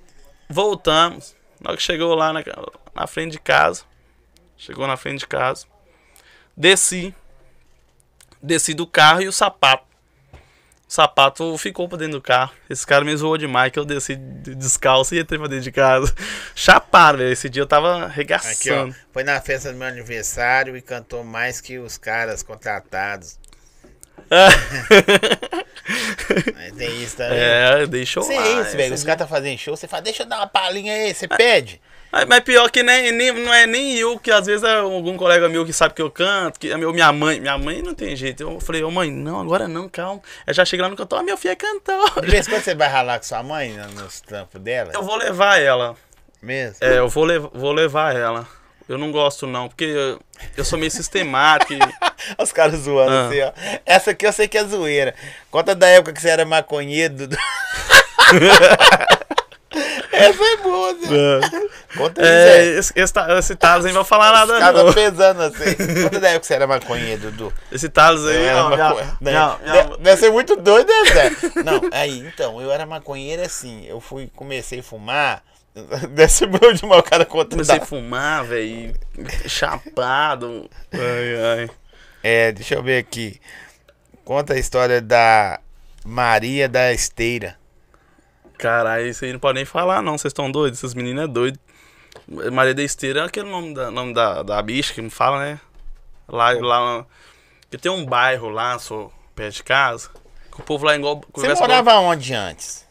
voltamos. 0.51 1.35
Na 1.61 1.71
hora 1.71 1.77
que 1.77 1.83
chegou 1.83 2.15
lá 2.15 2.33
na, 2.33 2.43
na 2.95 3.07
frente 3.07 3.33
de 3.33 3.39
casa. 3.39 3.85
Chegou 4.57 4.87
na 4.87 4.97
frente 4.97 5.21
de 5.21 5.27
casa. 5.27 5.65
Desci. 6.57 7.15
Desci 8.43 8.75
do 8.75 8.87
carro 8.87 9.23
e 9.23 9.29
o 9.29 9.33
sapato. 9.33 9.85
Sapato 10.95 11.59
ficou 11.59 11.89
pra 11.89 11.99
dentro 11.99 12.15
do 12.19 12.23
carro. 12.23 12.53
Esse 12.71 12.87
cara 12.87 13.05
me 13.05 13.17
zoou 13.17 13.37
demais 13.37 13.73
que 13.73 13.79
eu 13.81 13.85
desci 13.85 14.15
de- 14.15 14.55
descalço 14.55 15.13
e 15.13 15.19
entrei 15.19 15.39
pra 15.41 15.49
dentro 15.49 15.65
de 15.65 15.73
casa. 15.73 16.15
Chapado, 16.55 17.19
velho. 17.19 17.33
Esse 17.33 17.49
dia 17.51 17.63
eu 17.63 17.67
tava 17.67 17.97
Aqui, 17.97 18.05
ó. 18.05 18.07
arregaçando. 18.13 18.95
Foi 19.13 19.25
na 19.25 19.41
festa 19.41 19.73
do 19.73 19.79
meu 19.79 19.89
aniversário 19.89 20.77
e 20.77 20.81
cantou 20.81 21.25
mais 21.25 21.61
que 21.61 21.79
os 21.79 21.99
caras 21.99 22.45
contratados. 22.45 23.39
Aí 26.57 26.73
Tem 26.73 27.03
isso 27.03 27.17
também. 27.17 27.39
é, 27.39 27.87
deixou 27.87 28.23
Isso 28.23 28.33
lá. 28.33 28.47
é 28.47 28.61
isso, 28.63 28.77
velho. 28.77 28.95
Os 28.95 29.03
caras 29.05 29.19
tá 29.19 29.27
fazendo 29.27 29.59
show, 29.59 29.77
você 29.77 29.89
fala, 29.89 30.03
deixa 30.03 30.23
eu 30.23 30.27
dar 30.29 30.37
uma 30.39 30.47
palhinha 30.47 30.93
aí, 30.95 31.13
você 31.13 31.27
pede. 31.27 31.81
Mas, 32.29 32.41
pior 32.41 32.71
que 32.71 32.83
nem, 32.83 33.11
nem- 33.13 33.33
não 33.33 33.53
é 33.53 33.67
nem 33.67 33.97
eu, 33.97 34.19
que 34.19 34.31
às 34.31 34.47
vezes 34.47 34.63
é 34.63 34.77
algum 34.77 35.17
colega 35.17 35.49
meu 35.49 35.65
que 35.67 35.73
sabe 35.73 35.95
que 35.95 36.03
eu 36.03 36.11
canto, 36.11 36.61
que 36.61 36.71
é 36.71 36.77
meu, 36.77 36.93
minha 36.93 37.13
mãe, 37.13 37.41
minha 37.41 37.59
mãe 37.59 37.83
não 37.83 37.95
tem 37.95 38.15
jeito. 38.15 38.43
Eu 38.43 38.61
falei, 38.61 38.83
ô 38.85 38.91
mãe, 38.91 39.11
não, 39.11 39.41
agora 39.41 39.67
não, 39.67 39.89
calma. 39.89 40.21
Aí 40.47 40.55
já 40.55 40.65
chega 40.65 40.85
lá 40.85 40.89
no 40.89 40.97
cantor, 40.97 41.19
ah, 41.19 41.23
meu 41.23 41.37
filho 41.37 41.53
é 41.53 41.57
cantor. 41.57 42.21
De 42.21 42.31
vez 42.31 42.47
em 42.47 42.51
quando 42.51 42.63
você 42.63 42.75
vai 42.75 42.89
ralar 42.89 43.19
com 43.19 43.25
sua 43.25 43.43
mãe 43.43 43.73
no- 43.73 44.03
nos 44.03 44.21
trampos 44.21 44.61
dela? 44.61 44.93
Eu 44.95 45.03
vou 45.03 45.17
levar 45.17 45.61
ela. 45.61 45.97
Mesmo? 46.43 46.77
É, 46.81 46.99
eu 46.99 47.09
vou, 47.09 47.25
lev 47.25 47.47
vou 47.53 47.73
levar 47.73 48.15
ela. 48.15 48.47
Eu 48.87 48.99
não 48.99 49.11
gosto 49.11 49.47
não, 49.47 49.67
porque 49.67 49.85
eu, 49.85 50.21
eu 50.59 50.65
sou 50.65 50.79
meio 50.79 50.91
sistemático. 50.91 51.73
e- 51.73 51.79
Os 52.43 52.53
caras 52.53 52.81
zoando 52.81 53.13
Ah. 53.13 53.27
assim, 53.29 53.41
ó. 53.41 53.53
Essa 53.87 54.11
aqui 54.11 54.27
eu 54.27 54.33
sei 54.33 54.47
que 54.47 54.59
é 54.59 54.65
zoeira. 54.65 55.15
Conta 55.51 55.75
da 55.75 55.89
época 55.89 56.13
que 56.13 56.21
você 56.21 56.29
era 56.29 56.45
maconheiro. 56.45 57.15
Essa 60.15 60.45
é 60.45 60.57
boa, 60.59 60.95
Zé. 60.95 61.69
Conta 61.97 62.23
aí, 62.23 62.29
é, 62.29 62.65
esse, 62.79 62.93
esse, 62.97 63.13
esse 63.39 63.57
Thales 63.57 63.85
aí 63.87 63.93
não 63.93 64.03
vai 64.03 64.09
falar 64.09 64.33
nada 64.33 64.59
Cada 64.59 64.85
não. 64.85 64.93
pesando 64.93 65.43
assim. 65.43 65.75
Conta 66.05 66.21
da 66.21 66.29
época 66.29 66.41
que 66.41 66.47
você 66.47 66.55
era 66.55 66.67
maconheiro, 66.67 67.21
Dudu. 67.31 67.53
Esse 67.71 67.89
Thales 67.89 68.25
aí, 68.25 68.45
Era 68.45 68.65
ó, 68.65 68.69
minha- 68.71 68.85
maconhe- 68.89 69.07
minha- 69.21 69.49
Deve- 69.57 69.71
minha- 69.89 69.97
Deve 69.99 70.21
ser 70.21 70.31
muito 70.31 70.57
doido, 70.57 70.89
né, 70.89 71.11
Zé? 71.13 71.31
Não, 71.65 71.81
aí, 71.93 72.21
então, 72.27 72.61
eu 72.61 72.71
era 72.73 72.85
maconheiro 72.87 73.43
assim. 73.43 73.85
Eu 73.87 74.01
fui, 74.01 74.31
comecei 74.35 74.81
a 74.81 74.83
fumar. 74.83 75.43
Deve 75.75 76.29
ser 76.29 76.47
bom 76.47 76.73
demais 76.73 77.01
o 77.01 77.03
cara 77.03 77.25
contando. 77.25 77.51
comecei 77.51 77.79
a 77.79 77.85
fumar, 77.87 78.45
velho, 78.45 78.95
chapado. 79.47 80.69
Ai, 80.93 81.61
ai. 81.61 81.71
É, 82.23 82.53
deixa 82.53 82.75
eu 82.77 82.83
ver 82.83 82.99
aqui. 82.99 83.41
Conta 84.25 84.55
a 84.55 84.59
história 84.59 85.01
da 85.01 85.61
Maria 86.05 86.69
da 86.69 86.93
Esteira. 86.93 87.57
Caralho, 88.59 89.07
isso 89.07 89.25
aí 89.25 89.33
não 89.33 89.41
pode 89.41 89.57
nem 89.57 89.65
falar, 89.65 90.03
não. 90.03 90.17
Vocês 90.17 90.31
estão 90.31 90.51
doidos? 90.51 90.79
Essas 90.79 90.95
meninas 90.95 91.25
é 91.25 91.29
doido. 91.29 91.59
Maria 92.53 92.75
da 92.75 92.83
Esteira 92.83 93.21
é 93.21 93.25
aquele 93.25 93.51
nome 93.51 93.75
da, 93.75 93.91
nome 93.91 94.15
da, 94.15 94.43
da 94.43 94.63
bicha 94.63 94.95
que 94.95 95.03
me 95.03 95.11
fala, 95.11 95.41
né? 95.41 95.61
Lá, 96.29 96.53
lá. 96.53 97.07
Que 97.71 97.77
tem 97.77 97.91
um 97.91 98.05
bairro 98.07 98.49
lá, 98.49 98.79
sou 98.79 99.13
perto 99.35 99.57
de 99.57 99.63
casa. 99.65 100.11
Que 100.53 100.61
o 100.61 100.65
povo 100.65 100.87
lá 100.87 100.95
é 100.95 100.97
igual. 100.97 101.23
Você 101.35 101.55
morava 101.55 101.95
onde 101.99 102.33
antes? 102.33 102.87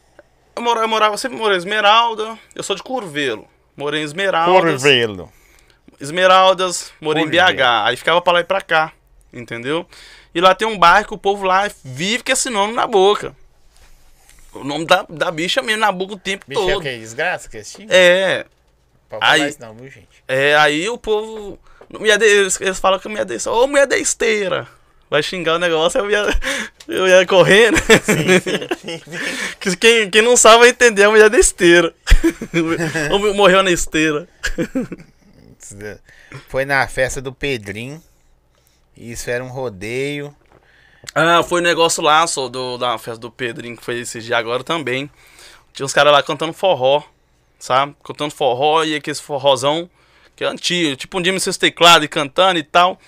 Eu, 0.54 0.62
morava, 0.62 0.84
eu 0.84 0.88
morava, 0.88 1.16
sempre 1.16 1.38
morei 1.38 1.56
em 1.56 1.58
Esmeralda. 1.58 2.38
Eu 2.54 2.62
sou 2.62 2.76
de 2.76 2.82
Curvelo. 2.82 3.48
Morei 3.76 4.02
em 4.02 4.04
Esmeraldas. 4.04 4.82
Corvelo. 4.82 5.32
Esmeraldas, 6.00 6.92
morei 7.00 7.22
em 7.22 7.26
Curvelo. 7.26 7.56
BH. 7.56 7.62
Aí 7.86 7.96
ficava 7.96 8.20
pra 8.20 8.34
lá 8.34 8.40
e 8.40 8.44
pra 8.44 8.60
cá. 8.60 8.92
Entendeu? 9.32 9.86
E 10.34 10.40
lá 10.40 10.54
tem 10.54 10.68
um 10.68 10.78
bairro 10.78 11.08
que 11.08 11.14
o 11.14 11.18
povo 11.18 11.44
lá 11.44 11.68
vive 11.82 12.22
com 12.22 12.32
esse 12.32 12.50
nome 12.50 12.74
na 12.74 12.86
boca. 12.86 13.34
O 14.54 14.64
nome 14.64 14.86
da, 14.86 15.04
da 15.08 15.30
bicha 15.30 15.60
mesmo 15.62 15.80
na 15.80 15.90
boca 15.92 16.14
o 16.14 16.18
tempo 16.18 16.44
Bicho, 16.46 16.60
é 16.60 16.64
o 16.64 16.70
todo. 16.74 16.82
que? 16.82 16.98
Desgraça 16.98 17.48
que 17.48 17.56
esse 17.56 17.76
time? 17.76 17.88
É, 17.90 18.46
Pode 19.08 19.20
falar 19.20 19.32
aí- 19.32 19.48
isso 19.48 19.60
não, 19.60 19.74
viu, 19.74 19.90
gente? 19.90 20.08
É, 20.28 20.54
aí 20.56 20.88
o 20.88 20.96
povo. 20.96 21.58
Mulher 21.98 22.18
de, 22.18 22.24
eles, 22.24 22.60
eles 22.60 22.78
falam 22.78 22.98
que 22.98 23.06
a 23.06 23.10
mulher 23.10 23.24
desse. 23.24 23.48
Ô, 23.48 23.66
mulher 23.66 23.86
da 23.86 23.96
esteira. 23.98 24.66
Vai 25.10 25.22
xingar 25.22 25.54
o 25.54 25.58
negócio, 25.58 25.98
eu 26.00 26.10
ia, 26.10 26.26
eu 26.88 27.06
ia 27.06 27.26
correndo. 27.26 27.76
que 29.60 29.76
quem, 29.76 30.10
quem 30.10 30.22
não 30.22 30.36
sabe 30.36 30.60
vai 30.60 30.68
entender 30.70 31.04
a 31.04 31.10
mulher 31.10 31.28
da 31.30 31.38
esteira. 31.38 31.94
Ou 33.12 33.34
morreu 33.34 33.62
na 33.62 33.70
esteira. 33.70 34.26
Foi 36.48 36.64
na 36.64 36.86
festa 36.88 37.20
do 37.20 37.32
Pedrinho. 37.32 38.02
Isso 38.96 39.28
era 39.30 39.42
um 39.44 39.48
rodeio. 39.48 40.34
Ah, 41.14 41.42
foi 41.42 41.60
um 41.60 41.64
negócio 41.64 42.02
lá, 42.02 42.26
só, 42.26 42.48
do, 42.48 42.78
da 42.78 42.96
festa 42.98 43.20
do 43.20 43.30
Pedrinho, 43.30 43.76
que 43.76 43.84
foi 43.84 43.98
esse 44.00 44.20
dia 44.20 44.38
agora 44.38 44.62
também. 44.62 45.10
Tinha 45.72 45.84
uns 45.84 45.92
caras 45.92 46.12
lá 46.12 46.22
cantando 46.22 46.52
forró, 46.52 47.02
sabe? 47.58 47.96
Cantando 48.04 48.32
forró 48.32 48.84
e 48.84 48.94
aquele 48.94 49.16
forrozão 49.16 49.90
que 50.36 50.44
é 50.44 50.46
antigo. 50.46 50.96
Tipo 50.96 51.18
um 51.18 51.22
dia 51.22 51.32
me 51.32 51.40
seus 51.40 51.56
teclados 51.56 52.04
e 52.04 52.08
cantando 52.08 52.58
e 52.58 52.62
tal. 52.62 52.98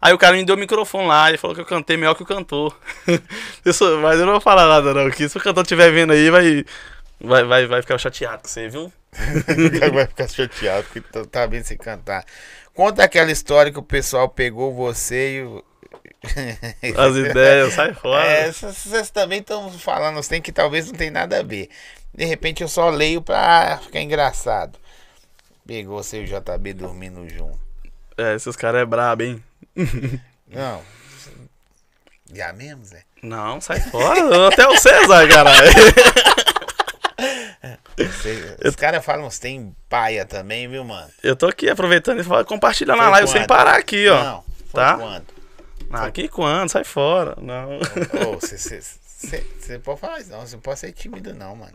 Aí 0.00 0.12
o 0.12 0.18
cara 0.18 0.36
me 0.36 0.44
deu 0.44 0.56
o 0.56 0.58
microfone 0.58 1.06
lá 1.06 1.32
e 1.32 1.36
falou 1.36 1.54
que 1.54 1.60
eu 1.60 1.66
cantei 1.66 1.96
melhor 1.96 2.14
que 2.14 2.22
o 2.22 2.26
cantor. 2.26 2.76
Isso, 3.64 3.98
mas 3.98 4.18
eu 4.18 4.26
não 4.26 4.32
vou 4.34 4.40
falar 4.40 4.66
nada 4.66 4.92
não, 4.92 5.10
que 5.10 5.28
se 5.28 5.36
o 5.36 5.40
cantor 5.40 5.62
estiver 5.62 5.90
vendo 5.90 6.12
aí, 6.12 6.30
vai, 6.30 6.64
vai, 7.20 7.44
vai, 7.44 7.66
vai 7.66 7.82
ficar 7.82 7.98
chateado 7.98 8.42
com 8.42 8.48
você, 8.48 8.68
viu? 8.68 8.92
Vai 9.94 10.06
ficar 10.06 10.28
chateado 10.28 10.84
porque 10.84 11.00
tá, 11.00 11.24
tá 11.24 11.46
vendo 11.46 11.64
você 11.64 11.74
cantar. 11.74 12.22
Conta 12.74 13.02
aquela 13.02 13.32
história 13.32 13.72
que 13.72 13.78
o 13.78 13.82
pessoal 13.82 14.28
pegou 14.28 14.74
você 14.74 15.42
e. 15.42 15.62
As 16.96 17.16
ideias, 17.16 17.74
sai 17.74 17.94
fora. 17.94 18.24
É, 18.24 18.52
vocês 18.52 19.10
também 19.10 19.40
estão 19.40 19.70
falando 19.72 20.20
tem 20.26 20.40
que 20.42 20.52
talvez 20.52 20.86
não 20.86 20.94
tem 20.94 21.10
nada 21.10 21.40
a 21.40 21.42
ver. 21.42 21.68
De 22.14 22.24
repente 22.24 22.62
eu 22.62 22.68
só 22.68 22.88
leio 22.88 23.20
pra 23.22 23.78
ficar 23.82 24.00
engraçado. 24.00 24.78
Pegou 25.66 26.02
você 26.02 26.22
e 26.22 26.24
o 26.24 26.26
JB 26.26 26.72
dormindo 26.72 27.28
junto. 27.28 27.58
É, 28.16 28.34
esses 28.34 28.56
caras 28.56 28.82
é 28.82 28.84
brabo, 28.84 29.22
hein? 29.22 29.42
Não. 30.48 30.80
Já 32.32 32.52
mesmo, 32.52 32.84
Zé? 32.84 33.02
Não, 33.22 33.60
sai 33.60 33.80
fora. 33.80 34.48
Até 34.48 34.66
o 34.66 34.76
César, 34.78 35.28
caralho. 35.28 35.70
Você- 37.96 38.56
os 38.64 38.76
caras 38.76 39.04
falam 39.04 39.28
que 39.28 39.40
tem 39.40 39.74
paia 39.88 40.24
também, 40.26 40.68
viu, 40.68 40.84
mano? 40.84 41.08
Eu 41.22 41.34
tô 41.34 41.46
aqui 41.46 41.68
aproveitando 41.68 42.20
e 42.20 42.44
compartilhando 42.44 43.00
a 43.02 43.08
live 43.10 43.28
sem 43.28 43.46
parar 43.46 43.76
aqui, 43.76 44.06
ó. 44.08 44.22
Não, 44.22 44.44
tá? 44.72 44.96
quando? 44.96 45.35
Ah, 45.90 46.06
aqui 46.06 46.28
quando? 46.28 46.70
Sai 46.70 46.84
fora. 46.84 47.36
Não. 47.40 47.78
Você 48.38 49.78
pode 49.78 50.00
falar 50.00 50.20
isso, 50.20 50.30
não. 50.30 50.40
Você 50.46 50.56
não 50.56 50.62
pode 50.62 50.78
ser 50.78 50.92
tímido, 50.92 51.34
não, 51.34 51.56
mano. 51.56 51.72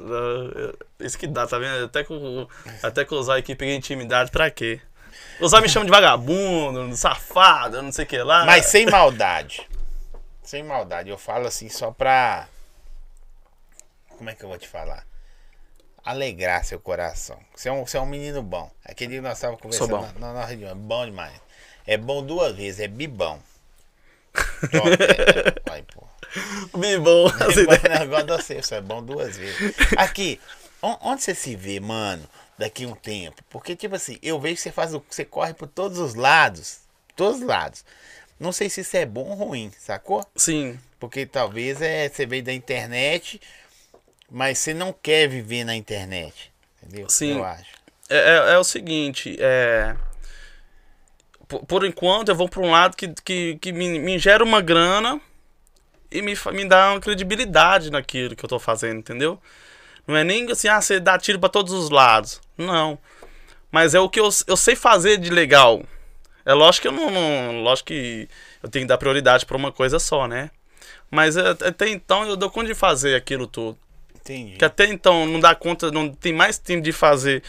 Isso 1.00 1.18
que 1.18 1.28
dá, 1.28 1.48
tá 1.48 1.58
vendo? 1.58 1.86
Até 1.86 2.04
com, 2.04 2.48
até 2.84 3.04
com 3.04 3.16
usar 3.16 3.38
aqui 3.38 3.56
peguei 3.56 3.76
intimidade 3.76 4.30
pra 4.32 4.52
quê? 4.52 4.80
Usar 5.40 5.60
me 5.62 5.68
chama 5.68 5.86
de 5.86 5.92
vagabundo, 5.92 6.96
safado, 6.96 7.82
não 7.82 7.92
sei 7.92 8.06
o 8.06 8.08
que 8.08 8.18
lá. 8.20 8.46
Mas 8.46 8.68
sem 8.68 8.86
maldade. 8.86 9.68
Sem 10.44 10.64
maldade. 10.64 11.10
Eu 11.10 11.18
falo 11.18 11.48
assim 11.48 11.68
só 11.68 11.92
pra. 11.92 12.48
Como 14.18 14.30
é 14.30 14.36
que 14.36 14.44
eu 14.44 14.50
vou 14.50 14.58
te 14.58 14.68
falar? 14.68 15.06
Alegrar 16.06 16.64
seu 16.64 16.80
coração. 16.80 17.40
Você 17.56 17.70
é 17.70 17.72
um, 17.72 17.86
você 17.86 17.98
é 17.98 18.02
um 18.02 18.06
menino 18.06 18.42
bom. 18.44 18.72
Aquele 18.86 19.14
dia 19.14 19.22
nós 19.22 19.38
estávamos 19.38 19.62
conversando 19.62 19.90
bom. 19.90 20.02
na, 20.20 20.28
na, 20.28 20.34
na 20.34 20.46
reunião. 20.46 20.70
É 20.72 20.76
bom 20.76 21.06
demais. 21.06 21.42
É 21.86 21.98
bom 21.98 22.24
duas 22.24 22.56
vezes, 22.56 22.80
é 22.80 22.88
bibão. 22.88 23.40
Vai, 25.66 25.84
pô. 25.94 26.04
Bibom, 26.78 27.28
as 27.28 27.58
ideias. 27.58 28.02
Agora 28.02 28.24
de 28.24 28.32
você, 28.44 28.60
isso 28.60 28.74
é 28.74 28.82
bom 28.82 29.04
duas 29.04 29.36
vezes. 29.38 29.74
Aqui, 29.98 30.40
on- 30.82 30.98
onde 31.02 31.22
você 31.24 31.36
se 31.36 31.56
vê, 31.56 31.80
mano, 31.80 32.28
daqui 32.58 32.86
a 32.86 32.88
um 32.88 32.96
tempo? 32.96 33.44
Porque, 33.50 33.76
tipo 33.76 33.96
assim, 33.96 34.18
eu 34.22 34.40
vejo 34.40 34.56
que 34.56 34.62
você 34.62 34.72
faz 34.72 34.94
o. 34.94 35.04
Você 35.10 35.26
corre 35.26 35.54
por 35.54 35.68
todos 35.68 35.98
os 36.00 36.16
lados. 36.16 36.80
Todos 37.16 37.42
os 37.42 37.46
lados. 37.48 37.84
Não 38.40 38.52
sei 38.52 38.70
se 38.70 38.82
isso 38.82 38.96
é 38.98 39.06
bom 39.06 39.30
ou 39.30 39.36
ruim, 39.36 39.72
sacou? 39.78 40.26
Sim, 40.36 40.80
Porque 41.00 41.26
talvez 41.26 41.82
é, 41.82 42.08
você 42.10 42.26
veio 42.26 42.42
da 42.44 42.54
internet, 42.54 43.40
mas 44.30 44.58
você 44.58 44.74
não 44.74 44.94
quer 44.94 45.28
viver 45.28 45.64
na 45.64 45.76
internet. 45.76 46.52
Entendeu? 46.82 47.10
Sim. 47.10 47.38
Eu 47.38 47.44
acho. 47.44 47.70
é, 48.10 48.18
é- 48.18 48.54
é 48.54 48.58
o 48.58 48.64
seguinte, 48.64 49.36
é. 49.40 49.96
Por, 51.52 51.66
por 51.66 51.86
enquanto 51.86 52.30
eu 52.30 52.36
vou 52.36 52.48
pra 52.48 52.62
um 52.62 52.72
lado 52.72 52.96
que, 52.96 53.10
que, 53.26 53.58
que 53.60 53.74
me, 53.74 54.00
me 54.00 54.18
gera 54.18 54.42
uma 54.42 54.62
grana 54.62 55.20
e 56.10 56.22
me, 56.22 56.34
me 56.54 56.66
dá 56.66 56.92
uma 56.94 57.02
credibilidade 57.02 57.92
naquilo 57.92 58.38
que 58.38 58.46
eu 58.46 58.50
tô 58.50 58.58
fazendo, 58.58 59.00
entendeu? 59.00 59.38
Não 60.08 60.16
é 60.16 60.24
nem 60.24 60.50
assim, 60.50 60.70
ah, 60.70 60.80
você 60.82 60.98
dá 60.98 61.18
tiro 61.18 61.40
pra 61.40 61.50
todos 61.50 61.74
os 61.74 61.90
lados. 61.90 62.40
Não. 62.58 62.98
Mas 63.70 63.94
é 63.94 64.00
o 64.00 64.10
que 64.10 64.20
eu, 64.20 64.30
eu 64.48 64.56
sei 64.56 64.76
fazer 64.78 65.18
de 65.18 65.30
legal. 65.30 65.84
É 66.46 66.54
lógico 66.54 66.84
que 66.84 66.88
eu 66.88 66.92
não, 66.94 67.12
não- 67.12 67.62
Lógico 67.62 67.88
que 67.88 68.30
eu 68.64 68.70
tenho 68.70 68.86
que 68.86 68.88
dar 68.90 68.98
prioridade 68.98 69.46
pra 69.46 69.58
uma 69.58 69.72
coisa 69.72 70.00
só, 70.00 70.28
né? 70.28 70.52
Mas 71.10 71.36
é, 71.36 71.50
até 71.50 71.90
então 71.90 72.24
eu 72.26 72.38
dou 72.38 72.50
conta 72.50 72.68
de 72.68 72.76
fazer 72.76 73.16
aquilo 73.16 73.46
tudo. 73.46 73.78
Entendi. 74.16 74.56
que 74.56 74.64
até 74.64 74.86
então 74.86 75.26
não 75.26 75.40
dá 75.40 75.56
conta, 75.56 75.92
não 75.92 76.08
tem 76.14 76.32
mais 76.32 76.58
tempo 76.60 76.84
de 76.84 76.92
fazer 76.92 77.42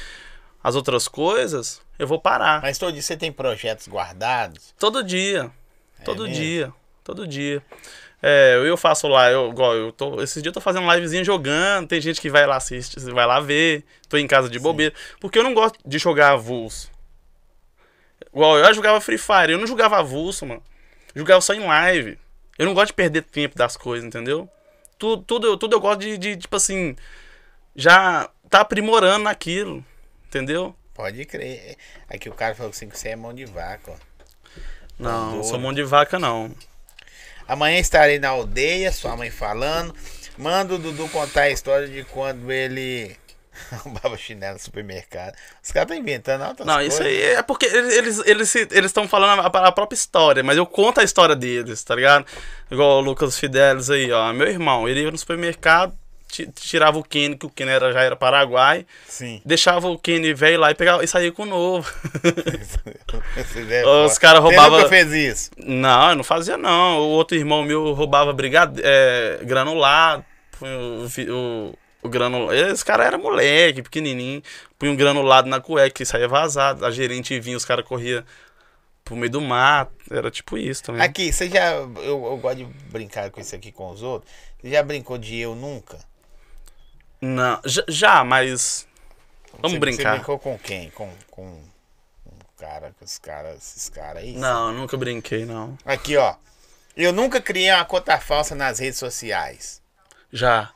as 0.65 0.75
outras 0.75 1.07
coisas, 1.07 1.83
eu 2.03 2.09
vou 2.09 2.21
parar. 2.21 2.61
Mas 2.63 2.79
todo 2.79 2.93
dia 2.93 3.03
você 3.03 3.17
tem 3.17 3.33
projetos 3.33 3.89
guardados? 3.89 4.75
Todo 4.79 5.03
dia. 5.03 5.51
Todo 6.05 6.25
mesmo? 6.25 6.35
dia. 6.37 6.73
Todo 7.05 7.27
dia. 7.27 7.63
É, 8.23 8.55
eu 8.65 8.77
faço 8.77 9.09
lá, 9.09 9.31
eu, 9.31 9.51
igual, 9.51 9.75
eu 9.75 9.91
tô, 9.91 10.23
esses 10.23 10.41
dias 10.41 10.47
eu 10.51 10.53
tô 10.53 10.61
fazendo 10.61 10.89
livezinha 10.93 11.25
jogando, 11.25 11.89
tem 11.89 12.01
gente 12.01 12.21
que 12.21 12.31
vai 12.31 12.47
lá 12.47 12.57
assistir, 12.57 13.01
vai 13.13 13.27
lá 13.27 13.41
ver, 13.41 13.85
tô 14.09 14.17
em 14.17 14.29
casa 14.29 14.49
de 14.49 14.61
bobeira. 14.61 14.95
Porque 15.21 15.37
eu 15.39 15.43
não 15.43 15.53
gosto 15.53 15.79
de 15.85 15.99
jogar 15.99 16.31
avulso. 16.31 16.89
Igual, 18.33 18.59
eu 18.59 18.65
já 18.65 18.73
jogava 18.73 19.01
Free 19.01 19.19
Fire, 19.19 19.51
eu 19.53 19.59
não 19.59 19.67
jogava 19.67 19.99
avulso, 19.99 20.47
mano. 20.47 20.63
Eu 21.15 21.21
jogava 21.21 21.41
só 21.41 21.53
em 21.53 21.67
live. 21.67 22.17
Eu 22.59 22.67
não 22.67 22.75
gosto 22.75 22.89
de 22.89 22.93
perder 22.95 23.23
tempo 23.23 23.57
das 23.57 23.77
coisas, 23.77 24.07
entendeu? 24.07 24.49
Tudo, 24.99 25.23
tudo, 25.25 25.47
eu- 25.49 25.57
tudo 25.57 25.75
eu 25.75 25.81
gosto 25.81 26.01
de, 26.01 26.17
de, 26.17 26.37
tipo 26.37 26.55
assim, 26.57 26.95
já 27.75 28.31
tá 28.49 28.61
aprimorando 28.61 29.25
naquilo, 29.25 29.85
entendeu? 30.29 30.75
Pode 30.95 31.25
crer. 31.25 31.77
Aqui 32.09 32.29
o 32.29 32.35
cara 32.35 32.55
falou 32.55 32.71
assim 32.71 32.89
que 32.89 32.99
você 32.99 33.11
é 33.11 33.17
mão 33.17 33.33
de 33.33 33.45
vaca, 33.45 33.93
ó. 33.93 33.95
Não, 34.99 35.31
Doido. 35.33 35.45
sou 35.47 35.59
mão 35.59 35.73
de 35.73 35.83
vaca, 35.83 36.19
não. 36.19 36.55
Amanhã 37.49 37.79
estarei 37.79 38.19
na 38.19 38.29
aldeia, 38.29 38.93
sua 38.93 39.17
mãe 39.17 39.31
falando. 39.31 39.95
Manda 40.39 40.75
o 40.75 40.79
Dudu 40.79 41.09
contar 41.09 41.43
a 41.43 41.51
história 41.51 41.89
de 41.89 42.05
quando 42.05 42.51
ele 42.53 43.17
roubava 43.85 44.17
chinelo 44.17 44.55
no 44.55 44.59
supermercado. 44.61 45.35
Os 45.63 45.71
caras 45.73 45.91
estão 45.91 45.97
inventando 46.03 46.43
altas 46.43 46.67
Não, 46.67 46.75
coisas. 46.75 46.95
isso 46.95 47.03
aí 47.03 47.23
é 47.23 47.43
porque 47.43 47.67
eles 47.67 47.95
eles 47.97 48.19
eles 48.27 48.55
eles 48.55 48.87
estão 48.87 49.09
falando 49.09 49.41
a, 49.41 49.47
a 49.47 49.73
própria 49.73 49.95
história, 49.97 50.43
mas 50.43 50.57
eu 50.57 50.67
conto 50.67 51.01
a 51.01 51.05
história 51.05 51.35
deles, 51.37 51.83
tá 51.83 51.95
ligado? 51.95 52.27
Igual 52.71 52.99
o 52.99 53.01
Lucas 53.01 53.39
Fidelis 53.39 53.91
aí, 53.91 54.11
ó, 54.13 54.33
meu 54.33 54.47
irmão, 54.49 54.89
ele 54.89 55.03
ia 55.03 55.11
no 55.11 55.19
supermercado, 55.19 55.93
tirava 56.55 56.99
o 56.99 57.03
Kenny, 57.05 57.37
que 57.37 57.47
o 57.47 57.51
Kenny 57.51 57.71
era, 57.71 57.93
já 57.93 58.03
era 58.03 58.17
Paraguai, 58.17 58.87
Sim. 59.07 59.41
deixava 59.45 59.89
o 59.89 59.99
Kenny 59.99 60.33
velho 60.33 60.59
lá 60.61 60.71
e 60.71 60.75
pegava 60.75 61.05
e 61.05 61.07
saía 61.07 61.31
com 61.31 61.43
o 61.43 61.47
novo. 61.47 61.93
Você 63.37 63.85
Os 63.85 64.19
caras 64.19 64.41
Você 64.43 64.49
roubavam- 64.49 64.79
nunca 64.79 64.89
fez 64.89 65.13
isso? 65.13 65.51
não, 65.57 66.11
eu 66.11 66.17
não 66.17 66.25
fazia 66.25 66.57
não. 66.57 66.99
O 66.99 67.09
outro 67.11 67.37
irmão 67.37 67.63
meu 67.63 67.93
roubava 67.93 68.33
brigade, 68.33 68.81
é, 68.83 69.41
granulado, 69.43 70.25
o, 70.61 71.07
o, 71.33 71.79
o 72.03 72.09
granulado. 72.09 72.55
Esse 72.55 72.85
cara 72.85 73.05
era 73.05 73.19
moleque, 73.19 73.83
pequenininho, 73.83 74.43
punha 74.79 74.93
um 74.93 74.97
granulado 74.97 75.49
na 75.49 75.61
cueca 75.61 76.03
e 76.03 76.07
saía 76.07 76.29
vazado. 76.29 76.85
A 76.85 76.91
gerente 76.91 77.39
vinha, 77.41 77.57
os 77.57 77.65
caras 77.65 77.85
corriam 77.85 78.25
pro 79.05 79.17
meio 79.17 79.31
do 79.31 79.41
mato. 79.41 79.93
Era 80.11 80.31
tipo 80.31 80.57
isso 80.57 80.83
também. 80.85 81.03
Aqui, 81.03 81.33
você 81.33 81.49
já. 81.49 81.73
Eu, 81.75 81.95
eu 82.03 82.37
gosto 82.39 82.59
de 82.59 82.65
brincar 82.91 83.31
com 83.31 83.41
isso 83.41 83.55
aqui 83.55 83.71
com 83.73 83.91
os 83.91 84.03
outros. 84.03 84.31
Você 84.61 84.71
já 84.71 84.83
brincou 84.83 85.19
de 85.19 85.39
eu 85.39 85.55
nunca? 85.55 85.99
Não, 87.23 87.61
já, 87.65 87.83
já, 87.89 88.25
mas. 88.25 88.87
Vamos 89.55 89.73
Você- 89.73 89.79
brincar. 89.79 90.11
Você 90.11 90.17
brincou 90.17 90.39
com 90.39 90.59
quem? 90.59 90.91
Com. 90.91 91.11
com 91.31 91.45
um 91.47 91.63
cara, 92.59 92.93
com 92.99 93.05
os 93.05 93.17
caras, 93.19 93.57
esses 93.57 93.89
caras 93.89 94.23
aí? 94.23 94.33
Não, 94.37 94.73
nunca 94.73 94.97
brinquei, 94.97 95.45
não. 95.47 95.79
Aqui, 95.87 96.17
ó. 96.17 96.35
Eu 96.97 97.13
nunca 97.13 97.41
criei 97.41 97.71
uma 97.73 97.85
conta 97.85 98.19
falsa 98.19 98.55
nas 98.55 98.79
redes 98.79 98.99
sociais. 98.99 99.81
Já. 100.33 100.71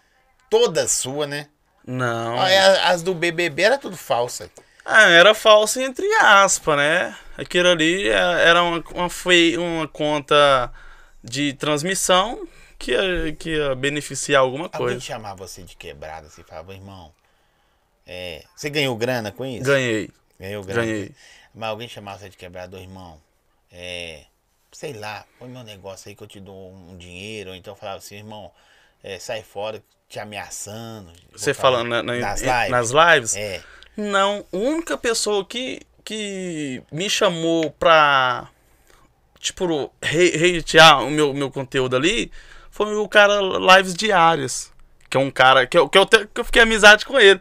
Toda 0.49 0.87
sua, 0.89 1.27
né? 1.27 1.49
Não. 1.87 2.41
Ah, 2.41 2.51
é, 2.51 2.81
As 2.87 3.03
do 3.03 3.15
BBB 3.15 3.63
era 3.63 3.79
tudo 3.79 3.97
falsa. 3.97 4.51
Ah, 4.85 5.09
era 5.09 5.35
falso 5.35 5.81
entre 5.81 6.07
aspas, 6.15 6.77
né? 6.77 7.17
Aquilo 7.37 7.69
ali 7.71 8.09
é- 8.09 8.13
era 8.49 8.63
uma, 8.63 8.83
uma, 8.95 9.11
foi 9.11 9.57
uma 9.59 9.87
conta 9.89 10.73
de 11.23 11.53
transmissão 11.55 12.47
que 12.79 12.93
ia, 12.93 13.33
que 13.35 13.51
ia 13.57 13.75
beneficiar 13.75 14.41
alguma 14.43 14.65
Alguém 14.67 14.79
coisa. 14.79 15.01
chamava 15.01 15.47
você 15.47 15.63
de 15.63 15.77
quebrada, 15.77 16.29
você 16.29 16.43
falava, 16.43 16.73
irmão. 16.75 17.13
É, 18.07 18.45
você 18.55 18.71
ganhou 18.71 18.97
grana 18.97 19.33
com 19.33 19.45
isso? 19.45 19.65
Ganhei, 19.65 20.11
Ganhou 20.39 20.63
grana. 20.63 20.83
ganhei. 20.85 21.13
Mas 21.55 21.69
alguém 21.71 21.89
chamava 21.89 22.19
você 22.19 22.29
de 22.29 22.37
quebrado, 22.37 22.77
irmão. 22.79 23.21
É. 23.73 24.25
Sei 24.71 24.93
lá, 24.93 25.25
põe 25.39 25.49
meu 25.49 25.63
negócio 25.65 26.09
aí 26.09 26.15
que 26.15 26.23
eu 26.23 26.27
te 26.27 26.39
dou 26.39 26.73
um 26.73 26.97
dinheiro. 26.99 27.51
Ou 27.51 27.57
então 27.57 27.75
falava 27.75 27.99
assim, 27.99 28.17
irmão, 28.17 28.53
é, 29.03 29.19
sai 29.19 29.43
fora 29.43 29.83
te 30.09 30.19
ameaçando. 30.21 31.11
Você 31.33 31.53
falando 31.55 31.89
na- 31.89 32.03
na- 32.03 32.17
nas 32.19 32.41
lives. 32.43 32.71
nas 32.71 32.91
lives? 32.91 33.37
É. 33.37 33.63
Não, 33.97 34.45
a 34.53 34.57
única 34.57 34.97
pessoa 34.99 35.45
que, 35.45 35.81
que 36.05 36.83
me 36.93 37.09
chamou 37.09 37.71
pra, 37.71 38.51
tipo, 39.41 39.91
re- 40.03 40.59
hatear 40.59 41.03
o 41.05 41.11
meu, 41.11 41.33
meu 41.33 41.51
conteúdo 41.51 41.97
ali 41.97 42.31
foi 42.77 42.95
o 42.95 43.09
cara 43.09 43.41
Lives 43.41 43.95
Diárias. 43.95 44.71
Que 45.09 45.17
é 45.17 45.21
um 45.21 45.31
cara 45.31 45.67
que 45.67 45.79
eu, 45.79 45.89
que 45.89 45.97
eu, 45.97 46.05
te- 46.05 46.27
que 46.27 46.41
eu 46.41 46.45
fiquei 46.45 46.61
amizade 46.61 47.07
com 47.07 47.19
ele. 47.19 47.41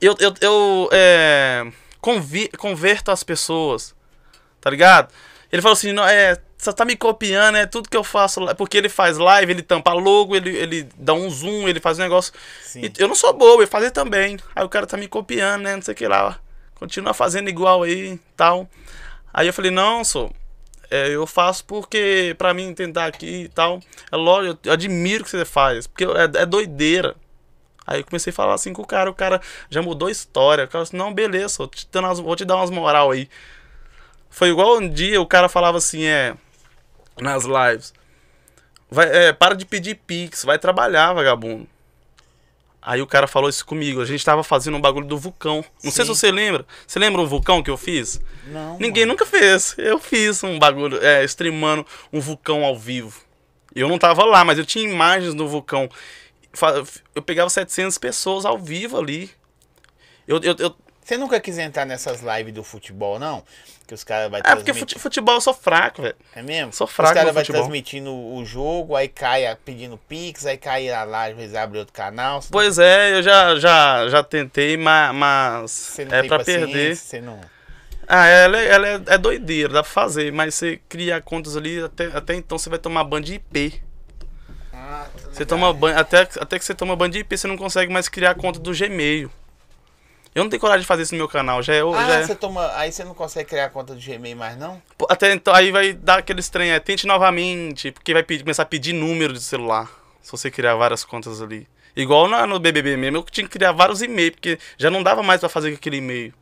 Eu, 0.00 0.14
eu, 0.20 0.32
eu 0.40 0.88
é, 0.92 1.66
convi, 2.00 2.48
converto 2.56 3.10
as 3.10 3.24
pessoas, 3.24 3.94
tá 4.60 4.70
ligado? 4.70 5.12
Ele 5.50 5.60
falou 5.60 5.72
assim, 5.72 5.92
não, 5.92 6.06
é, 6.06 6.38
você 6.56 6.72
tá 6.72 6.84
me 6.84 6.94
copiando, 6.94 7.56
é 7.56 7.66
tudo 7.66 7.88
que 7.88 7.96
eu 7.96 8.04
faço. 8.04 8.40
Porque 8.54 8.76
ele 8.76 8.88
faz 8.88 9.18
live, 9.18 9.50
ele 9.50 9.62
tampa 9.62 9.92
logo, 9.92 10.36
ele, 10.36 10.56
ele 10.56 10.88
dá 10.96 11.14
um 11.14 11.28
zoom, 11.28 11.66
ele 11.66 11.80
faz 11.80 11.98
um 11.98 12.02
negócio. 12.02 12.32
E 12.76 12.92
eu 12.96 13.08
não 13.08 13.16
sou 13.16 13.32
bobo, 13.32 13.62
eu 13.62 13.66
fazer 13.66 13.90
também. 13.90 14.38
Aí 14.54 14.64
o 14.64 14.68
cara 14.68 14.86
tá 14.86 14.96
me 14.96 15.08
copiando, 15.08 15.62
né? 15.62 15.74
Não 15.74 15.82
sei 15.82 15.94
o 15.94 15.96
que 15.96 16.06
lá. 16.06 16.38
Continua 16.76 17.12
fazendo 17.12 17.48
igual 17.48 17.82
aí 17.82 18.20
tal. 18.36 18.68
Aí 19.34 19.48
eu 19.48 19.52
falei, 19.52 19.72
não, 19.72 20.04
sou. 20.04 20.32
É, 20.90 21.08
eu 21.10 21.26
faço 21.26 21.64
porque 21.64 22.34
pra 22.38 22.52
mim 22.54 22.74
tentar 22.74 23.06
aqui 23.06 23.44
e 23.44 23.48
tal. 23.48 23.80
É 24.10 24.16
lógico, 24.16 24.58
eu 24.64 24.72
admiro 24.72 25.22
o 25.22 25.24
que 25.24 25.30
você 25.30 25.44
faz. 25.44 25.86
Porque 25.86 26.04
é, 26.04 26.42
é 26.42 26.46
doideira. 26.46 27.14
Aí 27.86 28.00
eu 28.00 28.04
comecei 28.04 28.30
a 28.30 28.34
falar 28.34 28.54
assim 28.54 28.72
com 28.72 28.82
o 28.82 28.86
cara, 28.86 29.10
o 29.10 29.14
cara 29.14 29.40
já 29.70 29.82
mudou 29.82 30.08
a 30.08 30.12
história. 30.12 30.64
O 30.64 30.68
cara 30.68 30.82
assim, 30.84 30.96
não, 30.96 31.12
beleza, 31.12 31.56
vou 31.58 31.68
te, 31.68 31.86
umas- 31.98 32.20
vou 32.20 32.36
te 32.36 32.44
dar 32.44 32.56
umas 32.56 32.70
moral 32.70 33.10
aí. 33.10 33.28
Foi 34.28 34.48
igual 34.50 34.78
um 34.78 34.88
dia 34.88 35.20
o 35.20 35.26
cara 35.26 35.48
falava 35.48 35.78
assim, 35.78 36.04
é. 36.04 36.34
Nas 37.20 37.44
lives. 37.44 37.92
Vai, 38.90 39.08
é, 39.28 39.32
para 39.32 39.54
de 39.54 39.64
pedir 39.64 39.96
pix, 39.96 40.44
vai 40.44 40.58
trabalhar, 40.58 41.12
vagabundo. 41.12 41.68
Aí 42.82 43.02
o 43.02 43.06
cara 43.06 43.26
falou 43.26 43.50
isso 43.50 43.64
comigo. 43.66 44.00
A 44.00 44.06
gente 44.06 44.24
tava 44.24 44.42
fazendo 44.42 44.76
um 44.76 44.80
bagulho 44.80 45.06
do 45.06 45.18
vulcão. 45.18 45.64
Não 45.84 45.90
sei 45.90 46.04
se 46.04 46.10
Sim. 46.10 46.14
você 46.14 46.30
lembra. 46.32 46.66
Você 46.86 46.98
lembra 46.98 47.20
um 47.20 47.26
vulcão 47.26 47.62
que 47.62 47.70
eu 47.70 47.76
fiz? 47.76 48.20
Não. 48.46 48.78
Ninguém 48.78 49.04
mano. 49.04 49.12
nunca 49.12 49.26
fez. 49.26 49.74
Eu 49.76 49.98
fiz 49.98 50.42
um 50.42 50.58
bagulho, 50.58 50.98
é, 51.04 51.22
streamando 51.24 51.84
um 52.12 52.20
vulcão 52.20 52.64
ao 52.64 52.78
vivo. 52.78 53.20
Eu 53.74 53.86
não 53.88 53.98
tava 53.98 54.24
lá, 54.24 54.44
mas 54.44 54.58
eu 54.58 54.64
tinha 54.64 54.88
imagens 54.88 55.34
do 55.34 55.46
vulcão. 55.46 55.88
Eu 57.14 57.22
pegava 57.22 57.48
700 57.50 57.98
pessoas 57.98 58.44
ao 58.44 58.58
vivo 58.58 58.98
ali. 58.98 59.30
Eu, 60.26 60.40
eu, 60.42 60.56
eu- 60.58 60.76
Você 61.04 61.16
nunca 61.16 61.38
quis 61.40 61.58
entrar 61.58 61.84
nessas 61.84 62.20
lives 62.22 62.52
do 62.54 62.64
futebol, 62.64 63.18
não? 63.18 63.44
Que 63.90 63.94
os 63.94 64.04
caras 64.04 64.30
vai 64.30 64.38
é 64.38 64.42
porque 64.44 64.62
transmitir- 64.66 64.78
fute- 64.98 64.98
futebol 65.02 65.34
eu 65.34 65.40
sou 65.40 65.52
fraco, 65.52 66.00
velho. 66.00 66.14
É 66.32 66.40
mesmo? 66.42 66.72
Sou 66.72 66.86
fraco 66.86 67.10
Os 67.10 67.14
caras 67.18 67.34
vai 67.34 67.42
futebol. 67.42 67.62
transmitindo 67.62 68.12
o 68.14 68.44
jogo, 68.44 68.94
aí 68.94 69.08
cai 69.08 69.52
pedindo 69.64 69.96
pix, 70.08 70.46
aí 70.46 70.56
cai 70.56 70.88
lá, 71.04 71.24
às 71.26 71.34
vezes 71.34 71.56
abre 71.56 71.76
outro 71.80 71.92
canal. 71.92 72.38
Pois 72.52 72.78
é, 72.78 73.16
eu 73.16 73.20
já, 73.24 73.56
já, 73.56 74.08
já 74.08 74.22
tentei, 74.22 74.76
ma- 74.76 75.12
mas, 75.12 75.72
você 75.72 76.04
não 76.04 76.14
é 76.16 76.22
pra 76.22 76.38
perder. 76.38 76.94
Você 76.94 77.20
não... 77.20 77.40
Ah, 78.06 78.26
ela, 78.28 78.60
é- 78.60 78.68
ela 78.68 78.88
é, 78.88 79.00
é 79.08 79.18
doideira, 79.18 79.72
dá 79.72 79.82
pra 79.82 79.90
fazer, 79.92 80.32
mas 80.32 80.54
você 80.54 80.80
cria 80.88 81.20
contas 81.20 81.56
ali, 81.56 81.82
até, 81.82 82.06
até 82.16 82.34
então 82.36 82.56
você 82.58 82.70
vai 82.70 82.78
tomar 82.78 83.02
ban 83.02 83.20
de 83.20 83.34
IP. 83.34 83.82
Ah, 84.72 85.08
tô 85.20 85.30
Você 85.32 85.44
toma 85.44 85.72
ban, 85.72 85.96
até, 85.96 86.20
até 86.38 86.60
que 86.60 86.64
você 86.64 86.74
toma 86.76 86.94
ban 86.94 87.10
de 87.10 87.18
IP, 87.18 87.36
você 87.36 87.48
não 87.48 87.56
consegue 87.56 87.92
mais 87.92 88.08
criar 88.08 88.36
conta 88.36 88.60
do 88.60 88.72
Gmail. 88.72 89.28
Eu 90.34 90.44
não 90.44 90.50
tenho 90.50 90.60
coragem 90.60 90.82
de 90.82 90.86
fazer 90.86 91.02
isso 91.02 91.14
no 91.14 91.18
meu 91.18 91.28
canal, 91.28 91.60
já 91.62 91.74
é. 91.74 91.80
Ah, 91.80 92.06
já 92.06 92.14
é- 92.20 92.26
você 92.26 92.34
toma... 92.36 92.70
Aí 92.76 92.92
você 92.92 93.02
não 93.04 93.14
consegue 93.14 93.48
criar 93.48 93.64
a 93.66 93.68
conta 93.70 93.94
do 93.94 94.00
Gmail 94.00 94.36
mais, 94.36 94.56
não? 94.56 94.80
Pô, 94.96 95.06
Até 95.10 95.32
então, 95.32 95.52
aí 95.54 95.72
vai 95.72 95.92
dar 95.92 96.18
aquele 96.18 96.38
estranho, 96.40 96.72
é, 96.72 96.78
tente 96.78 97.06
novamente, 97.06 97.90
porque 97.90 98.12
vai 98.12 98.22
pedir- 98.22 98.44
começar 98.44 98.62
a 98.62 98.66
pedir 98.66 98.92
número 98.92 99.32
de 99.32 99.40
celular, 99.42 99.90
se 100.22 100.30
você 100.30 100.48
criar 100.50 100.76
várias 100.76 101.04
contas 101.04 101.42
ali. 101.42 101.66
Igual 101.96 102.28
na- 102.28 102.46
no 102.46 102.60
BBB 102.60 102.96
mesmo, 102.96 103.16
eu 103.18 103.22
tinha 103.24 103.44
que 103.44 103.50
criar 103.52 103.72
vários 103.72 104.00
e-mails, 104.02 104.30
porque 104.32 104.58
já 104.78 104.88
não 104.88 105.02
dava 105.02 105.22
mais 105.22 105.40
pra 105.40 105.48
fazer 105.48 105.74
aquele 105.74 105.96
e-mail. 105.96 106.32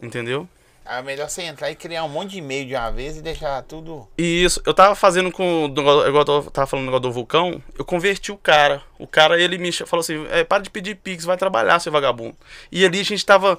Entendeu? 0.00 0.48
É 0.84 1.00
melhor 1.00 1.28
você 1.28 1.42
entrar 1.42 1.70
e 1.70 1.76
criar 1.76 2.02
um 2.04 2.08
monte 2.08 2.32
de 2.32 2.38
e-mail 2.38 2.66
de 2.66 2.74
uma 2.74 2.90
vez 2.90 3.16
e 3.16 3.22
deixar 3.22 3.62
tudo... 3.62 4.08
Isso, 4.18 4.60
eu 4.66 4.74
tava 4.74 4.94
fazendo 4.94 5.30
com. 5.30 5.66
Igual 5.66 6.24
eu 6.26 6.50
tava 6.50 6.66
falando 6.66 6.86
negócio 6.86 7.02
do 7.02 7.12
vulcão, 7.12 7.62
eu 7.78 7.84
converti 7.84 8.32
o 8.32 8.36
cara. 8.36 8.82
O 8.98 9.06
cara, 9.06 9.40
ele 9.40 9.58
me 9.58 9.70
falou 9.72 10.00
assim: 10.00 10.26
é, 10.30 10.42
para 10.44 10.62
de 10.62 10.70
pedir 10.70 10.96
pix, 10.96 11.24
vai 11.24 11.36
trabalhar, 11.36 11.78
seu 11.78 11.92
vagabundo. 11.92 12.36
E 12.70 12.84
ali 12.84 13.00
a 13.00 13.04
gente 13.04 13.24
tava 13.24 13.58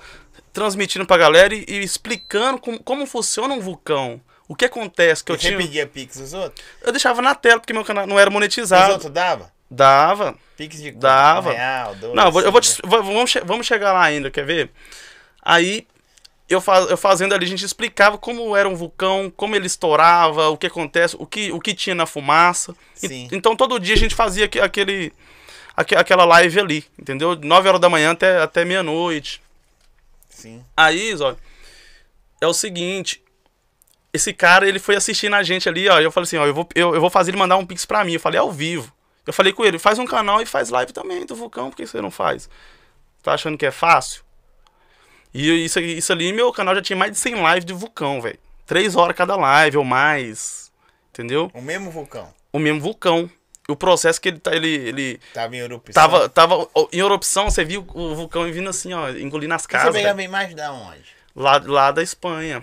transmitindo 0.52 1.06
pra 1.06 1.18
galera 1.18 1.54
e, 1.56 1.64
e 1.68 1.84
explicando 1.84 2.60
como, 2.60 2.82
como 2.84 3.06
funciona 3.06 3.54
um 3.54 3.60
vulcão. 3.60 4.20
O 4.48 4.56
que 4.56 4.66
acontece, 4.66 5.24
que 5.24 5.32
eu 5.32 5.40
você 5.40 5.48
tinha. 5.48 5.58
pedia 5.58 5.88
pix 5.88 6.18
os 6.18 6.34
outros? 6.34 6.64
Eu 6.82 6.92
deixava 6.92 7.22
na 7.22 7.34
tela, 7.34 7.60
porque 7.60 7.72
meu 7.74 7.86
canal 7.86 8.06
não 8.06 8.20
era 8.20 8.30
Os 8.30 8.34
monetizado. 8.34 8.92
outros 8.94 9.12
dava? 9.12 9.52
Dava. 9.72 10.36
Pix 10.58 10.80
de 10.82 10.92
Dava. 10.92 11.50
um 11.50 11.54
real, 11.54 11.96
dois, 11.96 12.14
Não, 12.14 12.26
eu 12.26 12.32
vou, 12.32 12.42
eu 12.42 12.52
vou 12.52 12.62
te- 12.62 12.68
cinco, 12.70 12.88
va- 12.88 13.00
vamos, 13.02 13.34
vamos 13.46 13.66
chegar 13.66 13.94
lá 13.94 14.04
ainda, 14.04 14.30
quer 14.30 14.46
ver? 14.46 14.70
Aí, 15.42 15.88
eu, 16.50 16.60
faz, 16.62 16.90
eu 16.90 16.98
fazendo 16.98 17.34
ali, 17.34 17.46
a 17.46 17.50
gente 17.50 17.66
explicava 17.66 18.18
como 18.18 18.56
era 18.56 18.68
um 18.68 18.76
vulcão, 18.76 19.32
como 19.36 19.56
ele 19.56 19.66
estourava, 19.68 20.50
o 20.50 20.58
que 20.58 20.68
acontece, 20.68 21.16
o 21.20 21.26
que, 21.26 21.52
o 21.52 21.60
que 21.60 21.74
tinha 21.74 21.96
na 21.96 22.06
fumaça. 22.06 22.76
E- 23.02 23.08
então, 23.32 23.56
todo 23.56 23.80
dia 23.80 23.96
a 23.96 23.98
gente 23.98 24.14
fazia 24.14 24.46
aque- 24.46 24.60
aquele, 24.60 25.12
aque- 25.76 25.96
aquela 25.96 26.26
live 26.26 26.60
ali, 26.60 26.86
entendeu? 27.00 27.36
9 27.36 27.68
horas 27.68 27.82
da 27.82 27.90
manhã 27.90 28.12
até, 28.12 28.42
até 28.42 28.64
meia-noite. 28.66 29.42
Sim. 30.30 30.64
Aí, 30.76 31.16
Zóio, 31.16 31.38
é 32.42 32.48
o 32.48 32.54
seguinte. 32.54 33.24
Esse 34.12 34.32
cara, 34.34 34.68
ele 34.68 34.78
foi 34.80 34.96
assistindo 34.96 35.36
a 35.36 35.42
gente 35.44 35.68
ali, 35.68 35.88
ó. 35.90 36.00
E 36.00 36.04
eu 36.04 36.12
falei 36.12 36.26
assim, 36.26 36.38
ó, 36.38 36.46
eu 36.46 36.54
vou, 36.54 36.68
eu, 36.76 36.94
eu 36.94 37.02
vou 37.02 37.10
fazer 37.10 37.32
ele 37.32 37.38
mandar 37.38 37.58
um 37.58 37.66
pix 37.66 37.86
pra 37.86 38.04
mim. 38.04 38.14
Eu 38.14 38.20
falei, 38.20 38.40
ao 38.40 38.52
vivo. 38.52 38.92
Eu 39.26 39.34
falei 39.34 39.54
com 39.54 39.64
ele, 39.64 39.80
faz 39.80 39.98
um 39.98 40.06
canal 40.06 40.42
e 40.42 40.46
faz 40.46 40.70
live 40.70 40.92
também 40.92 41.26
do 41.26 41.34
Vulcão, 41.36 41.70
por 41.70 41.78
que 41.78 41.88
você 41.88 42.02
não 42.02 42.12
faz? 42.12 42.50
Tá 43.24 43.34
achando 43.34 43.58
que 43.58 43.66
é 43.66 43.72
fácil? 43.72 44.22
E 45.34 45.66
isso, 45.66 45.80
isso 45.80 46.12
ali, 46.12 46.32
meu 46.32 46.52
canal 46.52 46.76
já 46.76 46.82
tinha 46.82 46.96
mais 46.98 47.12
de 47.12 47.18
100 47.18 47.36
lives 47.50 47.66
de 47.66 47.74
Vulcão, 47.74 48.22
velho. 48.22 48.38
Três 48.66 48.96
horas 48.96 49.16
cada 49.16 49.36
live 49.36 49.78
ou 49.78 49.84
mais. 49.84 50.72
Entendeu? 51.10 51.52
O 51.54 51.62
mesmo 51.62 51.92
vulcão. 51.92 52.34
O 52.52 52.60
mesmo 52.60 52.80
Vulcão. 52.82 53.30
O 53.68 53.76
processo 53.76 54.20
que 54.20 54.28
ele 54.30 54.40
tá, 54.40 54.54
ele, 54.54 54.68
ele 54.68 55.20
Tava 55.34 55.56
em 55.56 55.60
erupção. 55.60 55.94
tava, 55.94 56.28
tava 56.28 56.68
em 56.92 57.00
erupção, 57.00 57.50
você 57.50 57.64
viu 57.64 57.86
o 57.94 58.14
vulcão 58.14 58.44
vindo 58.52 58.70
assim, 58.70 58.94
ó, 58.94 59.10
engolindo 59.10 59.54
as 59.54 59.62
E 59.62 59.66
Você 59.66 59.68
casas. 59.72 59.94
pegava 59.96 60.16
velho. 60.18 60.28
imagem 60.28 60.54
da 60.56 60.72
onde? 60.74 61.06
Lá, 61.34 61.62
lá 61.66 61.92
da 61.92 62.04
Espanha. 62.04 62.62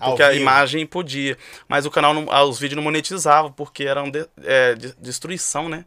Ao 0.00 0.10
Porque 0.10 0.22
a 0.24 0.30
vivo? 0.30 0.40
imagem 0.42 0.84
podia. 0.84 1.38
Mas 1.68 1.86
o 1.86 1.90
canal, 1.92 2.12
não, 2.12 2.26
ah, 2.28 2.42
os 2.44 2.58
vídeos 2.58 2.74
não 2.76 2.82
monetizavam, 2.82 3.52
porque 3.52 3.84
eram 3.84 4.10
de- 4.10 4.26
é, 4.42 4.74
de- 4.74 4.94
destruição, 4.98 5.68
né? 5.68 5.84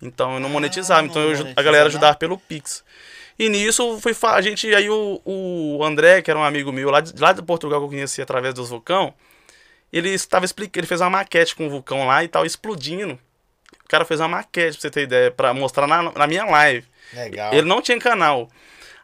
Então 0.00 0.34
eu 0.34 0.40
não 0.40 0.48
monetizava. 0.48 1.00
Ah, 1.00 1.02
não 1.02 1.10
então 1.10 1.22
eu 1.22 1.30
aju- 1.32 1.52
a 1.54 1.62
galera 1.62 1.84
não? 1.84 1.88
ajudava 1.90 2.16
pelo 2.16 2.38
Pix. 2.38 2.82
E 3.38 3.48
nisso 3.48 3.98
foi 4.00 4.14
a 4.22 4.40
gente. 4.40 4.72
Aí 4.74 4.88
o, 4.88 5.20
o 5.24 5.84
André, 5.84 6.22
que 6.22 6.30
era 6.30 6.38
um 6.38 6.44
amigo 6.44 6.72
meu 6.72 6.90
lá 6.90 7.00
de, 7.00 7.20
lá 7.20 7.32
de 7.32 7.42
Portugal 7.42 7.80
que 7.80 7.86
eu 7.86 7.90
conheci 7.90 8.22
através 8.22 8.54
dos 8.54 8.70
vulcão, 8.70 9.12
ele 9.92 10.10
estava 10.10 10.44
explicando, 10.44 10.80
ele 10.80 10.86
fez 10.86 11.00
uma 11.00 11.10
maquete 11.10 11.54
com 11.54 11.66
o 11.66 11.70
vulcão 11.70 12.06
lá 12.06 12.22
e 12.22 12.28
tal, 12.28 12.46
explodindo. 12.46 13.18
O 13.84 13.88
cara 13.88 14.04
fez 14.04 14.20
uma 14.20 14.28
maquete, 14.28 14.72
pra 14.72 14.80
você 14.80 14.90
ter 14.90 15.02
ideia, 15.02 15.30
pra 15.30 15.52
mostrar 15.52 15.86
na, 15.86 16.02
na 16.12 16.26
minha 16.26 16.44
live. 16.44 16.86
Legal. 17.12 17.52
Ele 17.52 17.66
não 17.66 17.82
tinha 17.82 17.98
canal. 17.98 18.48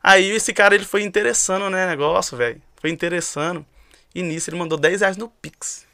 Aí 0.03 0.31
esse 0.31 0.53
cara 0.53 0.75
ele 0.75 0.85
foi 0.85 1.03
interessando, 1.03 1.69
né, 1.69 1.87
negócio, 1.87 2.37
velho. 2.37 2.61
Foi 2.81 2.91
interessando. 2.91 3.65
E 4.15 4.23
nisso 4.23 4.51
ele 4.51 4.57
mandou 4.57 4.79
10 4.79 5.01
reais 5.01 5.17
no 5.17 5.29
Pix. 5.29 5.87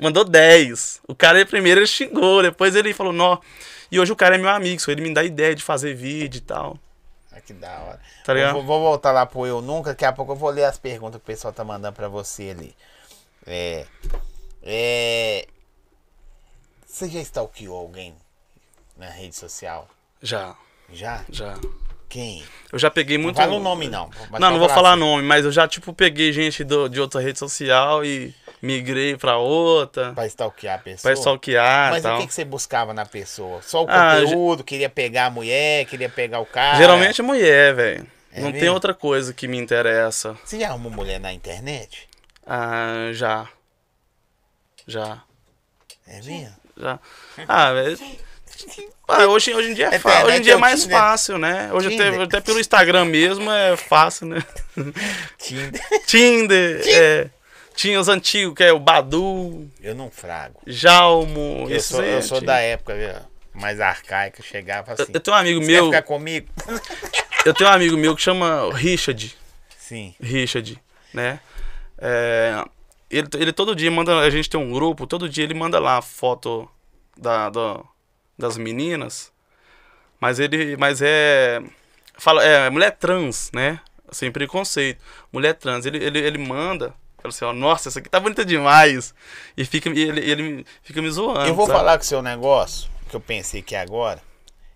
Mandou 0.00 0.24
10. 0.24 1.00
O 1.08 1.14
cara 1.14 1.44
primeiro 1.44 1.80
ele 1.80 1.86
xingou, 1.86 2.42
depois 2.42 2.76
ele 2.76 2.94
falou, 2.94 3.12
nó. 3.12 3.38
E 3.90 3.98
hoje 3.98 4.12
o 4.12 4.16
cara 4.16 4.36
é 4.36 4.38
meu 4.38 4.48
amigo, 4.48 4.80
só 4.80 4.92
ele 4.92 5.02
me 5.02 5.12
dá 5.12 5.24
ideia 5.24 5.54
de 5.54 5.62
fazer 5.62 5.94
vídeo 5.94 6.38
e 6.38 6.42
tal. 6.42 6.78
Ah, 7.38 7.40
que 7.40 7.52
da 7.52 7.78
hora. 7.80 8.00
Tá 8.24 8.34
ligado? 8.34 8.54
Vou, 8.54 8.64
vou 8.64 8.80
voltar 8.80 9.12
lá 9.12 9.24
pro 9.24 9.46
Eu 9.46 9.62
Nunca, 9.62 9.90
daqui 9.90 10.04
a 10.04 10.12
pouco 10.12 10.32
eu 10.32 10.36
vou 10.36 10.50
ler 10.50 10.64
as 10.64 10.78
perguntas 10.78 11.20
que 11.20 11.24
o 11.24 11.26
pessoal 11.26 11.52
tá 11.52 11.64
mandando 11.64 11.94
pra 11.94 12.08
você 12.08 12.50
ali. 12.50 12.74
É. 13.46 13.86
É. 14.62 15.46
Você 16.86 17.08
já 17.08 17.20
stalkeou 17.20 17.78
alguém 17.78 18.14
na 18.96 19.08
rede 19.08 19.36
social? 19.36 19.88
Já, 20.22 20.56
Já? 20.92 21.24
já. 21.30 21.54
Quem? 22.08 22.42
Eu 22.72 22.78
já 22.78 22.90
peguei 22.90 23.18
Não 23.18 23.24
muito. 23.24 23.36
fala 23.36 23.54
o 23.54 23.60
nome, 23.60 23.86
não. 23.86 24.10
Não, 24.32 24.50
não 24.52 24.58
vou 24.58 24.68
falar 24.68 24.92
assim. 24.92 25.00
nome, 25.00 25.22
mas 25.22 25.44
eu 25.44 25.52
já, 25.52 25.68
tipo, 25.68 25.92
peguei 25.92 26.32
gente 26.32 26.64
do, 26.64 26.88
de 26.88 26.98
outra 27.00 27.20
rede 27.20 27.38
social 27.38 28.02
e 28.02 28.34
migrei 28.62 29.16
pra 29.16 29.36
outra. 29.38 30.12
Pra 30.12 30.26
stalkear 30.26 30.76
a 30.76 30.82
pessoa? 30.82 31.02
Pra 31.02 31.20
stalkear 31.20 31.90
Mas 31.92 32.00
o 32.00 32.08
tal. 32.08 32.20
que, 32.20 32.26
que 32.26 32.34
você 32.34 32.44
buscava 32.44 32.92
na 32.94 33.06
pessoa? 33.06 33.60
Só 33.62 33.84
o 33.84 33.86
Ah, 33.88 34.18
conteúdo? 34.20 34.64
Queria 34.64 34.88
pegar 34.88 35.26
a 35.26 35.30
mulher? 35.30 35.84
Queria 35.86 36.08
pegar 36.08 36.40
o 36.40 36.46
cara? 36.46 36.76
Geralmente 36.76 37.20
é 37.20 37.24
mulher, 37.24 37.74
velho. 37.74 38.06
É 38.32 38.40
não 38.40 38.52
tem 38.52 38.60
mesmo? 38.60 38.74
outra 38.74 38.92
coisa 38.94 39.32
que 39.32 39.48
me 39.48 39.56
interessa. 39.56 40.36
Você 40.44 40.60
já 40.60 40.68
arrumou 40.68 40.92
mulher 40.92 41.18
na 41.18 41.32
internet? 41.32 42.08
Ah, 42.46 43.10
já. 43.12 43.48
Já. 44.86 45.22
É 46.06 46.22
mesmo? 46.22 46.54
Já. 46.76 46.98
Ah, 47.46 47.72
velho. 47.72 47.98
Ah, 49.10 49.26
hoje, 49.26 49.54
hoje 49.54 49.70
em 49.70 49.74
dia 49.74 49.86
é, 49.88 49.94
É, 49.94 49.98
fácil. 49.98 50.26
Hoje 50.26 50.36
em 50.36 50.40
dia 50.42 50.52
é 50.52 50.54
tem 50.54 50.58
o 50.58 50.60
mais 50.60 50.82
Tinder. 50.82 50.98
fácil, 50.98 51.38
né? 51.38 51.70
Hoje 51.72 51.86
até, 51.94 52.10
Tinder. 52.10 52.20
até 52.26 52.40
pelo 52.42 52.60
Instagram 52.60 53.04
mesmo 53.06 53.50
é 53.50 53.74
fácil, 53.74 54.26
né? 54.26 54.44
Tinder. 55.38 55.80
Tinder, 56.06 56.82
é. 56.86 57.30
Tinha 57.78 58.00
os 58.00 58.08
antigos, 58.08 58.54
que 58.56 58.64
é 58.64 58.72
o 58.72 58.78
Badu, 58.80 59.70
Eu 59.80 59.94
não 59.94 60.10
frago. 60.10 60.60
Jalmo. 60.66 61.64
Eu 61.70 61.78
sou, 61.80 62.02
eu 62.02 62.20
sou 62.20 62.40
da 62.40 62.58
época 62.58 62.92
viu, 62.96 63.14
mais 63.54 63.80
arcaica, 63.80 64.42
chegava 64.42 64.94
assim. 64.94 65.04
Eu, 65.04 65.10
eu 65.14 65.20
tenho 65.20 65.36
um 65.36 65.38
amigo 65.38 65.60
meu. 65.60 65.84
quer 65.90 65.98
ficar 65.98 66.02
comigo? 66.02 66.48
Eu 67.46 67.54
tenho 67.54 67.70
um 67.70 67.72
amigo 67.72 67.96
meu 67.96 68.16
que 68.16 68.20
chama 68.20 68.68
Richard. 68.74 69.34
Sim. 69.78 70.12
Richard, 70.20 70.76
né? 71.14 71.38
É, 71.96 72.64
ele, 73.08 73.28
ele 73.38 73.52
todo 73.52 73.76
dia 73.76 73.90
manda. 73.92 74.18
A 74.18 74.28
gente 74.28 74.50
tem 74.50 74.58
um 74.60 74.72
grupo, 74.72 75.06
todo 75.06 75.28
dia 75.28 75.44
ele 75.44 75.54
manda 75.54 75.78
lá 75.78 76.02
foto 76.02 76.68
da, 77.16 77.48
da- 77.48 77.80
das 78.36 78.58
meninas. 78.58 79.30
Mas 80.20 80.40
ele. 80.40 80.76
Mas 80.76 81.00
é. 81.00 81.62
Fala, 82.18 82.42
é 82.44 82.68
mulher 82.68 82.90
trans, 82.96 83.50
né? 83.54 83.78
Sem 84.10 84.32
preconceito. 84.32 85.00
Mulher 85.32 85.54
trans. 85.54 85.86
Ele, 85.86 86.04
ele, 86.04 86.18
ele 86.18 86.38
manda. 86.38 86.92
Fala 87.18 87.28
assim, 87.28 87.44
ó, 87.44 87.52
nossa, 87.52 87.88
essa 87.88 87.98
aqui 87.98 88.08
tá 88.08 88.20
bonita 88.20 88.44
demais. 88.44 89.12
E 89.56 89.64
fica, 89.64 89.88
ele, 89.88 90.20
ele 90.20 90.66
fica 90.82 91.02
me 91.02 91.10
zoando. 91.10 91.46
Eu 91.46 91.54
vou 91.54 91.66
sabe? 91.66 91.78
falar 91.78 91.98
com 91.98 92.04
o 92.04 92.06
seu 92.06 92.22
negócio, 92.22 92.88
que 93.10 93.16
eu 93.16 93.20
pensei 93.20 93.60
que 93.60 93.74
agora. 93.74 94.22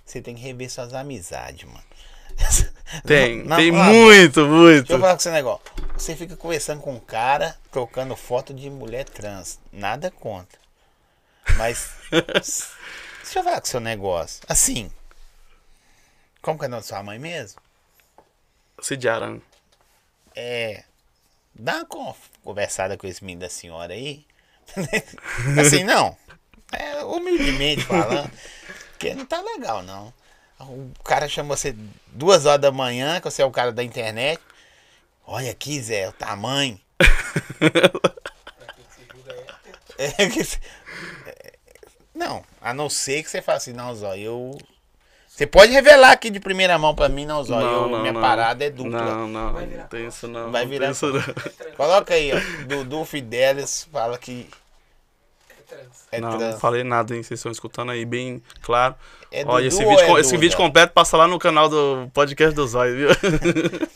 Você 0.05 0.21
tem 0.21 0.35
que 0.35 0.43
rever 0.43 0.71
suas 0.71 0.93
amizades, 0.93 1.65
mano. 1.69 1.85
Tem, 3.07 3.43
Na- 3.45 3.57
tem 3.57 3.73
na- 3.73 3.85
muito, 3.85 4.45
muito. 4.47 4.81
Deixa 4.89 4.93
eu 4.93 5.01
falar 5.01 5.13
com 5.15 5.19
o 5.21 5.23
seu 5.23 5.33
negócio. 5.33 5.63
Você 5.97 6.15
fica 6.15 6.37
conversando 6.37 6.83
com 6.83 6.93
um 6.95 7.01
cara, 7.01 7.57
trocando 7.71 8.15
foto 8.15 8.53
de 8.53 8.69
mulher 8.69 9.05
trans. 9.09 9.59
Nada 9.73 10.11
contra. 10.11 10.59
Mas. 11.57 11.91
deixa 12.11 13.39
eu 13.39 13.45
falar 13.45 13.61
com 13.63 13.67
o 13.67 13.71
seu 13.71 13.81
negócio. 13.81 14.43
Assim. 14.47 14.91
Como 16.43 16.59
que 16.59 16.67
é 16.67 16.69
o 16.69 16.71
nome 16.71 16.83
da 16.83 16.87
sua 16.87 17.03
mãe 17.03 17.19
mesmo? 17.19 17.61
Cid 18.83 19.09
Aran. 19.09 19.41
É. 20.35 20.85
Dá 21.55 21.77
uma 21.77 21.87
con- 21.87 22.15
conversada 22.43 22.97
com 22.97 23.07
esse 23.07 23.23
menino 23.25 23.43
da 23.43 23.49
senhora 23.49 23.95
aí. 23.95 24.25
assim, 25.61 25.85
não. 25.85 26.17
É, 26.73 27.05
humildemente 27.05 27.83
falando. 27.85 28.31
Porque 28.93 29.15
não 29.15 29.27
tá 29.27 29.41
legal, 29.41 29.83
não. 29.83 30.13
O 30.61 30.93
cara 31.05 31.29
chama 31.29 31.57
você 31.57 31.75
duas 32.07 32.47
horas 32.47 32.61
da 32.61 32.71
manhã, 32.71 33.21
que 33.21 33.31
você 33.31 33.43
é 33.43 33.45
o 33.45 33.51
cara 33.51 33.73
da 33.73 33.83
internet. 33.83 34.41
Olha 35.27 35.51
aqui, 35.51 35.81
Zé, 35.81 36.09
o 36.09 36.13
tamanho. 36.13 36.81
É 39.99 40.07
é, 41.27 41.53
não, 42.15 42.45
a 42.61 42.75
não 42.75 42.89
ser 42.89 43.23
que 43.23 43.31
você 43.31 43.41
fale 43.41 43.59
assim, 43.59 43.73
não, 43.73 43.95
Zó, 43.95 44.15
eu. 44.17 44.59
Você 45.35 45.47
pode 45.47 45.73
revelar 45.73 46.13
aqui 46.13 46.29
de 46.29 46.39
primeira 46.39 46.79
mão 46.79 46.95
pra 46.95 47.09
mim, 47.09 47.25
não, 47.25 47.43
Zó. 47.43 47.59
eu, 47.59 47.89
minha 48.01 48.13
parada 48.13 48.65
é 48.67 48.69
dupla. 48.71 49.03
Não, 49.03 49.27
não, 49.27 49.53
não 49.53 49.87
tem 49.89 50.07
isso 50.07 50.29
não. 50.29 50.51
Vai 50.53 50.65
não 50.65 50.71
virar 50.71 50.91
isso 50.91 51.07
não. 51.11 51.23
Coloca 51.75 52.13
aí, 52.13 52.33
ó. 52.35 52.65
Dudu 52.67 53.03
Fidelis 53.07 53.89
fala 53.91 54.19
que 54.19 54.49
é 56.11 56.21
não, 56.21 56.37
trans. 56.37 56.53
não 56.53 56.61
falei 56.61 56.85
nada, 56.85 57.17
hein? 57.17 57.23
Vocês 57.23 57.41
estão 57.41 57.51
escutando 57.51 57.93
aí 57.93 58.05
bem 58.05 58.43
claro. 58.61 58.95
É 59.31 59.43
Olha, 59.47 59.69
Dudu 59.71 59.75
esse 59.75 59.85
ou 59.85 59.91
vídeo, 59.91 60.05
é 60.05 60.07
com- 60.07 60.19
esse 60.19 60.37
vídeo 60.37 60.57
completo 60.57 60.93
passa 60.93 61.17
lá 61.17 61.27
no 61.27 61.39
canal 61.39 61.67
do 61.67 62.11
podcast 62.13 62.55
do 62.55 62.67
Zóio, 62.67 62.95
viu? 62.95 63.09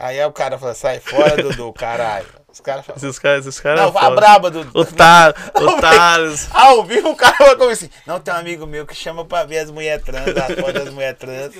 Aí, 0.00 0.20
aí 0.20 0.26
o 0.26 0.32
cara 0.32 0.56
fala, 0.56 0.74
sai 0.76 1.00
fora, 1.00 1.42
Dudu, 1.42 1.72
caralho. 1.72 2.24
Os 2.50 2.60
caras 2.60 2.84
falam. 2.86 2.96
Esses 2.98 3.18
caras, 3.18 3.46
esses 3.46 3.60
caras. 3.60 3.80
Não, 3.80 3.88
é 3.88 3.92
foda. 3.92 4.16
braba, 4.16 4.50
Dudu. 4.50 4.70
Otário, 4.74 5.34
otários. 5.54 6.48
Ao 6.50 6.82
vivo 6.84 7.10
o 7.10 7.16
cara 7.16 7.36
fala 7.36 7.56
como 7.56 7.70
assim. 7.70 7.90
Não, 8.06 8.18
tem 8.18 8.32
um 8.34 8.36
amigo 8.38 8.66
meu 8.66 8.86
que 8.86 8.94
chama 8.94 9.24
pra 9.24 9.44
ver 9.44 9.58
as 9.58 9.70
mulheres 9.70 10.04
trans, 10.04 10.26
as 10.28 10.54
fotos 10.58 10.72
das 10.84 10.92
mulheres 10.92 11.18
trans. 11.18 11.52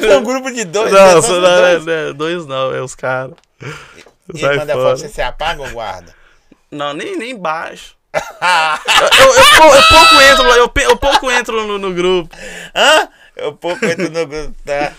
Tem 0.00 0.16
um 0.16 0.24
grupo 0.24 0.50
de 0.50 0.64
dois. 0.64 0.90
né? 0.92 0.98
Não, 0.98 1.22
Só 1.22 1.28
só 1.28 1.32
os 1.34 1.42
não, 1.42 1.56
dois. 1.56 1.86
é, 1.86 2.08
é, 2.08 2.12
dois 2.12 2.46
não, 2.46 2.74
é 2.74 2.80
os 2.80 2.94
caras. 2.94 3.34
E 4.34 4.44
ele 4.44 4.56
manda 4.56 4.72
fora. 4.72 4.88
foto, 4.88 4.98
você 5.00 5.08
se 5.08 5.22
apaga 5.22 5.62
ou 5.62 5.70
guarda? 5.70 6.14
Não, 6.70 6.92
nem, 6.94 7.16
nem 7.16 7.36
baixo. 7.38 7.94
eu, 8.16 9.26
eu, 9.26 9.34
eu, 9.34 9.56
pou- 9.56 9.74
eu 9.74 9.82
pouco 9.88 10.20
entro 10.22 10.48
lá, 10.48 10.56
eu, 10.56 10.72
eu 10.90 10.96
pouco 10.96 11.30
entro 11.30 11.66
no, 11.66 11.78
no 11.78 11.92
grupo. 11.92 12.34
Hã? 12.74 13.08
Eu 13.36 13.52
pouco 13.52 13.84
entro 13.84 14.10
no 14.10 14.26
grupo, 14.26 14.54
tá? 14.64 14.92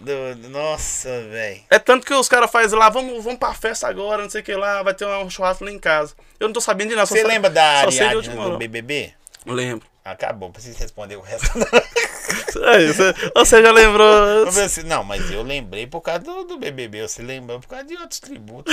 Do- 0.00 0.48
nossa, 0.50 1.08
velho. 1.28 1.62
É 1.70 1.78
tanto 1.78 2.06
que 2.06 2.14
os 2.14 2.28
caras 2.28 2.50
fazem 2.50 2.78
lá, 2.78 2.88
vamos, 2.88 3.22
vamos 3.24 3.38
pra 3.38 3.52
festa 3.54 3.88
agora, 3.88 4.22
não 4.22 4.30
sei 4.30 4.40
o 4.40 4.44
que 4.44 4.54
lá, 4.54 4.82
vai 4.82 4.94
ter 4.94 5.06
um 5.06 5.28
churrasco 5.30 5.64
lá 5.64 5.70
em 5.70 5.78
casa. 5.78 6.14
Eu 6.38 6.48
não 6.48 6.52
tô 6.52 6.60
sabendo 6.60 6.90
de 6.90 6.94
nada. 6.96 7.06
Você 7.06 7.22
lembra 7.24 7.50
da 7.50 7.84
última 8.14 8.50
do. 8.50 8.58
BBB? 8.58 9.12
Lembro. 9.44 9.86
Acabou, 10.04 10.50
preciso 10.50 10.78
responder 10.78 11.16
o 11.16 11.20
resto. 11.20 11.48
Aí, 12.72 12.86
você, 12.92 13.12
você 13.34 13.62
já 13.62 13.72
lembrou. 13.72 14.46
Assim, 14.46 14.84
não, 14.84 15.02
mas 15.02 15.30
eu 15.32 15.42
lembrei 15.42 15.86
por 15.86 16.00
causa 16.00 16.20
do, 16.20 16.44
do 16.44 16.58
BBB. 16.58 17.02
Você 17.08 17.22
lembrou 17.22 17.58
por 17.58 17.66
causa 17.68 17.84
de 17.84 17.96
outros 17.96 18.20
tributos. 18.20 18.72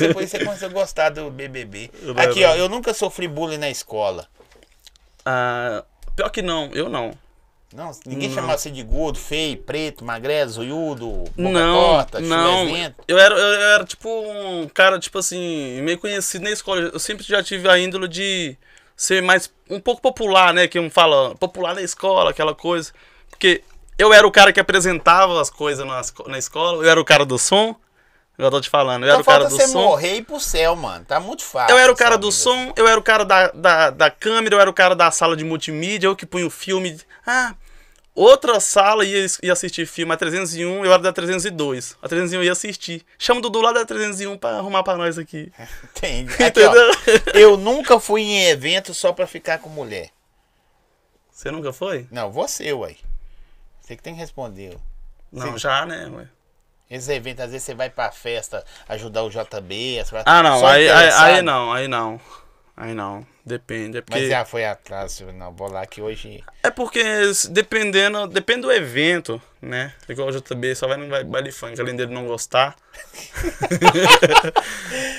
Depois 0.00 0.30
você 0.30 0.42
começou 0.42 0.68
a 0.68 0.72
gostar 0.72 1.10
do 1.10 1.30
BBB. 1.30 1.90
Aqui, 2.16 2.42
ó, 2.44 2.54
eu 2.54 2.68
nunca 2.70 2.94
sofri 2.94 3.28
bullying 3.28 3.58
na 3.58 3.68
escola. 3.68 4.26
Ah, 5.24 5.84
pior 6.16 6.30
que 6.30 6.40
não, 6.42 6.70
eu 6.72 6.88
não. 6.88 7.12
Não, 7.74 7.90
ninguém 8.06 8.32
chamava 8.32 8.58
você 8.58 8.70
de 8.70 8.82
gordo, 8.82 9.18
feio, 9.18 9.56
preto, 9.56 10.04
magrelo, 10.04 10.50
zoiudo, 10.50 11.08
boca 11.08 11.34
Não, 11.36 11.74
torta, 11.74 12.20
não. 12.20 12.68
Eu 13.08 13.18
era, 13.18 13.34
eu 13.34 13.60
era 13.74 13.84
tipo 13.84 14.08
um 14.08 14.68
cara, 14.68 14.98
tipo 14.98 15.18
assim, 15.18 15.80
meio 15.82 15.98
conhecido 15.98 16.44
na 16.44 16.50
escola. 16.50 16.90
Eu 16.92 16.98
sempre 16.98 17.24
já 17.24 17.42
tive 17.42 17.68
a 17.68 17.78
índole 17.78 18.08
de 18.08 18.56
ser 18.96 19.22
mais 19.22 19.50
um 19.70 19.80
pouco 19.80 20.02
popular, 20.02 20.52
né? 20.52 20.68
Que 20.68 20.78
um 20.78 20.90
fala 20.90 21.34
popular 21.36 21.74
na 21.74 21.82
escola, 21.82 22.30
aquela 22.30 22.54
coisa. 22.54 22.92
Porque 23.30 23.62
eu 23.98 24.12
era 24.12 24.26
o 24.26 24.30
cara 24.30 24.52
que 24.52 24.60
apresentava 24.60 25.40
as 25.40 25.48
coisas 25.48 25.86
na, 25.86 26.02
na 26.26 26.38
escola, 26.38 26.84
eu 26.84 26.90
era 26.90 27.00
o 27.00 27.04
cara 27.04 27.24
do 27.24 27.38
som. 27.38 27.74
Eu 28.38 28.50
tô 28.50 28.60
te 28.60 28.68
falando, 28.68 29.04
eu 29.04 29.12
era 29.12 29.20
o 29.20 29.24
cara 29.24 29.44
do 29.44 29.50
você 29.50 29.68
som. 29.68 29.82
morrer 29.82 30.14
e 30.14 30.18
ir 30.18 30.22
pro 30.22 30.40
céu, 30.40 30.74
mano. 30.74 31.04
Tá 31.04 31.20
muito 31.20 31.44
fácil. 31.44 31.74
Eu 31.74 31.78
era 31.78 31.92
o 31.92 31.94
cara 31.94 32.16
do 32.16 32.30
vida. 32.30 32.42
som, 32.42 32.72
eu 32.76 32.88
era 32.88 32.98
o 32.98 33.02
cara 33.02 33.24
da, 33.24 33.48
da, 33.48 33.90
da 33.90 34.10
câmera, 34.10 34.56
eu 34.56 34.60
era 34.60 34.70
o 34.70 34.74
cara 34.74 34.96
da 34.96 35.10
sala 35.10 35.36
de 35.36 35.44
multimídia, 35.44 36.06
eu 36.06 36.16
que 36.16 36.26
punha 36.26 36.46
o 36.46 36.50
filme. 36.50 36.98
Ah, 37.26 37.54
outra 38.14 38.60
sala 38.60 39.04
ia, 39.04 39.26
ia 39.42 39.52
assistir 39.52 39.86
filme, 39.86 40.12
a 40.12 40.16
301, 40.16 40.84
eu 40.84 40.92
era 40.92 41.02
da 41.02 41.12
302. 41.12 41.96
A 42.02 42.08
301 42.08 42.42
ia 42.44 42.52
assistir. 42.52 43.04
Chama 43.18 43.38
o 43.40 43.42
Dudu 43.42 43.60
lá 43.60 43.72
da 43.72 43.84
301 43.84 44.36
pra 44.38 44.58
arrumar 44.58 44.82
pra 44.82 44.96
nós 44.96 45.18
aqui. 45.18 45.52
Entendi. 45.96 46.32
Aqui, 46.42 46.60
ó, 46.64 46.70
Entendeu? 46.72 47.22
eu 47.34 47.56
nunca 47.56 47.98
fui 48.00 48.22
em 48.22 48.44
evento 48.46 48.92
só 48.94 49.12
pra 49.12 49.26
ficar 49.26 49.58
com 49.58 49.68
mulher. 49.68 50.10
Você 51.30 51.50
nunca 51.50 51.72
foi? 51.72 52.06
Não, 52.10 52.30
você, 52.30 52.72
ué. 52.72 52.96
Você 53.80 53.96
que 53.96 54.02
tem 54.02 54.14
que 54.14 54.20
responder. 54.20 54.76
Não, 55.32 55.52
Sim. 55.52 55.58
já, 55.58 55.84
né? 55.86 56.08
ué. 56.14 56.26
Esses 56.90 57.08
eventos, 57.08 57.42
às 57.44 57.50
vezes 57.50 57.64
você 57.64 57.74
vai 57.74 57.88
pra 57.88 58.12
festa 58.12 58.62
ajudar 58.88 59.22
o 59.22 59.30
JB. 59.30 60.02
vai- 60.10 60.22
Ah, 60.26 60.42
não, 60.42 60.66
aí, 60.66 60.88
aí, 60.90 61.10
aí 61.10 61.42
não, 61.42 61.72
aí 61.72 61.88
não. 61.88 62.20
Aí 62.76 62.92
não. 62.94 63.26
Depende. 63.44 63.98
É 63.98 64.02
porque, 64.02 64.20
Mas 64.20 64.28
já 64.28 64.44
foi 64.44 64.64
atrás, 64.64 65.20
não, 65.34 65.52
vou 65.52 65.68
lá 65.68 65.84
que 65.84 66.00
hoje. 66.00 66.44
é 66.62 66.70
porque 66.70 67.02
dependendo, 67.50 68.28
depende 68.28 68.60
do 68.62 68.72
evento, 68.72 69.42
né? 69.60 69.92
Igual 70.08 70.28
o 70.28 70.32
JB 70.32 70.76
só 70.76 70.86
vai 70.86 70.96
no 70.96 71.08
ba- 71.08 71.24
baile 71.24 71.50
funk, 71.50 71.80
além 71.80 71.96
dele 71.96 72.14
não 72.14 72.24
gostar. 72.26 72.76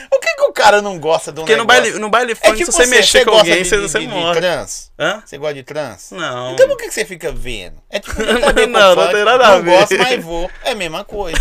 Por 0.09 0.19
que, 0.21 0.35
que 0.35 0.41
o 0.43 0.53
cara 0.53 0.81
não 0.81 0.99
gosta 0.99 1.31
do 1.31 1.41
Porque 1.41 1.55
no 1.55 1.65
baile, 1.65 1.91
no 1.99 2.09
baile 2.09 2.31
É 2.31 2.35
funk, 2.35 2.57
tipo 2.57 2.71
se 2.71 2.77
você 2.77 2.85
mexer 2.87 3.25
com 3.25 3.31
gosta 3.31 3.47
alguém, 3.49 3.63
de- 3.63 3.69
você, 3.69 3.75
de, 3.77 3.81
você 3.81 3.99
de, 3.99 4.07
de 4.07 4.13
morre. 4.13 4.39
trans? 4.39 4.91
Hã? 4.97 5.21
Você 5.25 5.37
gosta 5.37 5.53
de 5.55 5.63
trans? 5.63 6.11
Não. 6.11 6.53
Então 6.53 6.67
por 6.67 6.77
que, 6.77 6.87
que 6.87 6.93
você 6.93 7.05
fica 7.05 7.31
vendo? 7.31 7.81
É 7.89 7.99
tipo, 7.99 8.13
Não, 8.23 8.33
não, 8.35 8.95
não 8.95 9.11
tem 9.11 9.25
nada 9.25 9.47
a 9.47 9.55
não 9.57 9.63
ver. 9.63 9.79
gosto, 9.79 9.97
mas 9.97 10.23
vou. 10.23 10.49
É 10.63 10.71
a 10.71 10.75
mesma 10.75 11.03
coisa. 11.03 11.39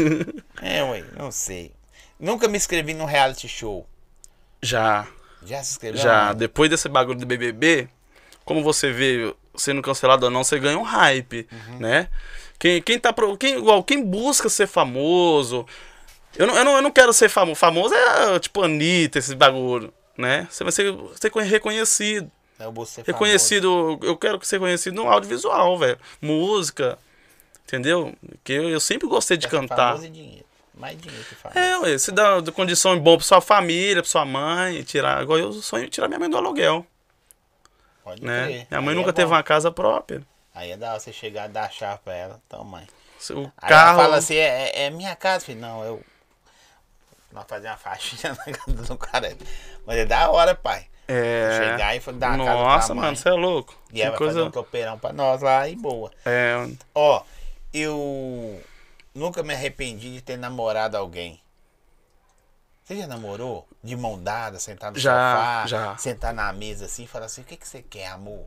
é, 0.62 0.82
ué, 0.84 1.04
não 1.16 1.30
sei. 1.30 1.72
Nunca 2.18 2.46
me 2.48 2.56
inscrevi 2.58 2.92
num 2.92 3.06
reality 3.06 3.48
show. 3.48 3.86
Já, 4.62 5.06
Já 5.44 5.62
se 5.62 5.72
inscreveu? 5.72 6.00
já. 6.00 6.32
Depois 6.32 6.68
desse 6.70 6.88
bagulho 6.88 7.18
do 7.18 7.26
BBB, 7.26 7.88
como 8.44 8.62
você 8.62 8.92
vê 8.92 9.34
sendo 9.56 9.82
cancelado 9.82 10.24
ou 10.26 10.30
não, 10.30 10.44
você 10.44 10.58
ganha 10.58 10.78
um 10.78 10.82
hype, 10.82 11.46
Uhum. 11.52 11.78
né? 11.78 12.08
Quem, 12.58 12.82
quem 12.82 12.98
tá 12.98 13.12
pro, 13.12 13.36
quem, 13.38 13.56
igual, 13.56 13.82
quem 13.82 14.04
busca 14.04 14.48
ser 14.50 14.66
famoso. 14.66 15.66
Eu 16.36 16.46
não, 16.46 16.56
eu 16.56 16.64
não, 16.64 16.76
eu 16.76 16.82
não 16.82 16.90
quero 16.90 17.12
ser 17.12 17.28
famoso. 17.28 17.56
Famoso 17.58 17.94
é 17.94 18.38
tipo 18.38 18.62
Anitta, 18.62 19.18
esses 19.18 19.32
bagulho, 19.32 19.92
né? 20.16 20.46
Você 20.50 20.62
vai 20.62 20.72
ser, 20.72 20.94
ser 21.18 21.32
reconhecido. 21.42 22.30
Eu 22.58 22.70
vou 22.70 22.84
ser 22.84 23.02
Reconhecido, 23.06 23.98
eu 24.02 24.14
quero 24.18 24.38
ser 24.44 24.58
conhecido 24.58 24.94
no 24.94 25.08
audiovisual, 25.10 25.78
velho. 25.78 25.98
Música, 26.20 26.98
entendeu? 27.66 28.14
Que 28.44 28.52
eu, 28.52 28.68
eu 28.68 28.78
sempre 28.80 29.08
gostei 29.08 29.38
de 29.38 29.48
famoso. 29.48 29.68
cantar. 29.68 29.88
Famoso 29.92 30.06
e 30.06 30.10
dinheiro. 30.10 30.39
Mais 30.80 30.98
dinheiro 31.00 31.24
que 31.24 31.34
famoso. 31.34 31.58
É, 31.58 31.78
ué, 31.80 31.98
se 31.98 32.10
dá 32.10 32.40
condição 32.54 32.98
boa 32.98 33.18
pra 33.18 33.26
sua 33.26 33.40
família, 33.40 34.02
pra 34.02 34.10
sua 34.10 34.24
mãe, 34.24 34.82
tirar. 34.82 35.22
Igual 35.22 35.38
eu 35.38 35.52
sonho 35.52 35.88
tirar 35.88 36.08
minha 36.08 36.18
mãe 36.18 36.30
do 36.30 36.36
aluguel, 36.36 36.84
Pode 38.02 38.24
né? 38.24 38.44
crer. 38.46 38.66
Minha 38.70 38.80
mãe 38.80 38.90
Aí 38.90 38.94
nunca 38.96 39.10
é 39.10 39.12
teve 39.12 39.28
bom. 39.28 39.34
uma 39.34 39.42
casa 39.42 39.70
própria. 39.70 40.22
Aí 40.54 40.70
é 40.72 40.76
da 40.76 40.90
hora 40.90 41.00
você 41.00 41.12
chegar 41.12 41.48
e 41.48 41.52
dar 41.52 41.64
a 41.66 41.70
chave 41.70 42.00
pra 42.04 42.14
ela. 42.14 42.40
Então, 42.46 42.64
mãe. 42.64 42.86
O 43.30 43.52
Aí 43.58 43.68
carro. 43.68 43.90
ela 43.90 44.02
fala 44.04 44.16
assim, 44.16 44.34
é, 44.34 44.70
é- 44.70 44.82
é 44.86 44.90
minha 44.90 45.14
casa, 45.14 45.44
filho. 45.44 45.60
Não, 45.60 45.84
eu. 45.84 46.02
Nós 47.32 47.44
fazemos 47.46 47.70
uma 47.72 47.76
faxina 47.76 48.36
na 48.46 48.52
casa 48.52 48.82
do 48.88 48.96
cara. 48.98 49.36
Mas 49.86 49.98
é 49.98 50.04
da 50.06 50.30
hora, 50.30 50.54
pai. 50.54 50.86
é. 51.06 51.58
Chegar 51.70 51.94
e 51.96 52.00
dar 52.14 52.30
uma 52.32 52.44
casa 52.44 52.58
Nossa, 52.58 52.94
mano, 52.94 53.16
você 53.16 53.28
é 53.28 53.32
louco. 53.32 53.76
E 53.90 53.94
Que 53.94 54.02
ela 54.02 54.10
vai 54.10 54.18
fazer 54.18 54.32
coisa. 54.32 54.48
um 54.48 54.50
topeirão 54.50 54.98
pra 54.98 55.12
nós 55.12 55.42
lá 55.42 55.68
e 55.68 55.76
boa. 55.76 56.10
É, 56.24 56.66
Ó, 56.94 57.22
eu 57.72 58.60
nunca 59.14 59.42
me 59.42 59.54
arrependi 59.54 60.12
de 60.14 60.22
ter 60.22 60.36
namorado 60.36 60.96
alguém. 60.96 61.40
Você 62.84 62.94
já 62.94 63.06
namorou? 63.06 63.66
De 63.82 63.96
mão 63.96 64.22
dada, 64.22 64.58
sentar 64.58 64.92
no 64.92 64.96
Já, 64.96 64.98
sofá, 64.98 65.62
já. 65.62 65.96
sentar 65.96 66.34
na 66.34 66.52
mesa 66.52 66.84
assim 66.84 67.04
e 67.04 67.06
falar 67.06 67.24
assim, 67.26 67.40
o 67.40 67.44
que, 67.44 67.56
que 67.56 67.66
você 67.66 67.82
quer, 67.82 68.08
amor? 68.08 68.46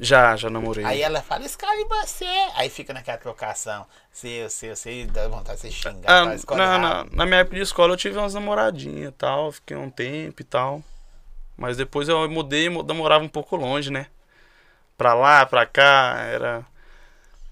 já, 0.00 0.36
já 0.36 0.50
namorei. 0.50 0.92
Aí 0.92 1.02
ela 1.02 1.22
fala, 1.22 1.44
escolhe 1.44 1.84
você. 1.84 2.24
Aí 2.54 2.68
fica 2.70 2.92
naquela 2.92 3.18
trocação. 3.18 3.86
Seu, 4.12 4.48
seu, 4.50 4.76
seu, 4.76 5.06
dá 5.08 5.28
vontade 5.28 5.56
de 5.56 5.62
você 5.62 5.70
xingar. 5.70 6.16
Ah, 6.16 6.22
fala, 6.22 6.34
escolhe 6.34 6.68
na, 6.68 6.78
na, 6.78 7.04
na 7.04 7.26
minha 7.26 7.40
época 7.40 7.56
de 7.56 7.62
escola 7.62 7.92
eu 7.92 7.96
tive 7.96 8.18
umas 8.18 8.34
namoradinhas 8.34 9.10
e 9.10 9.12
tal, 9.12 9.52
fiquei 9.52 9.76
um 9.76 9.90
tempo 9.90 10.40
e 10.42 10.44
tal. 10.44 10.82
Mas 11.56 11.76
depois 11.76 12.08
eu 12.08 12.28
mudei, 12.30 12.68
mu- 12.70 12.82
namorava 12.82 13.24
um 13.24 13.28
pouco 13.28 13.56
longe, 13.56 13.90
né? 13.92 14.08
Pra 14.98 15.14
lá, 15.14 15.46
pra 15.46 15.66
cá, 15.66 16.16
era. 16.20 16.66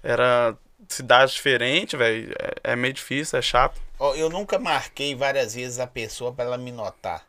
Era 0.03 0.57
cidade 0.87 1.33
diferente, 1.33 1.97
velho. 1.97 2.33
É, 2.63 2.71
é 2.71 2.75
meio 2.75 2.93
difícil, 2.93 3.37
é 3.37 3.41
chato. 3.41 3.79
Ó, 3.99 4.15
eu 4.15 4.29
nunca 4.29 4.57
marquei 4.57 5.13
várias 5.15 5.53
vezes 5.53 5.79
a 5.79 5.87
pessoa 5.87 6.31
pra 6.31 6.45
ela 6.45 6.57
me 6.57 6.71
notar. 6.71 7.25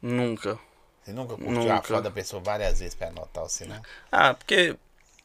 Nunca. 0.00 0.58
Você 1.02 1.12
nunca 1.12 1.34
curtiu 1.34 1.62
a 1.62 1.74
Nunca. 1.74 1.82
foto 1.88 2.02
da 2.02 2.10
pessoa 2.10 2.40
várias 2.42 2.78
vezes 2.78 2.94
pra 2.94 3.10
notar 3.10 3.42
você, 3.42 3.64
não? 3.64 3.80
Ah, 4.10 4.34
porque 4.34 4.76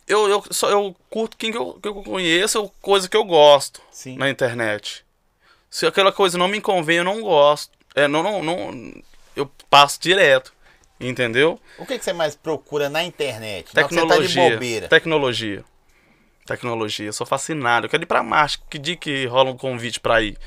eu, 0.07 0.27
eu, 0.27 0.43
só, 0.49 0.69
eu 0.69 0.95
curto 1.09 1.37
quem 1.37 1.51
que 1.51 1.57
eu, 1.57 1.73
que 1.79 1.87
eu 1.87 1.95
conheço, 2.03 2.71
coisa 2.81 3.07
que 3.07 3.15
eu 3.15 3.23
gosto 3.23 3.81
Sim. 3.91 4.17
na 4.17 4.29
internet. 4.29 5.05
Se 5.69 5.85
aquela 5.85 6.11
coisa 6.11 6.37
não 6.37 6.47
me 6.47 6.59
convém, 6.61 6.97
eu 6.97 7.03
não 7.03 7.21
gosto. 7.21 7.71
É, 7.93 8.07
não, 8.07 8.23
não, 8.23 8.41
não, 8.41 8.93
eu 9.35 9.49
passo 9.69 9.99
direto. 9.99 10.53
Entendeu? 10.99 11.59
O 11.77 11.85
que, 11.85 11.99
que 11.99 12.03
você 12.03 12.11
mais 12.11 12.35
procura 12.35 12.89
na 12.89 13.03
internet? 13.03 13.67
Não, 13.67 13.83
Tecnologia. 13.83 14.27
Você 14.27 14.35
tá 14.35 14.43
de 14.45 14.51
bobeira. 14.51 14.87
Tecnologia. 14.87 15.63
Tecnologia. 16.47 17.05
Eu 17.07 17.13
sou 17.13 17.27
fascinado. 17.27 17.85
Eu 17.85 17.89
quero 17.89 18.03
ir 18.03 18.07
pra 18.07 18.23
Marte. 18.23 18.59
Que 18.69 18.79
dia 18.79 18.95
que 18.95 19.25
rola 19.27 19.51
um 19.51 19.57
convite 19.57 19.99
pra 19.99 20.21
ir? 20.21 20.37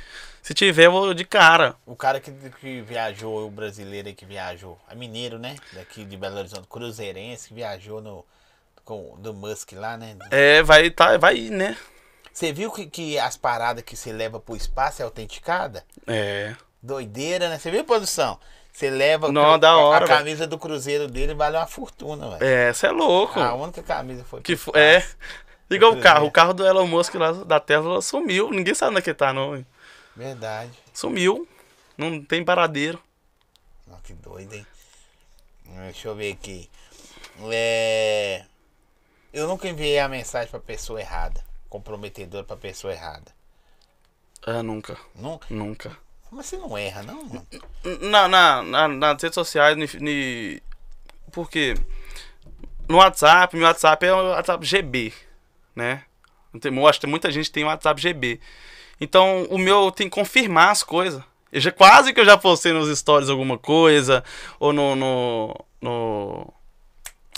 Se 0.42 0.54
tiver, 0.54 0.86
eu 0.86 0.92
vou 0.92 1.12
de 1.14 1.24
cara. 1.24 1.76
O 1.84 1.94
cara 1.94 2.18
que, 2.18 2.32
que 2.32 2.80
viajou, 2.80 3.46
o 3.46 3.50
brasileiro 3.50 4.08
aí 4.08 4.14
que 4.14 4.24
viajou, 4.24 4.78
é 4.90 4.94
mineiro, 4.94 5.38
né? 5.38 5.54
Daqui 5.74 6.04
de 6.04 6.16
Belo 6.16 6.38
Horizonte, 6.38 6.66
cruzeirense, 6.66 7.48
que 7.48 7.54
viajou 7.54 8.00
no, 8.00 8.24
com, 8.84 9.16
do 9.18 9.34
Musk 9.34 9.72
lá, 9.74 9.98
né? 9.98 10.16
É, 10.30 10.62
vai, 10.62 10.90
tá, 10.90 11.18
vai 11.18 11.36
ir, 11.36 11.50
né? 11.50 11.76
Você 12.32 12.52
viu 12.54 12.70
que, 12.72 12.86
que 12.86 13.18
as 13.18 13.36
paradas 13.36 13.84
que 13.84 13.94
você 13.94 14.12
leva 14.12 14.40
pro 14.40 14.56
espaço 14.56 15.02
é 15.02 15.04
autenticada? 15.04 15.84
É. 16.06 16.54
Doideira, 16.82 17.50
né? 17.50 17.58
Você 17.58 17.70
viu, 17.70 17.84
produção? 17.84 18.38
Você 18.72 18.88
leva 18.88 19.30
Não, 19.30 19.54
a, 19.54 19.56
da 19.58 19.76
hora, 19.76 20.04
a 20.06 20.08
camisa 20.08 20.46
do 20.46 20.56
cruzeiro 20.56 21.06
dele 21.06 21.34
vale 21.34 21.56
uma 21.58 21.66
fortuna, 21.66 22.30
velho. 22.30 22.44
É, 22.44 22.72
você 22.72 22.86
é 22.86 22.90
louco. 22.90 23.38
A 23.38 23.52
única 23.52 23.82
camisa 23.82 24.24
foi 24.24 24.40
Que 24.40 24.54
pro 24.56 24.64
fo- 24.64 24.72
é. 24.78 25.04
Igual 25.70 25.92
o 25.92 26.00
carro. 26.00 26.26
O 26.26 26.30
carro 26.30 26.52
do 26.52 26.66
Elon 26.66 26.86
Musk 26.86 27.14
lá 27.14 27.32
da 27.32 27.60
Tesla 27.60 28.02
sumiu. 28.02 28.50
Ninguém 28.50 28.74
sabe 28.74 28.90
onde 28.90 28.98
é 28.98 29.02
que 29.02 29.14
tá, 29.14 29.32
não. 29.32 29.64
Verdade. 30.16 30.72
Sumiu. 30.92 31.46
Não 31.96 32.22
tem 32.22 32.44
paradeiro. 32.44 33.00
Nossa, 33.86 34.02
que 34.02 34.12
doido, 34.14 34.54
hein? 34.54 34.66
Deixa 35.64 36.08
eu 36.08 36.14
ver 36.16 36.32
aqui. 36.32 36.68
É... 37.52 38.44
Eu 39.32 39.46
nunca 39.46 39.68
enviei 39.68 39.98
a 39.98 40.08
mensagem 40.08 40.50
pra 40.50 40.58
pessoa 40.58 41.00
errada. 41.00 41.42
Comprometedora 41.68 42.42
pra 42.44 42.56
pessoa 42.56 42.92
errada. 42.92 43.32
Ah, 44.44 44.62
nunca. 44.62 44.96
Nunca. 45.14 45.46
Nunca. 45.50 45.96
Mas 46.32 46.46
você 46.46 46.56
não 46.56 46.76
erra, 46.76 47.02
não, 47.02 47.22
mano? 47.24 47.46
Na, 48.02 48.26
na, 48.28 48.62
na- 48.62 48.88
nas 48.88 49.22
redes 49.22 49.34
sociais, 49.34 49.76
ni, 49.76 49.86
ni- 50.00 50.62
porque 51.32 51.74
no 52.88 52.96
WhatsApp, 52.98 53.54
meu 53.56 53.66
WhatsApp 53.66 54.06
é 54.06 54.12
o 54.12 54.30
WhatsApp 54.30 54.64
GB, 54.64 55.12
né? 55.80 56.02
Eu 56.62 56.86
acho 56.86 57.00
que 57.00 57.06
muita 57.06 57.30
gente 57.30 57.50
tem 57.50 57.64
WhatsApp 57.64 58.00
GB. 58.00 58.38
Então, 59.00 59.46
o 59.48 59.56
meu 59.56 59.90
tem 59.90 60.08
que 60.08 60.14
confirmar 60.14 60.70
as 60.70 60.82
coisas. 60.82 61.22
Eu 61.50 61.60
já, 61.60 61.72
quase 61.72 62.12
que 62.12 62.20
eu 62.20 62.24
já 62.24 62.36
postei 62.36 62.72
nos 62.72 62.96
stories 62.96 63.28
alguma 63.28 63.58
coisa, 63.58 64.22
ou 64.58 64.72
no, 64.72 64.94
no, 64.94 65.64
no 65.80 66.52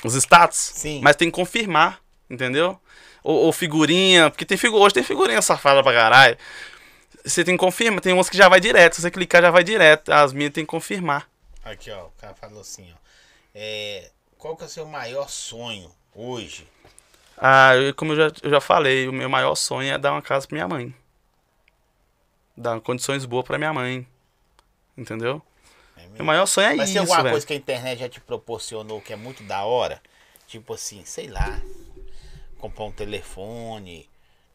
nos 0.02 0.14
status. 0.14 0.59
Sim. 0.59 1.01
Mas 1.02 1.16
tem 1.16 1.31
que 1.31 1.36
confirmar, 1.36 2.01
entendeu? 2.28 2.78
Ou, 3.23 3.47
ou 3.47 3.52
figurinha, 3.52 4.28
porque 4.28 4.44
tem 4.44 4.59
figu 4.59 4.77
hoje 4.77 4.94
tem 4.94 5.05
figurinha 5.05 5.40
safada 5.40 5.82
pra 5.82 5.93
caralho. 5.93 6.36
Você 7.24 7.44
tem 7.44 7.55
que 7.55 7.64
confirmar, 7.64 8.01
tem 8.01 8.12
umas 8.12 8.28
que 8.28 8.36
já 8.36 8.48
vai 8.48 8.59
direto. 8.59 8.97
Se 8.97 9.02
você 9.02 9.10
clicar, 9.10 9.40
já 9.40 9.51
vai 9.51 9.62
direto. 9.62 10.12
As 10.12 10.32
minhas 10.32 10.52
tem 10.52 10.64
que 10.64 10.70
confirmar. 10.70 11.28
Aqui, 11.64 11.90
ó. 11.93 12.06
O 12.06 12.12
cara 12.20 12.35
falou 12.35 12.60
assim, 12.60 12.90
ó. 12.93 12.97
É... 13.55 14.10
Qual 14.36 14.56
que 14.56 14.64
é 14.64 14.66
o 14.66 14.69
seu 14.69 14.85
maior 14.85 15.28
sonho 15.28 15.89
hoje? 16.12 16.66
Ah, 17.37 17.77
eu- 17.77 17.95
como 17.95 18.13
eu 18.13 18.17
já, 18.17 18.33
eu 18.43 18.51
já 18.51 18.61
falei, 18.61 19.09
o 19.09 19.13
meu 19.13 19.29
maior 19.29 19.55
sonho 19.55 19.93
é 19.93 19.99
dar 19.99 20.13
uma 20.13 20.23
casa 20.23 20.47
pra 20.47 20.55
minha 20.55 20.69
mãe. 20.69 20.95
Dar 22.57 22.81
condições 22.81 23.25
boas 23.25 23.45
pra 23.45 23.59
minha 23.59 23.73
mãe. 23.73 24.07
Entendeu? 24.97 25.43
É? 25.97 26.07
Meu 26.15 26.25
maior 26.25 26.47
sonho 26.47 26.69
é 26.69 26.75
Mas 26.77 26.91
isso, 26.91 26.93
tem 26.93 27.01
alguma 27.01 27.23
velho. 27.23 27.33
coisa 27.35 27.47
que 27.47 27.53
a 27.53 27.57
internet 27.57 27.99
já 28.01 28.09
te 28.09 28.21
proporcionou 28.21 29.01
que 29.01 29.13
é 29.13 29.17
muito 29.17 29.43
da 29.45 29.65
hora? 29.65 30.01
Tipo 30.47 30.75
assim, 30.75 31.05
sei 31.05 31.29
lá. 31.29 31.61
Comprar 32.59 32.85
um 32.85 32.93
telefone, 32.93 34.09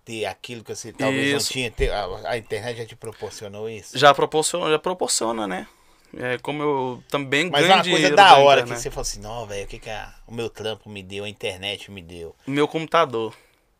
ter 0.05 0.25
aquilo 0.25 0.63
que 0.63 0.73
você 0.73 0.93
talvez 0.93 1.27
Isso. 1.27 1.49
não 1.49 1.53
tinha. 1.53 1.71
Ter, 1.71 1.91
a, 1.91 2.05
a 2.29 2.37
internet 2.37 2.77
já 2.77 2.85
te 2.85 2.95
proporcionou 2.95 3.69
isso? 3.69 3.97
Já 3.97 4.13
proporciona, 4.13 4.69
já 4.71 4.79
proporciona, 4.79 5.45
né? 5.47 5.67
É, 6.15 6.37
como 6.37 6.63
eu 6.63 7.03
também 7.09 7.49
Mas 7.49 7.61
ganho 7.61 7.75
uma 7.75 7.83
coisa 7.83 8.09
da 8.11 8.15
da 8.15 8.37
hora 8.37 8.61
que 8.61 8.67
internet. 8.67 8.81
você 8.83 8.89
falou 8.89 9.01
assim, 9.01 9.19
não, 9.19 9.45
velho, 9.45 9.65
o 9.65 9.67
que, 9.67 9.77
que 9.79 9.89
a- 9.89 10.13
o 10.25 10.33
meu 10.33 10.49
trampo 10.49 10.89
me 10.89 11.03
deu, 11.03 11.23
a 11.25 11.29
internet 11.29 11.91
me 11.91 12.01
deu. 12.01 12.35
Meu 12.47 12.67
computador. 12.67 13.33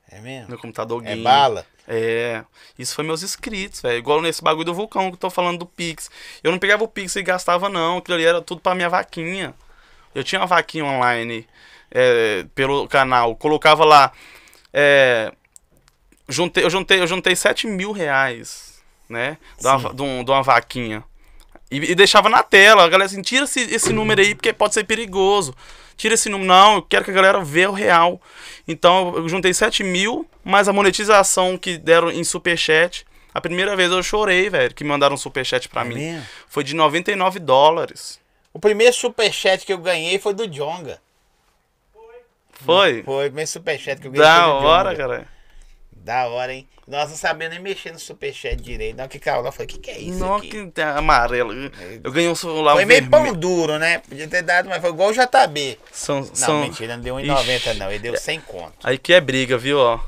É 0.09 0.19
mesmo? 0.19 0.49
Meu 0.49 0.57
computador 0.57 1.01
É 1.03 1.09
game. 1.09 1.23
bala? 1.23 1.65
É, 1.87 2.43
isso 2.77 2.93
foi 2.95 3.03
meus 3.03 3.23
inscritos, 3.23 3.81
velho. 3.81 3.97
Igual 3.97 4.21
nesse 4.21 4.41
bagulho 4.43 4.65
do 4.65 4.73
vulcão 4.73 5.07
que 5.09 5.15
eu 5.15 5.19
tô 5.19 5.29
falando 5.29 5.59
do 5.59 5.65
Pix. 5.65 6.09
Eu 6.43 6.51
não 6.51 6.59
pegava 6.59 6.83
o 6.83 6.87
Pix 6.87 7.15
e 7.15 7.23
gastava, 7.23 7.69
não. 7.69 7.97
Aquilo 7.97 8.15
ali 8.15 8.25
era 8.25 8.41
tudo 8.41 8.59
pra 8.61 8.75
minha 8.75 8.89
vaquinha. 8.89 9.53
Eu 10.13 10.23
tinha 10.23 10.39
uma 10.41 10.47
vaquinha 10.47 10.83
online 10.85 11.47
é, 11.91 12.45
pelo 12.55 12.87
canal. 12.87 13.35
Colocava 13.35 13.85
lá. 13.85 14.11
é, 14.73 15.31
juntei, 16.29 16.63
eu, 16.63 16.69
juntei, 16.69 16.99
eu 17.01 17.07
juntei 17.07 17.35
7 17.35 17.67
mil 17.67 17.91
reais, 17.91 18.81
né? 19.09 19.37
De 19.59 19.67
uma, 19.67 19.93
de 19.93 20.01
um- 20.01 20.23
de 20.23 20.31
uma 20.31 20.43
vaquinha. 20.43 21.03
E, 21.69 21.91
e 21.91 21.95
deixava 21.95 22.29
na 22.29 22.43
tela. 22.43 22.83
A 22.83 22.89
galera 22.89 23.05
assim, 23.09 23.21
tira 23.21 23.45
esse, 23.45 23.59
esse 23.61 23.91
número 23.93 24.21
aí 24.21 24.33
porque 24.35 24.53
pode 24.53 24.73
ser 24.73 24.83
perigoso. 24.85 25.53
Tira 25.95 26.13
esse 26.13 26.29
número. 26.29 26.47
Não, 26.47 26.75
eu 26.75 26.81
quero 26.81 27.03
que 27.03 27.11
a 27.11 27.13
galera 27.13 27.43
veja 27.43 27.69
o 27.69 27.73
real. 27.73 28.21
Então 28.67 29.13
eu 29.15 29.27
juntei 29.27 29.53
7 29.53 29.83
mil, 29.83 30.27
mais 30.43 30.67
a 30.67 30.73
monetização 30.73 31.57
que 31.57 31.77
deram 31.77 32.11
em 32.11 32.23
superchat. 32.23 33.05
A 33.33 33.41
primeira 33.41 33.75
vez 33.75 33.91
eu 33.91 34.01
chorei, 34.01 34.49
velho, 34.49 34.73
que 34.73 34.83
mandaram 34.83 35.13
um 35.15 35.17
superchat 35.17 35.67
pra 35.69 35.81
É 35.81 35.85
mim. 35.85 35.95
mesmo? 35.95 36.25
Foi 36.47 36.63
de 36.63 36.73
99 36.75 37.39
dólares. 37.39 38.19
O 38.53 38.59
primeiro 38.59 38.93
superchat 38.93 39.65
que 39.65 39.73
eu 39.73 39.77
ganhei 39.77 40.17
foi 40.17 40.33
do 40.33 40.47
Jonga. 40.47 40.99
Foi? 42.51 43.03
Foi 43.03 43.25
o 43.25 43.29
primeiro 43.29 43.49
superchat 43.49 44.01
que 44.01 44.07
eu 44.07 44.11
ganhei 44.11 44.25
Da 44.27 44.43
foi 44.51 44.61
do 44.61 44.65
hora, 44.65 44.95
cara. 44.95 45.27
Da 45.91 46.27
hora, 46.27 46.53
hein? 46.53 46.67
Nós 46.87 47.09
não 47.09 47.17
sabemos 47.17 47.53
nem 47.53 47.61
mexer 47.61 47.91
no 47.91 47.99
superchat 47.99 48.55
direito. 48.55 48.95
Não, 48.95 49.09
que 49.09 49.17
eu 49.17 49.51
falei, 49.51 49.65
o 49.65 49.67
que, 49.67 49.77
que 49.77 49.91
é 49.91 49.99
isso 49.99 50.19
Não, 50.19 50.35
aqui? 50.35 50.47
que 50.49 50.67
tem 50.67 50.85
amarelo. 50.85 51.51
Eu 52.01 52.11
ganhei 52.13 52.29
um 52.29 52.35
celular 52.35 52.75
Foi 52.75 52.85
meio 52.85 53.01
vermelho. 53.01 53.25
pão 53.25 53.33
duro, 53.33 53.77
né? 53.77 53.99
Podia 53.99 54.25
ter 54.27 54.41
dado, 54.41 54.69
mas 54.69 54.79
foi 54.79 54.91
igual 54.91 55.09
o 55.09 55.13
JB. 55.13 55.77
São, 55.91 56.21
Não, 56.21 56.35
são... 56.35 56.61
mentira, 56.61 56.95
não 56.95 57.03
deu 57.03 57.15
1,90 57.17 57.55
Ixi. 57.57 57.73
não. 57.73 57.89
Ele 57.91 57.99
deu 57.99 58.17
100 58.17 58.39
conto. 58.41 58.87
Aí 58.87 58.97
que 58.97 59.11
é 59.11 59.19
briga, 59.19 59.57
viu, 59.57 59.79
ó. 59.79 59.99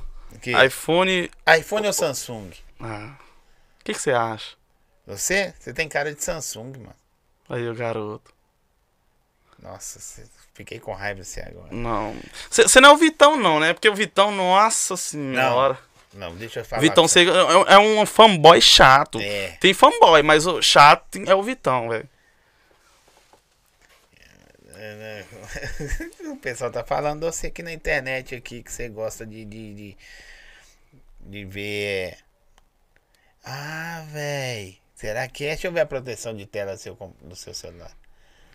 Que? 0.42 0.52
iPhone... 0.66 1.30
iPhone 1.60 1.86
ou 1.88 1.92
Samsung? 1.92 2.52
Ah. 2.80 3.14
O 3.82 3.84
que 3.84 3.94
que 3.94 4.02
você 4.02 4.12
acha? 4.12 4.56
Você? 5.06 5.54
Você 5.60 5.74
tem 5.74 5.90
cara 5.90 6.16
de 6.16 6.24
Samsung, 6.24 6.78
mano. 6.78 6.96
Aí, 7.50 7.68
o 7.68 7.76
garoto. 7.76 8.32
Nossa, 9.62 10.00
fiquei 10.54 10.80
com 10.80 10.94
raiva 10.94 11.20
de 11.22 11.28
você 11.28 11.42
agora. 11.42 11.68
Não. 11.72 12.16
Você 12.50 12.80
não 12.80 12.92
é 12.92 12.94
o 12.94 12.98
Vitão, 12.98 13.36
não, 13.36 13.60
né? 13.60 13.74
Porque 13.74 13.90
o 13.90 13.96
Vitão, 13.96 14.32
nossa 14.32 14.96
senhora. 14.96 15.74
Não, 15.74 15.89
deixa 16.38 16.62
eu 16.62 16.66
falar. 16.66 16.82
Vitão 16.82 17.04
pra 17.04 17.14
cê 17.14 17.22
é, 17.22 17.74
é 17.74 17.80
um 17.80 18.06
fanboy 18.06 18.62
chato. 18.62 19.20
É. 19.20 19.58
Tem 19.60 19.74
fanboy, 19.74 20.24
mas 20.24 20.46
o 20.48 20.62
chato 20.62 21.20
é 21.26 21.36
o 21.36 21.44
Vitão, 21.44 21.90
velho. 21.90 22.08
É, 24.76 25.26
o 26.32 26.38
pessoal 26.38 26.72
tá 26.72 26.84
falando 26.84 27.26
você 27.26 27.48
aqui 27.48 27.62
na 27.62 27.74
internet 27.74 28.34
aqui 28.34 28.64
que 28.64 28.72
você 28.72 28.88
gosta 28.88 29.26
de, 29.26 29.44
de, 29.44 29.74
de, 29.74 29.98
de 31.20 31.46
ver. 31.46 32.18
Ah, 33.44 34.06
véi. 34.08 34.78
Será 34.96 35.28
que 35.28 35.46
é? 35.46 35.50
Deixa 35.50 35.68
eu 35.68 35.72
ver 35.72 35.82
a 35.82 35.86
proteção 35.86 36.36
de 36.36 36.46
tela 36.46 36.74
do 36.74 36.80
seu, 36.80 36.96
do 37.22 37.36
seu 37.36 37.54
celular. 37.54 37.92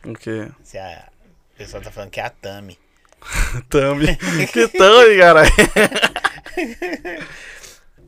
O 0.05 0.15
quê? 0.15 0.51
Se 0.63 0.79
a, 0.79 1.09
o 1.55 1.57
pessoal 1.57 1.83
tá 1.83 1.91
falando 1.91 2.11
que 2.11 2.21
é 2.21 2.25
a 2.25 2.31
Tami. 2.31 2.79
Thumb. 3.71 4.05
que 4.53 4.69
thumb, 4.69 5.19
caralho. 5.19 5.51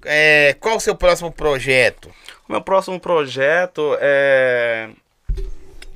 É, 0.08 0.54
qual 0.60 0.76
o 0.76 0.80
seu 0.80 0.94
próximo 0.94 1.32
projeto? 1.32 2.14
O 2.48 2.52
meu 2.52 2.60
próximo 2.60 3.00
projeto 3.00 3.96
é 4.00 4.90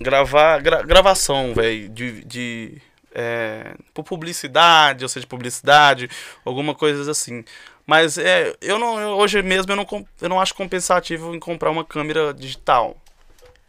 gravar 0.01 0.61
gra- 0.61 0.83
gravação, 0.83 1.55
velho, 1.55 1.89
de, 1.89 2.25
de 2.25 2.83
é, 3.15 3.75
por 3.95 4.03
publicidade, 4.03 5.05
ou 5.05 5.09
seja, 5.09 5.27
publicidade, 5.27 6.09
alguma 6.45 6.75
coisa 6.75 7.09
assim. 7.11 7.45
Mas 7.87 8.19
é, 8.19 8.53
eu 8.61 8.79
não, 8.81 8.99
eu- 9.01 9.11
hoje 9.11 9.41
mesmo 9.43 9.71
eu 9.73 9.77
não, 9.77 9.87
eu 10.21 10.29
não 10.29 10.41
acho 10.41 10.55
compensativo 10.55 11.33
em 11.35 11.39
comprar 11.39 11.71
uma 11.71 11.85
câmera 11.85 12.35
digital. 12.35 12.97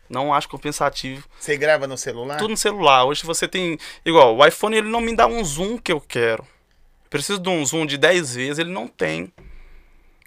Não 0.09 0.33
acho 0.33 0.49
compensativo. 0.49 1.23
Você 1.39 1.55
grava 1.55 1.85
no 1.87 1.97
celular? 1.97 2.37
Tudo 2.37 2.51
no 2.51 2.57
celular. 2.57 3.05
Hoje 3.05 3.23
você 3.25 3.47
tem. 3.47 3.77
Igual, 4.03 4.35
o 4.35 4.45
iPhone 4.45 4.75
ele 4.75 4.89
não 4.89 4.99
me 5.01 5.15
dá 5.15 5.27
um 5.27 5.43
zoom 5.43 5.77
que 5.77 5.91
eu 5.91 6.01
quero. 6.01 6.45
Preciso 7.11 7.39
de 7.39 7.49
um 7.49 7.63
zoom 7.63 7.85
de 7.85 7.97
10 7.97 8.33
vezes, 8.35 8.57
ele 8.57 8.71
não 8.71 8.87
tem. 8.87 9.31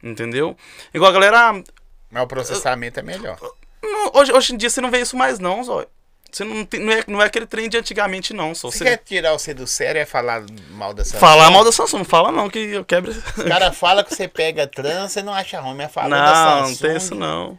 Entendeu? 0.02 0.56
Igual 0.92 1.10
a 1.10 1.14
galera. 1.14 1.50
ah, 1.50 1.62
Mas 2.10 2.22
o 2.22 2.26
processamento 2.26 3.00
é 3.00 3.02
melhor. 3.02 3.36
não, 3.82 4.10
hoje, 4.14 4.32
hoje 4.32 4.54
em 4.54 4.56
dia 4.56 4.68
você 4.70 4.80
não 4.80 4.90
vê 4.90 5.00
isso 5.00 5.16
mais, 5.16 5.38
não, 5.40 5.64
Zóio. 5.64 5.88
Você 6.30 6.44
não, 6.44 6.64
tem, 6.64 6.80
não, 6.80 6.92
é, 6.92 7.04
não 7.06 7.22
é 7.22 7.26
aquele 7.26 7.46
trem 7.46 7.68
de 7.68 7.76
antigamente, 7.78 8.34
não. 8.34 8.54
Só 8.54 8.68
Você 8.70 8.78
você 8.78 8.84
quer 8.84 8.96
tirar 8.98 9.32
você 9.32 9.54
do 9.54 9.66
sério 9.66 10.00
é 10.00 10.04
falar 10.04 10.44
mal 10.72 10.92
da 10.92 11.04
Samsung? 11.04 11.20
falar 11.20 11.50
mal 11.50 11.64
da 11.64 11.72
Samsung. 11.72 11.98
Não 11.98 12.04
fala, 12.04 12.30
não, 12.32 12.50
que 12.50 12.58
eu 12.58 12.84
quebro. 12.84 13.12
O 13.38 13.44
cara 13.44 13.72
fala 13.72 14.04
que 14.04 14.14
você 14.14 14.26
pega 14.28 14.66
trans, 14.66 15.12
você 15.12 15.22
não 15.22 15.32
acha 15.32 15.60
ruim, 15.60 15.76
mas 15.76 15.90
fala 15.92 16.08
da 16.10 16.24
Não, 16.26 16.34
Samsung. 16.34 16.70
não 16.70 16.76
tem 16.76 16.96
isso, 16.96 17.14
não. 17.14 17.58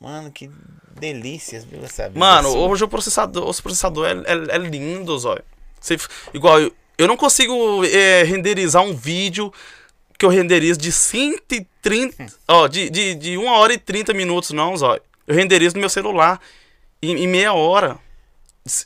Mano, 0.00 0.30
que 0.30 0.50
delícias, 1.00 1.64
viu, 1.64 1.82
essa 1.82 2.10
Mano, 2.14 2.50
sua. 2.52 2.68
hoje 2.68 2.84
o 2.84 2.88
processador, 2.88 3.48
o 3.48 3.62
processador 3.62 4.06
é, 4.06 4.12
é, 4.12 4.54
é 4.54 4.58
lindo, 4.58 5.18
Zóio. 5.18 5.42
Você, 5.80 5.96
igual, 6.34 6.58
eu, 6.98 7.08
não 7.08 7.16
consigo 7.16 7.84
é, 7.84 8.22
renderizar 8.22 8.82
um 8.82 8.94
vídeo 8.94 9.52
que 10.18 10.24
eu 10.24 10.30
renderizo 10.30 10.78
de 10.78 10.92
130. 10.92 12.26
Ó, 12.48 12.66
de, 12.68 12.88
de, 12.90 13.14
de 13.14 13.38
1 13.38 13.46
hora 13.46 13.72
e 13.72 13.78
30 13.78 14.12
minutos, 14.14 14.50
não, 14.50 14.76
Zóio. 14.76 15.02
Eu 15.26 15.34
renderizo 15.34 15.74
no 15.74 15.80
meu 15.80 15.88
celular 15.88 16.40
em, 17.02 17.24
em 17.24 17.26
meia 17.26 17.52
hora. 17.52 17.98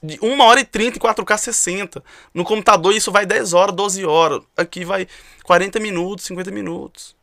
De 0.02 0.18
1 0.20 0.40
hora 0.40 0.60
e 0.60 0.64
30 0.64 0.96
em 0.96 1.00
4K 1.00 1.38
60. 1.38 2.02
No 2.34 2.44
computador 2.44 2.92
isso 2.92 3.12
vai 3.12 3.24
10 3.24 3.52
horas, 3.52 3.74
12 3.74 4.04
horas. 4.04 4.40
Aqui 4.56 4.84
vai 4.84 5.06
40 5.44 5.78
minutos, 5.78 6.24
50 6.26 6.50
minutos. 6.50 7.16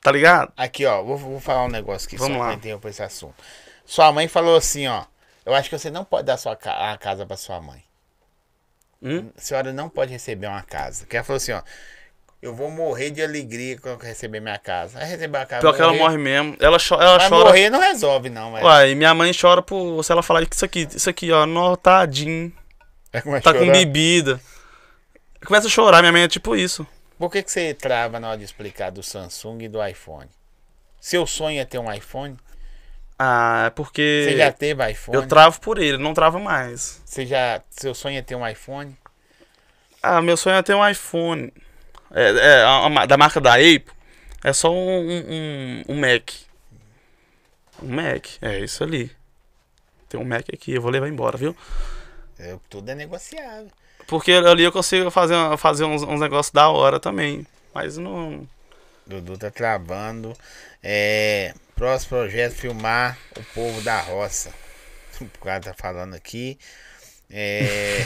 Tá 0.00 0.10
ligado? 0.10 0.52
Aqui, 0.56 0.84
ó, 0.84 1.02
vou, 1.02 1.16
vou 1.16 1.40
falar 1.40 1.64
um 1.64 1.68
negócio 1.68 2.08
aqui 2.08 2.16
Vamos 2.16 2.36
só 2.36 2.42
lá. 2.42 2.58
pra 2.78 2.90
esse 2.90 3.02
assunto. 3.02 3.34
Sua 3.84 4.10
mãe 4.10 4.26
falou 4.26 4.56
assim, 4.56 4.86
ó. 4.86 5.04
Eu 5.44 5.54
acho 5.54 5.68
que 5.68 5.78
você 5.78 5.90
não 5.90 6.04
pode 6.04 6.24
dar 6.24 6.36
sua 6.36 6.52
a 6.52 6.96
casa 6.96 7.26
pra 7.26 7.36
sua 7.36 7.60
mãe. 7.60 7.84
Hum? 9.02 9.30
A 9.36 9.40
senhora 9.40 9.72
não 9.72 9.88
pode 9.88 10.12
receber 10.12 10.46
uma 10.46 10.62
casa. 10.62 11.04
Que 11.06 11.16
ela 11.16 11.24
falou 11.24 11.38
assim, 11.38 11.52
ó. 11.52 11.62
Eu 12.40 12.54
vou 12.54 12.70
morrer 12.70 13.10
de 13.10 13.22
alegria 13.22 13.78
quando 13.78 14.00
eu 14.00 14.06
receber 14.06 14.40
minha 14.40 14.58
casa. 14.58 14.98
Aí 14.98 15.06
receber 15.06 15.38
a 15.38 15.46
casa. 15.46 15.60
Pior 15.60 15.74
que 15.74 15.80
ela 15.82 15.92
morre 15.92 16.18
mesmo. 16.18 16.56
Ela, 16.58 16.76
cho 16.78 16.94
ela 16.96 17.18
Mas 17.18 17.28
chora. 17.28 17.44
morrer 17.44 17.70
não 17.70 17.80
resolve, 17.80 18.28
não, 18.30 18.52
velho. 18.52 18.64
Uai, 18.66 18.94
minha 18.96 19.14
mãe 19.14 19.30
chora 19.32 19.62
por 19.62 20.02
se 20.02 20.10
ela 20.10 20.22
falar 20.24 20.42
isso 20.42 20.64
aqui, 20.64 20.88
isso 20.92 21.08
aqui, 21.08 21.30
ó, 21.30 21.46
nó, 21.46 21.76
tadinho, 21.76 22.52
Vai 23.12 23.40
tá 23.40 23.52
com 23.52 23.60
chorar. 23.60 23.72
bebida. 23.72 24.40
Começa 25.46 25.68
a 25.68 25.70
chorar, 25.70 26.00
minha 26.02 26.10
mãe 26.10 26.22
é 26.22 26.28
tipo 26.28 26.56
isso. 26.56 26.84
Por 27.16 27.30
que, 27.30 27.42
que 27.44 27.52
você 27.52 27.74
trava 27.74 28.18
na 28.18 28.30
hora 28.30 28.38
de 28.38 28.44
explicar 28.44 28.90
do 28.90 29.04
Samsung 29.04 29.62
e 29.62 29.68
do 29.68 29.84
iPhone? 29.86 30.28
Seu 31.00 31.24
sonho 31.28 31.60
é 31.60 31.64
ter 31.64 31.78
um 31.78 31.92
iPhone? 31.92 32.36
Ah, 33.24 33.64
é 33.66 33.70
porque 33.70 34.24
Você 34.24 34.36
já 34.36 34.50
teve 34.50 34.90
iPhone? 34.90 35.16
eu 35.16 35.28
travo 35.28 35.60
por 35.60 35.78
ele, 35.78 35.96
não 35.96 36.12
travo 36.12 36.40
mais. 36.40 37.00
Você 37.04 37.24
já. 37.24 37.62
Seu 37.70 37.94
sonho 37.94 38.18
é 38.18 38.22
ter 38.22 38.34
um 38.34 38.44
iPhone? 38.46 38.96
Ah, 40.02 40.20
meu 40.20 40.36
sonho 40.36 40.56
é 40.56 40.62
ter 40.62 40.74
um 40.74 40.88
iPhone. 40.88 41.52
É, 42.12 42.30
é 42.30 42.62
a- 42.64 42.86
a- 43.02 43.06
da 43.06 43.16
marca 43.16 43.40
da 43.40 43.54
Apple. 43.54 43.84
É 44.42 44.52
só 44.52 44.72
um, 44.72 44.76
um, 44.76 45.24
um- 45.28 45.82
um 45.90 46.00
Mac. 46.00 46.30
Um 47.80 47.94
Mac, 47.94 48.26
é 48.40 48.58
isso 48.58 48.82
ali. 48.82 49.14
Tem 50.08 50.18
um 50.18 50.24
Mac 50.24 50.46
aqui, 50.52 50.72
eu 50.74 50.82
vou 50.82 50.90
levar 50.90 51.08
embora, 51.08 51.38
viu? 51.38 51.56
É, 52.40 52.56
tudo 52.68 52.90
é 52.90 52.94
negociável. 52.96 53.70
Porque 54.08 54.32
ali 54.32 54.64
eu 54.64 54.72
consigo 54.72 55.12
fazer, 55.12 55.36
fazer 55.58 55.84
uns, 55.84 56.02
uns 56.02 56.18
negócios 56.20 56.52
da 56.52 56.68
hora 56.68 56.98
também. 56.98 57.46
Mas 57.72 57.96
não. 57.96 58.48
Dudu 59.06 59.38
tá 59.38 59.48
travando. 59.48 60.36
É, 60.82 61.54
próximo 61.76 62.10
projeto, 62.10 62.54
filmar 62.54 63.18
o 63.38 63.42
povo 63.54 63.80
da 63.82 64.00
roça. 64.00 64.52
O 65.20 65.44
cara 65.44 65.60
tá 65.60 65.74
falando 65.74 66.14
aqui. 66.14 66.58
É. 67.30 67.98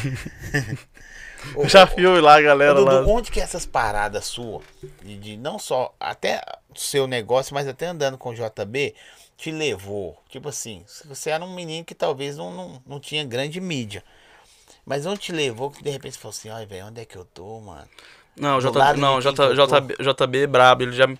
Ô, 1.55 1.69
Já 1.69 1.85
ô, 1.85 1.97
viu 1.97 2.21
lá, 2.21 2.39
ô, 2.39 2.43
galera? 2.43 2.75
Dudu, 2.75 2.85
lá. 2.85 3.01
onde 3.07 3.31
que 3.31 3.41
é 3.41 3.43
essas 3.43 3.65
paradas 3.65 4.25
suas, 4.25 4.65
de, 5.03 5.17
de 5.17 5.37
não 5.37 5.59
só 5.59 5.95
até 6.01 6.43
o 6.69 6.79
seu 6.79 7.07
negócio, 7.07 7.55
mas 7.55 7.69
até 7.69 7.87
andando 7.87 8.19
com 8.19 8.31
o 8.31 8.35
JB, 8.35 8.95
te 9.37 9.51
levou? 9.51 10.19
Tipo 10.29 10.49
assim, 10.49 10.85
você 11.05 11.31
era 11.31 11.45
um 11.45 11.55
menino 11.55 11.85
que 11.85 11.95
talvez 11.95 12.37
não, 12.37 12.53
não, 12.53 12.83
não 12.87 13.01
tinha 13.01 13.25
grande 13.25 13.61
mídia. 13.61 14.03
Mas 14.85 15.05
onde 15.05 15.21
te 15.21 15.33
levou 15.33 15.71
que 15.71 15.83
de 15.83 15.91
repente 15.91 16.15
você 16.15 16.21
falou 16.21 16.37
assim, 16.37 16.49
ai, 16.49 16.67
velho, 16.67 16.87
onde 16.87 17.01
é 17.01 17.05
que 17.05 17.17
eu 17.17 17.25
tô, 17.25 17.61
mano? 17.61 17.89
Não, 18.39 18.61
J, 18.61 18.97
não 18.97 19.21
J? 19.21 19.55
JB, 19.55 19.95
JB 19.99 20.39
é 20.43 20.47
brabo, 20.47 20.83
ele 20.83 20.93
já 20.93 21.07
me 21.07 21.17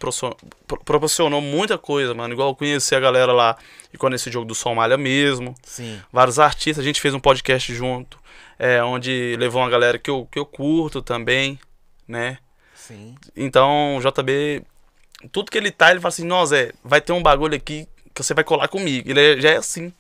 proporcionou, 0.85 1.41
muita 1.41 1.79
coisa, 1.79 2.13
mano. 2.15 2.35
Igual 2.35 2.51
eu 2.51 2.55
conheci 2.55 2.95
a 2.95 3.01
galera 3.01 3.33
lá 3.33 3.57
e 3.93 3.97
quando 3.97 4.15
esse 4.15 4.31
jogo 4.31 4.45
do 4.47 4.55
Somália 4.55 4.97
mesmo. 4.99 5.55
Sim. 5.63 6.01
Vários 6.13 6.39
artistas, 6.39 6.83
a 6.85 6.87
gente 6.87 7.01
fez 7.01 7.15
um 7.15 7.21
podcast 7.21 7.75
junto, 7.75 8.19
é, 8.59 8.83
onde 8.85 9.35
levou 9.39 9.63
uma 9.63 9.71
galera 9.71 9.99
que 9.99 10.11
eu, 10.11 10.29
que 10.31 10.39
eu 10.39 10.45
curto 10.45 11.01
também, 11.01 11.59
né? 12.07 12.39
Sim. 12.75 13.15
Então, 13.35 13.99
JB, 14.03 14.63
tudo 15.33 15.51
que 15.51 15.57
ele 15.57 15.71
tá, 15.71 15.91
ele 15.91 16.01
fala 16.01 16.09
assim, 16.11 16.25
nossa, 16.27 16.51
Zé, 16.55 16.73
vai 16.85 17.01
ter 17.01 17.13
um 17.13 17.23
bagulho 17.23 17.57
aqui 17.57 17.89
que 18.15 18.23
você 18.23 18.35
vai 18.35 18.45
colar 18.45 18.69
comigo. 18.69 19.09
Ele 19.11 19.21
é- 19.21 19.41
já 19.41 19.51
é 19.53 19.57
assim, 19.57 19.93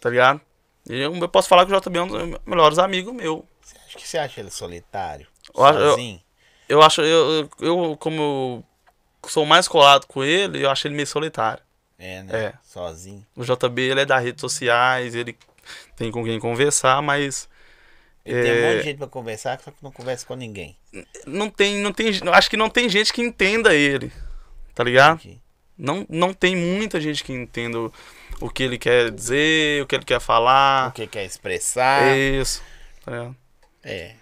tá 0.00 0.08
ligado? 0.08 0.40
E 0.88 0.98
Eu, 0.98 1.14
eu 1.14 1.28
posso 1.28 1.46
falar 1.48 1.66
que 1.66 1.72
o 1.72 1.78
JB 1.78 1.98
é 1.98 2.02
um 2.02 2.06
dos 2.08 2.40
melhores 2.46 2.78
amigos 2.78 3.12
meu. 3.14 3.44
Você 3.60 3.76
acha 3.86 3.98
que 3.98 4.08
você 4.08 4.18
acha 4.18 4.40
ele 4.40 4.50
solitário? 4.50 5.26
Eu 5.54 5.64
acho- 5.64 5.78
eu- 5.78 5.90
Sozinho? 5.90 6.20
Eu 6.68 6.82
acho, 6.82 7.00
eu, 7.02 7.48
eu, 7.60 7.96
como 7.98 8.64
eu 9.24 9.28
sou 9.30 9.46
mais 9.46 9.66
colado 9.66 10.06
com 10.06 10.22
ele, 10.22 10.64
eu 10.64 10.70
acho 10.70 10.86
ele 10.86 10.94
meio 10.94 11.06
solitário. 11.06 11.62
É, 11.98 12.22
né? 12.22 12.44
É. 12.46 12.52
Sozinho. 12.62 13.26
O 13.34 13.42
JB, 13.44 13.82
ele 13.82 14.00
é 14.00 14.06
das 14.06 14.22
redes 14.22 14.40
sociais, 14.40 15.14
ele 15.14 15.36
tem 15.96 16.10
com 16.10 16.22
quem 16.24 16.38
conversar, 16.38 17.02
mas 17.02 17.48
Ele 18.24 18.42
tem 18.42 18.52
um 18.52 18.54
É. 18.56 18.62
monte 18.70 18.78
de 18.78 18.84
gente 18.84 18.98
pra 18.98 19.06
conversar, 19.06 19.60
só 19.60 19.70
que 19.70 19.82
não 19.82 19.90
conversa 19.90 20.24
com 20.26 20.34
ninguém. 20.34 20.76
não 21.26 21.50
tem, 21.50 21.78
não 21.80 21.92
tem, 21.92 22.10
acho 22.32 22.50
que 22.50 22.56
não 22.56 22.70
tem 22.70 22.88
gente 22.88 23.12
que 23.12 23.22
entenda 23.22 23.74
ele, 23.74 24.12
tá 24.74 24.84
ligado? 24.84 25.16
Aqui. 25.16 25.40
Não, 25.76 26.04
não 26.08 26.32
tem 26.34 26.56
muita 26.56 27.00
gente 27.00 27.22
que 27.24 27.32
entenda 27.32 27.78
o, 27.78 27.92
o 28.40 28.50
que 28.50 28.62
ele 28.64 28.78
quer 28.78 29.10
dizer, 29.10 29.82
o 29.82 29.86
que 29.86 29.94
ele 29.94 30.04
quer 30.04 30.20
falar. 30.20 30.88
O 30.88 30.92
que 30.92 31.06
quer 31.06 31.24
expressar. 31.24 32.16
Isso. 32.16 32.62
Tá 33.04 33.12
ligado? 33.12 33.36
É. 33.82 34.14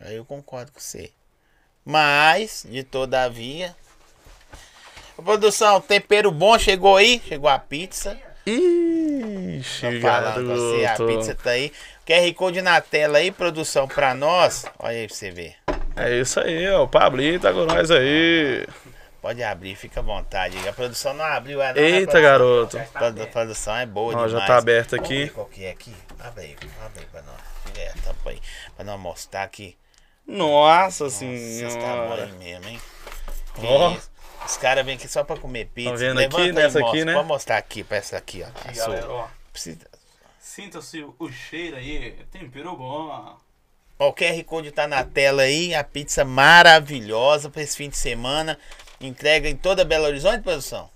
Aí 0.00 0.16
eu 0.16 0.24
concordo 0.24 0.72
com 0.72 0.80
você. 0.80 1.10
Mas, 1.88 2.66
de 2.68 2.84
todavia. 2.84 3.74
Ô, 5.16 5.22
produção, 5.22 5.80
tempero 5.80 6.30
bom 6.30 6.58
chegou 6.58 6.98
aí? 6.98 7.18
Chegou 7.26 7.48
a 7.48 7.58
pizza. 7.58 8.14
Ixi, 8.44 9.98
falando 10.02 10.48
você, 10.48 10.84
a 10.84 10.94
pizza 10.96 11.34
tá 11.34 11.48
aí. 11.52 11.72
QR 12.06 12.34
Code 12.34 12.60
na 12.60 12.78
tela 12.82 13.16
aí, 13.16 13.30
produção, 13.30 13.88
pra 13.88 14.12
nós. 14.12 14.66
Olha 14.78 14.98
aí 14.98 15.06
pra 15.06 15.16
você 15.16 15.30
ver. 15.30 15.54
É 15.96 16.14
isso 16.14 16.38
aí, 16.38 16.68
ó. 16.68 16.82
O 16.84 16.88
Pablito 16.88 17.40
tá 17.40 17.54
com 17.54 17.64
nós 17.64 17.90
aí. 17.90 18.66
Pode 19.22 19.42
abrir, 19.42 19.74
fica 19.74 20.00
à 20.00 20.02
vontade. 20.02 20.58
A 20.68 20.72
produção 20.74 21.14
não 21.14 21.24
abriu, 21.24 21.62
é 21.62 21.68
não, 21.72 21.80
né, 21.80 21.88
Eita, 21.88 22.20
garoto. 22.20 22.76
A 22.76 23.26
produção 23.32 23.74
é 23.74 23.86
boa 23.86 24.08
Ó, 24.08 24.26
demais. 24.26 24.32
já 24.32 24.46
tá 24.46 24.58
aberto 24.58 24.90
Vamos 24.90 25.06
aqui. 25.06 25.28
qual 25.30 25.46
que 25.46 25.64
é 25.64 25.70
aqui? 25.70 25.94
Abre 26.20 26.44
aí, 26.44 26.56
abre 26.84 27.00
aí 27.00 27.06
pra 27.10 27.22
nós. 27.22 27.78
É, 27.78 27.92
tampa 28.04 28.28
aí. 28.28 28.38
Pra 28.76 28.84
nós 28.84 29.00
mostrar 29.00 29.42
aqui. 29.44 29.74
Nossa 30.28 31.04
Nossa, 31.04 31.10
senhora. 31.10 32.16
tá 32.16 32.24
aí 32.24 32.32
mesmo, 32.32 32.68
hein? 32.68 32.80
Isso. 33.96 34.10
Os 34.46 34.56
caras 34.56 34.84
vêm 34.84 34.94
aqui 34.96 35.08
só 35.08 35.24
pra 35.24 35.36
comer 35.36 35.66
pizza. 35.74 35.90
Tá 35.90 35.96
vendo 35.96 36.16
Levanta 36.18 36.42
aqui, 36.42 36.52
nessa 36.52 36.78
mostra. 36.80 36.88
aqui, 36.98 37.04
né? 37.04 37.14
Pode 37.14 37.26
mostrar 37.28 37.56
aqui, 37.56 37.82
pra 37.84 37.96
essa 37.96 38.16
aqui, 38.16 38.42
ó. 38.42 38.46
A 38.68 38.74
sua. 38.74 38.84
Galera, 38.86 39.10
ó. 39.10 39.28
Precisa- 39.52 39.86
Sinta-se 40.40 41.04
o 41.18 41.30
cheiro 41.30 41.76
aí, 41.76 42.16
tempero 42.30 42.76
bom. 42.76 43.36
Ó, 43.98 44.08
o 44.08 44.12
QR 44.12 44.42
Code 44.44 44.70
tá 44.70 44.86
na 44.86 45.04
tela 45.04 45.42
aí. 45.42 45.74
A 45.74 45.82
pizza 45.84 46.24
maravilhosa 46.24 47.50
pra 47.50 47.62
esse 47.62 47.76
fim 47.76 47.88
de 47.88 47.96
semana. 47.96 48.58
Entrega 49.00 49.48
em 49.48 49.56
toda 49.56 49.84
Belo 49.84 50.04
Horizonte, 50.06 50.42
produção? 50.42 50.88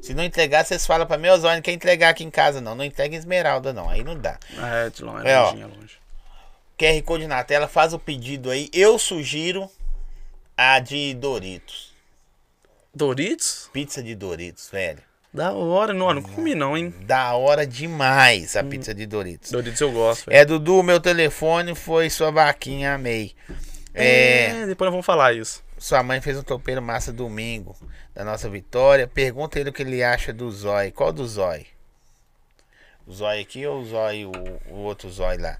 Se 0.00 0.14
não 0.14 0.22
entregar, 0.22 0.64
vocês 0.64 0.86
falam 0.86 1.06
pra 1.06 1.18
mim, 1.18 1.28
Osório, 1.28 1.56
não 1.56 1.62
quer 1.62 1.72
entregar 1.72 2.10
aqui 2.10 2.22
em 2.24 2.30
casa, 2.30 2.60
não. 2.60 2.74
Não 2.74 2.84
entrega 2.84 3.14
em 3.14 3.18
Esmeralda, 3.18 3.72
não. 3.72 3.88
Aí 3.88 4.04
não 4.04 4.16
dá. 4.16 4.38
É, 4.56 4.90
de 4.90 5.02
longe, 5.02 5.26
É, 5.28 5.38
ó. 5.40 5.50
longe, 5.50 5.62
é 5.62 5.66
longe. 5.66 5.97
QR 6.78 7.02
Code 7.02 7.26
na 7.26 7.42
tela, 7.42 7.66
faz 7.66 7.92
o 7.92 7.98
pedido 7.98 8.50
aí. 8.50 8.70
Eu 8.72 8.98
sugiro 8.98 9.68
a 10.56 10.78
de 10.78 11.12
Doritos. 11.14 11.92
Doritos? 12.94 13.68
Pizza 13.72 14.02
de 14.02 14.14
Doritos, 14.14 14.68
velho. 14.70 15.02
Da 15.32 15.52
hora, 15.52 15.92
não, 15.92 16.12
não 16.14 16.22
comi 16.22 16.54
não, 16.54 16.76
hein? 16.76 16.94
Da 17.02 17.34
hora 17.34 17.66
demais 17.66 18.56
a 18.56 18.64
pizza 18.64 18.94
de 18.94 19.06
Doritos. 19.06 19.50
Doritos 19.50 19.80
eu 19.80 19.92
gosto, 19.92 20.26
velho. 20.26 20.36
É, 20.38 20.44
Dudu, 20.44 20.82
meu 20.82 20.98
telefone 21.00 21.74
foi 21.74 22.08
sua 22.08 22.30
vaquinha, 22.30 22.94
amei. 22.94 23.34
É, 23.92 24.46
É, 24.46 24.66
depois 24.66 24.86
nós 24.86 24.92
vamos 24.92 25.06
falar 25.06 25.34
isso. 25.34 25.62
sua 25.76 26.02
mãe 26.02 26.20
fez 26.20 26.38
um 26.38 26.42
topeiro 26.42 26.80
massa 26.80 27.12
domingo 27.12 27.76
da 28.14 28.24
nossa 28.24 28.48
vitória. 28.48 29.06
Pergunta 29.06 29.60
ele 29.60 29.70
o 29.70 29.72
que 29.72 29.82
ele 29.82 30.02
acha 30.02 30.32
do 30.32 30.50
Zói. 30.50 30.90
Qual 30.92 31.12
do 31.12 31.26
Zói? 31.26 31.66
O 33.06 33.12
Zói 33.12 33.40
aqui 33.40 33.66
ou 33.66 33.80
o 33.80 33.84
Zói, 33.84 34.24
o, 34.24 34.32
o 34.70 34.76
outro 34.78 35.10
Zói 35.10 35.36
lá? 35.36 35.58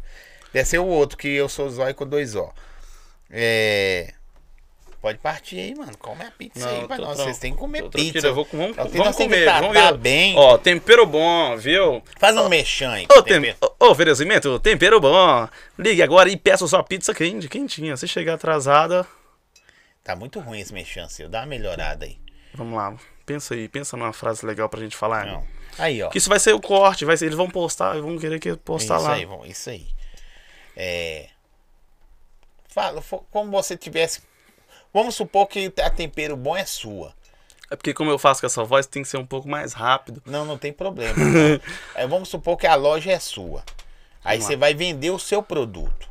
Deve 0.52 0.68
ser 0.68 0.78
o 0.78 0.86
outro, 0.86 1.16
que 1.16 1.28
eu 1.28 1.48
sou 1.48 1.68
Zói 1.70 1.92
com 1.94 2.06
dois 2.06 2.34
O. 2.34 2.50
É. 3.30 4.12
Pode 5.00 5.18
partir 5.18 5.60
aí, 5.60 5.74
mano. 5.76 5.96
Come 5.96 6.24
a 6.24 6.30
pizza 6.30 6.68
aí 6.68 6.86
pra 6.86 6.98
nós. 6.98 7.18
Vocês 7.18 7.38
têm 7.38 7.52
que 7.52 7.58
comer 7.58 7.82
tô 7.82 7.90
pizza. 7.90 8.12
tranquilo, 8.20 8.26
eu 8.26 8.34
vou, 8.34 8.48
vamos, 8.50 8.76
vamos 8.76 9.16
que 9.16 9.22
comer, 9.22 9.44
vamos 9.44 9.70
tratar 9.72 9.92
ver. 9.92 9.98
bem. 9.98 10.36
Ó, 10.36 10.58
tempero 10.58 11.06
bom, 11.06 11.56
viu? 11.56 12.02
Faz 12.18 12.36
um 12.36 12.48
mexão 12.48 12.90
aí. 12.90 13.04
Ô, 13.04 13.22
tem... 13.22 13.40
tempero. 13.40 13.56
Ô, 13.78 13.86
oferecimento, 13.90 14.58
tempero 14.58 15.00
bom. 15.00 15.48
Ligue 15.78 16.02
agora 16.02 16.28
e 16.28 16.36
peça 16.36 16.66
sua 16.66 16.82
pizza 16.82 17.14
quente, 17.14 17.48
quentinha. 17.48 17.96
Se 17.96 18.08
chegar 18.08 18.34
atrasada, 18.34 19.06
Tá 20.02 20.16
muito 20.16 20.40
ruim 20.40 20.58
esse 20.60 20.72
mexão 20.72 21.06
seu. 21.08 21.28
Dá 21.28 21.40
uma 21.40 21.46
melhorada 21.46 22.04
aí. 22.06 22.18
vamos 22.54 22.76
lá. 22.76 22.96
Pensa 23.24 23.54
aí, 23.54 23.68
pensa 23.68 23.94
numa 23.96 24.12
frase 24.12 24.44
legal 24.44 24.68
pra 24.68 24.80
gente 24.80 24.96
falar. 24.96 25.26
Não. 25.26 25.44
Aí, 25.78 26.02
ó. 26.02 26.08
Que 26.08 26.16
isso 26.18 26.30
vai 26.30 26.40
ser 26.40 26.54
o 26.54 26.60
corte, 26.60 27.04
vai 27.04 27.14
ser, 27.16 27.26
eles 27.26 27.36
vão 27.36 27.48
postar, 27.50 28.00
vão 28.00 28.18
querer 28.18 28.40
que 28.40 28.56
postar 28.56 28.96
isso 28.96 29.04
lá. 29.06 29.14
aí, 29.14 29.24
vamos- 29.26 29.48
isso 29.48 29.68
aí. 29.70 29.86
É. 30.80 31.28
Fala, 32.68 33.02
como 33.32 33.50
você 33.50 33.76
tivesse. 33.76 34.22
Vamos 34.94 35.16
supor 35.16 35.48
que 35.48 35.72
a 35.82 35.90
tempero 35.90 36.36
bom 36.36 36.56
é 36.56 36.64
sua. 36.64 37.12
É 37.68 37.74
porque 37.74 37.92
como 37.92 38.10
eu 38.10 38.18
faço 38.18 38.40
com 38.40 38.46
essa 38.46 38.62
voz, 38.62 38.86
tem 38.86 39.02
que 39.02 39.08
ser 39.08 39.16
um 39.16 39.26
pouco 39.26 39.48
mais 39.48 39.72
rápido. 39.72 40.22
Não, 40.24 40.44
não 40.44 40.56
tem 40.56 40.72
problema. 40.72 41.16
é, 41.96 42.06
vamos 42.06 42.28
supor 42.28 42.56
que 42.56 42.66
a 42.66 42.76
loja 42.76 43.10
é 43.10 43.18
sua. 43.18 43.64
Aí 44.24 44.40
você 44.40 44.56
vai 44.56 44.72
vender 44.72 45.10
o 45.10 45.18
seu 45.18 45.42
produto. 45.42 46.08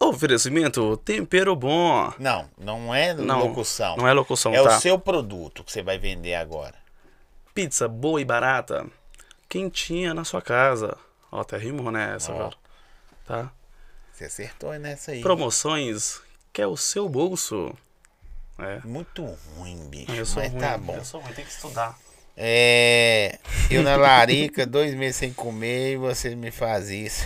Oferecimento, 0.00 0.96
tempero 0.98 1.54
bom. 1.54 2.12
Não, 2.18 2.48
não 2.58 2.94
é 2.94 3.14
Não, 3.14 3.46
locução. 3.46 3.96
Não 3.96 4.08
é 4.08 4.12
locução, 4.12 4.52
é 4.52 4.62
tá? 4.62 4.76
o 4.76 4.80
seu 4.80 4.98
produto 4.98 5.62
que 5.62 5.70
você 5.70 5.82
vai 5.82 5.98
vender 5.98 6.34
agora. 6.34 6.74
Pizza 7.54 7.86
boa 7.86 8.20
e 8.20 8.24
barata, 8.24 8.86
quentinha 9.48 10.14
na 10.14 10.24
sua 10.24 10.40
casa. 10.40 10.96
Ó, 11.30 11.40
até 11.40 11.58
rimou, 11.58 11.92
né, 11.92 12.14
essa 12.16 12.32
Ó. 12.32 12.34
agora. 12.34 12.56
Tá? 13.26 13.52
Você 14.20 14.26
acertou 14.26 14.78
nessa 14.78 15.12
aí. 15.12 15.22
Promoções 15.22 16.20
que 16.52 16.60
é 16.60 16.66
o 16.66 16.76
seu 16.76 17.08
bolso. 17.08 17.74
É. 18.58 18.80
Muito 18.86 19.24
ruim, 19.56 19.88
bicho. 19.88 20.12
Eu 20.12 20.26
sou 20.26 20.42
mas 20.42 20.52
ruim, 20.52 20.60
tá 20.60 20.76
bom. 20.76 20.94
Eu 20.94 21.04
sou 21.06 21.20
ruim, 21.20 21.32
tem 21.32 21.42
que 21.44 21.50
estudar. 21.50 21.98
É. 22.36 23.38
Eu 23.70 23.82
na 23.82 23.96
larica, 23.96 24.64
dois 24.68 24.94
meses 24.94 25.16
sem 25.16 25.32
comer 25.32 25.94
e 25.94 25.96
você 25.96 26.34
me 26.34 26.50
faz 26.50 26.90
isso. 26.90 27.24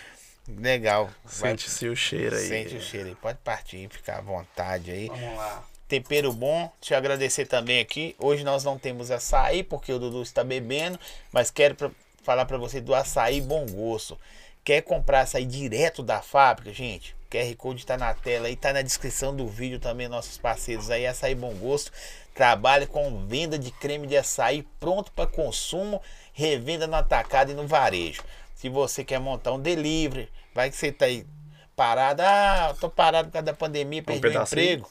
Legal. 0.48 1.10
Sente-se 1.26 1.86
o 1.88 1.94
cheiro 1.94 2.34
aí. 2.34 2.48
Sente 2.48 2.74
o 2.76 2.80
cheiro 2.80 3.08
aí. 3.10 3.14
Pode 3.16 3.36
partir, 3.44 3.86
ficar 3.90 4.16
à 4.18 4.20
vontade 4.22 4.90
aí. 4.90 5.08
Vamos 5.08 5.36
lá. 5.36 5.62
Tempero 5.86 6.32
bom. 6.32 6.72
Eu 6.88 6.96
agradecer 6.96 7.44
também 7.44 7.80
aqui. 7.80 8.16
Hoje 8.18 8.44
nós 8.44 8.64
não 8.64 8.78
temos 8.78 9.10
açaí 9.10 9.62
porque 9.62 9.92
o 9.92 9.98
Dudu 9.98 10.22
está 10.22 10.42
bebendo, 10.42 10.98
mas 11.30 11.50
quero 11.50 11.74
pra- 11.74 11.90
falar 12.22 12.46
para 12.46 12.56
você 12.56 12.80
do 12.80 12.94
açaí 12.94 13.42
bom 13.42 13.66
gosto. 13.66 14.18
Quer 14.62 14.82
comprar 14.82 15.22
açaí 15.22 15.44
direto 15.46 16.02
da 16.02 16.20
fábrica, 16.20 16.72
gente? 16.72 17.14
O 17.14 17.30
QR 17.30 17.56
Code 17.56 17.80
está 17.80 17.96
na 17.96 18.12
tela 18.12 18.48
aí, 18.48 18.56
tá 18.56 18.72
na 18.72 18.82
descrição 18.82 19.34
do 19.34 19.46
vídeo 19.46 19.78
também, 19.78 20.08
nossos 20.08 20.36
parceiros 20.36 20.90
aí, 20.90 21.06
Açaí 21.06 21.34
Bom 21.34 21.54
Gosto. 21.54 21.92
Trabalha 22.34 22.86
com 22.86 23.26
venda 23.26 23.58
de 23.58 23.70
creme 23.70 24.06
de 24.06 24.16
açaí 24.16 24.62
pronto 24.78 25.12
para 25.12 25.26
consumo, 25.26 26.00
revenda 26.32 26.86
no 26.86 26.96
atacado 26.96 27.52
e 27.52 27.54
no 27.54 27.66
varejo. 27.66 28.22
Se 28.54 28.68
você 28.68 29.02
quer 29.02 29.18
montar 29.18 29.52
um 29.52 29.60
delivery, 29.60 30.28
vai 30.54 30.70
que 30.70 30.76
você 30.76 30.92
tá 30.92 31.06
aí 31.06 31.26
parado, 31.74 32.22
ah, 32.22 32.76
tô 32.78 32.90
parado 32.90 33.28
por 33.28 33.32
causa 33.32 33.46
da 33.46 33.54
pandemia, 33.54 34.02
perdi 34.02 34.18
o 34.18 34.22
pedacinho. 34.22 34.62
emprego. 34.62 34.90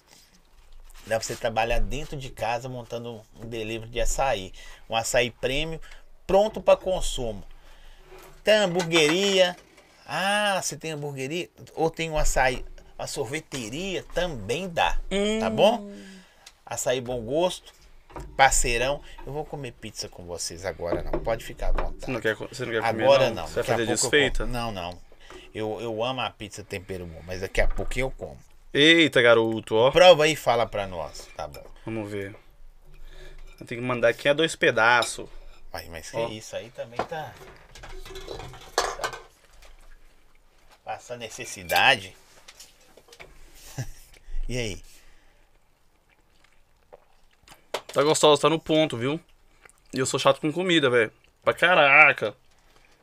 Dá 1.05 1.17
pra 1.17 1.25
você 1.25 1.35
trabalhar 1.35 1.79
dentro 1.79 2.17
de 2.17 2.29
casa 2.29 2.67
montando 2.67 3.21
um 3.39 3.47
delivery 3.47 3.91
de 3.91 4.01
açaí. 4.01 4.51
Um 4.89 4.95
açaí 4.95 5.31
prêmio 5.31 5.79
pronto 6.25 6.61
para 6.61 6.77
consumo. 6.77 7.43
Tem 8.43 8.53
hamburgueria. 8.55 9.55
Ah, 10.05 10.59
você 10.61 10.75
tem 10.77 10.91
hamburgueria? 10.91 11.49
Ou 11.75 11.89
tem 11.89 12.09
um 12.09 12.17
açaí, 12.17 12.65
uma 12.97 13.07
sorveteria? 13.07 14.03
Também 14.13 14.67
dá. 14.69 14.97
Tá 15.39 15.49
bom? 15.49 15.91
Açaí 16.65 16.99
bom 17.01 17.21
gosto. 17.21 17.73
Parceirão. 18.35 19.01
Eu 19.25 19.31
vou 19.33 19.45
comer 19.45 19.71
pizza 19.73 20.09
com 20.09 20.25
vocês 20.25 20.65
agora, 20.65 21.03
não. 21.03 21.11
Pode 21.19 21.45
ficar 21.45 21.69
à 21.69 21.71
Você 21.71 21.81
vontade. 21.83 22.11
não 22.11 22.19
quer, 22.21 22.35
você 22.35 22.65
não 22.65 22.71
quer 22.71 22.81
comer, 22.81 23.03
Agora 23.03 23.27
não? 23.29 23.35
não. 23.35 23.47
Você 23.47 23.53
vai 23.55 23.61
a 23.61 23.65
fazer 23.65 23.85
desfeita? 23.85 24.45
Não, 24.45 24.71
não. 24.71 24.97
Eu, 25.53 25.79
eu 25.79 26.03
amo 26.03 26.21
a 26.21 26.29
pizza 26.29 26.63
tempero 26.63 27.05
bom, 27.05 27.21
mas 27.25 27.41
daqui 27.41 27.61
a 27.61 27.67
pouco 27.67 27.97
eu 27.97 28.09
como. 28.11 28.37
Eita, 28.73 29.21
garoto, 29.21 29.75
ó. 29.75 29.91
Prova 29.91 30.23
aí 30.25 30.33
e 30.33 30.35
fala 30.35 30.65
pra 30.65 30.85
nós. 30.87 31.27
Tá 31.35 31.47
bom. 31.47 31.63
Vamos 31.85 32.11
ver. 32.11 32.35
Eu 33.59 33.65
tenho 33.65 33.81
que 33.81 33.87
mandar 33.87 34.09
aqui 34.09 34.27
a 34.29 34.33
dois 34.33 34.55
pedaços. 34.55 35.27
Ai, 35.73 35.87
mas 35.89 36.09
que 36.09 36.17
Ó. 36.17 36.27
isso 36.29 36.55
aí 36.55 36.69
também 36.71 36.99
tá. 37.05 37.31
Passando 40.83 41.19
necessidade. 41.19 42.15
e 44.47 44.57
aí? 44.57 44.83
Tá 47.93 48.03
gostoso, 48.03 48.41
tá 48.41 48.49
no 48.49 48.59
ponto, 48.59 48.97
viu? 48.97 49.19
E 49.93 49.99
eu 49.99 50.05
sou 50.05 50.19
chato 50.19 50.39
com 50.39 50.51
comida, 50.51 50.89
velho. 50.89 51.11
Pra 51.43 51.53
caraca. 51.53 52.35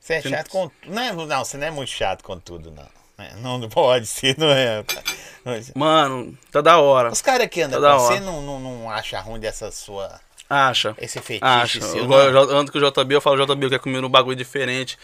Você 0.01 0.15
é 0.15 0.23
chato 0.23 0.51
com. 0.51 0.71
Não, 0.87 1.03
é- 1.03 1.13
não, 1.13 1.45
você 1.45 1.57
não 1.57 1.67
é 1.67 1.71
muito 1.71 1.91
chato 1.91 2.23
com 2.23 2.39
tudo, 2.39 2.71
não. 2.71 2.89
É, 3.19 3.35
Não, 3.37 3.57
não 3.57 3.69
pode 3.69 4.07
ser, 4.07 4.37
não 4.39 4.51
é. 4.51 4.85
Mano, 5.75 6.37
tá 6.53 6.61
da 6.61 6.79
hora. 6.79 7.11
Os 7.11 7.23
caras 7.23 7.49
que 7.49 7.63
andam 7.63 7.81
Tá 7.81 7.93
com 7.93 7.99
você 8.01 8.21
não, 8.21 8.43
não, 8.43 8.61
não 8.61 8.91
acha 8.91 9.19
ruim 9.21 9.41
dessa 9.41 9.71
sua. 9.71 10.21
Acha. 10.49 10.95
Esse 10.99 11.21
fetiche 11.21 11.45
Acha. 11.45 11.81
seu. 11.81 12.11
Eu, 12.11 12.57
ando 12.57 12.71
com 12.71 12.79
o 12.79 12.91
JB, 12.91 13.15
eu 13.15 13.21
falo, 13.21 13.45
JB, 13.45 13.67
eu 13.67 13.71
quero 13.71 13.83
comer 13.83 14.05
um 14.05 14.09
bagulho 14.09 14.37
diferente. 14.37 14.99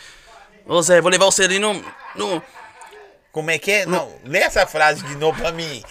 Ô 0.67 0.81
Zé, 0.81 1.01
vou 1.01 1.11
levar 1.11 1.27
você 1.27 1.45
ali 1.45 1.59
no. 1.59 1.75
no... 2.15 2.43
Como 3.33 3.51
é 3.51 3.59
que 3.59 3.71
é? 3.71 3.87
Não, 3.87 4.15
lê 4.25 4.39
essa 4.41 4.67
frase 4.67 5.03
de 5.05 5.17
novo 5.17 5.41
pra 5.41 5.51
mim. 5.53 5.83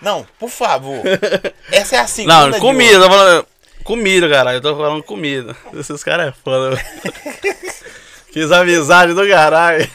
Não, 0.00 0.26
por 0.38 0.48
favor. 0.48 1.02
Essa 1.72 1.96
é 1.96 1.98
a 1.98 2.06
segunda. 2.06 2.46
Não, 2.48 2.60
comida, 2.60 2.94
eu 2.94 3.00
tô 3.02 3.08
falando. 3.08 3.46
Comida, 3.82 4.28
caralho. 4.28 4.56
Eu 4.58 4.62
tô 4.62 4.76
falando 4.76 5.02
comida. 5.02 5.56
Esses 5.74 6.04
caras 6.04 6.28
é 6.28 6.32
foda. 6.32 6.76
Fiz 8.32 8.50
amizade 8.52 9.12
do 9.12 9.28
caralho. 9.28 9.88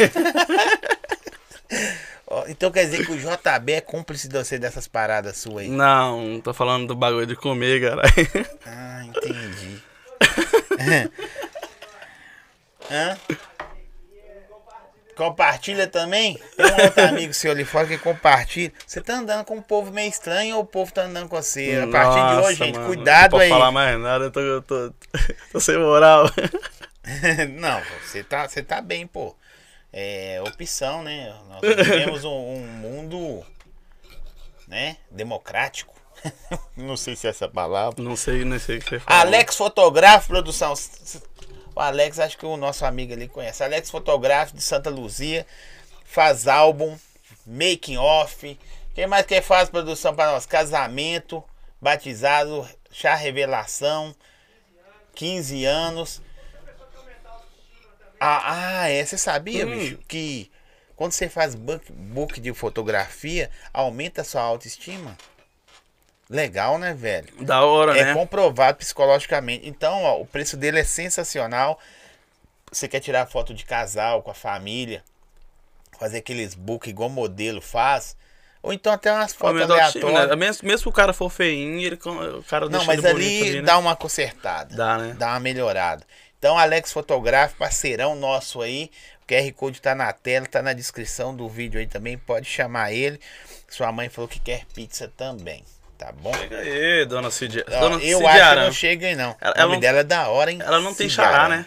Então 2.47 2.71
quer 2.71 2.85
dizer 2.85 3.05
que 3.05 3.11
o 3.11 3.17
JB 3.17 3.73
é 3.73 3.81
cúmplice 3.81 4.27
de 4.27 4.37
você 4.37 4.57
dessas 4.57 4.87
paradas 4.87 5.37
suas 5.37 5.63
aí. 5.65 5.69
Não, 5.69 6.39
tô 6.41 6.53
falando 6.53 6.87
do 6.87 6.95
bagulho 6.95 7.25
de 7.25 7.35
comer, 7.35 7.81
caralho. 7.81 8.11
Ah, 8.65 9.03
entendi. 9.05 9.81
Hã? 12.91 13.17
Compartilha 15.19 15.85
também? 15.85 16.39
Tem 16.55 16.65
um 16.65 16.81
outro 16.81 17.03
amigo 17.03 17.33
seu 17.33 17.51
ali 17.51 17.65
fora 17.65 17.85
que 17.85 17.97
compartilha. 17.97 18.71
Você 18.87 19.01
tá 19.01 19.15
andando 19.15 19.43
com 19.43 19.57
um 19.57 19.61
povo 19.61 19.91
meio 19.91 20.09
estranho 20.09 20.55
ou 20.55 20.61
o 20.61 20.65
povo 20.65 20.93
tá 20.93 21.01
andando 21.01 21.27
com 21.27 21.35
você? 21.35 21.81
A 21.83 21.87
partir 21.87 22.15
de 22.15 22.35
Nossa, 22.35 22.47
hoje, 22.47 22.55
gente, 22.55 22.75
mano, 22.75 22.87
cuidado 22.87 23.37
aí. 23.37 23.49
Não 23.49 23.57
falar 23.57 23.71
mais 23.71 23.99
nada, 23.99 24.23
eu 24.25 24.31
tô, 24.31 24.39
eu 24.39 24.61
tô, 24.61 24.93
tô 25.51 25.59
sem 25.59 25.77
moral. 25.77 26.23
Não, 27.59 27.81
você 28.01 28.23
tá, 28.23 28.47
você 28.47 28.63
tá 28.63 28.79
bem, 28.79 29.05
pô. 29.05 29.35
É 29.91 30.41
opção, 30.45 31.03
né? 31.03 31.35
Nós 31.47 31.61
vivemos 31.61 32.23
um, 32.23 32.29
um 32.29 32.67
mundo, 32.67 33.45
né? 34.67 34.97
Democrático. 35.09 35.95
Não 36.75 36.95
sei 36.95 37.15
se 37.15 37.27
é 37.27 37.29
essa 37.29 37.47
palavra. 37.47 38.03
Não 38.03 38.15
sei, 38.15 38.43
não 38.43 38.59
sei 38.59 38.77
o 38.77 38.81
que 38.81 38.89
você 38.89 38.99
fala. 38.99 39.21
Alex 39.21 39.55
Fotográfico 39.55 40.33
Produção. 40.33 40.73
O 41.75 41.79
Alex, 41.79 42.19
acho 42.19 42.37
que 42.37 42.45
o 42.45 42.57
nosso 42.57 42.85
amigo 42.85 43.13
ali 43.13 43.27
conhece. 43.27 43.63
Alex 43.63 43.89
Fotográfico 43.89 44.57
de 44.57 44.63
Santa 44.63 44.89
Luzia. 44.89 45.45
Faz 46.03 46.47
álbum, 46.47 46.97
making 47.45 47.97
off. 47.97 48.59
Quem 48.93 49.07
mais 49.07 49.25
que 49.25 49.41
faz 49.41 49.69
produção 49.69 50.13
para 50.13 50.33
nós? 50.33 50.45
Casamento, 50.45 51.43
batizado, 51.79 52.67
chá 52.91 53.15
revelação, 53.15 54.13
15 55.15 55.65
anos. 55.65 56.21
Ah, 58.19 58.81
ah 58.81 58.89
é. 58.89 59.03
Você 59.05 59.17
sabia, 59.17 59.65
Hum. 59.65 59.71
bicho, 59.71 59.97
que 60.07 60.51
quando 60.95 61.11
você 61.13 61.29
faz 61.29 61.55
book, 61.55 61.91
book 61.91 62.39
de 62.41 62.53
fotografia, 62.53 63.49
aumenta 63.73 64.21
a 64.21 64.25
sua 64.25 64.41
autoestima? 64.41 65.17
Legal, 66.29 66.77
né, 66.77 66.93
velho? 66.93 67.43
Da 67.43 67.63
hora, 67.63 67.97
É 67.97 68.03
né? 68.05 68.13
comprovado 68.13 68.77
psicologicamente. 68.77 69.67
Então, 69.67 70.03
ó, 70.03 70.21
o 70.21 70.25
preço 70.27 70.55
dele 70.55 70.79
é 70.79 70.83
sensacional. 70.83 71.79
Você 72.71 72.87
quer 72.87 72.99
tirar 72.99 73.25
foto 73.25 73.51
de 73.53 73.65
casal 73.65 74.21
com 74.21 74.29
a 74.29 74.35
família, 74.35 75.03
fazer 75.99 76.19
aqueles 76.19 76.53
book 76.53 76.87
igual 76.87 77.09
modelo 77.09 77.61
faz, 77.61 78.15
ou 78.61 78.71
então 78.71 78.93
até 78.93 79.11
umas 79.11 79.33
fotos 79.33 79.61
aleatórias. 79.61 80.29
né? 80.29 80.35
Mesmo, 80.35 80.67
mesmo 80.67 80.83
que 80.83 80.89
o 80.89 80.91
cara 80.91 81.13
for 81.13 81.31
feinho, 81.31 81.79
ele, 81.79 81.95
o 81.95 82.43
cara 82.43 82.69
Não, 82.69 82.85
mas 82.85 83.03
ali 83.03 83.41
ali, 83.41 83.55
né? 83.55 83.61
dá 83.63 83.77
uma 83.79 83.95
consertada. 83.95 84.75
Dá, 84.75 84.97
né? 84.99 85.15
Dá 85.17 85.29
uma 85.29 85.39
melhorada. 85.39 86.05
Então, 86.39 86.57
Alex 86.57 86.91
Fotográfico, 86.93 87.59
parceirão 87.59 88.15
nosso 88.15 88.61
aí. 88.61 88.89
O 89.23 89.27
QR 89.31 89.51
Code 89.53 89.81
tá 89.81 89.93
na 89.93 90.11
tela, 90.13 90.45
tá 90.47 90.61
na 90.61 90.73
descrição 90.73 91.35
do 91.35 91.47
vídeo 91.49 91.79
aí 91.79 91.85
também. 91.85 92.17
Pode 92.17 92.47
chamar 92.47 92.91
ele. 92.93 93.19
Sua 93.69 93.91
mãe 93.91 94.09
falou 94.09 94.27
que 94.27 94.39
quer 94.39 94.63
pizza 94.73 95.11
também. 95.15 95.63
Tá 95.97 96.13
bom? 96.13 96.33
Chega 96.33 96.57
aí, 96.59 97.05
dona 97.05 97.29
Cid. 97.29 97.63
Ó, 97.67 97.79
Dona 97.81 97.95
eu 98.03 98.19
Cid 98.19 98.29
acho 98.29 98.49
que 98.49 98.55
não 98.55 98.71
chega 98.71 99.07
aí, 99.07 99.15
não. 99.17 99.35
Ela- 99.41 99.51
o 99.51 99.57
ela 99.57 99.61
nome 99.65 99.73
não- 99.73 99.79
dela 99.81 99.99
é 99.99 100.03
da 100.03 100.29
hora, 100.29 100.49
hein? 100.49 100.59
Ela 100.61 100.79
não 100.79 100.93
tem 100.95 101.09
Cidiaran. 101.09 101.31
xará, 101.33 101.49
né? 101.49 101.65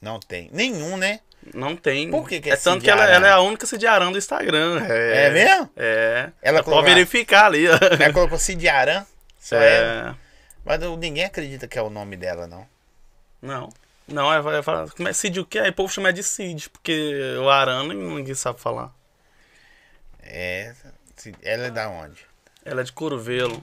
Não 0.00 0.20
tem. 0.20 0.50
Nenhum, 0.52 0.98
né? 0.98 1.20
Não 1.54 1.74
tem. 1.74 2.10
Por 2.10 2.28
que 2.28 2.38
que 2.40 2.50
é 2.50 2.52
é 2.52 2.56
tanto 2.56 2.84
que 2.84 2.90
ela, 2.90 3.04
ela 3.08 3.26
é 3.26 3.32
a 3.32 3.40
única 3.40 3.66
Cidiaran 3.66 4.12
do 4.12 4.18
Instagram. 4.18 4.84
É, 4.86 5.26
É 5.26 5.30
mesmo? 5.30 5.70
É. 5.74 6.18
Ela 6.20 6.58
Ela 6.58 6.62
colocou- 6.62 6.82
pode 6.84 6.94
verificar 6.94 7.46
ali. 7.46 7.66
ó. 7.66 7.78
Ela 7.98 8.12
colocou 8.12 8.38
Cidiaran. 8.38 9.06
Só 9.40 9.56
ela. 9.56 10.10
É. 10.10 10.14
Mas 10.64 10.78
não- 10.78 10.96
ninguém 10.96 11.24
acredita 11.24 11.66
que 11.66 11.78
é 11.78 11.82
o 11.82 11.88
nome 11.90 12.16
dela, 12.16 12.46
não. 12.46 12.66
Não. 13.40 13.70
Não, 14.08 14.32
é, 14.32 14.40
vai 14.40 14.62
falar. 14.62 14.90
Como 14.90 15.08
é 15.08 15.12
Cid 15.12 15.40
o 15.40 15.46
quê? 15.46 15.58
Aí 15.60 15.70
o 15.70 15.72
povo 15.72 15.92
chama 15.92 16.12
de 16.12 16.22
Cid, 16.22 16.68
porque 16.70 17.36
o 17.40 17.48
Aran 17.48 17.84
ninguém 17.88 18.34
sabe 18.34 18.60
falar. 18.60 18.92
É. 20.22 20.74
Ela 21.42 21.66
é 21.66 21.70
da 21.70 21.88
onde? 21.88 22.26
Ela 22.64 22.80
é 22.80 22.84
de 22.84 22.92
Curvelo. 22.92 23.62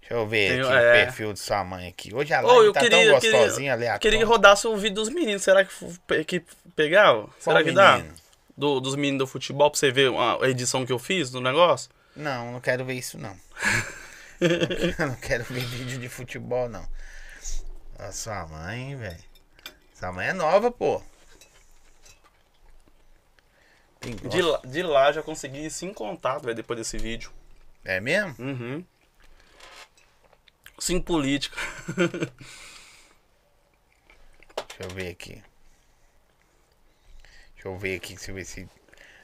Deixa 0.00 0.14
eu 0.14 0.26
ver 0.26 0.50
Tem- 0.50 0.60
aqui 0.62 0.72
é. 0.72 1.02
o 1.02 1.04
perfil 1.06 1.32
de 1.32 1.38
sua 1.38 1.62
mãe 1.62 1.86
aqui. 1.88 2.12
Hoje 2.12 2.32
a 2.34 2.42
Ô, 2.42 2.46
live 2.48 2.66
eu 2.66 2.72
tá 2.72 2.80
queria, 2.80 2.98
tão 2.98 3.06
eu 3.06 3.12
gostosinha, 3.14 3.72
aleatória. 3.74 4.00
queria 4.00 4.18
que 4.18 4.24
rodasse 4.24 4.66
o 4.66 4.76
vídeo 4.76 4.96
dos 4.96 5.08
meninos. 5.08 5.42
Será 5.42 5.64
que, 5.64 6.24
que 6.24 6.44
pegava? 6.74 7.22
Qual 7.22 7.32
Será 7.38 7.62
que 7.62 7.70
dá? 7.70 7.98
menino? 7.98 8.14
Do, 8.56 8.80
dos 8.80 8.96
meninos 8.96 9.20
do 9.20 9.26
futebol 9.28 9.70
pra 9.70 9.78
você 9.78 9.90
ver 9.92 10.10
a 10.42 10.48
edição 10.48 10.84
que 10.84 10.92
eu 10.92 10.98
fiz 10.98 11.30
do 11.30 11.40
negócio? 11.40 11.90
Não, 12.16 12.52
não 12.52 12.60
quero 12.60 12.84
ver 12.84 12.94
isso, 12.94 13.18
não. 13.18 13.36
Eu 14.98 15.06
não 15.06 15.14
quero 15.16 15.44
ver 15.44 15.60
vídeo 15.60 15.98
de 15.98 16.08
futebol, 16.08 16.68
não. 16.68 16.86
A 18.00 18.12
sua 18.12 18.46
mãe, 18.46 18.96
velho. 18.96 19.24
Sua 19.94 20.10
mãe 20.10 20.28
é 20.28 20.32
nova, 20.32 20.70
pô. 20.70 21.02
De 24.00 24.40
lá, 24.40 24.58
de 24.64 24.82
lá 24.82 25.12
já 25.12 25.22
consegui 25.22 25.68
cinco 25.70 25.96
contatos, 25.96 26.42
velho, 26.42 26.56
depois 26.56 26.78
desse 26.78 26.96
vídeo. 26.96 27.30
É 27.84 28.00
mesmo? 28.00 28.34
Uhum. 28.38 28.82
Sim, 30.78 30.98
política. 31.02 31.58
Deixa 34.56 34.82
eu 34.82 34.88
ver 34.88 35.10
aqui. 35.10 35.42
Deixa 37.52 37.68
eu 37.68 37.76
ver 37.76 37.96
aqui, 37.96 38.16
eu 38.26 38.34
ver 38.34 38.46
se. 38.46 38.66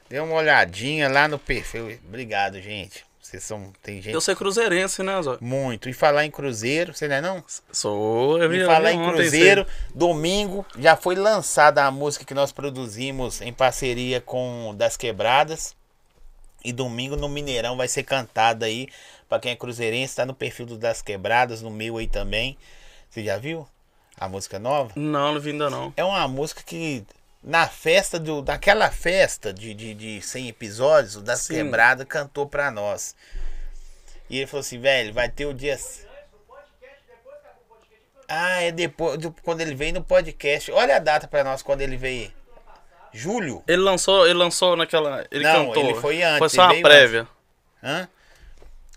Dê 0.07 0.19
uma 0.19 0.35
olhadinha 0.35 1.09
lá 1.09 1.27
no 1.27 1.39
perfil. 1.39 1.99
Obrigado, 2.07 2.61
gente. 2.61 3.03
Vocês 3.27 3.43
são. 3.43 3.73
Tem 3.83 4.01
gente. 4.01 4.13
Eu 4.13 4.21
sou 4.21 4.33
cruzeirense, 4.37 5.03
né, 5.03 5.21
Zó? 5.21 5.37
Muito. 5.41 5.89
E 5.89 5.93
falar 5.93 6.23
em 6.23 6.31
Cruzeiro, 6.31 6.93
você 6.93 7.09
não 7.09 7.15
é 7.15 7.21
não? 7.21 7.43
Sou. 7.73 8.41
Eu 8.41 8.53
E 8.53 8.65
falar 8.65 8.93
em 8.93 9.03
Cruzeiro, 9.03 9.67
domingo 9.93 10.65
já 10.79 10.95
foi 10.95 11.15
lançada 11.15 11.83
a 11.83 11.91
música 11.91 12.23
que 12.23 12.33
nós 12.33 12.53
produzimos 12.53 13.41
em 13.41 13.51
parceria 13.51 14.21
com 14.21 14.73
Das 14.77 14.95
Quebradas. 14.95 15.75
E 16.63 16.71
domingo 16.71 17.17
no 17.17 17.27
Mineirão 17.27 17.75
vai 17.75 17.89
ser 17.89 18.03
cantada 18.03 18.65
aí. 18.65 18.87
Pra 19.27 19.39
quem 19.39 19.51
é 19.51 19.55
cruzeirense, 19.57 20.15
tá 20.15 20.25
no 20.25 20.33
perfil 20.33 20.65
do 20.65 20.77
Das 20.77 21.01
Quebradas, 21.01 21.61
no 21.61 21.69
meu 21.69 21.97
aí 21.97 22.07
também. 22.07 22.57
Você 23.09 23.25
já 23.25 23.37
viu 23.37 23.67
a 24.17 24.29
música 24.29 24.57
nova? 24.57 24.93
Não, 24.95 25.33
não 25.33 25.41
vi 25.41 25.51
ainda 25.51 25.69
não. 25.69 25.91
É 25.97 26.03
uma 26.03 26.25
música 26.29 26.63
que 26.65 27.03
na 27.43 27.67
festa 27.67 28.19
do 28.19 28.41
daquela 28.41 28.89
festa 28.91 29.53
de, 29.53 29.73
de, 29.73 29.93
de 29.93 30.21
100 30.21 30.49
episódios, 30.49 31.15
o 31.15 31.21
Das 31.21 31.41
Sim. 31.41 31.55
Quebradas 31.55 32.05
cantou 32.07 32.47
pra 32.47 32.69
nós. 32.71 33.15
E 34.29 34.37
ele 34.39 34.47
falou 34.47 34.61
assim, 34.61 34.79
velho, 34.79 35.13
vai 35.13 35.29
ter 35.29 35.45
o 35.45 35.53
dia 35.53 35.77
Ah, 38.27 38.61
é 38.61 38.71
depois 38.71 39.17
do- 39.17 39.31
quando 39.43 39.61
ele 39.61 39.73
veio 39.73 39.93
no 39.93 40.03
podcast. 40.03 40.69
Olha 40.71 40.97
a 40.97 40.99
data 40.99 41.27
pra 41.27 41.43
nós 41.43 41.61
quando 41.61 41.81
ele 41.81 41.95
veio. 41.95 42.31
Julho? 43.13 43.63
Ele 43.65 43.81
lançou, 43.81 44.25
ele 44.25 44.33
lançou 44.37 44.75
naquela. 44.75 45.25
Ele 45.31 45.43
Não, 45.45 45.67
cantou. 45.67 45.83
ele 45.83 45.95
foi 45.95 46.21
antes, 46.21 46.39
Foi 46.39 46.49
só 46.49 46.65
uma 46.65 46.81
prévia. 46.81 47.27
Hã? 47.81 48.07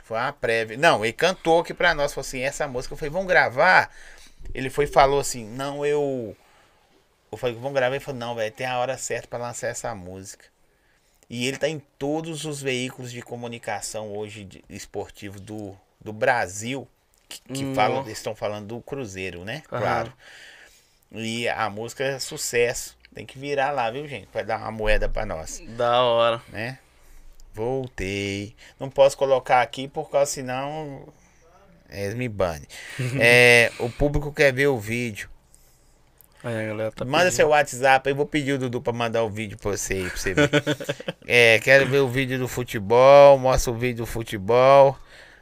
Foi 0.02 0.18
uma 0.18 0.32
prévia. 0.32 0.76
Não, 0.76 1.04
ele 1.04 1.12
cantou 1.12 1.60
aqui 1.60 1.72
pra 1.72 1.94
nós. 1.94 2.12
Falou 2.12 2.26
assim: 2.26 2.40
essa 2.40 2.66
música. 2.66 2.92
Eu 2.92 2.98
falei, 2.98 3.10
vamos 3.12 3.28
gravar? 3.28 3.88
Ele 4.52 4.68
foi 4.68 4.84
e 4.86 4.88
falou 4.88 5.20
assim: 5.20 5.44
não, 5.46 5.86
eu. 5.86 6.36
Eu 7.30 7.38
falei, 7.38 7.54
vamos 7.54 7.72
gravar. 7.72 7.94
Ele 7.94 8.04
falou: 8.04 8.18
não, 8.18 8.34
velho, 8.34 8.52
tem 8.52 8.66
a 8.66 8.78
hora 8.78 8.96
certa 8.98 9.28
pra 9.28 9.38
lançar 9.38 9.68
essa 9.68 9.94
música. 9.94 10.46
E 11.28 11.46
ele 11.46 11.56
tá 11.56 11.68
em 11.68 11.78
todos 11.98 12.44
os 12.44 12.60
veículos 12.60 13.12
de 13.12 13.22
comunicação 13.22 14.12
hoje 14.12 14.44
de, 14.44 14.64
esportivos 14.68 15.40
do, 15.40 15.76
do 16.00 16.12
Brasil 16.12 16.88
que, 17.28 17.40
que 17.40 17.64
Nó. 17.64 17.74
falam, 17.74 18.08
estão 18.08 18.34
falando 18.34 18.66
do 18.66 18.80
Cruzeiro, 18.80 19.44
né? 19.44 19.62
Aham. 19.70 19.80
Claro. 19.80 20.12
E 21.12 21.48
a 21.48 21.70
música 21.70 22.04
é 22.04 22.18
sucesso. 22.18 22.98
Tem 23.14 23.26
que 23.26 23.38
virar 23.38 23.70
lá, 23.70 23.90
viu, 23.90 24.06
gente? 24.06 24.26
Pra 24.28 24.42
dar 24.42 24.58
uma 24.58 24.70
moeda 24.70 25.08
pra 25.08 25.26
nós 25.26 25.60
Da 25.76 26.02
hora. 26.02 26.42
né? 26.48 26.78
Voltei. 27.52 28.54
Não 28.78 28.88
posso 28.88 29.16
colocar 29.16 29.62
aqui 29.62 29.88
por 29.88 30.08
causa 30.10 30.30
senão 30.30 31.08
eles 31.88 32.14
me 32.14 32.28
bane. 32.28 32.66
é, 33.20 33.72
o 33.78 33.90
público 33.90 34.32
quer 34.32 34.52
ver 34.52 34.68
o 34.68 34.78
vídeo. 34.78 35.28
A 36.42 36.50
galera 36.50 36.90
tá 36.92 37.04
Manda 37.04 37.18
pedindo. 37.24 37.32
seu 37.36 37.48
WhatsApp, 37.48 38.08
eu 38.08 38.16
vou 38.16 38.24
pedir 38.26 38.52
o 38.54 38.58
Dudu 38.58 38.80
pra 38.80 38.92
mandar 38.92 39.22
o 39.22 39.28
vídeo 39.28 39.58
pra 39.58 39.72
você 39.72 39.94
aí, 39.94 40.08
pra 40.08 40.16
você 40.16 40.34
ver. 40.34 40.50
é, 41.28 41.58
quero 41.58 41.86
ver 41.86 41.98
o 41.98 42.08
vídeo 42.08 42.38
do 42.38 42.48
futebol, 42.48 43.38
mostra 43.38 43.70
o 43.70 43.74
vídeo 43.76 43.98
do 43.98 44.06
futebol, 44.06 44.96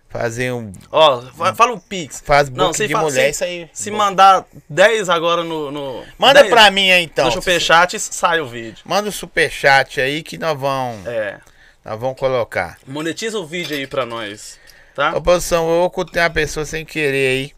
fazer 0.08 0.52
um 0.52 0.72
Ó, 0.90 1.20
fa- 1.22 1.54
fala 1.54 1.72
o 1.74 1.80
Pix. 1.80 2.20
faz 2.24 2.50
Não, 2.50 2.66
book 2.66 2.76
se 2.76 2.88
de 2.88 2.92
fa- 2.94 3.00
mulher, 3.00 3.24
se- 3.26 3.30
isso 3.30 3.44
aí. 3.44 3.70
Se 3.72 3.90
mandar 3.92 4.44
10 4.68 5.08
agora 5.08 5.44
no. 5.44 5.70
no 5.70 6.04
Manda 6.18 6.40
10 6.42 6.52
pra 6.52 6.68
mim 6.70 6.90
aí 6.90 7.04
então. 7.04 7.26
No 7.26 7.30
superchat 7.32 7.96
sai 8.00 8.40
o 8.40 8.46
vídeo. 8.48 8.78
Manda 8.84 9.08
o 9.08 9.12
superchat 9.12 10.00
aí 10.00 10.20
que 10.22 10.36
nós 10.36 10.58
vamos, 10.58 11.06
É. 11.06 11.38
nós 11.84 12.00
vamos 12.00 12.18
colocar. 12.18 12.76
Monetiza 12.86 13.38
o 13.38 13.46
vídeo 13.46 13.76
aí 13.76 13.86
pra 13.86 14.04
nós. 14.04 14.58
Tá? 14.96 15.16
Ô, 15.16 15.22
produção, 15.22 15.70
eu 15.70 15.82
ocultei 15.82 16.20
uma 16.20 16.28
pessoa 16.30 16.66
sem 16.66 16.84
querer 16.84 17.28
aí. 17.28 17.52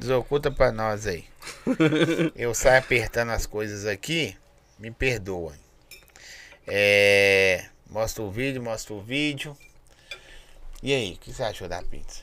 Desoculta 0.00 0.50
pra 0.50 0.72
nós 0.72 1.06
aí. 1.06 1.24
Eu 2.34 2.54
saio 2.54 2.78
apertando 2.78 3.30
as 3.30 3.46
coisas 3.46 3.86
aqui, 3.86 4.36
me 4.78 4.90
perdoem. 4.90 5.58
É, 6.66 7.66
mostra 7.88 8.22
o 8.22 8.30
vídeo, 8.30 8.62
mostra 8.62 8.94
o 8.94 9.00
vídeo. 9.00 9.56
E 10.82 10.92
aí, 10.92 11.14
o 11.14 11.18
que 11.18 11.32
você 11.32 11.42
achou 11.42 11.68
da 11.68 11.82
pizza? 11.82 12.22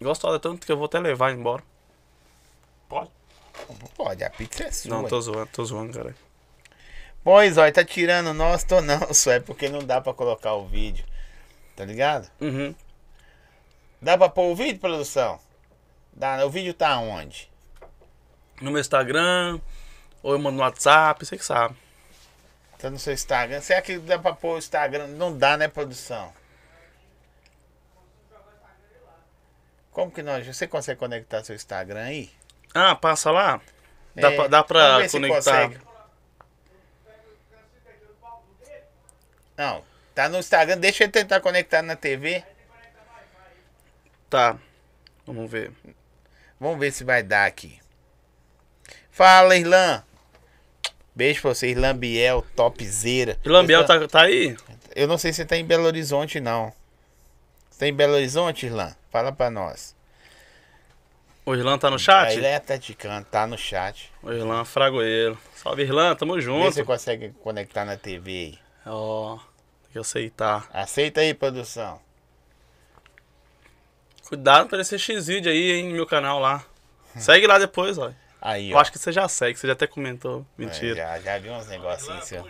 Gostosa 0.00 0.38
tanto 0.38 0.64
que 0.64 0.70
eu 0.70 0.76
vou 0.76 0.86
até 0.86 0.98
levar 0.98 1.32
embora. 1.32 1.62
Pode? 2.88 3.10
Pode, 3.96 4.24
a 4.24 4.30
pizza 4.30 4.64
é 4.64 4.70
sua. 4.70 4.90
Não, 4.90 5.08
tô 5.08 5.20
zoando, 5.20 5.48
tô 5.52 5.64
zoando, 5.64 5.92
cara. 5.92 6.14
Pois, 7.24 7.58
ó, 7.58 7.70
tá 7.70 7.84
tirando 7.84 8.32
nós, 8.32 8.62
tô 8.64 8.80
não, 8.80 9.12
só 9.12 9.32
é 9.32 9.40
porque 9.40 9.68
não 9.68 9.80
dá 9.80 10.00
pra 10.00 10.14
colocar 10.14 10.54
o 10.54 10.66
vídeo. 10.66 11.04
Tá 11.74 11.84
ligado? 11.84 12.30
Uhum. 12.40 12.74
Dá 14.00 14.16
pra 14.16 14.28
pôr 14.28 14.52
o 14.52 14.56
vídeo, 14.56 14.78
produção? 14.78 15.40
Dá, 16.18 16.44
o 16.44 16.50
vídeo 16.50 16.74
tá 16.74 16.98
onde? 16.98 17.48
No 18.60 18.72
meu 18.72 18.80
Instagram, 18.80 19.60
ou 20.20 20.32
eu 20.32 20.38
mando 20.40 20.56
no 20.56 20.64
WhatsApp, 20.64 21.24
você 21.24 21.38
que 21.38 21.44
sabe. 21.44 21.76
Tá 22.76 22.90
no 22.90 22.98
seu 22.98 23.12
Instagram. 23.12 23.60
Será 23.60 23.80
que 23.80 23.98
dá 23.98 24.18
pra 24.18 24.32
pôr 24.32 24.56
o 24.56 24.58
Instagram? 24.58 25.06
Não 25.06 25.36
dá, 25.36 25.56
né, 25.56 25.68
produção? 25.68 26.32
Como 29.92 30.10
que 30.10 30.20
nós. 30.20 30.44
Você 30.44 30.66
consegue 30.66 30.98
conectar 30.98 31.44
seu 31.44 31.54
Instagram 31.54 32.02
aí? 32.02 32.32
Ah, 32.74 32.96
passa 32.96 33.30
lá? 33.30 33.60
Dá, 34.16 34.32
É, 34.32 34.34
pra, 34.36 34.48
dá 34.48 34.62
vamos 34.62 35.12
pra 35.12 35.20
conectar. 35.20 35.70
Não, 39.56 39.84
tá 40.16 40.28
no 40.28 40.38
Instagram. 40.38 40.78
Deixa 40.78 41.04
ele 41.04 41.12
tentar 41.12 41.40
conectar 41.40 41.80
na 41.82 41.94
TV. 41.94 42.44
Tá. 44.28 44.58
Vamos 45.24 45.48
ver. 45.48 45.72
Vamos 46.60 46.78
ver 46.78 46.92
se 46.92 47.04
vai 47.04 47.22
dar 47.22 47.46
aqui. 47.46 47.78
Fala, 49.10 49.56
Irlan. 49.56 50.02
Beijo 51.14 51.42
pra 51.42 51.54
você, 51.54 51.68
Irlan 51.68 51.96
Biel, 51.96 52.44
topzera. 52.54 53.38
Lambiel 53.44 53.80
Eu, 53.80 53.86
tá, 53.86 54.08
tá 54.08 54.22
aí? 54.22 54.56
eu 54.94 55.08
não 55.08 55.18
sei 55.18 55.32
se 55.32 55.44
tá 55.44 55.56
em 55.56 55.64
Belo 55.64 55.84
Horizonte, 55.84 56.38
não. 56.40 56.72
Você 57.70 57.80
tá 57.80 57.86
em 57.88 57.94
Belo 57.94 58.14
Horizonte, 58.14 58.66
Irlan? 58.66 58.94
Fala 59.10 59.32
pra 59.32 59.50
nós. 59.50 59.96
O 61.44 61.54
Irlan 61.54 61.78
tá 61.78 61.90
no 61.90 61.98
chat? 61.98 62.32
ele 62.34 62.46
é 62.46 62.56
atleticano, 62.56 63.24
tá 63.24 63.46
no 63.46 63.56
chat. 63.56 64.12
O 64.22 64.30
Irlan 64.30 64.64
Fragoeiro. 64.64 65.36
Salve, 65.56 65.82
Irlan, 65.82 66.14
tamo 66.14 66.34
Vê 66.34 66.40
se 66.40 66.46
junto. 66.46 66.72
você 66.72 66.84
consegue 66.84 67.30
conectar 67.42 67.84
na 67.84 67.96
TV 67.96 68.30
aí. 68.30 68.58
Ó, 68.86 69.36
tem 69.84 69.92
que 69.92 69.98
aceitar. 69.98 70.68
Aceita 70.72 71.20
aí, 71.20 71.32
produção. 71.34 72.00
Cuidado 74.28 74.68
pra 74.68 74.80
esse 74.80 74.98
X-Vídeo 74.98 75.50
aí, 75.50 75.72
hein, 75.72 75.88
no 75.88 75.94
meu 75.94 76.06
canal 76.06 76.38
lá. 76.38 76.64
Segue 77.16 77.46
lá 77.46 77.58
depois, 77.58 77.96
ó. 77.98 78.12
Aí, 78.40 78.70
Eu 78.70 78.76
ó. 78.76 78.80
acho 78.80 78.92
que 78.92 78.98
você 78.98 79.10
já 79.10 79.26
segue, 79.28 79.58
você 79.58 79.66
já 79.66 79.72
até 79.72 79.86
comentou. 79.86 80.46
É, 80.58 80.62
Mentira. 80.64 80.94
já, 80.96 81.18
já 81.20 81.38
vi 81.38 81.50
uns 81.50 81.66
negocinhos 81.66 82.24
seu. 82.24 82.46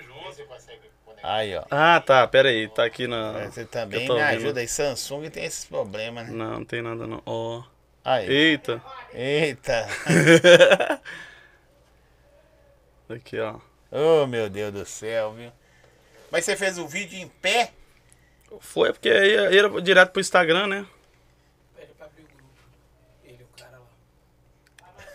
Aí, 1.22 1.56
ó. 1.56 1.64
Ah, 1.70 2.00
tá, 2.00 2.26
pera 2.28 2.48
aí, 2.48 2.68
tá 2.68 2.84
aqui 2.84 3.06
na... 3.06 3.46
Você 3.46 3.64
também 3.64 4.06
me 4.09 4.20
ajuda 4.20 4.60
aí. 4.60 4.68
Samsung 4.68 5.30
tem 5.30 5.44
esses 5.44 5.64
problemas, 5.64 6.28
né? 6.28 6.32
Não, 6.34 6.50
não 6.59 6.64
tem 6.64 6.82
nada 6.82 7.06
não. 7.06 7.22
Ó. 7.24 7.62
Aí. 8.05 8.28
Eita. 8.30 8.82
Eita. 9.12 9.86
Aqui, 13.09 13.38
ó. 13.40 13.59
Oh, 13.90 14.26
meu 14.26 14.50
Deus 14.50 14.72
do 14.72 14.84
céu, 14.84 15.32
viu? 15.32 15.50
Mas 16.30 16.44
você 16.44 16.55
fez 16.56 16.76
o 16.78 16.86
vídeo 16.86 17.18
em 17.18 17.26
pé? 17.28 17.72
Foi 18.60 18.92
porque 18.92 19.09
aí 19.10 19.56
era 19.56 19.80
direto 19.80 20.10
pro 20.12 20.20
Instagram, 20.20 20.66
né? 20.66 20.86
Pede 21.74 21.92
pra 21.94 22.06
abrir 22.06 22.22
o 22.22 22.26
grupo. 22.26 22.50
Ele 23.24 23.38
e 23.40 23.44
o 23.44 23.48
cara 23.59 23.78
lá. 23.78 23.86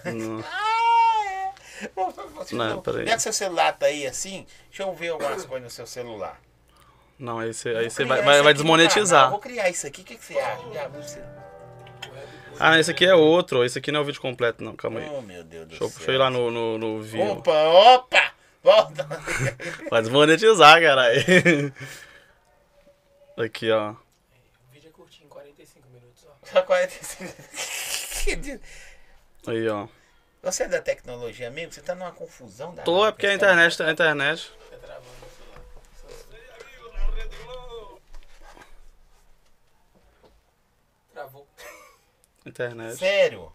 Não. 0.05 0.43
Ah, 0.45 1.25
é. 1.31 1.89
Você 2.35 2.55
Não, 2.55 2.69
não- 2.69 2.81
peraí. 2.81 3.05
Que 3.05 3.19
seu 3.19 3.33
celular 3.33 3.73
tá 3.73 3.85
aí 3.87 4.05
assim, 4.07 4.45
deixa 4.69 4.83
eu 4.83 4.93
ver 4.93 5.09
algumas 5.09 5.45
coisas 5.45 5.63
no 5.63 5.69
seu 5.69 5.87
celular. 5.87 6.39
Não, 7.19 7.39
aí 7.39 7.53
você, 7.53 7.69
aí 7.69 7.89
você 7.89 8.03
vai, 8.05 8.21
vai, 8.41 8.53
desmonetizar. 8.53 9.29
Vou 9.29 9.39
criar 9.39 9.69
isso 9.69 9.85
aqui, 9.87 10.01
o 10.01 10.03
que, 10.03 10.15
que 10.15 10.25
você 10.25 10.37
acha? 10.39 10.73
Já, 10.73 10.87
você... 10.87 11.21
Ah, 12.59 12.77
esse 12.79 12.91
aqui 12.91 13.05
é 13.05 13.15
outro. 13.15 13.63
Esse 13.63 13.79
aqui 13.79 13.91
não 13.91 13.99
é 13.99 14.03
o 14.03 14.05
vídeo 14.05 14.21
completo, 14.21 14.63
não. 14.63 14.75
Calma 14.75 14.99
aí. 14.99 15.09
Oh, 15.11 15.21
meu 15.21 15.43
Deus 15.43 15.65
do 15.65 15.69
Deixa 15.69 15.85
céu. 15.87 15.97
deixa 15.97 16.11
eu 16.11 16.15
ir 16.15 16.17
lá 16.17 16.29
no, 16.29 16.51
no, 16.51 16.77
no 16.77 17.01
vídeo. 17.01 17.31
Opa, 17.31 17.51
opa! 17.51 18.31
Volta! 18.61 19.05
Vai 19.89 20.01
desmonetizar, 20.01 20.79
caralho. 20.81 21.73
Aqui, 23.37 23.71
ó. 23.71 23.91
O 23.91 23.97
vídeo 24.71 24.89
é 24.89 24.91
curtinho, 24.91 25.27
45 25.27 25.87
minutos, 25.89 26.25
ó. 26.29 26.33
Só 26.45 26.61
45. 26.61 28.59
Aí, 29.47 29.67
ó. 29.67 29.87
Você 30.41 30.63
é 30.63 30.67
da 30.67 30.81
tecnologia 30.81 31.49
mesmo? 31.49 31.73
Você 31.73 31.81
tá 31.81 31.95
numa 31.95 32.11
confusão 32.11 32.73
da. 32.73 32.83
Tô, 32.83 33.05
é 33.05 33.11
porque 33.11 33.27
a 33.27 33.33
internet, 33.33 33.81
a 33.81 33.91
internet. 33.91 34.51
Tá 34.69 34.77
travando 34.77 35.07
o 35.21 35.29
celular. 35.29 35.53
Travou. 41.13 41.47
Internet. 42.45 42.97
Sério? 42.97 43.53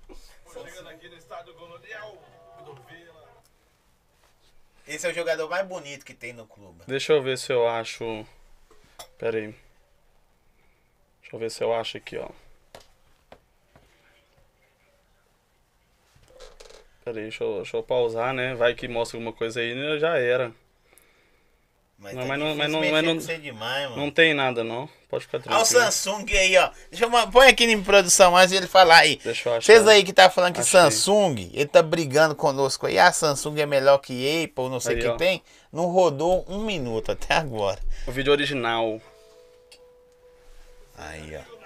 Esse 4.87 5.07
é 5.07 5.11
o 5.11 5.15
jogador 5.15 5.51
mais 5.51 5.67
bonito 5.67 6.03
que 6.03 6.15
tem 6.15 6.33
no 6.33 6.47
clube. 6.47 6.83
Deixa 6.87 7.13
eu 7.13 7.23
ver 7.23 7.37
se 7.37 7.53
eu 7.53 7.69
acho. 7.69 8.27
Pera 9.19 9.37
aí. 9.37 9.55
Deixa 11.21 11.37
eu 11.37 11.39
ver 11.39 11.51
se 11.51 11.63
eu 11.63 11.75
acho 11.75 11.99
aqui, 11.99 12.17
ó. 12.17 12.31
Pera 17.09 17.19
aí, 17.21 17.23
deixa 17.25 17.43
eu, 17.45 17.57
deixa 17.57 17.77
eu 17.77 17.83
pausar, 17.83 18.35
né? 18.35 18.55
Vai 18.55 18.75
que 18.75 18.87
mostra 18.87 19.17
alguma 19.17 19.33
coisa 19.33 19.61
aí, 19.61 19.75
né? 19.75 19.99
já 19.99 20.19
era. 20.19 20.53
Mas, 21.99 22.15
Não, 22.15 22.23
tá 22.23 22.29
mas 22.29 22.39
não- 22.39 22.55
mas 22.55 22.71
não- 22.71 22.81
mas 22.81 23.03
não- 23.05 23.39
demais. 23.41 23.97
Não 23.97 24.11
tem 24.11 24.33
nada, 24.35 24.63
não. 24.63 24.89
Pode 25.09 25.25
ficar 25.25 25.39
Olha 25.39 25.47
o 25.47 25.65
tranquilo. 25.65 25.91
Samsung 25.91 26.33
aí, 26.37 26.57
ó. 26.59 26.71
Deixa 26.91 27.07
eu, 27.07 27.29
põe 27.33 27.49
aqui 27.49 27.65
em 27.65 27.83
produção 27.83 28.37
antes 28.37 28.53
ele 28.53 28.67
falar 28.69 28.99
aí. 28.99 29.17
Deixa 29.25 29.49
eu 29.49 29.55
achar. 29.55 29.63
Vocês 29.67 29.89
aí 29.89 30.05
que 30.05 30.13
tá 30.13 30.29
falando 30.31 30.55
que 30.55 30.61
Achei. 30.61 30.79
Samsung, 30.81 31.51
ele 31.53 31.67
tá 31.67 31.83
brigando 31.83 32.37
conosco 32.37 32.87
aí. 32.87 32.99
Ah, 32.99 33.11
Samsung 33.11 33.59
é 33.61 33.67
melhor 33.67 33.99
que 33.99 34.45
Apple, 34.45 34.69
não 34.69 34.79
sei 34.79 34.97
o 34.97 35.01
que 35.01 35.09
ó. 35.09 35.17
tem. 35.17 35.43
Não 35.73 35.87
rodou 35.87 36.45
um 36.47 36.63
minuto 36.63 37.11
até 37.11 37.35
agora. 37.35 37.81
O 38.07 38.13
vídeo 38.13 38.31
original. 38.33 39.01
Aí, 40.97 41.37
ó. 41.37 41.59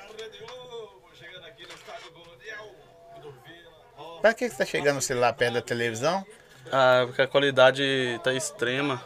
Pra 4.22 4.32
que 4.32 4.44
que 4.48 4.52
você 4.52 4.58
tá 4.58 4.64
chegando 4.64 4.98
o 4.98 5.02
celular 5.02 5.32
perto 5.34 5.54
da 5.54 5.60
televisão? 5.62 6.24
Ah, 6.70 7.02
porque 7.06 7.20
a 7.22 7.26
qualidade 7.26 8.18
tá 8.24 8.32
extrema. 8.32 9.02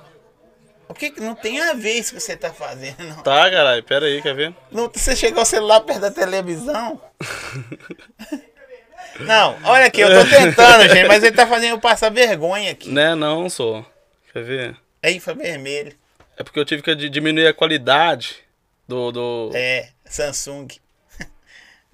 O 0.88 0.94
que 0.94 1.18
não 1.20 1.34
tem 1.34 1.60
a 1.60 1.72
ver 1.72 1.94
isso 1.94 2.14
que 2.14 2.20
você 2.20 2.36
tá 2.36 2.52
fazendo? 2.52 3.02
Não. 3.02 3.22
Tá, 3.22 3.51
caralho, 3.51 3.82
pera 3.82 4.06
aí, 4.06 4.22
quer 4.22 4.34
ver? 4.36 4.55
Não, 4.70 4.88
você 4.93 5.16
chegou 5.16 5.43
o 5.43 5.47
celular 5.47 5.80
perto 5.80 6.02
da 6.02 6.10
televisão? 6.12 7.01
Não, 9.20 9.56
olha 9.64 9.86
aqui, 9.86 10.02
eu 10.02 10.09
tô 10.10 10.28
tentando, 10.28 10.82
gente, 10.93 11.09
mas 11.09 11.22
ele 11.24 11.34
tá 11.34 11.47
fazendo 11.47 11.70
eu 11.70 11.80
passar 11.80 12.10
vergonha 12.10 12.70
aqui. 12.72 12.90
Né, 12.90 13.14
não, 13.14 13.48
sou. 13.48 13.84
Quer 14.30 14.43
ver? 14.44 14.76
Aí 15.02 15.18
foi 15.18 15.34
vermelho. 15.34 15.94
É 16.36 16.43
porque 16.43 16.60
eu 16.60 16.66
tive 16.66 16.82
que 16.82 16.94
di- 16.94 17.09
diminuir 17.09 17.47
a 17.47 17.55
qualidade 17.55 18.36
do. 18.86 19.10
do... 19.10 19.51
É, 19.55 19.88
Samsung. 20.05 20.68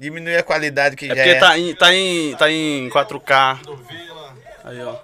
Diminui 0.03 0.37
a 0.37 0.43
qualidade 0.43 0.97
que 0.97 1.05
É 1.05 1.09
já 1.11 1.15
porque 1.15 1.31
é. 1.31 1.39
tá 1.39 1.57
em, 1.57 1.75
tá, 1.77 1.95
em, 1.95 2.35
tá 2.35 2.51
em 2.51 2.91
4K. 2.91 3.63
do 3.63 3.77
Vila. 3.77 4.37
Aí, 4.65 4.83
ó. 4.83 4.99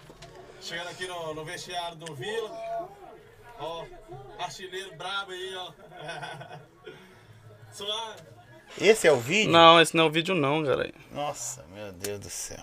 Chegando 0.61 0.89
aqui 0.89 1.07
no, 1.07 1.35
no 1.35 1.45
vestiário 1.45 1.97
do 1.99 2.13
Vila. 2.17 2.51
Ó, 3.61 3.85
artilheiro 4.41 4.97
brabo 4.97 5.31
aí, 5.31 5.55
ó. 5.55 5.73
Suave. 7.71 8.23
Esse 8.81 9.07
é 9.07 9.13
o 9.13 9.21
vídeo? 9.21 9.53
Não, 9.53 9.81
esse 9.81 9.97
não 9.97 10.03
é 10.03 10.07
o 10.09 10.11
vídeo, 10.11 10.35
não, 10.35 10.65
cara. 10.65 10.91
Nossa, 11.13 11.65
meu 11.73 11.93
Deus 11.93 12.19
do 12.19 12.29
céu. 12.29 12.59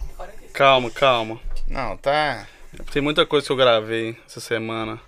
Calma, 0.52 0.92
calma. 0.92 1.40
Não, 1.70 1.96
tá. 1.96 2.46
Tem 2.92 3.02
muita 3.02 3.26
coisa 3.26 3.46
que 3.46 3.52
eu 3.54 3.56
gravei 3.56 4.18
essa 4.28 4.42
semana. 4.42 5.00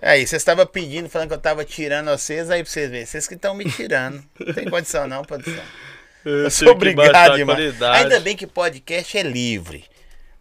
Aí, 0.00 0.26
vocês 0.26 0.40
estavam 0.40 0.64
pedindo, 0.64 1.10
falando 1.10 1.28
que 1.28 1.34
eu 1.34 1.38
tava 1.38 1.62
tirando 1.62 2.08
vocês, 2.08 2.50
aí 2.50 2.62
pra 2.62 2.72
vocês 2.72 2.90
verem. 2.90 3.04
Vocês 3.04 3.28
que 3.28 3.34
estão 3.34 3.54
me 3.54 3.70
tirando. 3.70 4.24
Não 4.40 4.54
tem 4.54 4.64
condição 4.70 5.06
não, 5.06 5.22
produção. 5.22 5.62
Eu 6.24 6.50
sou 6.50 6.68
obrigado 6.70 7.34
demais. 7.36 7.80
Ainda 7.82 8.20
bem 8.20 8.36
que 8.36 8.46
podcast 8.46 9.16
é 9.18 9.22
livre. 9.22 9.84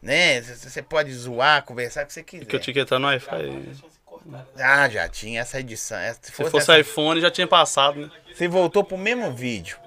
Né? 0.01 0.41
Você 0.41 0.81
pode 0.81 1.13
zoar, 1.13 1.63
conversar 1.63 2.03
o 2.03 2.07
que 2.07 2.13
você 2.13 2.23
quiser. 2.23 2.45
Que 2.45 2.55
eu 2.55 2.59
etiquetar 2.59 2.99
no 2.99 3.07
Wi-Fi. 3.07 3.75
Ah, 4.59 4.87
já 4.89 5.07
tinha 5.09 5.41
essa 5.41 5.59
edição. 5.59 5.97
Essa- 5.97 6.19
Se 6.21 6.27
Se 6.27 6.31
fosse 6.33 6.51
fosse 6.51 6.71
essa- 6.71 6.79
iPhone, 6.79 7.19
já 7.21 7.31
tinha 7.31 7.47
passado, 7.47 8.01
né? 8.01 8.11
Você 8.33 8.47
voltou 8.47 8.83
pro 8.83 8.97
mesmo 8.97 9.31
vídeo. 9.33 9.77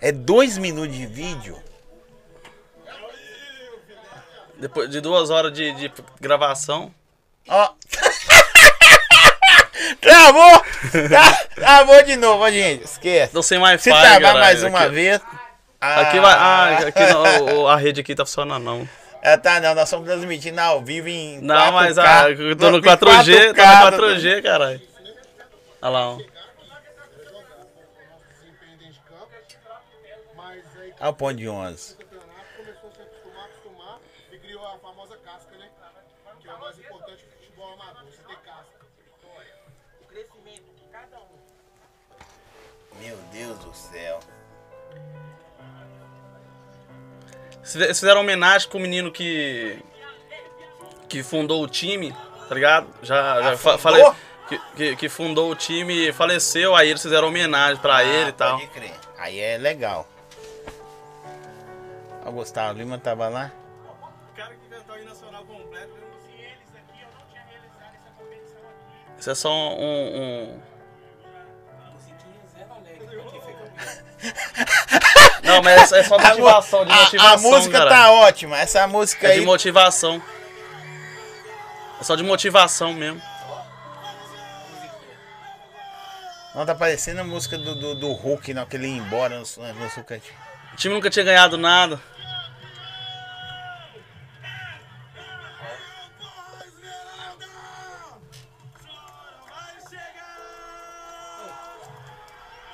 É 0.00 0.12
dois 0.12 0.58
minutos 0.58 0.94
de 0.96 1.06
vídeo. 1.06 1.58
Depois 4.58 4.88
de 4.90 5.00
duas 5.00 5.30
horas 5.30 5.52
de, 5.52 5.72
de 5.72 5.92
gravação. 6.20 6.94
Ó. 7.48 7.72
Travou! 10.00 10.62
Tra- 11.08 11.44
Travou 11.54 12.02
de 12.02 12.16
novo, 12.16 12.50
gente. 12.50 12.84
Esquece. 12.84 13.32
Tô 13.32 13.42
sem 13.42 13.58
Wi-Fi, 13.58 13.82
Se 13.82 13.90
travar 13.90 14.20
caralho. 14.20 14.38
mais 14.40 14.62
uma 14.62 14.80
aqui, 14.80 14.94
vez. 14.94 15.20
Aqui 15.80 16.20
vai. 16.20 16.34
Ah, 16.34 16.78
aqui 16.88 17.00
não, 17.06 17.68
a 17.68 17.76
rede 17.76 18.00
aqui 18.00 18.14
tá 18.14 18.24
funcionando, 18.24 18.62
não. 18.64 18.88
É, 19.22 19.36
tá, 19.36 19.60
não, 19.60 19.74
nós 19.74 19.84
estamos 19.84 20.06
transmitindo 20.06 20.60
ao 20.60 20.82
vivo 20.82 21.08
em. 21.08 21.40
Não, 21.40 21.54
4K. 21.56 21.72
mas 21.72 21.98
ah, 21.98 22.30
eu 22.30 22.56
tô 22.56 22.70
no 22.70 22.78
Em 22.78 22.82
4G, 22.82 23.54
tô 23.54 23.62
4K, 23.62 23.90
no 23.90 23.98
4G, 23.98 24.42
caralho. 24.42 24.80
Olha 25.82 25.90
lá, 25.90 26.08
ó. 26.10 26.18
Olha 30.98 31.10
o 31.10 31.12
ponto 31.14 31.34
de 31.36 31.48
11. 31.48 31.95
Deus 43.36 43.58
do 43.58 43.74
céu. 43.74 44.20
Eles 47.74 47.98
fizeram 47.98 48.20
homenagem 48.20 48.68
com 48.68 48.78
o 48.78 48.80
menino 48.80 49.10
que. 49.10 49.78
que 51.08 51.22
fundou 51.22 51.62
o 51.62 51.68
time, 51.68 52.14
tá 52.48 52.54
ligado? 52.54 52.86
Já, 53.02 53.42
já 53.42 53.56
fa- 53.56 53.76
fundou? 53.76 53.78
falei. 53.78 54.04
Que, 54.48 54.58
que, 54.76 54.96
que 54.96 55.08
fundou 55.08 55.50
o 55.50 55.56
time 55.56 56.08
e 56.08 56.12
faleceu, 56.12 56.76
aí 56.76 56.88
eles 56.88 57.02
fizeram 57.02 57.26
homenagem 57.26 57.82
pra 57.82 58.04
ele 58.04 58.30
e 58.30 58.32
tal. 58.32 58.54
Ah, 58.54 58.60
Pode 58.60 58.70
crer. 58.70 58.94
Aí 59.18 59.40
é 59.40 59.58
legal. 59.58 60.06
O 62.24 62.30
Gustavo 62.30 62.78
Lima 62.78 62.96
tava 62.96 63.28
lá. 63.28 63.50
O 64.32 64.36
cara 64.36 64.54
que 64.54 64.66
inventou 64.66 64.94
o 64.96 65.04
nacional 65.04 65.44
completo. 65.44 65.96
Isso 69.18 69.30
é 69.30 69.34
só 69.34 69.50
um. 69.50 69.80
um- 69.82 70.75
Não, 75.56 75.62
mas 75.62 75.92
é 75.92 76.02
só 76.02 76.18
motivação, 76.18 76.84
de 76.84 76.92
A- 76.92 76.96
motivação. 76.96 77.32
A, 77.34 77.36
música 77.38 77.78
cara. 77.78 77.90
tá 77.90 78.10
ótima. 78.12 78.58
Essa 78.58 78.86
música 78.86 79.26
É 79.26 79.32
aí. 79.32 79.40
de 79.40 79.46
motivação. 79.46 80.22
É 82.00 82.04
só 82.04 82.14
de 82.14 82.22
motivação 82.22 82.92
mesmo. 82.92 83.20
Não, 86.54 86.64
tá 86.64 86.74
parecendo 86.74 87.20
a 87.20 87.24
música 87.24 87.58
do, 87.58 87.74
do, 87.74 87.94
do 87.94 88.12
Hulk, 88.12 88.54
não, 88.54 88.64
que 88.64 88.76
ele 88.76 88.88
ia 88.88 88.96
embora 88.96 89.34
no, 89.38 89.72
no 89.74 89.90
sucante. 89.90 90.32
O 90.72 90.76
time 90.76 90.94
nunca 90.94 91.10
tinha 91.10 91.24
ganhado 91.24 91.58
nada. 91.58 92.00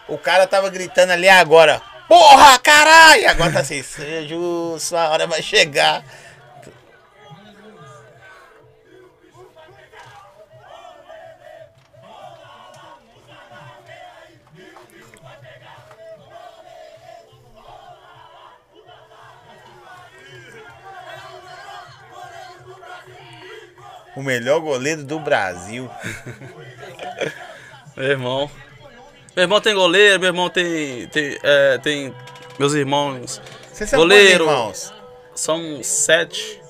O 0.08 0.18
cara 0.18 0.46
tava 0.46 0.68
gritando 0.68 1.12
ali 1.12 1.28
agora. 1.28 1.80
Porra, 2.08 2.58
caralho! 2.58 3.28
Agora 3.28 3.52
tá 3.52 3.60
assim, 3.60 3.82
seja 3.82 4.34
sua 4.78 5.08
hora 5.08 5.26
vai 5.26 5.42
chegar. 5.42 6.04
O 24.14 24.22
melhor 24.22 24.60
goleiro 24.60 25.02
do 25.04 25.18
Brasil. 25.18 25.90
Meu 27.96 28.06
irmão. 28.06 28.50
Meu 29.34 29.44
irmão 29.44 29.60
tem 29.60 29.74
goleiro, 29.74 30.20
meu 30.20 30.28
irmão 30.28 30.50
tem. 30.50 31.06
Tem. 31.08 31.38
é, 31.42 31.78
tem 31.78 32.14
meus 32.58 32.74
irmãos. 32.74 33.40
Vocês 33.72 33.88
são 33.88 33.98
Goleiro. 33.98 34.44
irmãos? 34.44 34.92
São 35.34 35.82
sete. 35.82 36.60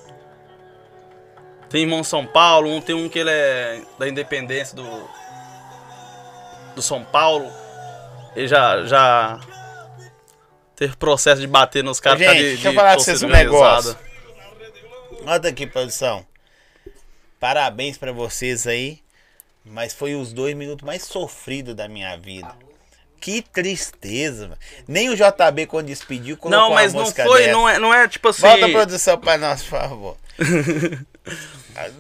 Tem 1.69 1.83
irmão 1.83 2.05
São 2.05 2.27
Paulo, 2.27 2.71
um 2.71 2.81
tem 2.81 2.95
um 2.95 3.09
que 3.09 3.19
ele 3.19 3.31
é 3.31 3.83
da 3.99 4.09
independência 4.09 4.77
do. 4.77 5.09
Do 6.75 6.83
São 6.83 7.03
Paulo. 7.05 7.51
Ele 8.37 8.47
já. 8.47 8.85
já 8.85 9.41
teve 10.77 10.97
processo 10.97 11.41
de 11.41 11.47
bater 11.47 11.83
nos 11.83 11.99
caras 11.99 12.19
Gente, 12.21 12.29
causa 12.29 12.43
de, 12.43 12.49
deixa 12.55 12.69
eu 12.69 12.75
falar 12.75 12.95
torcida 12.95 13.19
vocês 13.19 13.23
um 13.31 13.33
negócio. 13.33 13.97
Olha 15.27 15.49
aqui, 15.49 15.67
produção. 15.67 16.25
Parabéns 17.41 17.99
pra 17.99 18.13
vocês 18.13 18.67
aí. 18.69 19.02
Mas 19.65 19.93
foi 19.93 20.15
os 20.15 20.33
dois 20.33 20.55
minutos 20.55 20.85
mais 20.85 21.03
sofridos 21.03 21.75
da 21.75 21.89
minha 21.89 22.17
vida. 22.17 22.53
Que 23.21 23.41
tristeza. 23.41 24.49
mano. 24.49 24.59
Nem 24.89 25.09
o 25.09 25.15
JB, 25.15 25.67
quando 25.67 25.87
despediu, 25.87 26.37
colocou 26.37 26.61
Não, 26.61 26.75
mas 26.75 26.93
não 26.93 27.07
foi, 27.07 27.43
dessa. 27.43 27.53
não 27.53 27.69
é, 27.69 27.79
não 27.79 27.95
é 27.95 28.09
tipo 28.09 28.29
assim. 28.29 28.43
Volta 28.43 28.67
a 28.67 28.71
produção 28.71 29.17
pra 29.17 29.39
nós, 29.39 29.63
por 29.63 29.79
favor. 29.79 30.17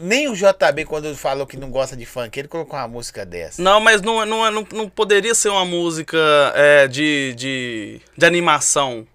Nem 0.01 0.29
o 0.29 0.35
JB, 0.35 0.85
quando 0.85 1.17
falou 1.17 1.47
que 1.47 1.57
não 1.57 1.71
gosta 1.71 1.97
de 1.97 2.05
funk, 2.05 2.39
ele 2.39 2.49
colocou 2.49 2.79
uma 2.79 2.89
música 2.89 3.25
dessa. 3.25 3.63
Não, 3.63 3.81
mas 3.81 4.03
não, 4.03 4.27
não, 4.27 4.51
não, 4.51 4.67
não 4.73 4.89
poderia 4.89 5.35
ser 5.35 5.49
uma 5.49 5.65
música 5.65 6.19
é, 6.55 6.87
de, 6.89 7.35
de, 7.37 8.01
de 8.17 8.27
animação. 8.27 9.07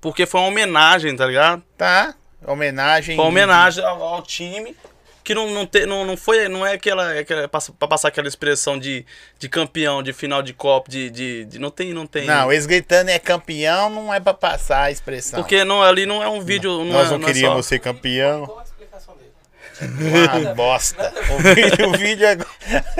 Porque 0.00 0.26
foi 0.26 0.40
uma 0.40 0.48
homenagem, 0.48 1.16
tá 1.16 1.26
ligado? 1.26 1.62
Tá? 1.76 2.14
Homenagem. 2.46 3.16
Foi 3.16 3.24
uma 3.24 3.30
homenagem 3.30 3.84
ao, 3.84 4.02
ao 4.02 4.22
time. 4.22 4.76
Que 5.24 5.34
não, 5.34 5.50
não, 5.50 5.64
te, 5.66 5.86
não, 5.86 6.04
não 6.04 6.16
foi. 6.18 6.48
Não 6.48 6.66
é 6.66 6.74
aquela. 6.74 7.14
É 7.14 7.20
aquela 7.20 7.48
pra 7.48 7.88
passar 7.88 8.08
aquela 8.08 8.28
expressão 8.28 8.78
de, 8.78 9.06
de 9.38 9.48
campeão, 9.48 10.02
de 10.02 10.12
final 10.12 10.42
de 10.42 10.52
Copa, 10.52 10.90
de, 10.90 11.08
de, 11.08 11.44
de- 11.46 11.58
Não 11.58 11.70
tem, 11.70 11.94
não 11.94 12.06
tem. 12.06 12.26
Não, 12.26 12.52
eles 12.52 12.66
gritando 12.66 13.08
é 13.10 13.18
campeão, 13.18 13.88
não 13.88 14.12
é 14.12 14.20
pra 14.20 14.34
passar 14.34 14.82
a 14.82 14.90
expressão. 14.90 15.40
Porque 15.40 15.64
não, 15.64 15.82
ali 15.82 16.04
não 16.04 16.22
é 16.22 16.28
um 16.28 16.42
vídeo. 16.42 16.70
Não 16.84 16.92
Nós 16.92 17.06
é, 17.08 17.10
não 17.12 17.18
não 17.20 17.28
é 17.28 17.32
queríamos 17.32 17.64
só- 17.64 17.68
ser 17.70 17.78
campeão. 17.78 18.44
Qual 18.44 18.58
a 18.60 18.62
explicação 18.64 19.16
dele? 19.16 19.30
Uma 20.44 20.54
bosta. 20.54 21.12
O 21.30 21.38
vídeo, 21.54 21.88
o 21.88 21.92
vídeo, 21.96 22.26
é... 22.26 22.36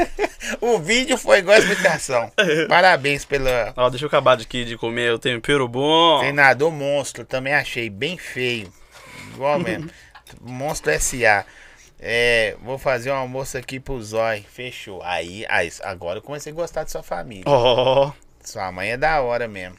o 0.62 0.78
vídeo 0.78 1.18
foi 1.18 1.38
igual 1.40 1.56
a 1.56 1.58
explicação. 1.60 2.32
Parabéns 2.70 3.26
pela 3.26 3.74
Ó, 3.76 3.90
deixa 3.90 4.06
eu 4.06 4.08
acabar 4.08 4.36
de, 4.38 4.44
aqui 4.44 4.64
de 4.64 4.78
comer 4.78 5.12
o 5.12 5.18
tempero 5.18 5.68
bom. 5.68 6.20
treinador 6.20 6.70
monstro. 6.70 7.24
Também 7.26 7.52
achei 7.54 7.90
bem 7.90 8.16
feio. 8.16 8.72
Igual 9.34 9.58
mesmo. 9.58 9.90
Monstro 10.40 10.90
SA. 10.98 11.44
É, 11.98 12.56
vou 12.62 12.76
fazer 12.78 13.10
um 13.10 13.16
almoço 13.16 13.56
aqui 13.56 13.80
pro 13.80 14.02
Zói. 14.02 14.42
Fechou. 14.42 15.02
Aí, 15.02 15.46
aí, 15.48 15.72
agora 15.82 16.18
eu 16.18 16.22
comecei 16.22 16.52
a 16.52 16.54
gostar 16.54 16.84
de 16.84 16.90
sua 16.90 17.02
família. 17.02 17.44
Ó, 17.46 18.12
Sua 18.44 18.70
mãe 18.72 18.90
é 18.90 18.96
da 18.96 19.20
hora 19.22 19.48
mesmo. 19.48 19.78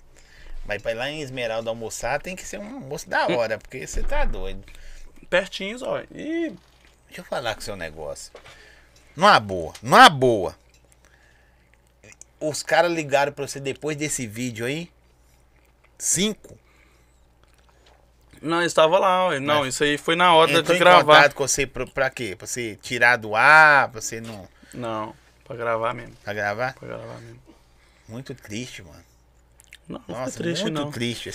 Mas 0.65 0.81
pra 0.81 0.91
ir 0.91 0.95
lá 0.95 1.09
em 1.09 1.21
Esmeralda 1.21 1.69
almoçar 1.69 2.19
tem 2.21 2.35
que 2.35 2.45
ser 2.47 2.59
um 2.59 2.75
almoço 2.75 3.07
da 3.07 3.27
hora, 3.27 3.59
porque 3.59 3.85
você 3.85 4.01
tá 4.01 4.25
doido. 4.25 4.63
pertinho, 5.29 5.77
ó. 5.83 5.99
Ih, 6.11 6.55
Deixa 7.07 7.21
eu 7.21 7.25
falar 7.25 7.53
com 7.53 7.61
o 7.61 7.63
seu 7.63 7.75
negócio. 7.75 8.31
Numa 9.15 9.39
boa, 9.39 9.73
numa 9.81 10.09
boa. 10.09 10.55
Os 12.39 12.61
caras 12.63 12.91
ligaram 12.91 13.31
pra 13.31 13.47
você 13.47 13.59
depois 13.59 13.95
desse 13.95 14.25
vídeo 14.27 14.65
aí? 14.65 14.91
Cinco? 15.97 16.57
Não, 18.45 18.61
estava 18.61 18.99
lá. 18.99 19.39
Não, 19.39 19.65
isso 19.65 19.83
aí 19.83 19.97
foi 19.97 20.15
na 20.15 20.33
hora 20.35 20.61
de 20.61 20.73
em 20.73 20.77
gravar. 20.77 21.03
contato 21.03 21.33
com 21.35 21.47
você 21.47 21.65
pra, 21.65 21.87
pra 21.87 22.09
quê? 22.11 22.35
Pra 22.37 22.45
você 22.45 22.77
tirar 22.81 23.17
do 23.17 23.35
ar? 23.35 23.89
Pra 23.89 23.99
você 23.99 24.21
não. 24.21 24.47
Não, 24.71 25.15
pra 25.43 25.55
gravar 25.55 25.93
mesmo. 25.95 26.13
Pra 26.23 26.33
gravar? 26.33 26.73
Pra 26.75 26.87
gravar 26.87 27.19
mesmo. 27.21 27.39
Muito 28.07 28.35
triste, 28.35 28.83
mano. 28.83 29.03
Não, 29.87 30.01
não 30.07 30.19
Nossa, 30.19 30.37
triste, 30.37 30.61
muito 30.63 30.81
não. 30.81 30.91
triste. 30.91 31.31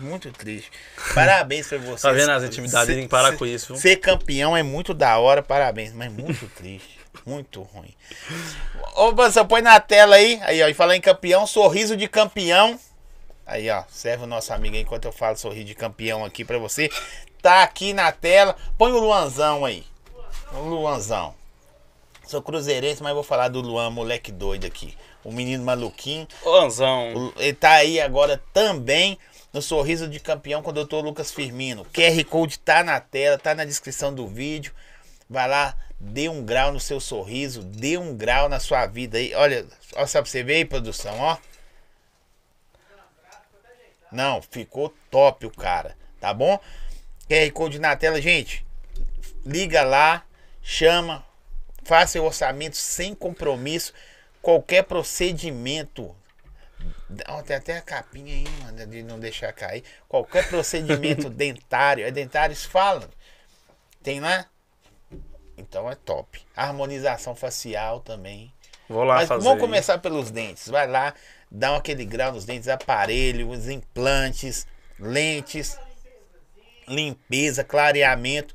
Muito 0.00 0.30
triste. 0.32 0.70
Parabéns 1.14 1.66
pra 1.66 1.78
você. 1.78 2.02
Tá 2.02 2.12
vendo 2.12 2.30
as 2.30 2.44
intimidades? 2.44 2.94
Tem 2.94 3.02
que 3.04 3.08
parar 3.08 3.36
com 3.36 3.46
isso, 3.46 3.72
viu? 3.72 3.76
Ser 3.76 3.96
campeão 3.96 4.56
é 4.56 4.62
muito 4.62 4.94
da 4.94 5.18
hora, 5.18 5.42
parabéns. 5.42 5.92
Mas 5.92 6.12
muito 6.12 6.46
triste. 6.54 7.00
Muito 7.26 7.62
ruim. 7.62 7.94
Ô, 8.96 9.12
você 9.12 9.44
põe 9.44 9.62
na 9.62 9.80
tela 9.80 10.16
aí. 10.16 10.38
Aí, 10.42 10.62
ó. 10.62 10.68
E 10.68 10.74
falar 10.74 10.94
em 10.96 11.00
campeão, 11.00 11.46
sorriso 11.46 11.96
de 11.96 12.06
campeão. 12.08 12.78
Aí, 13.46 13.68
ó. 13.70 13.84
Serve 13.88 14.24
o 14.24 14.26
nosso 14.26 14.52
amigo 14.52 14.74
aí 14.76 14.82
enquanto 14.82 15.04
eu 15.04 15.12
falo 15.12 15.36
sorriso 15.36 15.66
de 15.66 15.74
campeão 15.74 16.24
aqui 16.24 16.44
pra 16.44 16.58
você. 16.58 16.90
Tá 17.42 17.62
aqui 17.62 17.92
na 17.92 18.10
tela. 18.10 18.56
Põe 18.78 18.92
o 18.92 18.98
Luanzão 18.98 19.64
aí. 19.64 19.84
O 20.52 20.60
Luanzão. 20.60 21.34
Sou 22.26 22.40
cruzeirense, 22.40 23.02
mas 23.02 23.12
vou 23.12 23.22
falar 23.22 23.48
do 23.48 23.60
Luan, 23.60 23.90
moleque 23.90 24.32
doido 24.32 24.66
aqui. 24.66 24.96
O 25.22 25.30
menino 25.30 25.62
maluquinho. 25.64 26.26
Ô, 26.42 26.56
Anzão. 26.56 27.12
O- 27.14 27.32
Ele 27.36 27.52
tá 27.52 27.72
aí 27.72 28.00
agora 28.00 28.42
também 28.52 29.18
no 29.52 29.60
Sorriso 29.60 30.08
de 30.08 30.18
Campeão 30.20 30.62
com 30.62 30.70
o 30.70 30.72
Dr. 30.84 30.96
Lucas 30.96 31.30
Firmino. 31.30 31.84
QR 31.92 32.24
Code 32.24 32.58
tá 32.58 32.82
na 32.82 32.98
tela, 32.98 33.38
tá 33.38 33.54
na 33.54 33.64
descrição 33.64 34.12
do 34.14 34.26
vídeo. 34.26 34.72
Vai 35.28 35.48
lá, 35.48 35.76
dê 36.00 36.28
um 36.28 36.42
grau 36.44 36.72
no 36.72 36.80
seu 36.80 36.98
sorriso, 37.00 37.62
dê 37.62 37.96
um 37.98 38.14
grau 38.16 38.48
na 38.48 38.58
sua 38.60 38.86
vida 38.86 39.16
aí. 39.18 39.34
Olha, 39.34 39.66
olha 39.94 40.06
só 40.06 40.20
pra 40.20 40.30
você 40.30 40.42
ver 40.42 40.54
aí, 40.56 40.64
produção, 40.64 41.18
ó. 41.20 41.36
Não, 44.14 44.40
ficou 44.40 44.94
top 45.10 45.46
o 45.46 45.50
cara, 45.50 45.96
tá 46.20 46.32
bom? 46.32 46.58
QR 47.28 47.50
Code 47.52 47.78
na 47.78 47.96
tela, 47.96 48.20
gente. 48.20 48.64
Liga 49.44 49.82
lá, 49.82 50.24
chama, 50.62 51.24
faça 51.84 52.20
o 52.20 52.24
orçamento 52.24 52.76
sem 52.76 53.14
compromisso. 53.14 53.92
qualquer 54.40 54.84
procedimento. 54.84 56.14
Ó, 57.28 57.42
Tem 57.42 57.56
até 57.56 57.76
a 57.78 57.82
capinha 57.82 58.34
aí, 58.34 58.44
mano, 58.62 58.86
de 58.86 59.02
não 59.02 59.18
deixar 59.18 59.52
cair. 59.52 59.82
Qualquer 60.08 60.48
procedimento 60.48 61.28
dentário. 61.30 62.04
É 62.06 62.10
dentários 62.10 62.64
falam. 62.64 63.08
Tem 64.02 64.20
lá? 64.20 64.46
Então 65.56 65.90
é 65.90 65.94
top. 65.94 66.40
Harmonização 66.54 67.34
facial 67.34 68.00
também. 68.00 68.52
Vou 68.88 69.04
lá 69.04 69.16
Mas 69.16 69.28
fazer. 69.28 69.44
vamos 69.44 69.60
começar 69.60 69.98
pelos 69.98 70.30
dentes. 70.30 70.68
Vai 70.68 70.86
lá, 70.86 71.14
dá 71.50 71.72
um 71.72 71.76
aquele 71.76 72.04
grau 72.04 72.32
nos 72.32 72.44
dentes, 72.44 72.68
aparelho, 72.68 73.48
os 73.50 73.68
implantes, 73.68 74.66
lentes, 74.98 75.78
limpeza, 76.88 77.64
clareamento. 77.64 78.54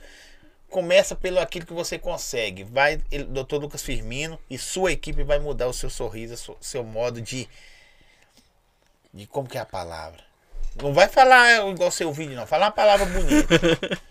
Começa 0.70 1.16
pelo 1.16 1.40
aquilo 1.40 1.66
que 1.66 1.74
você 1.74 1.98
consegue. 1.98 2.64
Vai, 2.64 3.02
ele- 3.12 3.24
Dr. 3.26 3.56
Lucas 3.56 3.82
Firmino 3.82 4.40
e 4.50 4.58
sua 4.58 4.92
equipe 4.92 5.24
vai 5.24 5.40
mudar 5.40 5.68
o 5.68 5.74
seu 5.74 5.90
sorriso, 5.90 6.56
o 6.60 6.64
seu- 6.64 6.84
modo 6.84 7.22
de 7.22 7.50
de 9.12 9.26
como 9.26 9.50
que 9.50 9.58
é 9.58 9.62
a 9.62 9.66
palavra. 9.66 10.24
Não 10.80 10.94
vai 10.94 11.08
falar 11.10 11.68
igual 11.70 11.90
seu 11.90 12.14
vídeo 12.14 12.36
não, 12.36 12.46
fala 12.46 12.66
uma 12.68 12.72
palavra 12.72 13.06
bonita. 13.06 13.48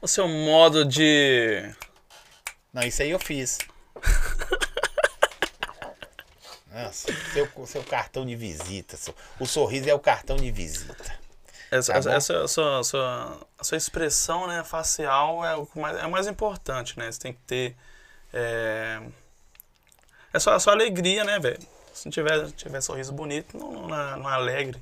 O 0.00 0.06
seu 0.06 0.28
modo 0.28 0.84
de. 0.84 1.74
Não, 2.72 2.82
isso 2.82 3.02
aí 3.02 3.10
eu 3.10 3.18
fiz. 3.18 3.58
Nossa, 6.84 7.08
seu, 7.32 7.66
seu 7.66 7.82
cartão 7.84 8.26
de 8.26 8.36
visita. 8.36 8.96
seu- 8.96 9.14
o 9.40 9.46
sorriso 9.46 9.88
é 9.88 9.94
o 9.94 9.98
cartão 9.98 10.36
de 10.36 10.50
visita. 10.50 10.94
Essa, 11.70 11.92
Tá 11.92 11.98
essa, 11.98 12.12
essa, 12.12 12.32
essa- 12.44 12.78
essa- 12.80 13.38
a 13.58 13.64
sua 13.64 13.76
expressão 13.76 14.46
né, 14.46 14.62
facial 14.62 15.44
é 15.44 15.56
o, 15.56 15.68
mais, 15.74 15.96
é 15.96 16.06
o 16.06 16.10
mais 16.10 16.26
importante, 16.26 16.98
né? 16.98 17.10
Você 17.10 17.18
tem 17.20 17.32
que 17.32 17.40
ter. 17.46 17.76
É, 18.32 19.00
é 20.32 20.38
só 20.38 20.52
a 20.54 20.60
sua 20.60 20.74
alegria, 20.74 21.24
né, 21.24 21.38
velho? 21.40 21.58
Se 21.94 22.04
não 22.06 22.12
tiver, 22.12 22.50
tiver 22.52 22.80
sorriso 22.82 23.12
bonito, 23.12 23.56
não, 23.56 23.72
não, 23.88 24.00
é- 24.12 24.16
não 24.16 24.30
é 24.30 24.34
alegre. 24.34 24.80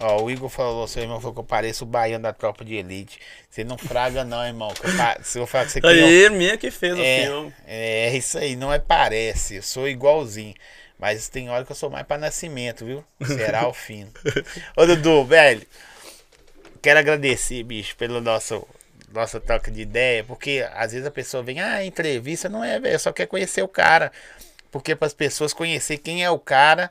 Ó, 0.00 0.22
o 0.24 0.30
Igor 0.30 0.48
falou, 0.48 0.86
seu 0.88 1.02
irmão 1.02 1.20
falou 1.20 1.34
que 1.34 1.40
eu 1.40 1.44
pareço 1.44 1.84
o 1.84 1.86
baiano 1.86 2.24
da 2.24 2.32
tropa 2.32 2.64
de 2.64 2.74
elite. 2.74 3.20
Você 3.48 3.62
não 3.62 3.78
fraga 3.78 4.24
não, 4.24 4.44
irmão. 4.44 4.68
que 4.74 4.86
eu 4.86 4.96
pa- 4.96 5.18
Se 5.22 5.38
eu 5.38 5.46
falar 5.46 5.66
que 5.66 5.72
você 5.72 5.80
criou- 5.80 6.06
Aí, 6.08 6.30
minha 6.30 6.56
que 6.58 6.70
fez 6.70 6.94
o 6.98 7.00
é, 7.00 7.22
filme. 7.22 7.54
é 7.66 8.16
isso 8.16 8.36
aí, 8.38 8.56
não 8.56 8.72
é 8.72 8.78
parece. 8.78 9.56
Eu 9.56 9.62
sou 9.62 9.88
igualzinho. 9.88 10.54
Mas 10.98 11.28
tem 11.28 11.48
hora 11.50 11.64
que 11.64 11.72
eu 11.72 11.76
sou 11.76 11.90
mais 11.90 12.06
pra 12.06 12.18
nascimento, 12.18 12.84
viu? 12.84 13.04
Será 13.24 13.68
o 13.68 13.72
fim. 13.72 14.08
Ô, 14.76 14.84
Dudu, 14.86 15.24
velho. 15.24 15.62
Quero 16.82 16.98
agradecer, 16.98 17.62
bicho, 17.62 17.96
pelo 17.96 18.20
nosso 18.20 18.66
nossa 19.12 19.38
troca 19.40 19.70
de 19.70 19.80
ideia, 19.82 20.24
porque 20.24 20.66
às 20.74 20.90
vezes 20.90 21.06
a 21.06 21.10
pessoa 21.10 21.40
vem, 21.40 21.60
ah, 21.60 21.84
entrevista, 21.84 22.48
não 22.48 22.64
é, 22.64 22.80
velho, 22.80 22.98
só 22.98 23.12
quer 23.12 23.26
conhecer 23.26 23.62
o 23.62 23.68
cara. 23.68 24.10
Porque 24.72 24.96
para 24.96 25.06
as 25.06 25.14
pessoas 25.14 25.52
conhecer 25.52 25.98
quem 25.98 26.24
é 26.24 26.30
o 26.30 26.38
cara 26.38 26.90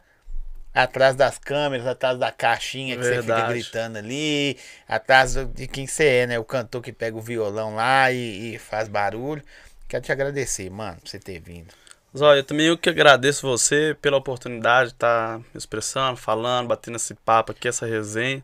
atrás 0.73 1.15
das 1.15 1.37
câmeras, 1.37 1.85
atrás 1.85 2.17
da 2.17 2.31
caixinha 2.31 2.97
que 2.97 3.03
você 3.03 3.21
fica 3.21 3.25
Verdade. 3.25 3.53
gritando 3.53 3.97
ali, 3.97 4.57
atrás 4.87 5.35
de 5.35 5.67
quem 5.67 5.85
você 5.85 6.05
é, 6.05 6.27
né? 6.27 6.39
O 6.39 6.43
cantor 6.43 6.81
que 6.81 6.91
pega 6.91 7.17
o 7.17 7.21
violão 7.21 7.75
lá 7.75 8.11
e, 8.11 8.55
e 8.55 8.59
faz 8.59 8.87
barulho. 8.87 9.43
Quero 9.87 10.03
te 10.03 10.11
agradecer, 10.11 10.69
mano, 10.69 10.97
por 10.99 11.09
você 11.09 11.19
ter 11.19 11.39
vindo. 11.39 11.73
Zóia, 12.15 12.39
eu 12.39 12.43
também 12.43 12.67
eu 12.67 12.77
que 12.77 12.89
agradeço 12.89 13.47
você 13.47 13.95
pela 14.01 14.17
oportunidade 14.17 14.89
de 14.89 14.95
estar 14.95 15.39
me 15.39 15.45
expressando, 15.55 16.17
falando, 16.17 16.67
batendo 16.67 16.97
esse 16.97 17.13
papo 17.13 17.51
aqui, 17.51 17.67
essa 17.67 17.85
resenha, 17.85 18.43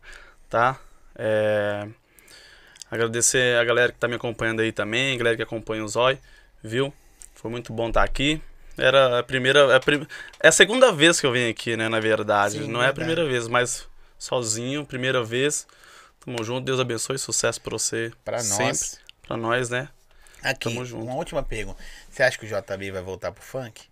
tá? 0.50 0.80
É, 1.16 1.88
Agradecer 2.92 3.56
a 3.58 3.64
galera 3.64 3.92
que 3.92 4.00
tá 4.00 4.08
me 4.08 4.16
acompanhando 4.16 4.62
aí 4.62 4.72
também, 4.72 5.14
a 5.14 5.18
galera 5.18 5.36
que 5.38 5.44
acompanha 5.44 5.84
o 5.84 5.88
Zói, 5.88 6.18
viu? 6.64 6.92
Foi 7.36 7.52
muito 7.52 7.72
bom 7.72 7.90
estar 7.90 8.04
aqui. 8.04 8.42
Era 8.80 9.20
a 9.20 9.24
primeira. 9.24 9.76
A 9.76 9.80
prim... 9.80 10.06
É 10.42 10.48
a 10.48 10.52
segunda 10.52 10.92
vez 10.92 11.20
que 11.20 11.26
eu 11.26 11.32
venho 11.32 11.50
aqui, 11.50 11.76
né? 11.78 11.90
Na 11.90 12.00
verdade. 12.00 12.60
Sim, 12.60 12.68
Não 12.68 12.82
é 12.82 12.86
a 12.86 12.88
verdade. 12.88 12.96
primeira 12.96 13.26
vez, 13.26 13.48
mas 13.48 13.88
sozinho, 14.18 14.86
primeira 14.86 15.24
vez. 15.24 15.68
Tamo 16.24 16.44
junto, 16.44 16.66
Deus 16.66 16.80
abençoe, 16.80 17.18
sucesso 17.18 17.62
pra 17.62 17.72
você. 17.72 18.12
Pra 18.26 18.40
sempre. 18.40 18.66
nós. 18.66 19.00
Pra 19.28 19.38
nós, 19.38 19.70
né? 19.70 19.90
Aqui, 20.44 20.70
Tamo 20.70 20.86
junto. 20.86 21.04
uma 21.06 21.16
última 21.16 21.44
pergunta. 21.44 21.78
Você 22.10 22.24
acha 22.24 22.38
que 22.38 22.46
o 22.46 22.48
JB 22.48 22.92
vai 22.92 23.02
voltar 23.02 23.32
pro 23.32 23.44
funk? 23.44 23.84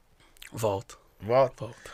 Volta, 0.52 0.96
Volta? 1.20 1.66
volta. 1.66 1.92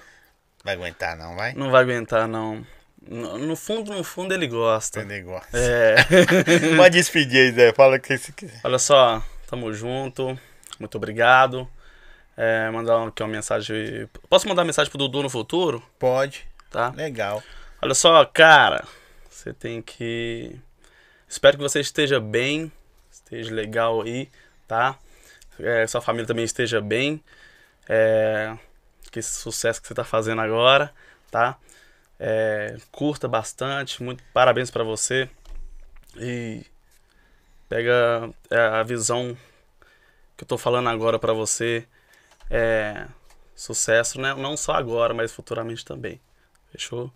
Vai 0.63 0.75
aguentar, 0.75 1.17
não 1.17 1.35
vai? 1.35 1.53
Não 1.53 1.69
vai 1.71 1.81
aguentar, 1.81 2.27
não. 2.27 2.65
No 3.05 3.37
no 3.37 3.55
fundo, 3.55 3.91
no 3.93 4.03
fundo, 4.03 4.33
ele 4.33 4.47
gosta. 4.47 4.99
Tem 4.99 5.07
negócio. 5.07 5.49
É. 5.53 5.95
Pode 6.77 6.95
despedir 6.97 7.47
aí, 7.47 7.51
Zé. 7.51 7.73
Fala 7.73 7.97
o 7.97 7.99
que 7.99 8.17
você 8.17 8.31
quiser. 8.31 8.61
Olha 8.63 8.79
só, 8.79 9.21
tamo 9.47 9.73
junto. 9.73 10.39
Muito 10.79 10.95
obrigado. 10.95 11.67
É, 12.35 12.69
mandar 12.72 13.07
aqui 13.07 13.22
uma 13.22 13.30
mensagem. 13.30 14.10
Posso 14.30 14.47
mandar 14.47 14.64
mensagem 14.64 14.89
pro 14.89 14.97
Dudu 14.97 15.23
no 15.23 15.30
futuro? 15.30 15.84
Pode. 15.99 16.47
Tá? 16.69 16.89
Legal. 16.89 17.43
Olha 17.81 17.93
só, 17.93 18.26
cara. 18.26 18.85
Você 19.30 19.53
tem 19.53 19.81
que. 19.81 20.60
Espero 21.27 21.57
que 21.57 21.64
você 21.64 21.80
esteja 21.80 22.19
bem. 22.19 22.72
Esteja 23.11 23.53
legal 23.53 24.01
aí, 24.01 24.30
tá? 24.68 24.97
É, 25.60 25.85
sua 25.85 26.01
família 26.01 26.26
também 26.26 26.45
esteja 26.45 26.81
bem. 26.81 27.23
É, 27.88 28.57
que 29.11 29.19
esse 29.19 29.39
sucesso 29.39 29.81
que 29.81 29.88
você 29.88 29.93
tá 29.93 30.03
fazendo 30.03 30.41
agora, 30.41 30.91
tá? 31.30 31.57
É, 32.19 32.77
curta 32.91 33.27
bastante. 33.27 34.01
Muito 34.01 34.23
parabéns 34.34 34.72
pra 34.72 34.84
você. 34.84 35.30
E 36.18 36.65
pega 37.69 38.30
é, 38.49 38.57
a 38.57 38.84
visão 38.84 39.38
que 40.35 40.43
eu 40.43 40.47
tô 40.47 40.57
falando 40.57 40.89
agora 40.89 41.19
pra 41.19 41.34
você. 41.34 41.85
É, 42.49 43.05
sucesso, 43.55 44.19
né? 44.19 44.33
Não 44.35 44.55
só 44.57 44.73
agora, 44.73 45.13
mas 45.13 45.31
futuramente 45.31 45.83
também. 45.85 46.19
Fechou? 46.71 47.11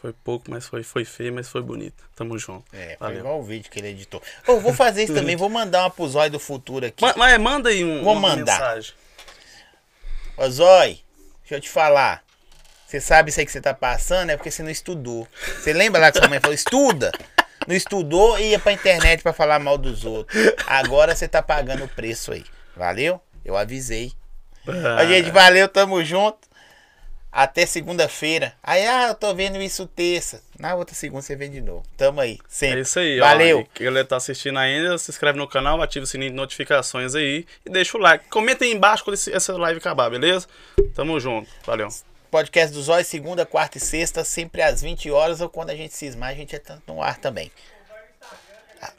Foi 0.00 0.12
pouco, 0.12 0.50
mas 0.50 0.66
foi, 0.66 0.82
foi 0.82 1.04
feio, 1.04 1.32
mas 1.32 1.48
foi 1.48 1.62
bonito. 1.62 2.02
Tamo 2.16 2.36
junto. 2.36 2.64
É, 2.74 2.96
foi 2.98 3.06
Valeu. 3.06 3.18
igual 3.20 3.38
o 3.38 3.42
vídeo 3.44 3.70
que 3.70 3.78
ele 3.78 3.88
editou. 3.88 4.20
Ô, 4.48 4.58
vou 4.58 4.74
fazer 4.74 5.04
isso 5.04 5.14
também. 5.14 5.36
Vou 5.36 5.48
mandar 5.48 5.82
uma 5.84 5.90
pro 5.90 6.08
Zói 6.08 6.28
do 6.28 6.40
futuro 6.40 6.84
aqui. 6.86 7.04
Ma- 7.04 7.14
Mas 7.16 7.38
manda 7.38 7.68
aí 7.68 7.84
um, 7.84 8.02
Vou 8.02 8.14
uma 8.14 8.30
mandar. 8.30 8.52
mensagem. 8.58 8.94
Ô, 10.36 10.48
Zói, 10.50 11.00
deixa 11.42 11.54
eu 11.54 11.60
te 11.60 11.68
falar. 11.70 12.24
Você 12.86 13.00
sabe 13.00 13.30
isso 13.30 13.38
aí 13.40 13.46
que 13.46 13.52
você 13.52 13.60
tá 13.60 13.72
passando 13.72 14.30
é 14.30 14.36
porque 14.36 14.50
você 14.50 14.62
não 14.62 14.70
estudou. 14.70 15.26
Você 15.56 15.72
lembra 15.72 16.00
lá 16.00 16.10
que 16.12 16.18
sua 16.18 16.28
mãe 16.28 16.40
falou, 16.40 16.54
estuda? 16.54 17.12
Não 17.66 17.74
estudou 17.76 18.38
e 18.40 18.50
ia 18.50 18.58
pra 18.58 18.72
internet 18.72 19.22
pra 19.22 19.32
falar 19.32 19.60
mal 19.60 19.78
dos 19.78 20.04
outros. 20.04 20.36
Agora 20.66 21.14
você 21.14 21.28
tá 21.28 21.40
pagando 21.40 21.84
o 21.84 21.88
preço 21.88 22.32
aí. 22.32 22.44
Valeu? 22.76 23.20
Eu 23.44 23.56
avisei. 23.56 24.12
Ah, 24.68 25.02
Ó, 25.02 25.06
gente, 25.06 25.30
valeu, 25.30 25.68
tamo 25.68 26.02
junto. 26.04 26.38
Até 27.30 27.64
segunda-feira. 27.64 28.52
Aí, 28.62 28.86
ah, 28.86 29.08
eu 29.08 29.14
tô 29.14 29.34
vendo 29.34 29.60
isso 29.62 29.86
terça. 29.86 30.42
Na 30.58 30.74
outra 30.74 30.94
segunda 30.94 31.22
você 31.22 31.34
vem 31.34 31.50
de 31.50 31.62
novo. 31.62 31.82
Tamo 31.96 32.20
aí. 32.20 32.38
Sempre. 32.46 32.80
É 32.80 32.82
isso 32.82 32.98
aí, 32.98 33.18
Valeu. 33.18 33.60
ó. 33.60 33.64
Que 33.74 33.82
a 33.84 33.86
galera 33.86 34.06
tá 34.06 34.16
assistindo 34.16 34.58
ainda, 34.58 34.98
se 34.98 35.10
inscreve 35.10 35.38
no 35.38 35.48
canal, 35.48 35.80
ativa 35.80 36.04
o 36.04 36.06
sininho 36.06 36.30
de 36.30 36.36
notificações 36.36 37.14
aí 37.14 37.46
e 37.64 37.70
deixa 37.70 37.96
o 37.96 38.00
like. 38.00 38.28
Comenta 38.28 38.64
aí 38.64 38.72
embaixo 38.72 39.02
quando 39.02 39.14
essa 39.14 39.56
live 39.56 39.78
acabar, 39.78 40.10
beleza? 40.10 40.46
Tamo 40.94 41.18
junto. 41.18 41.48
Valeu. 41.64 41.88
Podcast 42.30 42.74
do 42.74 42.82
Zói, 42.82 43.02
segunda, 43.02 43.46
quarta 43.46 43.78
e 43.78 43.80
sexta, 43.80 44.24
sempre 44.24 44.60
às 44.62 44.82
20 44.82 45.10
horas 45.10 45.40
ou 45.40 45.48
quando 45.48 45.70
a 45.70 45.74
gente 45.74 45.94
cismar, 45.94 46.30
a 46.30 46.34
gente 46.34 46.58
tá 46.58 46.78
no 46.86 47.02
ar 47.02 47.16
também. 47.18 47.50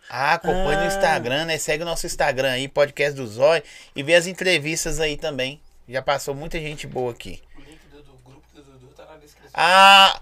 Ah, 0.10 0.34
acompanha 0.34 0.82
no 0.82 0.88
Instagram, 0.88 1.46
né? 1.46 1.58
Segue 1.58 1.84
o 1.84 1.86
nosso 1.86 2.06
Instagram 2.06 2.52
aí, 2.52 2.68
podcast 2.68 3.16
do 3.16 3.28
Zói, 3.28 3.64
e 3.96 4.04
vê 4.04 4.16
as 4.16 4.28
entrevistas 4.28 5.00
aí 5.00 5.18
também. 5.18 5.60
Já 5.88 6.02
passou 6.02 6.34
muita 6.34 6.58
gente 6.60 6.88
boa 6.88 7.12
aqui. 7.12 7.42
O 7.58 7.62
link 7.62 7.80
do, 7.92 7.98
do 8.04 8.14
grupo 8.24 8.44
do 8.56 8.62
Dudu 8.64 8.88
tá 8.96 9.06
na 9.06 9.18
descrição. 9.18 9.52
Ah, 9.54 10.22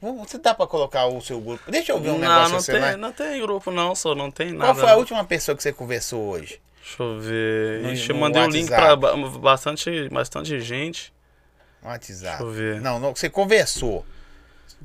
você 0.00 0.38
dá 0.38 0.52
pra 0.52 0.66
colocar 0.66 1.06
o 1.06 1.20
seu 1.20 1.40
grupo? 1.40 1.70
Deixa 1.70 1.92
eu 1.92 2.00
ver 2.00 2.10
um 2.10 2.18
não, 2.18 2.48
negócio 2.48 2.74
não 2.74 2.80
tem, 2.80 2.96
não 2.96 3.12
tem 3.12 3.40
grupo 3.40 3.70
não, 3.70 3.94
só 3.94 4.14
não 4.14 4.30
tem 4.30 4.50
nada. 4.52 4.72
Qual 4.72 4.74
foi 4.74 4.90
a 4.90 4.96
última 4.96 5.24
pessoa 5.24 5.56
que 5.56 5.62
você 5.62 5.72
conversou 5.72 6.20
hoje? 6.30 6.60
Deixa 6.82 7.02
eu 7.02 7.20
ver. 7.20 7.82
No- 7.82 7.92
Ixi, 7.92 8.10
eu 8.10 8.16
mandei 8.16 8.42
o 8.42 8.48
link 8.48 8.66
pra 8.68 8.96
bastante, 8.96 10.08
bastante 10.08 10.60
gente. 10.60 11.12
WhatsApp. 11.80 12.20
Deixa 12.22 12.42
eu 12.42 12.50
ver. 12.50 12.80
Não, 12.80 12.98
não, 12.98 13.14
você 13.14 13.30
conversou. 13.30 14.04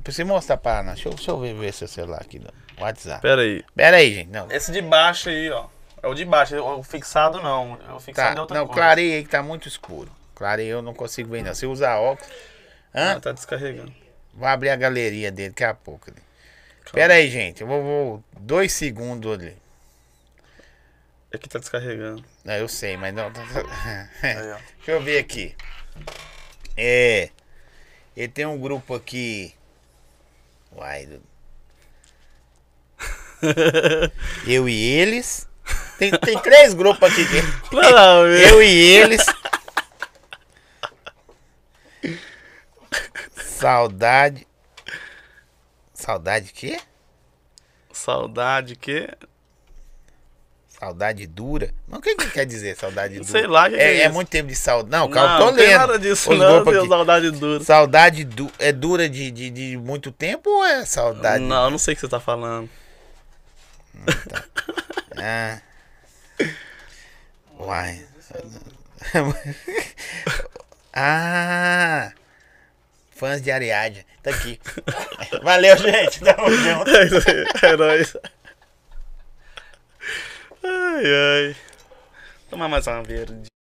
Você 0.05 0.23
mostrar 0.23 0.57
pra 0.57 0.79
Ana. 0.79 0.93
Deixa 0.93 1.09
eu, 1.09 1.13
deixa 1.13 1.31
eu 1.31 1.39
ver, 1.39 1.53
ver 1.53 1.73
seu 1.73 1.87
celular 1.87 2.21
aqui 2.21 2.39
no 2.39 2.49
WhatsApp. 2.79 3.21
Pera 3.21 3.41
aí. 3.41 3.63
Pera 3.75 3.97
aí, 3.97 4.13
gente. 4.13 4.29
Não, 4.29 4.51
Esse 4.51 4.71
de 4.71 4.81
baixo 4.81 5.29
aí, 5.29 5.49
ó. 5.51 5.65
É 6.01 6.07
o 6.07 6.13
de 6.13 6.23
baixo, 6.25 6.55
o 6.55 6.83
fixado 6.83 7.41
não. 7.41 7.77
É 7.89 7.93
o 7.93 7.99
fixado 7.99 8.35
tá, 8.35 8.37
é 8.37 8.41
outra 8.41 8.57
não 8.59 8.67
coisa. 8.67 8.81
clareia 8.81 9.15
aí 9.17 9.23
que 9.23 9.29
tá 9.29 9.41
muito 9.41 9.67
escuro. 9.67 10.11
Clareia 10.35 10.69
eu 10.69 10.81
não 10.81 10.93
consigo 10.93 11.31
ver 11.31 11.43
não. 11.43 11.55
Se 11.55 11.65
usar 11.65 11.97
óculos. 11.97 12.31
Hã? 12.93 13.13
Ah, 13.13 13.19
tá 13.19 13.31
descarregando. 13.31 13.93
Vou 14.33 14.47
abrir 14.47 14.69
a 14.69 14.75
galeria 14.75 15.31
dele 15.31 15.49
daqui 15.49 15.63
a 15.63 15.73
pouco. 15.73 16.11
ali. 16.11 16.21
Pera 16.91 17.15
aí, 17.15 17.29
gente. 17.29 17.61
Eu 17.61 17.67
vou, 17.67 17.81
vou 17.83 18.23
dois 18.39 18.71
segundos 18.71 19.33
ali. 19.33 19.57
Aqui 21.33 21.49
tá 21.49 21.59
descarregando. 21.59 22.23
Não, 22.45 22.53
eu 22.53 22.67
sei, 22.69 22.95
mas 22.95 23.13
não. 23.13 23.25
Aí, 24.23 24.51
ó. 24.53 24.57
Deixa 24.77 24.91
eu 24.91 25.01
ver 25.01 25.19
aqui. 25.19 25.53
É. 26.77 27.29
Ele 28.15 28.27
tem 28.29 28.45
um 28.45 28.57
grupo 28.57 28.95
aqui. 28.95 29.53
Uai. 30.77 31.19
eu 34.47 34.69
e 34.69 34.73
eles. 34.73 35.47
Tem, 35.97 36.11
tem 36.11 36.39
três 36.39 36.75
grupos 36.75 37.11
aqui. 37.11 37.23
Eu 38.49 38.61
e 38.61 38.67
eles. 38.67 39.25
Saudade. 43.35 44.47
Saudade 45.93 46.53
que? 46.53 46.79
Saudade 47.91 48.75
que? 48.75 49.09
Saudade 50.79 51.25
dura? 51.25 51.73
Mas 51.87 51.99
o 51.99 52.01
que, 52.03 52.15
que 52.15 52.29
quer 52.29 52.45
dizer 52.45 52.77
saudade 52.77 53.15
dura? 53.15 53.25
Sei 53.25 53.47
lá, 53.47 53.67
que 53.67 53.75
que 53.75 53.81
é, 53.81 53.97
é 53.97 54.01
é 54.01 54.09
muito 54.09 54.27
tempo 54.27 54.49
de 54.49 54.55
saudade. 54.55 54.91
Não, 54.91 55.09
calma, 55.09 55.33
não, 55.33 55.39
tô 55.39 55.45
não 55.45 55.57
tem 55.57 55.67
lendo. 55.67 55.77
nada 55.77 55.97
disso, 55.99 56.31
os 56.31 56.37
não. 56.37 56.63
Tem 56.63 56.87
saudade 56.87 57.31
dura. 57.31 57.63
Saudade 57.63 58.23
du 58.23 58.51
é 58.59 58.71
dura 58.71 59.09
de, 59.09 59.31
de, 59.31 59.49
de 59.49 59.77
muito 59.77 60.11
tempo 60.11 60.51
ou 60.51 60.63
é 60.63 60.85
saudade? 60.85 61.43
Não, 61.43 61.65
eu 61.65 61.71
não 61.71 61.79
sei 61.79 61.93
o 61.93 61.95
que 61.95 62.01
você 62.01 62.07
tá 62.07 62.19
falando. 62.19 62.69
Ah. 65.19 65.59
Uai. 67.59 68.05
ah. 70.93 72.11
Fãs 73.15 73.41
de 73.41 73.49
Ariadne. 73.49 74.05
Tá 74.21 74.29
aqui. 74.29 74.59
Valeu, 75.41 75.75
gente. 75.77 76.19
Tamo 76.19 76.51
junto. 76.51 76.91
É 76.91 77.71
é 77.71 77.77
nóis. 77.77 78.15
Ai, 80.63 81.05
ai. 81.05 81.55
Tomar 82.49 82.67
mais 82.69 82.87
uma 82.87 83.03
verde. 83.03 83.56